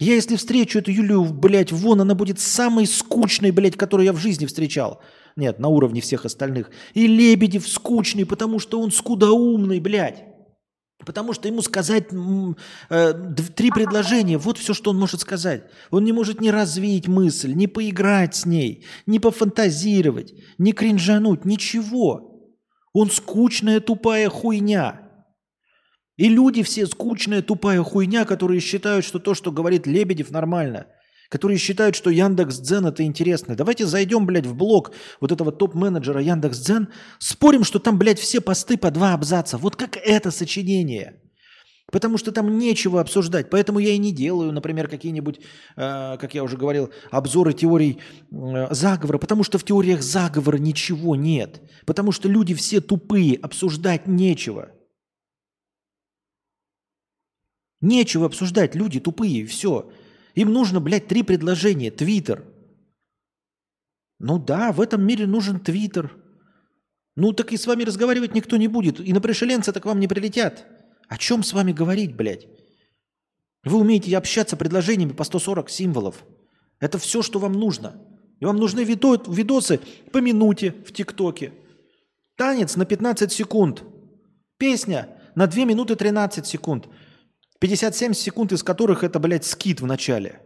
Я 0.00 0.14
если 0.14 0.36
встречу 0.36 0.78
эту 0.78 0.90
Юлию, 0.90 1.24
блядь, 1.24 1.72
вон, 1.72 2.00
она 2.00 2.14
будет 2.14 2.38
самой 2.38 2.86
скучной, 2.86 3.50
блядь, 3.50 3.76
которую 3.76 4.06
я 4.06 4.12
в 4.14 4.18
жизни 4.18 4.46
встречал. 4.46 5.02
Нет, 5.38 5.60
на 5.60 5.68
уровне 5.68 6.00
всех 6.00 6.24
остальных. 6.24 6.68
И 6.94 7.06
Лебедев 7.06 7.68
скучный, 7.68 8.26
потому 8.26 8.58
что 8.58 8.80
он 8.80 8.90
скудоумный, 8.90 9.78
блядь. 9.78 10.24
Потому 11.06 11.32
что 11.32 11.46
ему 11.46 11.62
сказать 11.62 12.08
э, 12.90 13.14
три 13.54 13.70
предложения, 13.70 14.36
вот 14.36 14.58
все, 14.58 14.74
что 14.74 14.90
он 14.90 14.98
может 14.98 15.20
сказать. 15.20 15.62
Он 15.92 16.02
не 16.02 16.12
может 16.12 16.40
не 16.40 16.50
развить 16.50 17.06
мысль, 17.06 17.52
не 17.52 17.68
поиграть 17.68 18.34
с 18.34 18.46
ней, 18.46 18.84
не 19.06 19.20
пофантазировать, 19.20 20.34
не 20.58 20.72
кринжануть, 20.72 21.44
ничего. 21.44 22.50
Он 22.92 23.08
скучная 23.08 23.78
тупая 23.78 24.28
хуйня. 24.30 25.02
И 26.16 26.28
люди 26.28 26.64
все 26.64 26.84
скучная, 26.88 27.42
тупая 27.42 27.80
хуйня, 27.84 28.24
которые 28.24 28.58
считают, 28.58 29.04
что 29.04 29.20
то, 29.20 29.34
что 29.34 29.52
говорит 29.52 29.86
Лебедев, 29.86 30.32
нормально. 30.32 30.88
Которые 31.28 31.58
считают, 31.58 31.94
что 31.94 32.08
Яндекс 32.10 32.58
Дзен 32.58 32.86
это 32.86 33.02
интересно. 33.02 33.54
Давайте 33.54 33.86
зайдем, 33.86 34.24
блядь, 34.24 34.46
в 34.46 34.54
блог 34.54 34.92
вот 35.20 35.30
этого 35.30 35.52
топ-менеджера 35.52 36.22
Яндекс 36.22 36.58
Дзен, 36.58 36.88
спорим, 37.18 37.64
что 37.64 37.78
там, 37.78 37.98
блядь, 37.98 38.18
все 38.18 38.40
посты 38.40 38.78
по 38.78 38.90
два 38.90 39.12
абзаца. 39.12 39.58
Вот 39.58 39.76
как 39.76 39.98
это 39.98 40.30
сочинение. 40.30 41.20
Потому 41.90 42.18
что 42.18 42.32
там 42.32 42.58
нечего 42.58 43.00
обсуждать. 43.00 43.48
Поэтому 43.50 43.78
я 43.78 43.90
и 43.90 43.98
не 43.98 44.12
делаю, 44.12 44.52
например, 44.52 44.88
какие-нибудь, 44.88 45.40
э, 45.76 46.16
как 46.18 46.34
я 46.34 46.44
уже 46.44 46.58
говорил, 46.58 46.90
обзоры 47.10 47.54
теорий 47.54 47.98
э, 48.30 48.74
заговора. 48.74 49.18
Потому 49.18 49.42
что 49.42 49.58
в 49.58 49.64
теориях 49.64 50.02
заговора 50.02 50.58
ничего 50.58 51.16
нет. 51.16 51.62
Потому 51.86 52.12
что 52.12 52.28
люди 52.28 52.54
все 52.54 52.82
тупые, 52.82 53.36
обсуждать 53.36 54.06
нечего. 54.06 54.70
Нечего 57.80 58.26
обсуждать, 58.26 58.74
люди 58.74 59.00
тупые, 59.00 59.46
все. 59.46 59.90
Им 60.38 60.52
нужно, 60.52 60.80
блядь, 60.80 61.08
три 61.08 61.24
предложения. 61.24 61.90
Твиттер. 61.90 62.44
Ну 64.20 64.38
да, 64.38 64.70
в 64.70 64.80
этом 64.80 65.04
мире 65.04 65.26
нужен 65.26 65.58
Твиттер. 65.58 66.16
Ну 67.16 67.32
так 67.32 67.52
и 67.52 67.56
с 67.56 67.66
вами 67.66 67.82
разговаривать 67.82 68.36
никто 68.36 68.56
не 68.56 68.68
будет. 68.68 69.00
И 69.00 69.12
на 69.12 69.20
пришеленца 69.20 69.72
так 69.72 69.84
вам 69.84 69.98
не 69.98 70.06
прилетят. 70.06 70.64
О 71.08 71.18
чем 71.18 71.42
с 71.42 71.52
вами 71.52 71.72
говорить, 71.72 72.14
блядь? 72.14 72.46
Вы 73.64 73.78
умеете 73.78 74.16
общаться 74.16 74.56
предложениями 74.56 75.10
по 75.10 75.24
140 75.24 75.68
символов. 75.70 76.24
Это 76.78 76.98
все, 76.98 77.22
что 77.22 77.40
вам 77.40 77.54
нужно. 77.54 78.00
И 78.38 78.44
вам 78.44 78.58
нужны 78.58 78.84
видосы 78.84 79.80
по 80.12 80.18
минуте 80.18 80.70
в 80.86 80.92
ТикТоке. 80.92 81.52
Танец 82.36 82.76
на 82.76 82.84
15 82.84 83.32
секунд. 83.32 83.82
Песня 84.56 85.08
на 85.34 85.48
2 85.48 85.64
минуты 85.64 85.96
13 85.96 86.46
секунд. 86.46 86.86
57 87.58 88.12
секунд 88.12 88.52
из 88.52 88.62
которых 88.62 89.02
это, 89.02 89.18
блядь, 89.18 89.44
скит 89.44 89.80
в 89.80 89.86
начале. 89.86 90.40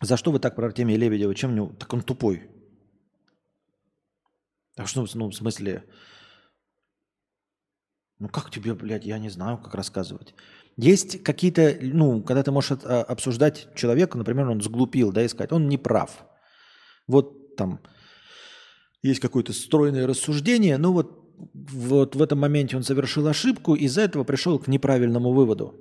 За 0.00 0.16
что 0.16 0.32
вы 0.32 0.40
так 0.40 0.56
про 0.56 0.66
Артемия 0.66 0.96
Лебедева? 0.96 1.34
Чем 1.34 1.54
него? 1.54 1.72
Так 1.78 1.92
он 1.92 2.02
тупой. 2.02 2.50
А 4.76 4.86
что, 4.86 5.06
ну, 5.14 5.28
в 5.28 5.34
смысле... 5.34 5.84
Ну, 8.18 8.28
как 8.28 8.50
тебе, 8.50 8.74
блядь, 8.74 9.04
я 9.04 9.18
не 9.18 9.28
знаю, 9.28 9.58
как 9.58 9.74
рассказывать. 9.74 10.34
Есть 10.76 11.22
какие-то, 11.22 11.76
ну, 11.80 12.22
когда 12.22 12.42
ты 12.42 12.50
можешь 12.50 12.78
а, 12.84 13.02
обсуждать 13.02 13.68
человека, 13.74 14.16
например, 14.16 14.48
он 14.48 14.60
сглупил, 14.60 15.12
да, 15.12 15.26
искать, 15.26 15.52
он 15.52 15.68
не 15.68 15.76
прав. 15.76 16.24
Вот 17.06 17.56
там 17.56 17.80
есть 19.02 19.20
какое-то 19.20 19.52
стройное 19.52 20.06
рассуждение, 20.06 20.78
но 20.78 20.92
вот, 20.92 21.34
вот 21.52 22.14
в 22.14 22.22
этом 22.22 22.38
моменте 22.38 22.76
он 22.76 22.82
совершил 22.82 23.26
ошибку, 23.26 23.74
из-за 23.74 24.02
этого 24.02 24.24
пришел 24.24 24.58
к 24.58 24.68
неправильному 24.68 25.32
выводу. 25.32 25.74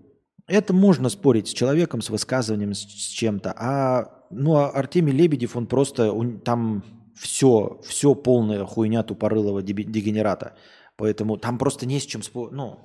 Это 0.48 0.74
можно 0.74 1.10
спорить 1.10 1.48
с 1.48 1.54
человеком, 1.54 2.02
с 2.02 2.10
высказыванием, 2.10 2.74
с 2.74 2.84
чем-то. 2.84 3.54
А, 3.56 4.26
ну, 4.32 4.56
а 4.56 4.70
Артемий 4.70 5.14
Лебедев, 5.14 5.56
он 5.56 5.68
просто, 5.68 6.12
он, 6.12 6.40
там 6.40 6.84
все, 7.16 7.80
все 7.86 8.16
полная 8.16 8.66
хуйня 8.66 9.04
тупорылого 9.04 9.62
дегенерата. 9.62 10.56
Поэтому 10.98 11.38
там 11.38 11.58
просто 11.58 11.86
не 11.86 12.00
с 12.00 12.06
чем 12.06 12.24
спорить. 12.24 12.54
Ну, 12.54 12.80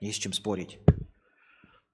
не 0.00 0.12
с 0.12 0.16
чем 0.16 0.32
спорить. 0.32 0.78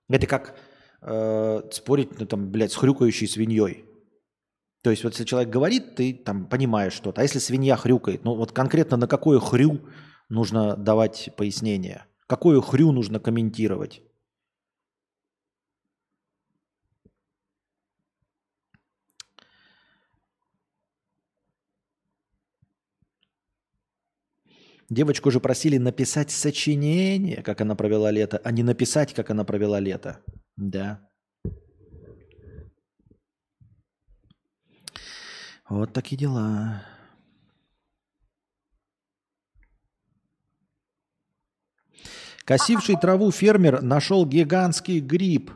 Это 0.08 0.26
как 0.26 0.56
э, 1.02 1.62
спорить, 1.70 2.18
ну, 2.18 2.26
там, 2.26 2.50
блядь, 2.50 2.72
с 2.72 2.76
хрюкающей 2.76 3.28
свиньей. 3.28 3.84
То 4.82 4.90
есть 4.90 5.04
вот 5.04 5.12
если 5.12 5.24
человек 5.24 5.50
говорит, 5.50 5.94
ты 5.94 6.12
там 6.12 6.46
понимаешь 6.46 6.92
что-то. 6.92 7.20
А 7.20 7.24
если 7.24 7.38
свинья 7.38 7.76
хрюкает, 7.76 8.24
ну 8.24 8.34
вот 8.34 8.52
конкретно 8.52 8.96
на 8.96 9.06
какое 9.06 9.38
хрю 9.38 9.80
нужно 10.28 10.76
давать 10.76 11.30
пояснение? 11.36 12.06
Какое 12.26 12.60
хрю 12.60 12.90
нужно 12.92 13.20
комментировать? 13.20 14.02
Девочку 24.90 25.30
же 25.30 25.40
просили 25.40 25.78
написать 25.78 26.30
сочинение, 26.30 27.42
как 27.42 27.60
она 27.60 27.74
провела 27.74 28.10
лето, 28.10 28.40
а 28.44 28.50
не 28.50 28.62
написать, 28.62 29.14
как 29.14 29.30
она 29.30 29.44
провела 29.44 29.80
лето. 29.80 30.20
Да. 30.56 31.11
Вот 35.72 35.90
такие 35.94 36.18
дела. 36.18 36.82
Косивший 42.44 42.96
траву 43.00 43.30
фермер 43.30 43.80
нашел 43.80 44.26
гигантский 44.26 45.00
гриб 45.00 45.50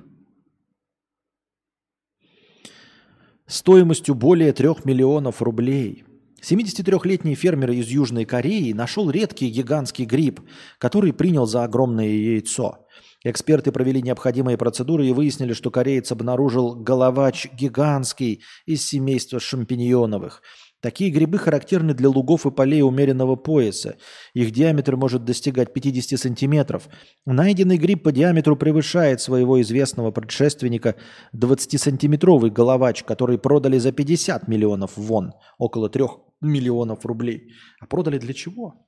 стоимостью 3.46 4.14
более 4.14 4.54
трех 4.54 4.86
миллионов 4.86 5.42
рублей. 5.42 6.06
73-летний 6.40 7.34
фермер 7.34 7.72
из 7.72 7.88
Южной 7.88 8.24
Кореи 8.24 8.72
нашел 8.72 9.10
редкий 9.10 9.50
гигантский 9.50 10.06
гриб, 10.06 10.40
который 10.78 11.12
принял 11.12 11.44
за 11.44 11.62
огромное 11.62 12.08
яйцо. 12.08 12.86
Эксперты 13.24 13.72
провели 13.72 14.02
необходимые 14.02 14.56
процедуры 14.56 15.06
и 15.06 15.12
выяснили, 15.12 15.52
что 15.52 15.70
кореец 15.70 16.12
обнаружил 16.12 16.74
головач 16.74 17.48
гигантский 17.52 18.42
из 18.66 18.86
семейства 18.86 19.40
шампиньоновых– 19.40 20.42
Такие 20.86 21.10
грибы 21.10 21.38
характерны 21.38 21.94
для 21.94 22.08
лугов 22.10 22.46
и 22.46 22.50
полей 22.50 22.82
умеренного 22.82 23.34
пояса. 23.34 23.96
Их 24.34 24.50
диаметр 24.50 24.96
может 24.96 25.24
достигать 25.24 25.72
50 25.72 26.16
сантиметров. 26.16 26.88
Найденный 27.24 27.78
гриб 27.78 28.02
по 28.02 28.12
диаметру 28.12 28.56
превышает 28.56 29.20
своего 29.20 29.60
известного 29.62 30.10
предшественника 30.10 30.94
20-сантиметровый 31.34 32.50
головач, 32.50 33.04
который 33.04 33.38
продали 33.38 33.78
за 33.78 33.90
50 33.90 34.48
миллионов 34.48 34.92
вон, 34.96 35.32
около 35.58 35.88
3 35.88 36.04
миллионов 36.42 37.06
рублей. 37.06 37.54
А 37.80 37.86
продали 37.86 38.18
для 38.18 38.34
чего? 38.34 38.86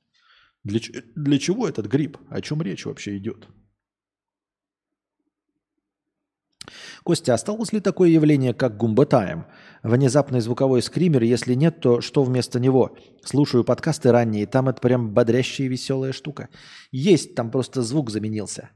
Для, 0.64 0.80
для 1.16 1.38
чего 1.38 1.66
этот 1.66 1.86
гриб? 1.86 2.18
О 2.28 2.40
чем 2.42 2.60
речь 2.60 2.84
вообще 2.84 3.16
идет? 3.16 3.48
Костя, 7.05 7.35
осталось 7.35 7.73
ли 7.73 7.81
такое 7.81 8.09
явление, 8.11 8.55
как 8.55 8.77
гумбатайм? 8.77 9.47
Внезапный 9.82 10.40
звуковой 10.40 10.82
скример, 10.82 11.23
если 11.23 11.55
нет, 11.55 11.81
то 11.81 12.01
что 12.01 12.24
вместо 12.24 12.61
него? 12.61 12.97
Слушаю 13.24 13.65
подкасты 13.65 14.12
ранние, 14.12 14.47
там 14.47 14.69
это 14.69 14.81
прям 14.81 15.12
бодрящая 15.15 15.66
и 15.66 15.70
веселая 15.70 16.12
штука. 16.12 16.49
Есть, 16.90 17.35
там 17.35 17.51
просто 17.51 17.82
звук 17.82 18.11
заменился. 18.11 18.70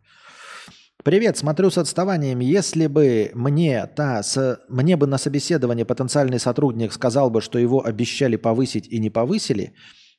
Привет, 1.04 1.36
смотрю 1.36 1.68
с 1.70 1.78
отставанием. 1.78 2.38
Если 2.38 2.86
бы 2.86 3.32
мне, 3.34 3.86
та, 3.88 4.22
с, 4.22 4.60
мне 4.68 4.96
бы 4.96 5.08
на 5.08 5.18
собеседование 5.18 5.84
потенциальный 5.84 6.38
сотрудник 6.38 6.92
сказал 6.92 7.28
бы, 7.28 7.40
что 7.40 7.58
его 7.58 7.84
обещали 7.84 8.36
повысить 8.36 8.86
и 8.86 9.00
не 9.00 9.10
повысили, 9.10 9.74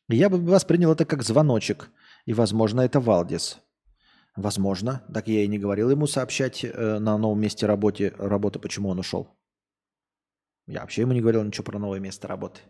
я 0.10 0.30
бы 0.30 0.38
воспринял 0.38 0.92
это 0.92 1.06
как 1.06 1.24
звоночек. 1.24 1.90
И, 2.26 2.34
возможно, 2.34 2.82
это 2.82 3.00
Валдис. 3.00 3.60
Возможно. 4.36 5.04
Так 5.14 5.28
я 5.28 5.44
и 5.44 5.48
не 5.48 5.60
говорил 5.60 5.90
ему 5.92 6.08
сообщать 6.08 6.64
э, 6.64 7.00
на 7.00 7.18
новом 7.18 7.40
месте 7.40 7.66
работы, 7.66 8.14
работы, 8.18 8.60
почему 8.60 8.90
он 8.90 9.00
ушел. 9.00 9.30
Я 10.66 10.82
вообще 10.82 11.02
ему 11.02 11.14
не 11.14 11.22
говорил 11.22 11.44
ничего 11.44 11.66
про 11.66 11.78
новое 11.78 12.00
место 12.00 12.28
работы. 12.28 12.62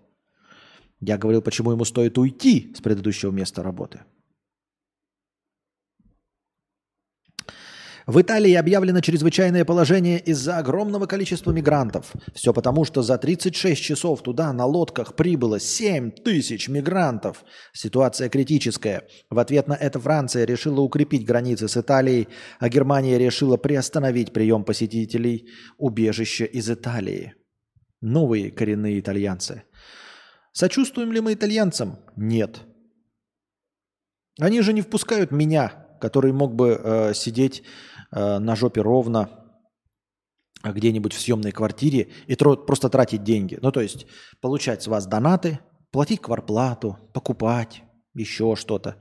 Я 0.99 1.17
говорил, 1.17 1.41
почему 1.41 1.71
ему 1.71 1.85
стоит 1.85 2.17
уйти 2.17 2.73
с 2.75 2.81
предыдущего 2.81 3.31
места 3.31 3.63
работы. 3.63 4.01
В 8.05 8.19
Италии 8.19 8.53
объявлено 8.53 8.99
чрезвычайное 8.99 9.63
положение 9.63 10.19
из-за 10.19 10.57
огромного 10.57 11.05
количества 11.05 11.51
мигрантов. 11.51 12.11
Все 12.33 12.53
потому, 12.53 12.83
что 12.83 13.01
за 13.01 13.17
36 13.17 13.81
часов 13.81 14.21
туда 14.21 14.51
на 14.51 14.65
лодках 14.65 15.15
прибыло 15.15 15.59
7 15.59 16.11
тысяч 16.11 16.67
мигрантов. 16.67 17.45
Ситуация 17.71 18.27
критическая. 18.27 19.07
В 19.29 19.39
ответ 19.39 19.67
на 19.67 19.73
это 19.73 19.99
Франция 20.01 20.45
решила 20.45 20.81
укрепить 20.81 21.25
границы 21.25 21.69
с 21.69 21.77
Италией, 21.77 22.27
а 22.59 22.67
Германия 22.67 23.17
решила 23.17 23.55
приостановить 23.55 24.33
прием 24.33 24.65
посетителей 24.65 25.47
убежища 25.77 26.43
из 26.43 26.69
Италии. 26.69 27.35
Новые 28.01 28.51
коренные 28.51 28.99
итальянцы. 28.99 29.63
Сочувствуем 30.51 31.13
ли 31.13 31.21
мы 31.21 31.33
итальянцам? 31.33 31.99
Нет. 32.17 32.59
Они 34.39 34.61
же 34.61 34.73
не 34.73 34.81
впускают 34.81 35.31
меня, 35.31 35.83
который 36.01 36.33
мог 36.33 36.53
бы 36.53 36.77
э, 36.83 37.13
сидеть 37.13 37.63
Э, 38.15 38.39
на 38.39 38.55
жопе 38.55 38.81
ровно 38.81 39.29
а 40.61 40.71
где-нибудь 40.71 41.13
в 41.13 41.19
съемной 41.19 41.51
квартире 41.51 42.09
и 42.25 42.35
просто 42.35 42.87
тратить 42.87 43.23
деньги. 43.23 43.59
Ну, 43.61 43.71
то 43.73 43.81
есть 43.81 44.05
получать 44.39 44.81
с 44.81 44.87
вас 44.87 45.05
донаты, 45.05 45.59
платить 45.91 46.21
кварплату, 46.21 46.97
покупать 47.13 47.83
еще 48.13 48.55
что-то. 48.55 48.95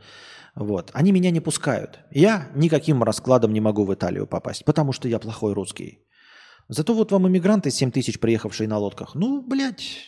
Вот. 0.56 0.90
Они 0.93 1.12
меня 1.12 1.30
не 1.30 1.39
пускают. 1.39 2.01
Я 2.10 2.51
никаким 2.56 3.05
раскладом 3.05 3.52
не 3.52 3.60
могу 3.60 3.84
в 3.84 3.94
Италию 3.94 4.26
попасть, 4.26 4.64
потому 4.64 4.93
что 4.93 5.06
я 5.06 5.20
плохой 5.20 5.52
русский. 5.52 6.05
Зато 6.68 6.94
вот 6.94 7.12
вам 7.12 7.28
иммигранты 7.28 7.70
7 7.70 7.93
тысяч, 7.93 8.18
приехавшие 8.18 8.68
на 8.68 8.78
лодках. 8.78 9.14
Ну, 9.14 9.40
блядь, 9.40 9.98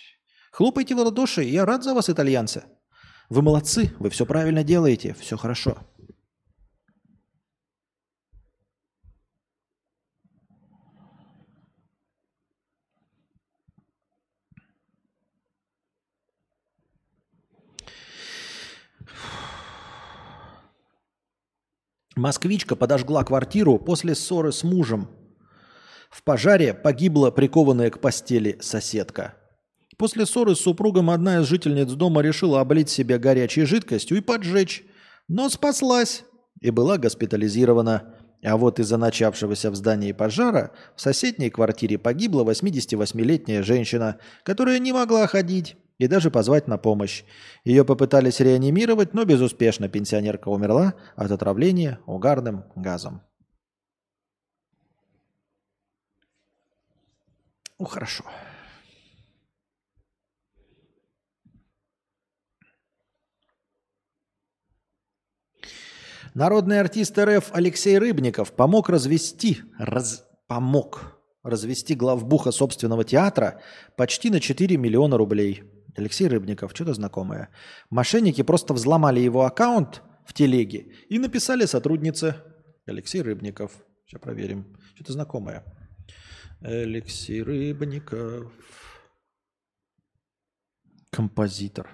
хлопайте 0.51 0.97
в 0.97 0.99
ладоши, 0.99 1.45
я 1.45 1.65
рад 1.65 1.85
за 1.85 1.95
вас, 1.95 2.11
итальянцы. 2.11 2.65
Вы 3.31 3.43
молодцы, 3.43 3.93
вы 4.01 4.11
все 4.11 4.27
правильно 4.27 4.65
делаете, 4.65 5.15
все 5.21 5.37
хорошо. 5.37 5.79
Москвичка 22.17 22.77
подожгла 22.77 23.25
квартиру 23.25 23.79
после 23.79 24.15
ссоры 24.15 24.53
с 24.53 24.63
мужем. 24.63 25.09
В 26.11 26.23
пожаре 26.23 26.75
погибла 26.75 27.31
прикованная 27.31 27.91
к 27.91 28.01
постели 28.01 28.57
соседка. 28.61 29.35
После 29.97 30.27
ссоры 30.27 30.55
с 30.55 30.61
супругом 30.61 31.11
одна 31.11 31.41
из 31.41 31.47
жительниц 31.47 31.91
дома 31.93 32.21
решила 32.23 32.61
облить 32.61 32.89
себя 32.89 33.19
горячей 33.19 33.65
жидкостью 33.65 34.19
и 34.19 34.21
поджечь, 34.21 34.85
но 35.29 35.49
спаслась 35.49 36.25
и 36.61 36.71
была 36.71 36.99
госпитализирована. 36.99 38.15
А 38.45 38.57
вот 38.57 38.79
из-за 38.79 38.97
начавшегося 38.97 39.71
в 39.71 39.75
здании 39.75 40.13
пожара 40.13 40.73
в 40.95 41.01
соседней 41.01 41.51
квартире 41.51 41.99
погибла 41.99 42.45
88-летняя 42.45 43.63
женщина, 43.63 44.19
которая 44.45 44.79
не 44.79 44.93
могла 44.93 45.27
ходить 45.27 45.77
и 45.99 46.09
даже 46.09 46.31
позвать 46.31 46.67
на 46.67 46.79
помощь. 46.79 47.25
Ее 47.65 47.85
попытались 47.85 48.41
реанимировать, 48.41 49.15
но 49.15 49.25
безуспешно 49.25 49.89
пенсионерка 49.89 50.49
умерла 50.49 50.95
от 51.17 51.31
отравления 51.31 52.01
угарным 52.07 52.65
газом. 52.75 53.23
Ну, 57.79 57.87
хорошо. 57.87 58.25
Народный 66.35 66.81
артист 66.81 67.17
РФ 67.17 67.51
Алексей 67.53 67.97
Рыбников 67.97 68.53
помог 68.53 68.89
развести, 68.89 69.61
раз, 69.79 70.27
помог 70.49 71.21
развести 71.45 71.95
главбуха 71.95 72.51
собственного 72.51 73.05
театра 73.05 73.61
почти 73.97 74.31
на 74.31 74.41
4 74.41 74.77
миллиона 74.77 75.17
рублей– 75.17 75.63
Алексей 75.97 76.27
Рыбников, 76.29 76.73
что-то 76.73 76.95
знакомое. 76.95 77.51
Мошенники 77.91 78.43
просто 78.43 78.75
взломали 78.75 79.21
его 79.21 79.45
аккаунт 79.45 80.03
в 80.27 80.33
телеге 80.33 80.93
и 81.09 81.19
написали 81.19 81.67
сотруднице 81.67 82.43
Алексей 82.87 83.23
Рыбников. 83.23 83.73
Сейчас 84.07 84.21
проверим. 84.21 84.77
Что-то 84.95 85.13
знакомое. 85.13 85.65
Алексей 86.61 87.43
Рыбников. 87.43 88.53
Композитор. 91.11 91.89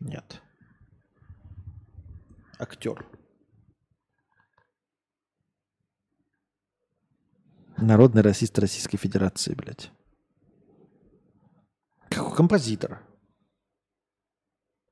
Нет. 0.00 0.42
Актер. 2.58 3.06
Народный 7.78 8.22
расист 8.22 8.58
Российской 8.58 8.96
Федерации, 8.96 9.54
блядь. 9.54 9.90
Композитор. 12.16 13.00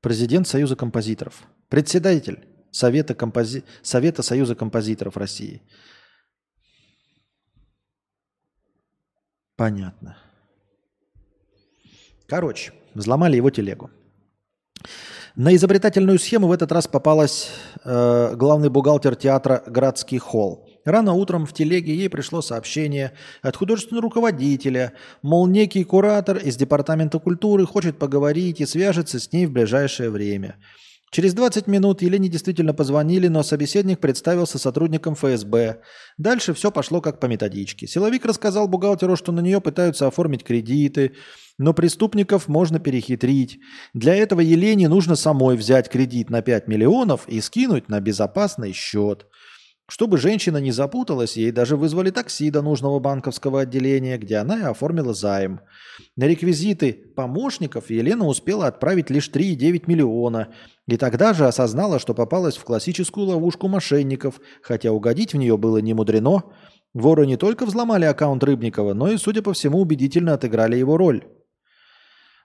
Президент 0.01 0.47
Союза 0.47 0.77
композиторов. 0.77 1.45
Председатель 1.69 2.47
Совета, 2.71 3.15
компози... 3.15 3.65
Совета 3.83 4.23
Союза 4.23 4.55
композиторов 4.55 5.17
России. 5.17 5.63
Понятно. 9.57 10.19
Короче, 12.27 12.73
взломали 12.95 13.37
его 13.37 13.51
телегу. 13.51 13.91
На 15.37 15.55
изобретательную 15.55 16.19
схему 16.19 16.49
в 16.49 16.53
этот 16.53 16.73
раз 16.73 16.87
попалась 16.87 17.51
э, 17.85 18.35
главный 18.37 18.71
бухгалтер 18.71 19.17
театра 19.17 19.63
«Градский 19.67 20.19
холл». 20.19 20.69
Рано 20.85 21.15
утром 21.15 21.47
в 21.47 21.53
телеге 21.53 21.95
ей 21.95 22.11
пришло 22.11 22.43
сообщение 22.43 23.13
от 23.43 23.57
художественного 23.57 24.03
руководителя, 24.03 24.93
мол, 25.23 25.47
некий 25.47 25.83
куратор 25.83 26.37
из 26.37 26.57
Департамента 26.57 27.19
культуры 27.19 27.67
хочет 27.67 27.99
поговорить 27.99 28.61
и 28.61 28.67
свяжется 28.67 29.19
с 29.19 29.33
ней 29.33 29.47
в 29.47 29.53
ближайшее 29.53 30.11
время. 30.11 30.57
Через 31.11 31.33
20 31.33 31.69
минут 31.69 32.03
Елене 32.03 32.29
действительно 32.29 32.75
позвонили, 32.75 33.29
но 33.29 33.45
собеседник 33.45 34.01
представился 34.01 34.59
сотрудником 34.59 35.15
ФСБ. 35.15 35.81
Дальше 36.19 36.53
все 36.55 36.73
пошло 36.73 37.01
как 37.01 37.21
по 37.21 37.27
методичке. 37.27 37.87
Силовик 37.87 38.27
рассказал 38.27 38.67
бухгалтеру, 38.67 39.15
что 39.15 39.31
на 39.31 39.39
нее 39.39 39.61
пытаются 39.61 40.09
оформить 40.09 40.43
кредиты, 40.43 41.13
но 41.57 41.73
преступников 41.73 42.49
можно 42.49 42.81
перехитрить. 42.81 43.61
Для 43.95 44.17
этого 44.17 44.41
Елене 44.41 44.89
нужно 44.89 45.15
самой 45.15 45.57
взять 45.57 45.89
кредит 45.89 46.31
на 46.31 46.43
5 46.43 46.67
миллионов 46.67 47.29
и 47.29 47.41
скинуть 47.41 47.89
на 47.89 48.01
безопасный 48.01 48.73
счет– 48.73 49.27
Чтобы 49.87 50.17
женщина 50.17 50.57
не 50.57 50.73
запуталась, 50.73 51.37
ей 51.37 51.51
даже 51.51 51.77
вызвали 51.77 52.11
такси 52.11 52.51
до 52.51 52.63
нужного 52.63 53.01
банковского 53.01 53.61
отделения, 53.61 54.17
где 54.17 54.37
она 54.37 54.59
и 54.59 54.63
оформила 54.63 55.13
займ. 55.13 55.61
На 56.17 56.25
реквизиты 56.25 56.95
помощников 57.15 57.91
Елена 57.91 58.27
успела 58.27 58.67
отправить 58.67 59.11
лишь 59.11 59.29
3,9 59.29 59.83
миллиона, 59.87 60.55
и 60.87 60.97
тогда 60.97 61.35
же 61.35 61.47
осознала, 61.47 61.99
что 61.99 62.15
попалась 62.15 62.57
в 62.57 62.65
классическую 62.65 63.27
ловушку 63.27 63.69
мошенников, 63.69 64.41
хотя 64.63 64.91
угодить 64.91 65.35
в 65.35 65.37
нее 65.37 65.59
было 65.59 65.79
не 65.79 65.93
мудрено. 65.93 66.45
Воры 66.95 67.27
не 67.27 67.37
только 67.37 67.67
взломали 67.67 68.07
аккаунт 68.07 68.43
Рыбникова, 68.43 68.95
но 68.95 69.11
и, 69.11 69.19
судя 69.19 69.43
по 69.43 69.53
всему, 69.53 69.81
убедительно 69.81 70.33
отыграли 70.33 70.77
его 70.77 70.97
роль. 70.97 71.25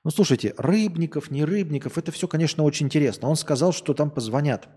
Ну, 0.04 0.12
слушайте, 0.12 0.54
Рыбников, 0.58 1.32
не 1.32 1.46
Рыбников, 1.46 1.98
это 1.98 2.12
все, 2.12 2.28
конечно, 2.28 2.64
очень 2.64 2.88
интересно. 2.88 3.30
Он 3.30 3.38
сказал, 3.38 3.72
что 3.72 3.94
там 3.94 4.12
позвонят. 4.12 4.68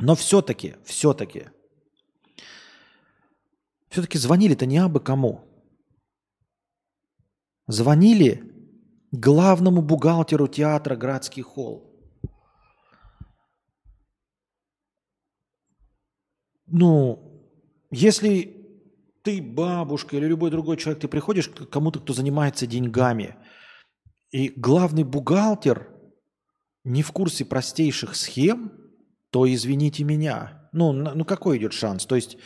Но 0.00 0.14
все-таки, 0.14 0.76
все-таки, 0.84 1.48
все-таки 3.90 4.16
звонили-то 4.16 4.64
не 4.64 4.78
абы 4.78 4.98
кому. 5.00 5.44
Звонили 7.66 8.42
главному 9.12 9.82
бухгалтеру 9.82 10.48
театра 10.48 10.96
«Градский 10.96 11.42
холл». 11.42 11.86
Ну, 16.66 17.52
если 17.90 18.56
ты 19.22 19.42
бабушка 19.42 20.16
или 20.16 20.26
любой 20.26 20.50
другой 20.50 20.78
человек, 20.78 21.02
ты 21.02 21.08
приходишь 21.08 21.48
к 21.48 21.66
кому-то, 21.66 22.00
кто 22.00 22.14
занимается 22.14 22.66
деньгами, 22.66 23.36
и 24.30 24.48
главный 24.48 25.04
бухгалтер 25.04 25.92
не 26.84 27.02
в 27.02 27.12
курсе 27.12 27.44
простейших 27.44 28.16
схем– 28.16 28.72
то 29.30 29.52
извините 29.52 30.04
меня. 30.04 30.68
Ну, 30.72 30.92
ну 30.92 31.24
какой 31.24 31.58
идет 31.58 31.72
шанс? 31.72 32.06
То 32.06 32.16
есть 32.16 32.36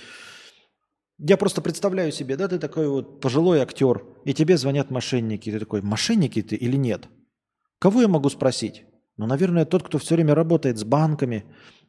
я 1.18 1.36
просто 1.36 1.62
представляю 1.62 2.12
себе, 2.12 2.36
да, 2.36 2.48
ты 2.48 2.58
такой 2.58 2.88
вот 2.88 3.20
пожилой 3.20 3.60
актер, 3.60 4.04
и 4.24 4.34
тебе 4.34 4.56
звонят 4.56 4.90
мошенники. 4.90 5.50
Ты 5.50 5.58
такой, 5.58 5.82
мошенники 5.82 6.42
ты 6.42 6.56
или 6.56 6.76
нет? 6.76 7.08
Кого 7.78 8.02
я 8.02 8.08
могу 8.08 8.28
спросить? 8.30 8.84
Ну, 9.16 9.26
наверное, 9.26 9.64
тот, 9.64 9.84
кто 9.84 9.98
все 9.98 10.16
время 10.16 10.34
работает 10.34 10.78
с 10.78 10.84
банками, 10.84 11.44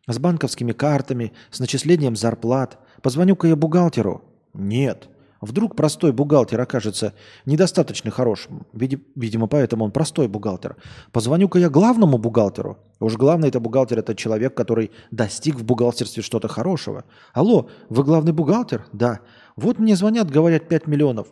с 0.07 0.19
банковскими 0.19 0.73
картами, 0.73 1.34
с 1.49 1.59
начислением 1.59 2.15
зарплат. 2.15 2.80
Позвоню-ка 3.01 3.47
я 3.47 3.55
бухгалтеру. 3.55 4.23
Нет. 4.53 5.09
Вдруг 5.45 5.76
простой 5.76 6.11
бухгалтер 6.11 6.59
окажется 6.59 7.13
недостаточно 7.45 8.09
хорошим. 8.09 8.65
Видимо, 8.73 9.47
поэтому 9.47 9.85
он 9.85 9.91
простой 9.91 10.27
бухгалтер. 10.27 10.76
Позвоню-ка 11.11 11.59
я 11.59 11.69
главному 11.69 12.17
бухгалтеру. 12.17 12.77
Уж 12.99 13.15
главный 13.15 13.49
это 13.49 13.59
бухгалтер, 13.59 13.99
это 13.99 14.15
человек, 14.15 14.55
который 14.55 14.91
достиг 15.11 15.55
в 15.55 15.63
бухгалтерстве 15.63 16.23
что-то 16.23 16.47
хорошего. 16.47 17.05
Алло, 17.34 17.69
вы 17.89 18.03
главный 18.03 18.34
бухгалтер? 18.34 18.88
Да. 18.91 19.19
Вот 19.55 19.77
мне 19.77 19.95
звонят, 19.95 20.31
говорят 20.31 20.67
5 20.67 20.88
миллионов. 20.88 21.27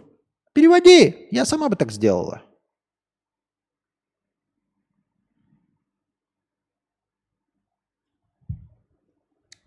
Переводи, 0.54 1.28
я 1.32 1.46
сама 1.46 1.70
бы 1.70 1.76
так 1.76 1.92
сделала. 1.92 2.44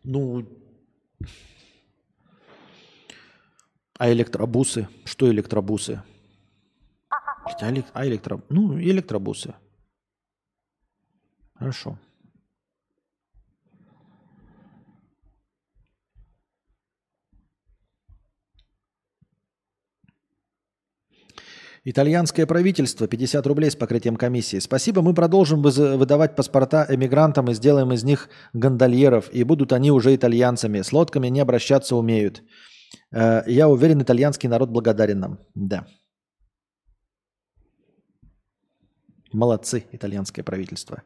Ну, 0.05 0.47
А 3.99 4.13
электробусы? 4.13 4.89
Что 5.05 5.31
электробусы? 5.31 6.03
Хотя, 7.45 7.73
а 7.93 8.07
электро... 8.07 8.43
Ну, 8.49 8.79
электробусы. 8.79 9.55
Хорошо. 11.55 11.99
Итальянское 21.89 22.47
правительство 22.47 23.07
50 23.07 23.47
рублей 23.47 23.71
с 23.71 23.77
покрытием 23.77 24.17
комиссии. 24.17 24.59
Спасибо, 24.59 25.03
мы 25.03 25.15
продолжим 25.15 25.63
выдавать 25.63 26.35
паспорта 26.35 26.85
эмигрантам 26.89 27.49
и 27.49 27.55
сделаем 27.55 27.93
из 27.93 28.03
них 28.03 28.29
гондольеров, 28.53 29.33
и 29.33 29.45
будут 29.45 29.73
они 29.73 29.93
уже 29.93 30.13
итальянцами. 30.17 30.83
С 30.83 30.93
лодками 30.93 31.29
не 31.29 31.39
обращаться 31.39 31.95
умеют. 31.95 32.43
Э, 33.13 33.43
я 33.47 33.69
уверен, 33.69 34.03
итальянский 34.03 34.49
народ 34.49 34.71
благодарен 34.71 35.21
нам. 35.21 35.39
Да. 35.55 35.87
Молодцы, 39.33 39.85
итальянское 39.93 40.43
правительство. 40.43 41.03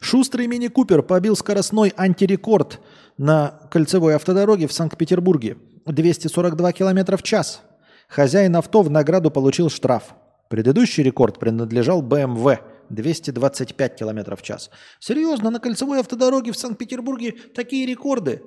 Шустрый 0.00 0.48
мини-купер 0.48 1.02
побил 1.02 1.36
скоростной 1.36 1.92
антирекорд 1.96 2.80
на 3.18 3.60
кольцевой 3.70 4.16
автодороге 4.16 4.66
в 4.66 4.72
Санкт-Петербурге. 4.72 5.58
242 5.86 6.72
км 6.72 7.16
в 7.16 7.22
час. 7.22 7.62
Хозяин 8.08 8.56
авто 8.56 8.82
в 8.82 8.90
награду 8.90 9.30
получил 9.30 9.70
штраф. 9.70 10.14
Предыдущий 10.48 11.02
рекорд 11.02 11.38
принадлежал 11.38 12.02
BMW 12.02 12.58
225 12.90 13.96
км 13.96 14.36
в 14.36 14.42
час. 14.42 14.70
Серьезно, 14.98 15.50
на 15.50 15.60
кольцевой 15.60 16.00
автодороге 16.00 16.52
в 16.52 16.58
Санкт-Петербурге 16.58 17.32
такие 17.54 17.86
рекорды? 17.86 18.42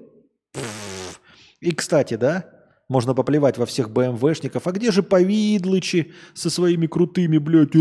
И, 1.62 1.72
кстати, 1.74 2.16
да, 2.16 2.55
можно 2.88 3.14
поплевать 3.14 3.58
во 3.58 3.66
всех 3.66 3.90
БМВшников. 3.90 4.68
А 4.68 4.72
где 4.72 4.92
же 4.92 5.04
повидлычи 5.04 6.14
со 6.34 6.50
своими 6.50 6.88
крутыми, 6.88 7.38
блядь? 7.38 7.72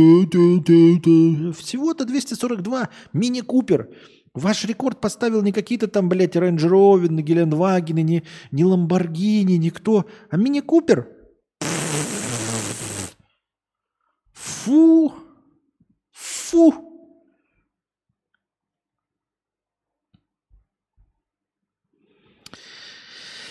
Всего-то 1.56 2.05
242. 2.05 2.89
Мини-купер. 3.12 3.89
Ваш 4.35 4.64
рекорд 4.64 5.01
поставил 5.01 5.43
не 5.43 5.52
какие-то 5.52 5.86
там, 5.86 6.09
блядь, 6.09 6.35
Rover, 6.35 7.09
не 7.09 7.22
Геленвагены, 7.22 8.02
не, 8.02 8.24
не 8.51 8.64
Ламборгини, 8.64 9.56
никто, 9.56 10.06
а 10.28 10.36
мини-купер. 10.36 11.09
Фу. 14.32 15.12
Фу. 16.10 16.84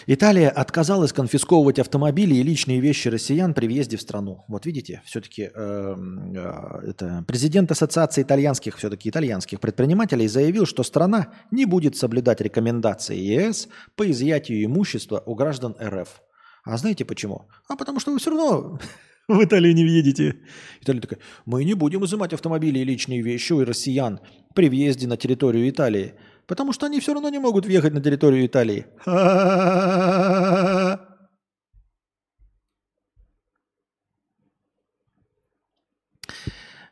Италия 0.05 0.49
отказалась 0.49 1.13
конфисковывать 1.13 1.79
автомобили 1.79 2.35
и 2.35 2.43
личные 2.43 2.79
вещи 2.79 3.07
россиян 3.07 3.53
при 3.53 3.67
въезде 3.67 3.97
в 3.97 4.01
страну. 4.01 4.43
Вот 4.47 4.65
видите, 4.65 5.01
все-таки 5.05 5.43
э, 5.43 5.49
э, 5.55 6.89
это 6.89 7.23
президент 7.27 7.71
Ассоциации 7.71 8.21
итальянских, 8.21 8.77
все-таки 8.77 9.09
итальянских 9.09 9.59
предпринимателей 9.59 10.27
заявил, 10.27 10.65
что 10.65 10.83
страна 10.83 11.33
не 11.51 11.65
будет 11.65 11.95
соблюдать 11.95 12.41
рекомендации 12.41 13.17
ЕС 13.17 13.69
по 13.95 14.09
изъятию 14.09 14.63
имущества 14.65 15.23
у 15.25 15.35
граждан 15.35 15.75
РФ. 15.81 16.21
А 16.65 16.77
знаете 16.77 17.05
почему? 17.05 17.47
А 17.69 17.75
потому 17.75 17.99
что 17.99 18.11
вы 18.11 18.19
все 18.19 18.31
равно 18.31 18.79
в 19.27 19.43
Италию 19.43 19.73
не 19.73 19.83
въедете. 19.83 20.35
Италия 20.81 21.01
такая, 21.01 21.19
мы 21.45 21.63
не 21.63 21.75
будем 21.75 22.03
изымать 22.03 22.33
автомобили 22.33 22.79
и 22.79 22.83
личные 22.83 23.21
вещи 23.21 23.53
у 23.53 23.63
россиян 23.63 24.19
при 24.53 24.69
въезде 24.69 25.07
на 25.07 25.17
территорию 25.17 25.69
Италии. 25.69 26.13
Потому 26.47 26.73
что 26.73 26.87
они 26.87 26.99
все 26.99 27.13
равно 27.13 27.29
не 27.29 27.39
могут 27.39 27.65
въехать 27.65 27.93
на 27.93 28.01
территорию 28.01 28.45
Италии. 28.45 28.85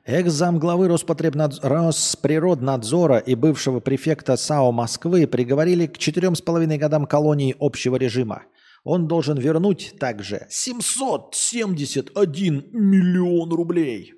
Экс-зам 0.03 0.57
главы 0.57 0.87
Росприроднадзора 0.87 3.19
и 3.19 3.35
бывшего 3.35 3.79
префекта 3.79 4.35
САО 4.35 4.71
Москвы 4.71 5.27
приговорили 5.27 5.85
к 5.85 5.99
четырем 5.99 6.33
с 6.35 6.41
половиной 6.41 6.77
годам 6.77 7.05
колонии 7.05 7.55
общего 7.59 7.97
режима. 7.97 8.45
Он 8.83 9.07
должен 9.07 9.37
вернуть 9.37 9.93
также 9.99 10.47
771 10.49 12.69
миллион 12.71 13.53
рублей. 13.53 14.15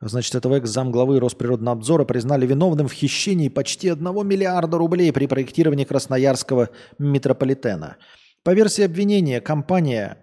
Значит, 0.00 0.34
этого 0.34 0.56
экс-замглавы 0.56 1.20
Росприроднадзора 1.20 2.04
признали 2.04 2.46
виновным 2.46 2.88
в 2.88 2.92
хищении 2.92 3.48
почти 3.48 3.90
1 3.90 4.26
миллиарда 4.26 4.78
рублей 4.78 5.12
при 5.12 5.26
проектировании 5.26 5.84
Красноярского 5.84 6.70
метрополитена. 6.98 7.98
По 8.42 8.54
версии 8.54 8.82
обвинения, 8.82 9.42
компания 9.42 10.16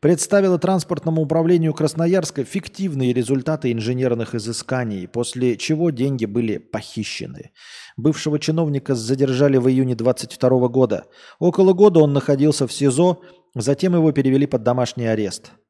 представила 0.00 0.58
транспортному 0.58 1.22
управлению 1.22 1.72
Красноярска 1.72 2.42
фиктивные 2.42 3.12
результаты 3.12 3.70
инженерных 3.70 4.34
изысканий, 4.34 5.06
после 5.06 5.56
чего 5.56 5.90
деньги 5.90 6.24
были 6.24 6.58
похищены. 6.58 7.52
Бывшего 7.96 8.40
чиновника 8.40 8.96
задержали 8.96 9.58
в 9.58 9.68
июне 9.68 9.94
2022 9.94 10.66
года. 10.66 11.04
Около 11.38 11.72
года 11.72 12.00
он 12.00 12.14
находился 12.14 12.66
в 12.66 12.72
СИЗО, 12.72 13.22
затем 13.54 13.94
его 13.94 14.10
перевели 14.10 14.46
под 14.46 14.64
домашний 14.64 15.06
арест– 15.06 15.52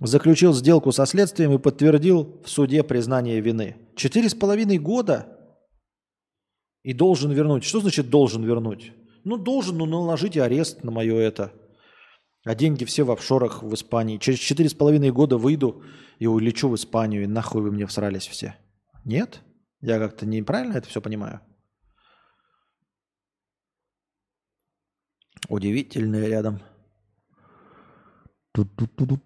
заключил 0.00 0.52
сделку 0.52 0.92
со 0.92 1.06
следствием 1.06 1.52
и 1.52 1.58
подтвердил 1.58 2.40
в 2.44 2.48
суде 2.48 2.82
признание 2.82 3.40
вины. 3.40 3.76
Четыре 3.96 4.28
с 4.28 4.34
половиной 4.34 4.78
года 4.78 5.36
и 6.82 6.92
должен 6.92 7.32
вернуть. 7.32 7.64
Что 7.64 7.80
значит 7.80 8.10
должен 8.10 8.44
вернуть? 8.44 8.92
Ну, 9.24 9.36
должен, 9.36 9.78
ну, 9.78 9.86
наложите 9.86 10.42
арест 10.42 10.84
на 10.84 10.90
мое 10.90 11.16
это. 11.16 11.52
А 12.44 12.54
деньги 12.54 12.84
все 12.84 13.02
в 13.02 13.10
офшорах 13.10 13.62
в 13.62 13.74
Испании. 13.74 14.18
Через 14.18 14.38
четыре 14.38 14.68
с 14.68 14.74
половиной 14.74 15.10
года 15.10 15.36
выйду 15.36 15.82
и 16.20 16.26
улечу 16.26 16.68
в 16.68 16.76
Испанию, 16.76 17.24
и 17.24 17.26
нахуй 17.26 17.60
вы 17.60 17.72
мне 17.72 17.86
всрались 17.86 18.28
все. 18.28 18.56
Нет? 19.04 19.42
Я 19.80 19.98
как-то 19.98 20.26
неправильно 20.26 20.76
это 20.76 20.88
все 20.88 21.00
понимаю? 21.00 21.40
Удивительное 25.48 26.28
рядом. 26.28 26.60
Тут-тут-тут. 28.52 29.25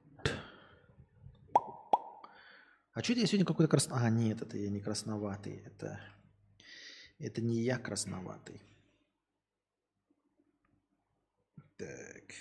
А 3.00 3.02
что 3.02 3.14
это 3.14 3.22
я 3.22 3.26
сегодня 3.26 3.46
какой-то 3.46 3.70
красно... 3.70 3.96
А, 3.96 4.10
нет, 4.10 4.42
это 4.42 4.58
я 4.58 4.68
не 4.68 4.78
красноватый. 4.78 5.62
Это, 5.64 5.98
это 7.18 7.40
не 7.40 7.62
я 7.62 7.78
красноватый. 7.78 8.60
Так. 11.78 12.34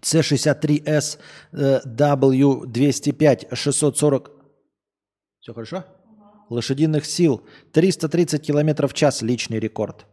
C63S 0.00 1.18
W205 1.52 3.52
640. 3.52 4.30
Все 5.40 5.52
хорошо? 5.52 5.84
Лошадиных 6.50 7.04
сил 7.04 7.44
330 7.72 8.46
км 8.46 8.86
в 8.86 8.94
час 8.94 9.22
личный 9.22 9.58
рекорд. 9.58 10.06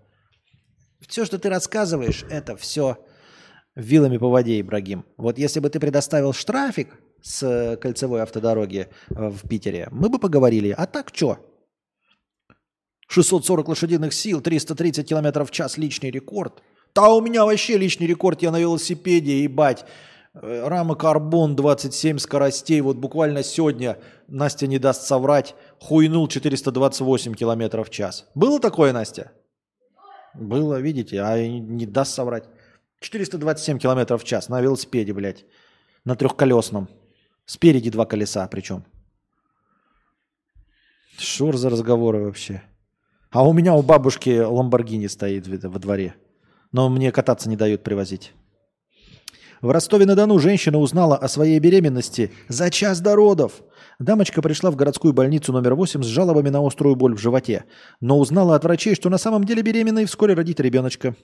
Все, 1.07 1.23
что 1.23 1.37
ты 1.37 1.49
рассказываешь, 1.49 2.25
это 2.31 2.57
все 2.57 2.97
вилами 3.75 4.17
по 4.17 4.29
воде, 4.29 4.59
Ибрагим. 4.59 5.05
Вот 5.17 5.37
если 5.37 5.59
бы 5.59 5.69
ты 5.69 5.79
предоставил 5.79 6.33
штрафик 6.33 6.99
с 7.21 7.77
кольцевой 7.81 8.21
автодороги 8.21 8.87
э, 9.09 9.29
в 9.29 9.47
Питере, 9.47 9.87
мы 9.91 10.09
бы 10.09 10.19
поговорили. 10.19 10.73
А 10.77 10.85
так 10.85 11.11
что? 11.13 11.37
640 13.07 13.67
лошадиных 13.67 14.13
сил, 14.13 14.41
330 14.41 15.07
км 15.07 15.45
в 15.45 15.51
час 15.51 15.77
личный 15.77 16.11
рекорд. 16.11 16.61
Да 16.95 17.09
у 17.13 17.21
меня 17.21 17.45
вообще 17.45 17.77
личный 17.77 18.07
рекорд, 18.07 18.41
я 18.41 18.51
на 18.51 18.59
велосипеде, 18.59 19.43
ебать. 19.43 19.85
Э, 20.33 20.67
рама 20.67 20.95
карбон 20.95 21.55
27 21.55 22.17
скоростей. 22.17 22.81
Вот 22.81 22.97
буквально 22.97 23.43
сегодня, 23.43 23.97
Настя 24.27 24.67
не 24.67 24.79
даст 24.79 25.03
соврать, 25.03 25.55
хуйнул 25.79 26.27
428 26.27 27.33
км 27.33 27.83
в 27.83 27.89
час. 27.89 28.27
Было 28.35 28.59
такое, 28.59 28.93
Настя? 28.93 29.31
Было, 30.33 30.79
видите, 30.79 31.21
а 31.21 31.37
не 31.47 31.85
даст 31.85 32.13
соврать. 32.13 32.45
427 33.03 33.79
км 33.79 34.17
в 34.17 34.23
час 34.23 34.49
на 34.49 34.61
велосипеде, 34.61 35.13
блядь. 35.13 35.45
На 36.05 36.15
трехколесном. 36.15 36.87
Спереди 37.45 37.89
два 37.91 38.05
колеса 38.05 38.47
причем. 38.47 38.83
Шур 41.17 41.57
за 41.57 41.69
разговоры 41.69 42.23
вообще. 42.23 42.63
А 43.29 43.47
у 43.47 43.53
меня 43.53 43.73
у 43.73 43.81
бабушки 43.81 44.39
Ламборгини 44.39 45.07
стоит 45.07 45.47
во 45.47 45.79
дворе. 45.79 46.15
Но 46.71 46.89
мне 46.89 47.11
кататься 47.11 47.49
не 47.49 47.55
дают 47.55 47.83
привозить. 47.83 48.33
В 49.61 49.69
Ростове-на-Дону 49.69 50.39
женщина 50.39 50.77
узнала 50.77 51.15
о 51.15 51.27
своей 51.27 51.59
беременности 51.59 52.31
за 52.49 52.69
час 52.69 52.99
до 52.99 53.15
родов. 53.15 53.61
Дамочка 53.99 54.41
пришла 54.41 54.71
в 54.71 54.75
городскую 54.75 55.13
больницу 55.13 55.53
номер 55.53 55.75
8 55.75 56.03
с 56.03 56.05
жалобами 56.05 56.49
на 56.49 56.65
острую 56.65 56.95
боль 56.95 57.15
в 57.15 57.19
животе, 57.19 57.65
но 58.01 58.19
узнала 58.19 58.55
от 58.55 58.63
врачей, 58.63 58.95
что 58.95 59.09
на 59.09 59.17
самом 59.17 59.45
деле 59.45 59.61
беременна 59.61 59.99
и 59.99 60.05
вскоре 60.05 60.33
родит 60.33 60.59
ребеночка. 60.59 61.15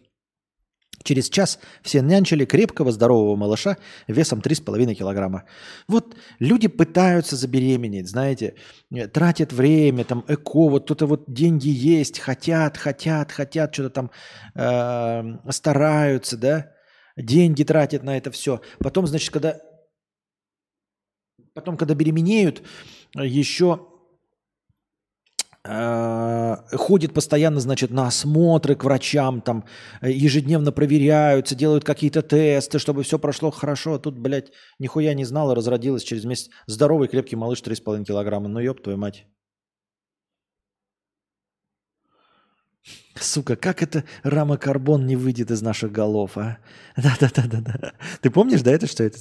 Через 1.03 1.29
час 1.29 1.59
все 1.81 2.01
нянчили 2.01 2.45
крепкого 2.45 2.91
здорового 2.91 3.35
малыша 3.35 3.77
весом 4.07 4.39
3,5 4.39 4.95
килограмма. 4.95 5.45
Вот 5.87 6.15
люди 6.39 6.67
пытаются 6.67 7.35
забеременеть, 7.35 8.09
знаете, 8.09 8.55
э, 8.91 9.07
тратят 9.07 9.53
время, 9.53 10.03
там, 10.03 10.25
эко, 10.27 10.69
вот 10.69 10.83
кто-то 10.83 11.05
вот 11.05 11.23
деньги 11.27 11.69
есть, 11.69 12.19
хотят, 12.19 12.77
хотят, 12.77 13.31
хотят, 13.31 13.73
что-то 13.73 13.89
там 13.89 14.11
э, 14.55 15.51
стараются, 15.51 16.37
да, 16.37 16.71
деньги 17.15 17.63
тратят 17.63 18.03
на 18.03 18.17
это 18.17 18.29
все. 18.31 18.61
Потом, 18.79 19.07
значит, 19.07 19.31
когда, 19.31 19.57
потом, 21.53 21.77
когда 21.77 21.93
беременеют, 21.95 22.61
еще 23.15 23.79
Э, 23.79 23.98
ходит 25.65 27.13
постоянно, 27.13 27.59
значит, 27.59 27.91
на 27.91 28.07
осмотры 28.07 28.75
к 28.75 28.85
врачам, 28.85 29.41
там, 29.41 29.65
э, 30.01 30.09
ежедневно 30.11 30.71
проверяются, 30.71 31.53
делают 31.53 31.83
какие-то 31.83 32.21
тесты, 32.21 32.79
чтобы 32.79 33.03
все 33.03 33.19
прошло 33.19 33.51
хорошо. 33.51 33.95
А 33.95 33.99
тут, 33.99 34.17
блядь, 34.17 34.51
нихуя 34.79 35.13
не 35.13 35.25
знала, 35.25 35.55
разродилась 35.55 36.03
через 36.03 36.23
месяц. 36.23 36.49
Здоровый 36.65 37.09
крепкий 37.09 37.35
малыш 37.35 37.61
3,5 37.61 38.05
килограмма. 38.05 38.47
Ну, 38.47 38.59
ёб 38.59 38.81
твою 38.81 38.97
мать. 38.97 39.25
Сука, 43.19 43.57
как 43.57 43.81
это 43.83 44.05
рама 44.23 44.57
карбон 44.57 45.05
не 45.05 45.17
выйдет 45.17 45.51
из 45.51 45.61
наших 45.61 45.91
голов, 45.91 46.37
а? 46.37 46.59
Да-да-да-да-да. 46.95 47.93
Ты 48.21 48.29
помнишь, 48.29 48.61
да, 48.61 48.71
это 48.71 48.87
что 48.87 49.03
это 49.03 49.17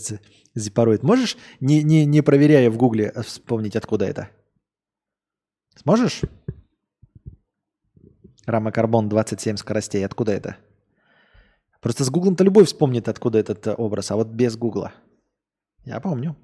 зипороид? 0.54 1.02
Можешь, 1.02 1.36
не, 1.60 1.82
не, 1.82 2.06
не 2.06 2.22
проверяя 2.22 2.70
в 2.70 2.76
гугле, 2.76 3.12
вспомнить, 3.26 3.74
откуда 3.74 4.06
это? 4.06 4.30
Сможешь? 5.82 6.22
Рама 8.46 8.72
карбон 8.72 9.08
27 9.08 9.56
скоростей. 9.56 10.04
Откуда 10.04 10.32
это? 10.32 10.56
Просто 11.80 12.04
с 12.04 12.10
гуглом-то 12.10 12.42
любой 12.42 12.64
вспомнит, 12.64 13.08
откуда 13.08 13.38
этот 13.38 13.66
э, 13.66 13.74
образ, 13.74 14.10
а 14.10 14.16
вот 14.16 14.28
без 14.28 14.56
гугла. 14.56 14.92
Я 15.84 16.00
помню. 16.00 16.36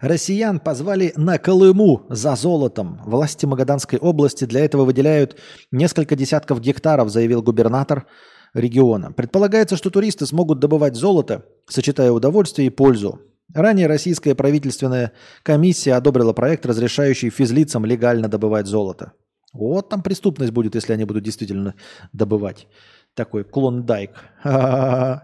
Россиян 0.00 0.60
позвали 0.60 1.12
на 1.16 1.38
Колыму 1.38 2.04
за 2.10 2.34
золотом. 2.34 3.00
Власти 3.06 3.46
Магаданской 3.46 3.98
области 3.98 4.44
для 4.44 4.64
этого 4.64 4.84
выделяют 4.84 5.38
несколько 5.70 6.16
десятков 6.16 6.60
гектаров, 6.60 7.08
заявил 7.08 7.40
губернатор 7.40 8.06
региона. 8.54 9.12
Предполагается, 9.12 9.76
что 9.76 9.90
туристы 9.90 10.26
смогут 10.26 10.58
добывать 10.58 10.94
золото, 10.94 11.46
сочетая 11.68 12.12
удовольствие 12.12 12.66
и 12.66 12.70
пользу. 12.70 13.20
Ранее 13.54 13.86
российская 13.86 14.34
правительственная 14.34 15.12
комиссия 15.42 15.94
одобрила 15.94 16.32
проект, 16.32 16.64
разрешающий 16.64 17.30
физлицам 17.30 17.84
легально 17.84 18.28
добывать 18.28 18.66
золото. 18.66 19.12
Вот 19.52 19.90
там 19.90 20.02
преступность 20.02 20.52
будет, 20.52 20.74
если 20.74 20.92
они 20.94 21.04
будут 21.04 21.24
действительно 21.24 21.74
добывать. 22.12 22.66
Такой 23.14 23.44
клондайк. 23.44 24.12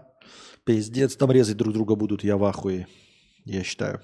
Пиздец, 0.65 1.15
там 1.15 1.31
резать 1.31 1.57
друг 1.57 1.73
друга 1.73 1.95
будут, 1.95 2.23
я 2.23 2.37
в 2.37 2.43
ахуе, 2.43 2.87
я 3.45 3.63
считаю. 3.63 4.01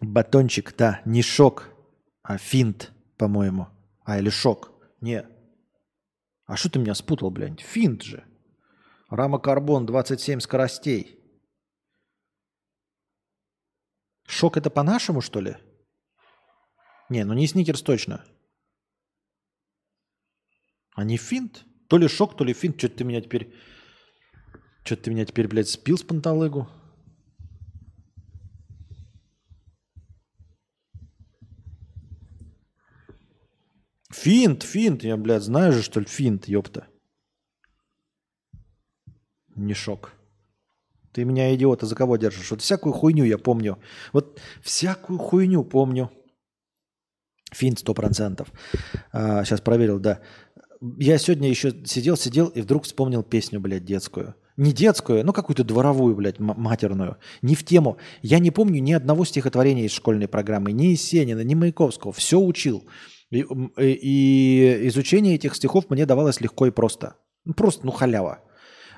Батончик, 0.00 0.74
да, 0.78 1.02
не 1.04 1.22
шок, 1.22 1.68
а 2.22 2.38
финт, 2.38 2.92
по-моему. 3.18 3.66
А, 4.04 4.18
или 4.18 4.30
шок. 4.30 4.77
Не. 5.00 5.26
А 6.46 6.56
что 6.56 6.70
ты 6.70 6.78
меня 6.78 6.94
спутал, 6.94 7.30
блядь? 7.30 7.60
Финт 7.60 8.02
же. 8.02 8.24
Рама 9.10 9.38
карбон 9.38 9.86
27 9.86 10.40
скоростей. 10.40 11.18
Шок 14.26 14.56
это 14.56 14.70
по-нашему, 14.70 15.20
что 15.20 15.40
ли? 15.40 15.56
Не, 17.08 17.24
ну 17.24 17.32
не 17.32 17.46
сникерс 17.46 17.82
точно. 17.82 18.24
А 20.94 21.04
не 21.04 21.16
финт? 21.16 21.64
То 21.88 21.96
ли 21.96 22.08
шок, 22.08 22.36
то 22.36 22.44
ли 22.44 22.52
финт. 22.52 22.78
Что 22.78 22.88
ты 22.88 23.04
меня 23.04 23.20
теперь... 23.20 23.54
Что 24.84 24.96
ты 24.96 25.10
меня 25.10 25.24
теперь, 25.24 25.48
блядь, 25.48 25.68
спил 25.68 25.96
с 25.96 26.02
панталыгу? 26.02 26.68
Финт, 34.12 34.62
финт. 34.62 35.04
Я, 35.04 35.16
блядь, 35.16 35.42
знаю 35.42 35.72
же, 35.72 35.82
что 35.82 36.00
ли, 36.00 36.06
финт, 36.06 36.48
ёпта. 36.48 36.86
Не 39.54 39.74
шок. 39.74 40.12
Ты 41.12 41.24
меня, 41.24 41.54
идиота, 41.54 41.86
за 41.86 41.94
кого 41.94 42.16
держишь? 42.16 42.50
Вот 42.50 42.60
всякую 42.60 42.92
хуйню 42.92 43.24
я 43.24 43.38
помню. 43.38 43.78
Вот 44.12 44.40
всякую 44.62 45.18
хуйню 45.18 45.64
помню. 45.64 46.10
Финт 47.52 47.78
сто 47.78 47.94
процентов. 47.94 48.52
А, 49.12 49.44
сейчас 49.44 49.60
проверил, 49.60 49.98
да. 49.98 50.20
Я 50.98 51.18
сегодня 51.18 51.48
еще 51.48 51.72
сидел, 51.84 52.16
сидел 52.16 52.48
и 52.48 52.60
вдруг 52.60 52.84
вспомнил 52.84 53.22
песню, 53.22 53.58
блядь, 53.58 53.84
детскую. 53.84 54.34
Не 54.56 54.72
детскую, 54.72 55.24
ну 55.24 55.32
какую-то 55.32 55.64
дворовую, 55.64 56.14
блядь, 56.14 56.38
матерную. 56.38 57.16
Не 57.42 57.54
в 57.54 57.64
тему. 57.64 57.96
Я 58.22 58.38
не 58.38 58.50
помню 58.50 58.80
ни 58.80 58.92
одного 58.92 59.24
стихотворения 59.24 59.86
из 59.86 59.92
школьной 59.92 60.28
программы. 60.28 60.72
Ни 60.72 60.86
Есенина, 60.86 61.42
ни 61.42 61.54
Маяковского. 61.54 62.12
Все 62.12 62.38
учил. 62.38 62.80
И, 62.80 62.84
э, 62.84 62.86
и 63.30 64.80
изучение 64.88 65.34
этих 65.34 65.54
стихов 65.54 65.90
мне 65.90 66.06
давалось 66.06 66.40
легко 66.40 66.66
и 66.66 66.70
просто. 66.70 67.16
Ну, 67.44 67.54
просто, 67.54 67.84
ну, 67.84 67.92
халява. 67.92 68.40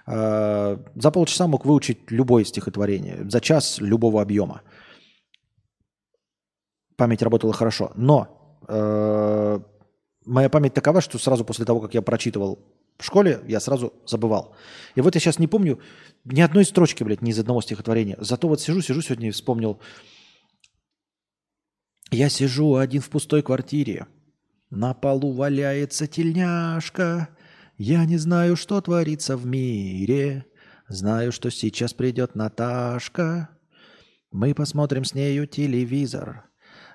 А, 0.07 0.83
за 0.95 1.11
полчаса 1.11 1.47
мог 1.47 1.65
выучить 1.65 2.11
любое 2.11 2.45
стихотворение, 2.45 3.29
за 3.29 3.41
час 3.41 3.79
любого 3.81 4.21
объема. 4.23 4.63
Память 6.97 7.23
работала 7.23 7.53
хорошо. 7.53 7.93
Но 7.95 8.61
э, 8.69 9.61
моя 10.27 10.51
память 10.51 10.75
такова, 10.75 11.01
что 11.01 11.19
сразу 11.19 11.45
после 11.45 11.65
того, 11.65 11.81
как 11.81 11.95
я 11.95 12.03
прочитывал 12.03 12.59
в 12.99 13.05
школе, 13.05 13.41
я 13.47 13.61
сразу 13.61 13.95
забывал. 14.05 14.55
И 14.97 15.01
вот 15.01 15.15
я 15.15 15.21
сейчас 15.21 15.39
не 15.39 15.47
помню 15.47 15.81
ни 16.25 16.41
одной 16.41 16.65
строчки, 16.65 17.03
блядь, 17.03 17.23
ни 17.23 17.31
из 17.31 17.39
одного 17.39 17.63
стихотворения. 17.63 18.17
Зато 18.21 18.49
вот 18.49 18.61
сижу, 18.61 18.83
сижу 18.83 19.01
сегодня 19.01 19.29
и 19.29 19.31
вспомнил. 19.31 19.81
Я 22.11 22.29
сижу 22.29 22.75
один 22.75 23.01
в 23.01 23.09
пустой 23.09 23.43
квартире. 23.43 24.09
На 24.71 24.95
полу 24.95 25.33
валяется 25.33 26.07
тельняшка. 26.07 27.29
Я 27.77 28.05
не 28.05 28.17
знаю, 28.19 28.55
что 28.55 28.81
творится 28.81 29.37
в 29.37 29.45
мире. 29.45 30.47
Знаю, 30.89 31.33
что 31.33 31.51
сейчас 31.51 31.93
придет 31.93 32.37
Наташка. 32.37 33.51
Мы 34.31 34.55
посмотрим 34.55 35.05
с 35.05 35.15
нею 35.15 35.49
телевизор. 35.49 36.45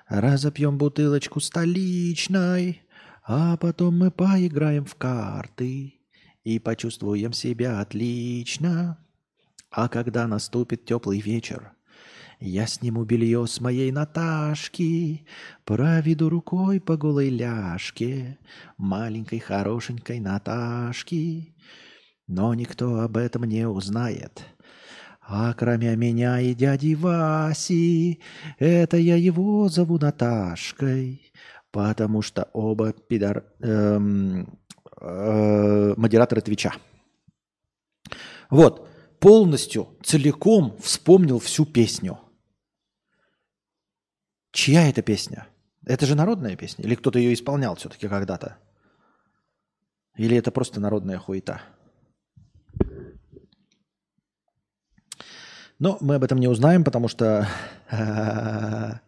Разопьем 0.08 0.78
бутылочку 0.78 1.40
столичной. 1.40 2.82
А 3.22 3.58
потом 3.58 3.98
мы 3.98 4.10
поиграем 4.10 4.86
в 4.86 4.94
карты 4.94 6.00
и 6.44 6.58
почувствуем 6.58 7.32
себя 7.34 7.80
отлично. 7.80 9.04
А 9.70 9.88
когда 9.88 10.26
наступит 10.26 10.86
теплый 10.86 11.20
вечер, 11.20 11.72
я 12.40 12.66
сниму 12.66 13.04
белье 13.04 13.46
с 13.46 13.60
моей 13.60 13.90
Наташки, 13.92 15.26
проведу 15.64 16.28
рукой 16.28 16.80
по 16.80 16.96
голой 16.96 17.30
ляжке 17.30 18.38
маленькой 18.76 19.38
хорошенькой 19.38 20.20
Наташки. 20.20 21.54
Но 22.26 22.54
никто 22.54 23.00
об 23.00 23.16
этом 23.16 23.44
не 23.44 23.66
узнает. 23.66 24.44
А 25.28 25.54
кроме 25.54 25.96
меня 25.96 26.40
и 26.40 26.54
дяди 26.54 26.94
Васи, 26.94 28.20
это 28.58 28.96
я 28.96 29.16
его 29.16 29.68
зову 29.68 29.98
Наташкой, 29.98 31.32
потому 31.70 32.22
что 32.22 32.48
оба 32.52 32.92
пидор... 32.92 33.44
Эм, 33.60 34.58
э, 35.00 35.94
модераторы 35.96 36.42
Твича. 36.42 36.72
Вот, 38.50 38.88
полностью, 39.18 39.88
целиком 40.02 40.76
вспомнил 40.80 41.40
всю 41.40 41.64
песню. 41.64 42.18
Чья 44.56 44.88
это 44.88 45.02
песня? 45.02 45.46
Это 45.84 46.06
же 46.06 46.14
народная 46.14 46.56
песня? 46.56 46.82
Или 46.82 46.94
кто-то 46.94 47.18
ее 47.18 47.34
исполнял 47.34 47.76
все-таки 47.76 48.08
когда-то? 48.08 48.56
Или 50.16 50.34
это 50.38 50.50
просто 50.50 50.80
народная 50.80 51.18
хуета? 51.18 51.60
Но 55.78 55.98
мы 56.00 56.14
об 56.14 56.24
этом 56.24 56.38
не 56.38 56.48
узнаем, 56.48 56.84
потому 56.84 57.06
что... 57.08 57.46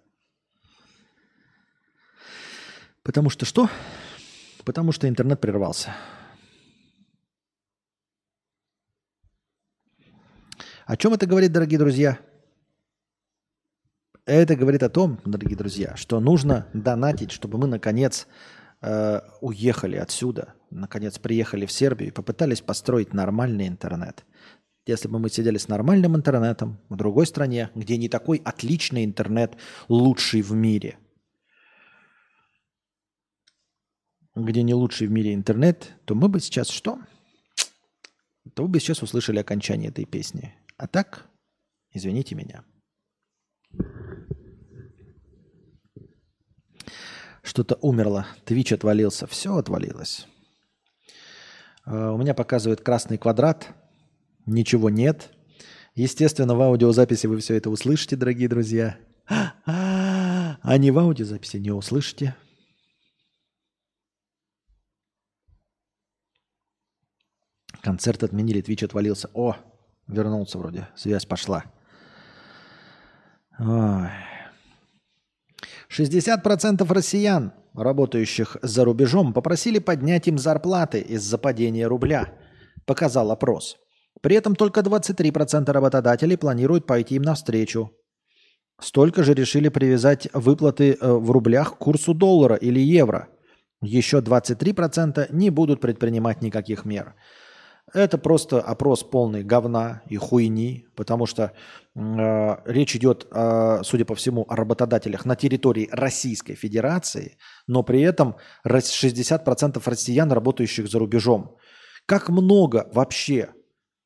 Потому 3.03 3.31
что 3.31 3.47
что? 3.47 3.71
Потому 4.67 4.93
что 4.93 5.09
интернет 5.09 5.41
прервался. 5.41 5.97
О 10.85 10.95
чем 10.99 11.15
это 11.15 11.25
говорит, 11.25 11.53
дорогие 11.53 11.79
друзья? 11.79 12.19
Это 14.29 14.57
говорит 14.57 14.83
о 14.83 14.91
том, 14.91 15.19
дорогие 15.25 15.57
друзья, 15.57 15.97
что 15.97 16.21
нужно 16.21 16.67
донатить, 16.75 17.31
чтобы 17.31 17.57
мы 17.57 17.67
наконец 17.67 18.27
э, 18.83 19.21
уехали 19.41 19.97
отсюда, 19.97 20.53
наконец 20.69 21.19
приехали 21.19 21.65
в 21.65 21.73
Сербию 21.73 22.11
и 22.11 22.13
попытались 22.13 22.61
построить 22.61 23.15
нормальный 23.15 23.67
интернет. 23.67 24.27
Если 24.85 25.09
бы 25.09 25.19
мы 25.19 25.31
сидели 25.31 25.57
с 25.57 25.67
нормальным 25.67 26.15
интернетом 26.15 26.79
в 26.91 26.97
другой 26.97 27.27
стране, 27.27 27.71
где 27.75 27.97
не 27.97 28.11
такой 28.11 28.43
отличный 28.45 29.07
интернет, 29.07 29.57
лучший 29.89 30.43
в 30.43 30.53
мире– 30.53 30.99
где 34.37 34.63
не 34.63 34.75
лучший 34.75 35.07
в 35.09 35.11
мире 35.11 35.35
интернет, 35.35 35.95
то 36.05 36.15
мы 36.15 36.29
бы 36.29 36.39
сейчас 36.39 36.69
что? 36.69 37.01
То 38.55 38.63
вы 38.63 38.69
бы 38.69 38.79
сейчас 38.79 39.03
услышали 39.03 39.39
окончание 39.39 39.89
этой 39.89 40.05
песни. 40.05 40.55
А 40.77 40.87
так, 40.87 41.27
извините 41.93 42.37
меня. 42.37 42.63
Что-то 47.43 47.77
умерло, 47.81 48.27
Твич 48.45 48.73
отвалился, 48.73 49.27
все 49.27 49.57
отвалилось. 49.57 50.27
А, 51.85 52.13
у 52.13 52.19
меня 52.19 52.35
показывает 52.35 52.81
красный 52.83 53.19
квадрат, 53.19 53.69
ничего 54.47 54.91
нет. 54.91 55.31
Естественно, 55.95 56.55
в 56.55 56.63
аудиозаписи 56.63 57.27
вы 57.27 57.39
все 57.39 57.55
это 57.55 57.71
услышите, 57.71 58.17
дорогие 58.17 58.49
друзья. 58.49 58.99
А 59.27 60.77
не 60.77 60.91
в 60.91 60.99
аудиозаписи 60.99 61.57
не 61.57 61.71
услышите. 61.71 62.37
Концерт 67.81 68.23
отменили, 68.23 68.61
Твич 68.61 68.83
отвалился. 68.83 69.31
О, 69.33 69.57
вернулся 70.07 70.59
вроде, 70.59 70.89
связь 70.95 71.25
пошла. 71.25 71.65
Ой. 73.59 74.11
60% 75.91 76.93
россиян, 76.93 77.53
работающих 77.75 78.57
за 78.63 78.85
рубежом, 78.85 79.33
попросили 79.33 79.79
поднять 79.79 80.29
им 80.29 80.39
зарплаты 80.39 81.01
из-за 81.01 81.39
падения 81.39 81.87
рубля, 81.87 82.35
показал 82.87 83.31
опрос. 83.31 83.77
При 84.21 84.37
этом 84.37 84.55
только 84.55 84.81
23% 84.81 85.71
работодателей 85.71 86.37
планируют 86.37 86.87
пойти 86.87 87.15
им 87.17 87.23
навстречу. 87.23 87.93
Столько 88.81 89.23
же 89.23 89.35
решили 89.35 89.69
привязать 89.69 90.29
выплаты 90.33 90.93
э, 90.93 91.13
в 91.13 91.31
рублях 91.31 91.75
к 91.75 91.79
курсу 91.79 92.15
доллара 92.15 92.55
или 92.55 92.81
евро. 92.81 93.29
Еще 93.81 94.19
23% 94.19 95.29
не 95.31 95.51
будут 95.51 95.81
предпринимать 95.81 96.43
никаких 96.43 96.85
мер. 96.85 97.15
Это 97.95 98.19
просто 98.19 98.61
опрос 98.61 99.03
полный 99.03 99.43
говна 99.43 100.03
и 100.09 100.17
хуйни, 100.17 100.87
потому 100.95 101.27
что 101.27 101.53
э, 101.95 102.57
речь 102.67 102.95
идет, 102.97 103.27
э, 103.31 103.81
судя 103.83 104.05
по 104.05 104.15
всему, 104.15 104.45
о 104.49 104.57
работодателях 104.57 105.25
на 105.25 105.37
территории 105.37 105.89
Российской 105.91 106.55
Федерации, 106.55 107.39
но 107.67 107.83
при 107.83 108.03
этом 108.03 108.37
60% 108.67 109.83
россиян, 109.85 110.31
работающих 110.31 110.89
за 110.89 110.99
рубежом. 110.99 111.57
Как 112.05 112.29
много 112.29 112.89
вообще 112.93 113.51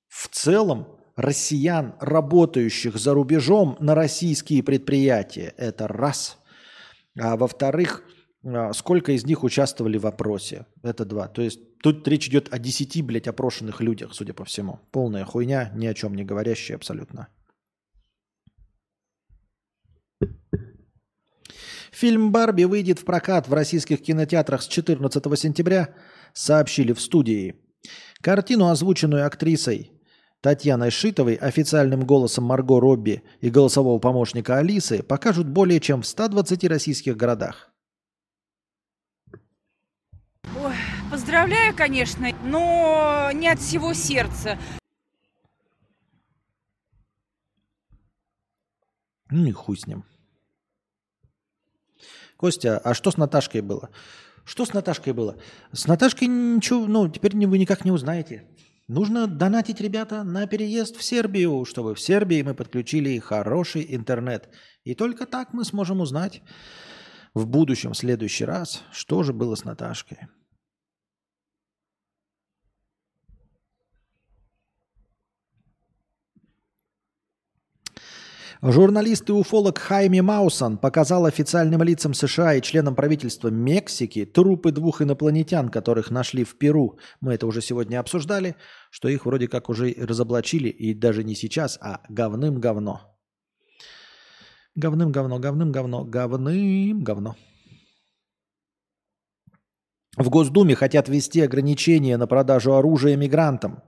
в 0.09 0.28
целом 0.28 0.98
россиян, 1.16 1.94
работающих 2.00 2.96
за 2.96 3.14
рубежом 3.14 3.76
на 3.80 3.94
российские 3.94 4.62
предприятия? 4.62 5.54
Это 5.56 5.88
раз. 5.88 6.38
А 7.18 7.36
во-вторых, 7.36 8.04
сколько 8.73 9.12
из 9.12 9.24
них 9.24 9.44
участвовали 9.44 9.98
в 9.98 10.06
опросе? 10.06 10.66
Это 10.82 11.05
два. 11.05 11.28
То 11.28 11.43
есть 11.43 11.78
тут 11.78 12.06
речь 12.09 12.28
идет 12.28 12.52
о 12.52 12.59
10, 12.59 13.02
блядь, 13.02 13.28
опрошенных 13.28 13.81
людях, 13.81 14.14
судя 14.14 14.35
по 14.35 14.44
всему. 14.44 14.81
Полная 14.90 15.24
хуйня, 15.24 15.70
ни 15.74 15.86
о 15.86 15.94
чем 15.94 16.14
не 16.14 16.24
говорящая 16.24 16.77
абсолютно. 16.77 17.28
Фильм 21.93 22.32
«Барби» 22.32 22.64
выйдет 22.64 22.98
в 22.98 23.05
прокат 23.05 23.48
в 23.48 23.52
российских 23.52 24.02
кинотеатрах 24.02 24.62
с 24.62 24.66
14 24.66 25.39
сентября, 25.39 25.94
сообщили 26.32 26.93
в 26.93 27.01
студии. 27.01 27.56
Картину, 28.20 28.69
озвученную 28.69 29.27
актрисой 29.27 29.93
Татьяной 30.40 30.90
Шитовой, 30.90 31.36
официальным 31.36 32.01
голосом 32.05 32.44
Марго 32.44 32.81
Робби 32.81 33.23
и 33.40 33.51
голосового 33.51 34.01
помощника 34.01 34.59
Алисы, 34.59 35.05
покажут 35.05 35.48
более 35.48 35.78
чем 35.78 36.02
в 36.02 36.06
120 36.06 36.64
российских 36.64 37.16
городах. 37.16 37.73
Ой, 40.56 40.74
поздравляю, 41.12 41.76
конечно, 41.76 42.28
но 42.43 43.30
не 43.34 43.47
от 43.47 43.60
всего 43.60 43.93
сердца. 43.93 44.59
Ну 49.30 49.47
и 49.47 49.52
хуй 49.52 49.76
с 49.76 49.86
ним. 49.86 50.05
Костя, 52.39 52.78
а 52.78 52.94
что 52.94 53.10
с 53.10 53.18
Наташкой 53.18 53.60
было? 53.60 53.90
Что 54.47 54.64
с 54.64 54.72
Наташкой 54.72 55.12
было? 55.12 55.36
С 55.72 55.86
Наташкой 55.86 56.28
ничего, 56.28 56.86
ну, 56.86 57.09
теперь 57.10 57.36
вы 57.47 57.59
никак 57.59 57.84
не 57.84 57.90
узнаете. 57.90 58.48
Нужно 58.89 59.26
донатить, 59.26 59.82
ребята, 59.82 60.24
на 60.24 60.47
переезд 60.47 60.97
в 60.97 61.05
Сербию, 61.05 61.66
чтобы 61.66 61.94
в 61.94 62.01
Сербии 62.01 62.43
мы 62.43 62.55
подключили 62.55 63.18
хороший 63.18 63.84
интернет. 63.94 64.48
И 64.84 64.94
только 64.94 65.26
так 65.26 65.52
мы 65.52 65.66
сможем 65.66 66.01
узнать 66.01 66.43
в 67.34 67.47
будущем, 67.47 67.93
в 67.93 67.98
следующий 67.98 68.47
раз, 68.47 68.82
что 68.93 69.22
же 69.22 69.34
было 69.34 69.55
с 69.55 69.64
Наташкой. 69.64 70.18
Журналист 78.64 79.28
и 79.28 79.32
уфолог 79.32 79.78
Хайми 79.78 80.20
Маусон 80.20 80.78
показал 80.78 81.26
официальным 81.26 81.82
лицам 81.82 82.14
США 82.14 82.55
и 82.55 82.62
членам 82.62 82.94
правительства 82.94 83.48
Мексики 83.48 84.24
трупы 84.24 84.70
двух 84.70 85.02
инопланетян, 85.02 85.68
которых 85.68 86.12
нашли 86.12 86.44
в 86.44 86.56
Перу. 86.56 86.97
Мы 87.20 87.34
это 87.34 87.48
уже 87.48 87.60
сегодня 87.60 87.98
обсуждали, 87.98 88.55
что 88.93 89.09
их 89.09 89.26
вроде 89.26 89.48
как 89.48 89.68
уже 89.68 89.93
разоблачили, 89.98 90.68
и 90.68 90.94
даже 90.94 91.24
не 91.24 91.34
сейчас, 91.34 91.76
а 91.82 92.02
говным 92.09 92.60
говно. 92.60 93.01
Говным 94.76 95.10
говно, 95.10 95.40
говным 95.40 95.72
говно, 95.72 96.05
говным 96.05 97.02
говно. 97.02 97.34
В 100.16 100.28
Госдуме 100.30 100.76
хотят 100.76 101.09
ввести 101.09 101.40
ограничения 101.40 102.16
на 102.16 102.28
продажу 102.28 102.74
оружия 102.74 103.16
мигрантам. 103.16 103.82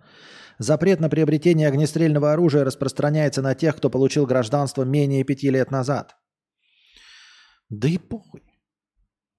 Запрет 0.58 1.00
на 1.00 1.08
приобретение 1.08 1.68
огнестрельного 1.68 2.32
оружия 2.32 2.64
распространяется 2.64 3.42
на 3.42 3.54
тех, 3.54 3.76
кто 3.76 3.90
получил 3.90 4.26
гражданство 4.26 4.84
менее 4.84 5.24
пяти 5.24 5.50
лет 5.50 5.70
назад. 5.70 6.16
Да 7.68 7.88
и 7.88 7.98
похуй. 7.98 8.42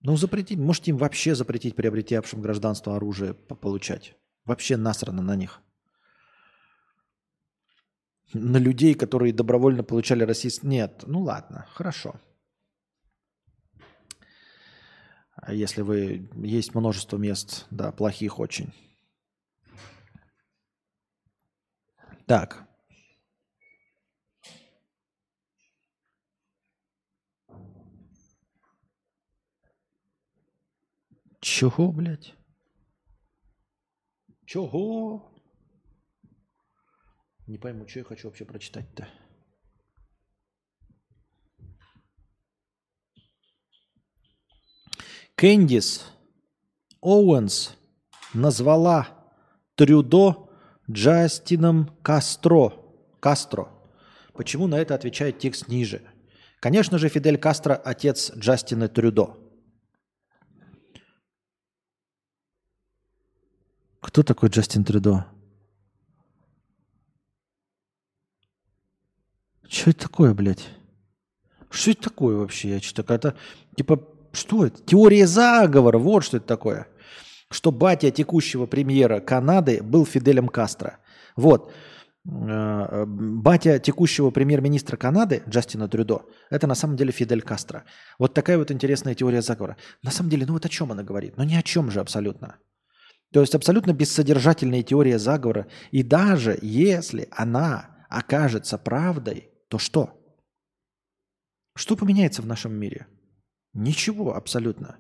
Ну, 0.01 0.17
запретить, 0.17 0.59
можете 0.59 0.91
им 0.91 0.97
вообще 0.97 1.35
запретить 1.35 1.75
приобретавшим 1.75 2.41
гражданство 2.41 2.95
оружие 2.95 3.33
получать. 3.33 4.15
Вообще 4.45 4.77
насрано 4.77 5.21
на 5.21 5.35
них. 5.35 5.61
На 8.33 8.57
людей, 8.57 8.93
которые 8.93 9.33
добровольно 9.33 9.83
получали 9.83 10.23
российский... 10.23 10.67
Нет, 10.67 11.03
ну 11.07 11.21
ладно, 11.21 11.65
хорошо. 11.71 12.19
А 15.35 15.53
если 15.53 15.81
вы... 15.81 16.29
Есть 16.35 16.75
множество 16.75 17.17
мест, 17.17 17.65
да, 17.71 17.91
плохих 17.91 18.39
очень. 18.39 18.73
Так. 22.25 22.67
Чего, 31.39 31.91
блядь? 31.91 32.33
Чего? 34.45 35.31
Не 37.45 37.59
пойму, 37.59 37.87
что 37.87 37.99
я 37.99 38.05
хочу 38.05 38.27
вообще 38.27 38.45
прочитать-то. 38.45 39.07
Кэндис 45.35 46.11
Оуэнс 47.01 47.75
назвала 48.33 49.07
Трюдо 49.75 50.44
Джастином 50.89 51.91
Кастро. 52.01 52.73
Кастро. 53.19 53.69
Почему 54.33 54.67
на 54.67 54.75
это 54.75 54.93
отвечает 54.95 55.39
текст 55.39 55.67
ниже? 55.67 56.01
Конечно 56.59 56.97
же, 56.97 57.09
Фидель 57.09 57.37
Кастро– 57.37 57.73
отец 57.85 58.31
Джастина 58.35 58.87
Трюдо. 58.87 59.37
Кто 64.01 64.23
такой 64.23 64.49
Джастин 64.49 64.83
Трюдо? 64.83 65.25
Что 69.67 69.89
это 69.89 70.01
такое, 70.01 70.33
блядь? 70.33 70.69
Что 71.69 71.91
это 71.91 72.03
такое 72.03 72.37
вообще? 72.37 72.69
Я 72.69 72.79
что-то 72.79 73.03
какая-то... 73.03 73.37
Типа, 73.75 74.07
что 74.31 74.65
это? 74.65 74.81
Теория 74.83 75.27
заговора. 75.27 75.97
Вот 75.97 76.23
что 76.23 76.37
это 76.37 76.45
такое. 76.45 76.87
Что 77.55 77.71
батя 77.71 78.11
текущего 78.11 78.65
премьера 78.65 79.21
Канады 79.21 79.81
был 79.81 80.05
Фиделем 80.05 80.49
Кастро. 80.49 80.97
Вот. 81.37 81.71
Э, 82.27 83.05
батя 83.07 83.79
текущего 83.79 84.29
премьер-министра 84.29 84.97
Канады, 84.97 85.41
Джастина 85.47 85.87
Трюдо, 85.87 86.25
это 86.49 86.67
на 86.67 86.75
самом 86.75 86.97
деле 86.97 87.13
Фидель 87.13 87.41
Кастро. 87.41 87.85
Вот 88.19 88.33
такая 88.33 88.57
вот 88.57 88.71
интересная 88.71 89.15
теория 89.15 89.41
заговора. 89.41 89.77
На 90.03 90.11
самом 90.11 90.29
деле, 90.31 90.45
ну 90.45 90.51
вот 90.51 90.65
о 90.65 90.69
чем 90.69 90.91
она 90.91 91.03
говорит? 91.03 91.37
Ну 91.37 91.45
ни 91.45 91.55
о 91.55 91.61
чем 91.61 91.91
же 91.91 92.01
абсолютно. 92.01 92.57
То 93.31 93.39
есть 93.39 93.55
абсолютно 93.55 93.93
бессодержательная 93.93 94.83
теория 94.83 95.17
заговора. 95.17 95.67
И 95.91 96.03
даже 96.03 96.59
если 96.61 97.29
она 97.31 98.05
окажется 98.09 98.77
правдой, 98.77 99.49
то 99.69 99.77
что? 99.77 100.09
Что 101.73 101.95
поменяется 101.95 102.41
в 102.41 102.47
нашем 102.47 102.73
мире? 102.73 103.07
Ничего 103.73 104.35
абсолютно. 104.35 104.97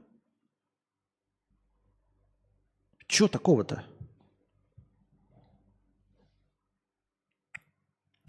Чего 3.07 3.27
такого-то? 3.27 3.83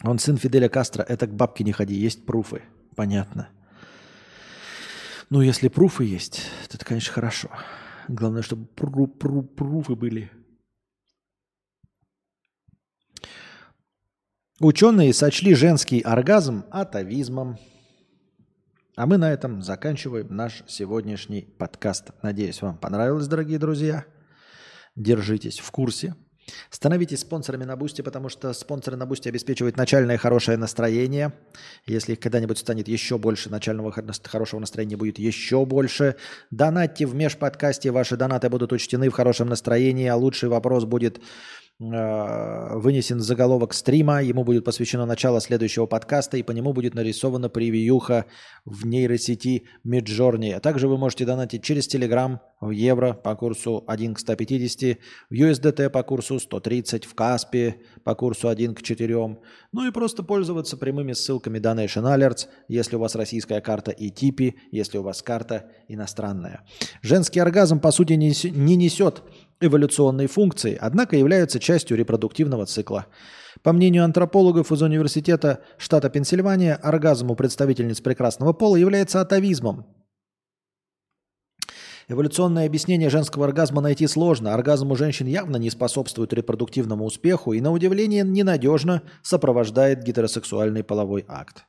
Он 0.02 0.18
сын 0.18 0.36
Фиделя 0.36 0.68
Кастро. 0.68 1.02
Это 1.02 1.26
к 1.26 1.34
бабке 1.34 1.64
не 1.64 1.72
ходи, 1.72 1.94
есть 1.94 2.26
пруфы. 2.26 2.62
Понятно. 2.94 3.48
Ну, 5.30 5.40
если 5.40 5.68
пруфы 5.68 6.04
есть, 6.04 6.42
то 6.68 6.76
это, 6.76 6.84
конечно, 6.84 7.12
хорошо. 7.12 7.50
Главное, 8.08 8.42
чтобы 8.42 8.66
пру 8.66 9.08
пру 9.08 9.42
пруфы 9.42 9.96
были. 9.96 10.30
Ученые 14.60 15.12
сочли 15.12 15.54
женский 15.54 16.00
оргазм 16.00 16.64
атовизмом. 16.70 17.58
А 18.94 19.06
мы 19.06 19.18
на 19.18 19.30
этом 19.30 19.62
заканчиваем 19.62 20.34
наш 20.34 20.62
сегодняшний 20.68 21.42
подкаст. 21.42 22.12
Надеюсь, 22.22 22.62
вам 22.62 22.78
понравилось, 22.78 23.26
дорогие 23.26 23.58
друзья. 23.58 24.06
Держитесь 24.96 25.58
в 25.58 25.70
курсе. 25.70 26.14
Становитесь 26.70 27.20
спонсорами 27.20 27.64
на 27.64 27.76
Boosty, 27.76 28.02
потому 28.02 28.28
что 28.28 28.52
спонсоры 28.52 28.96
на 28.96 29.06
Boosty 29.06 29.28
обеспечивают 29.28 29.76
начальное 29.76 30.16
хорошее 30.16 30.56
настроение. 30.56 31.32
Если 31.86 32.12
их 32.12 32.20
когда-нибудь 32.20 32.58
станет 32.58 32.88
еще 32.88 33.18
больше, 33.18 33.50
начального 33.50 33.92
хорошего 34.24 34.60
настроения 34.60 34.96
будет 34.96 35.18
еще 35.18 35.64
больше. 35.64 36.16
Донатьте 36.50 37.06
в 37.06 37.14
межподкасте, 37.14 37.90
ваши 37.90 38.16
донаты 38.16 38.48
будут 38.48 38.72
учтены 38.72 39.08
в 39.08 39.12
хорошем 39.12 39.48
настроении, 39.48 40.06
а 40.06 40.16
лучший 40.16 40.48
вопрос 40.48 40.84
будет 40.84 41.20
вынесен 41.78 43.20
заголовок 43.20 43.74
стрима, 43.74 44.22
ему 44.22 44.44
будет 44.44 44.64
посвящено 44.64 45.04
начало 45.04 45.40
следующего 45.40 45.84
подкаста, 45.86 46.38
и 46.38 46.42
по 46.42 46.52
нему 46.52 46.72
будет 46.72 46.94
нарисована 46.94 47.50
превьюха 47.50 48.24
в 48.64 48.86
нейросети 48.86 49.64
Midjourney. 49.86 50.52
А 50.52 50.60
также 50.60 50.88
вы 50.88 50.96
можете 50.96 51.26
донатить 51.26 51.62
через 51.62 51.86
Telegram 51.94 52.38
в 52.62 52.70
евро 52.70 53.12
по 53.12 53.36
курсу 53.36 53.84
1 53.86 54.14
к 54.14 54.18
150, 54.18 54.98
в 55.28 55.34
USDT 55.34 55.90
по 55.90 56.02
курсу 56.02 56.38
130, 56.38 57.04
в 57.04 57.14
Каспе 57.14 57.82
по 58.04 58.14
курсу 58.14 58.48
1 58.48 58.74
к 58.74 58.82
4. 58.82 59.38
Ну 59.72 59.86
и 59.86 59.90
просто 59.90 60.22
пользоваться 60.22 60.78
прямыми 60.78 61.12
ссылками 61.12 61.58
Donation 61.58 62.04
Alerts, 62.04 62.46
если 62.68 62.96
у 62.96 63.00
вас 63.00 63.14
российская 63.14 63.60
карта 63.60 63.90
и 63.90 64.08
типи, 64.08 64.56
если 64.72 64.96
у 64.96 65.02
вас 65.02 65.20
карта 65.22 65.70
иностранная. 65.88 66.62
Женский 67.02 67.40
оргазм, 67.40 67.80
по 67.80 67.90
сути, 67.90 68.14
не 68.14 68.76
несет 68.76 69.22
эволюционной 69.60 70.26
функции, 70.26 70.76
однако 70.80 71.16
являются 71.16 71.58
частью 71.60 71.96
репродуктивного 71.96 72.66
цикла. 72.66 73.06
По 73.62 73.72
мнению 73.72 74.04
антропологов 74.04 74.70
из 74.72 74.82
университета 74.82 75.60
штата 75.78 76.10
Пенсильвания, 76.10 76.74
оргазм 76.74 77.30
у 77.30 77.34
представительниц 77.34 78.00
прекрасного 78.00 78.52
пола 78.52 78.76
является 78.76 79.20
атовизмом. 79.20 79.86
Эволюционное 82.08 82.66
объяснение 82.66 83.10
женского 83.10 83.46
оргазма 83.46 83.80
найти 83.80 84.06
сложно. 84.06 84.54
Оргазм 84.54 84.92
у 84.92 84.96
женщин 84.96 85.26
явно 85.26 85.56
не 85.56 85.70
способствует 85.70 86.32
репродуктивному 86.32 87.04
успеху 87.04 87.52
и, 87.52 87.60
на 87.60 87.72
удивление, 87.72 88.22
ненадежно 88.22 89.02
сопровождает 89.22 90.04
гетеросексуальный 90.04 90.84
половой 90.84 91.24
акт. 91.26 91.64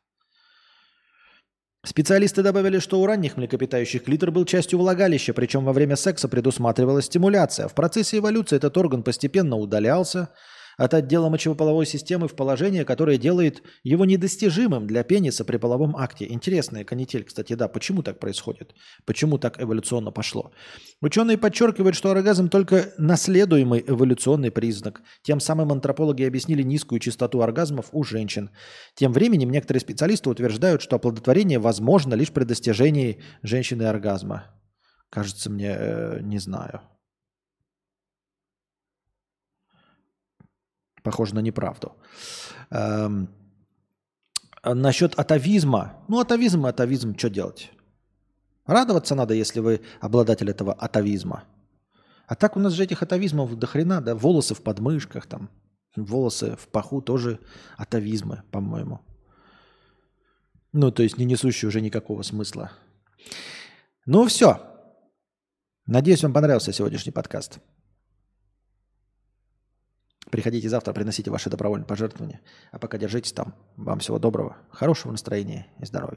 Специалисты 1.88 2.44
добавили, 2.44 2.80
что 2.80 3.00
у 3.00 3.06
ранних 3.06 3.38
млекопитающих 3.38 4.04
клитор 4.04 4.30
был 4.30 4.44
частью 4.44 4.78
влагалища, 4.78 5.34
причем 5.34 5.64
во 5.64 5.72
время 5.72 5.96
секса 5.96 6.28
предусматривалась 6.28 7.06
стимуляция. 7.06 7.70
В 7.70 7.74
процессе 7.74 8.18
эволюции 8.18 8.58
этот 8.58 8.76
орган 8.76 9.04
постепенно 9.04 9.56
удалялся, 9.56 10.28
от 10.78 10.94
отдела 10.94 11.30
мочеполовой 11.30 11.86
системы 11.86 12.28
в 12.28 12.36
положение, 12.36 12.86
которое 12.86 13.18
делает 13.18 13.64
его 13.84 14.06
недостижимым 14.06 14.86
для 14.86 15.04
пениса 15.04 15.44
при 15.44 15.58
половом 15.58 15.98
акте. 15.98 16.28
Интересная 16.30 16.84
канитель, 16.84 17.24
кстати, 17.24 17.54
да. 17.54 17.68
Почему 17.68 18.04
так 18.04 18.20
происходит? 18.20 18.76
Почему 19.06 19.40
так 19.40 19.62
эволюционно 19.62 20.12
пошло? 20.12 20.52
Ученые 21.02 21.38
подчеркивают, 21.38 21.96
что 21.96 22.12
оргазм 22.12 22.50
только 22.50 22.94
наследуемый 22.98 23.84
эволюционный 23.88 24.52
признак. 24.52 25.02
Тем 25.24 25.40
самым 25.40 25.72
антропологи 25.72 26.24
объяснили 26.24 26.62
низкую 26.62 27.00
частоту 27.00 27.42
оргазмов 27.42 27.90
у 27.92 28.04
женщин. 28.04 28.52
Тем 28.96 29.12
временем 29.14 29.50
некоторые 29.50 29.82
специалисты 29.82 30.30
утверждают, 30.30 30.82
что 30.82 30.98
оплодотворение 30.98 31.60
возможно 31.60 32.14
лишь 32.14 32.32
при 32.32 32.44
достижении 32.44 33.22
женщины 33.42 33.84
оргазма. 33.84 34.46
Кажется 35.10 35.50
мне, 35.50 35.76
э, 35.80 36.20
не 36.22 36.38
знаю. 36.38 36.82
Похоже 41.08 41.36
на 41.36 41.40
неправду. 41.40 41.94
Эм, 42.70 43.30
насчет 44.62 45.18
атовизма. 45.18 46.04
Ну, 46.10 46.20
атовизм 46.20 46.68
и 46.68 46.70
атовизм, 46.70 47.18
что 47.18 47.30
делать? 47.30 47.72
Радоваться 48.66 49.16
надо, 49.16 49.34
если 49.34 49.62
вы 49.62 49.80
обладатель 50.02 50.50
этого 50.50 50.74
атовизма. 50.74 51.46
А 52.26 52.36
так 52.36 52.58
у 52.58 52.60
нас 52.60 52.74
же 52.74 52.84
этих 52.84 53.04
атовизмов 53.04 53.58
до 53.58 53.68
хрена, 53.68 54.02
да? 54.02 54.16
Волосы 54.16 54.54
в 54.54 54.62
подмышках, 54.62 55.28
там, 55.28 55.50
волосы 55.96 56.58
в 56.58 56.68
паху 56.68 57.02
тоже 57.02 57.40
атовизмы, 57.78 58.44
по-моему. 58.52 59.00
Ну, 60.74 60.92
то 60.92 61.04
есть 61.04 61.18
не 61.18 61.24
несущие 61.24 61.70
уже 61.70 61.80
никакого 61.80 62.22
смысла. 62.24 62.74
Ну, 64.06 64.28
все. 64.28 64.60
Надеюсь, 65.86 66.24
вам 66.24 66.34
понравился 66.34 66.74
сегодняшний 66.74 67.14
подкаст. 67.14 67.60
Приходите 70.32 70.70
завтра, 70.70 70.94
приносите 70.94 71.32
ваши 71.32 71.50
добровольные 71.50 71.86
пожертвования. 71.86 72.42
А 72.72 72.80
пока 72.80 72.98
держитесь 72.98 73.34
там. 73.34 73.54
Вам 73.76 74.00
всего 74.00 74.20
доброго, 74.20 74.58
хорошего 74.72 75.12
настроения 75.12 75.68
и 75.80 75.86
здоровья. 75.86 76.16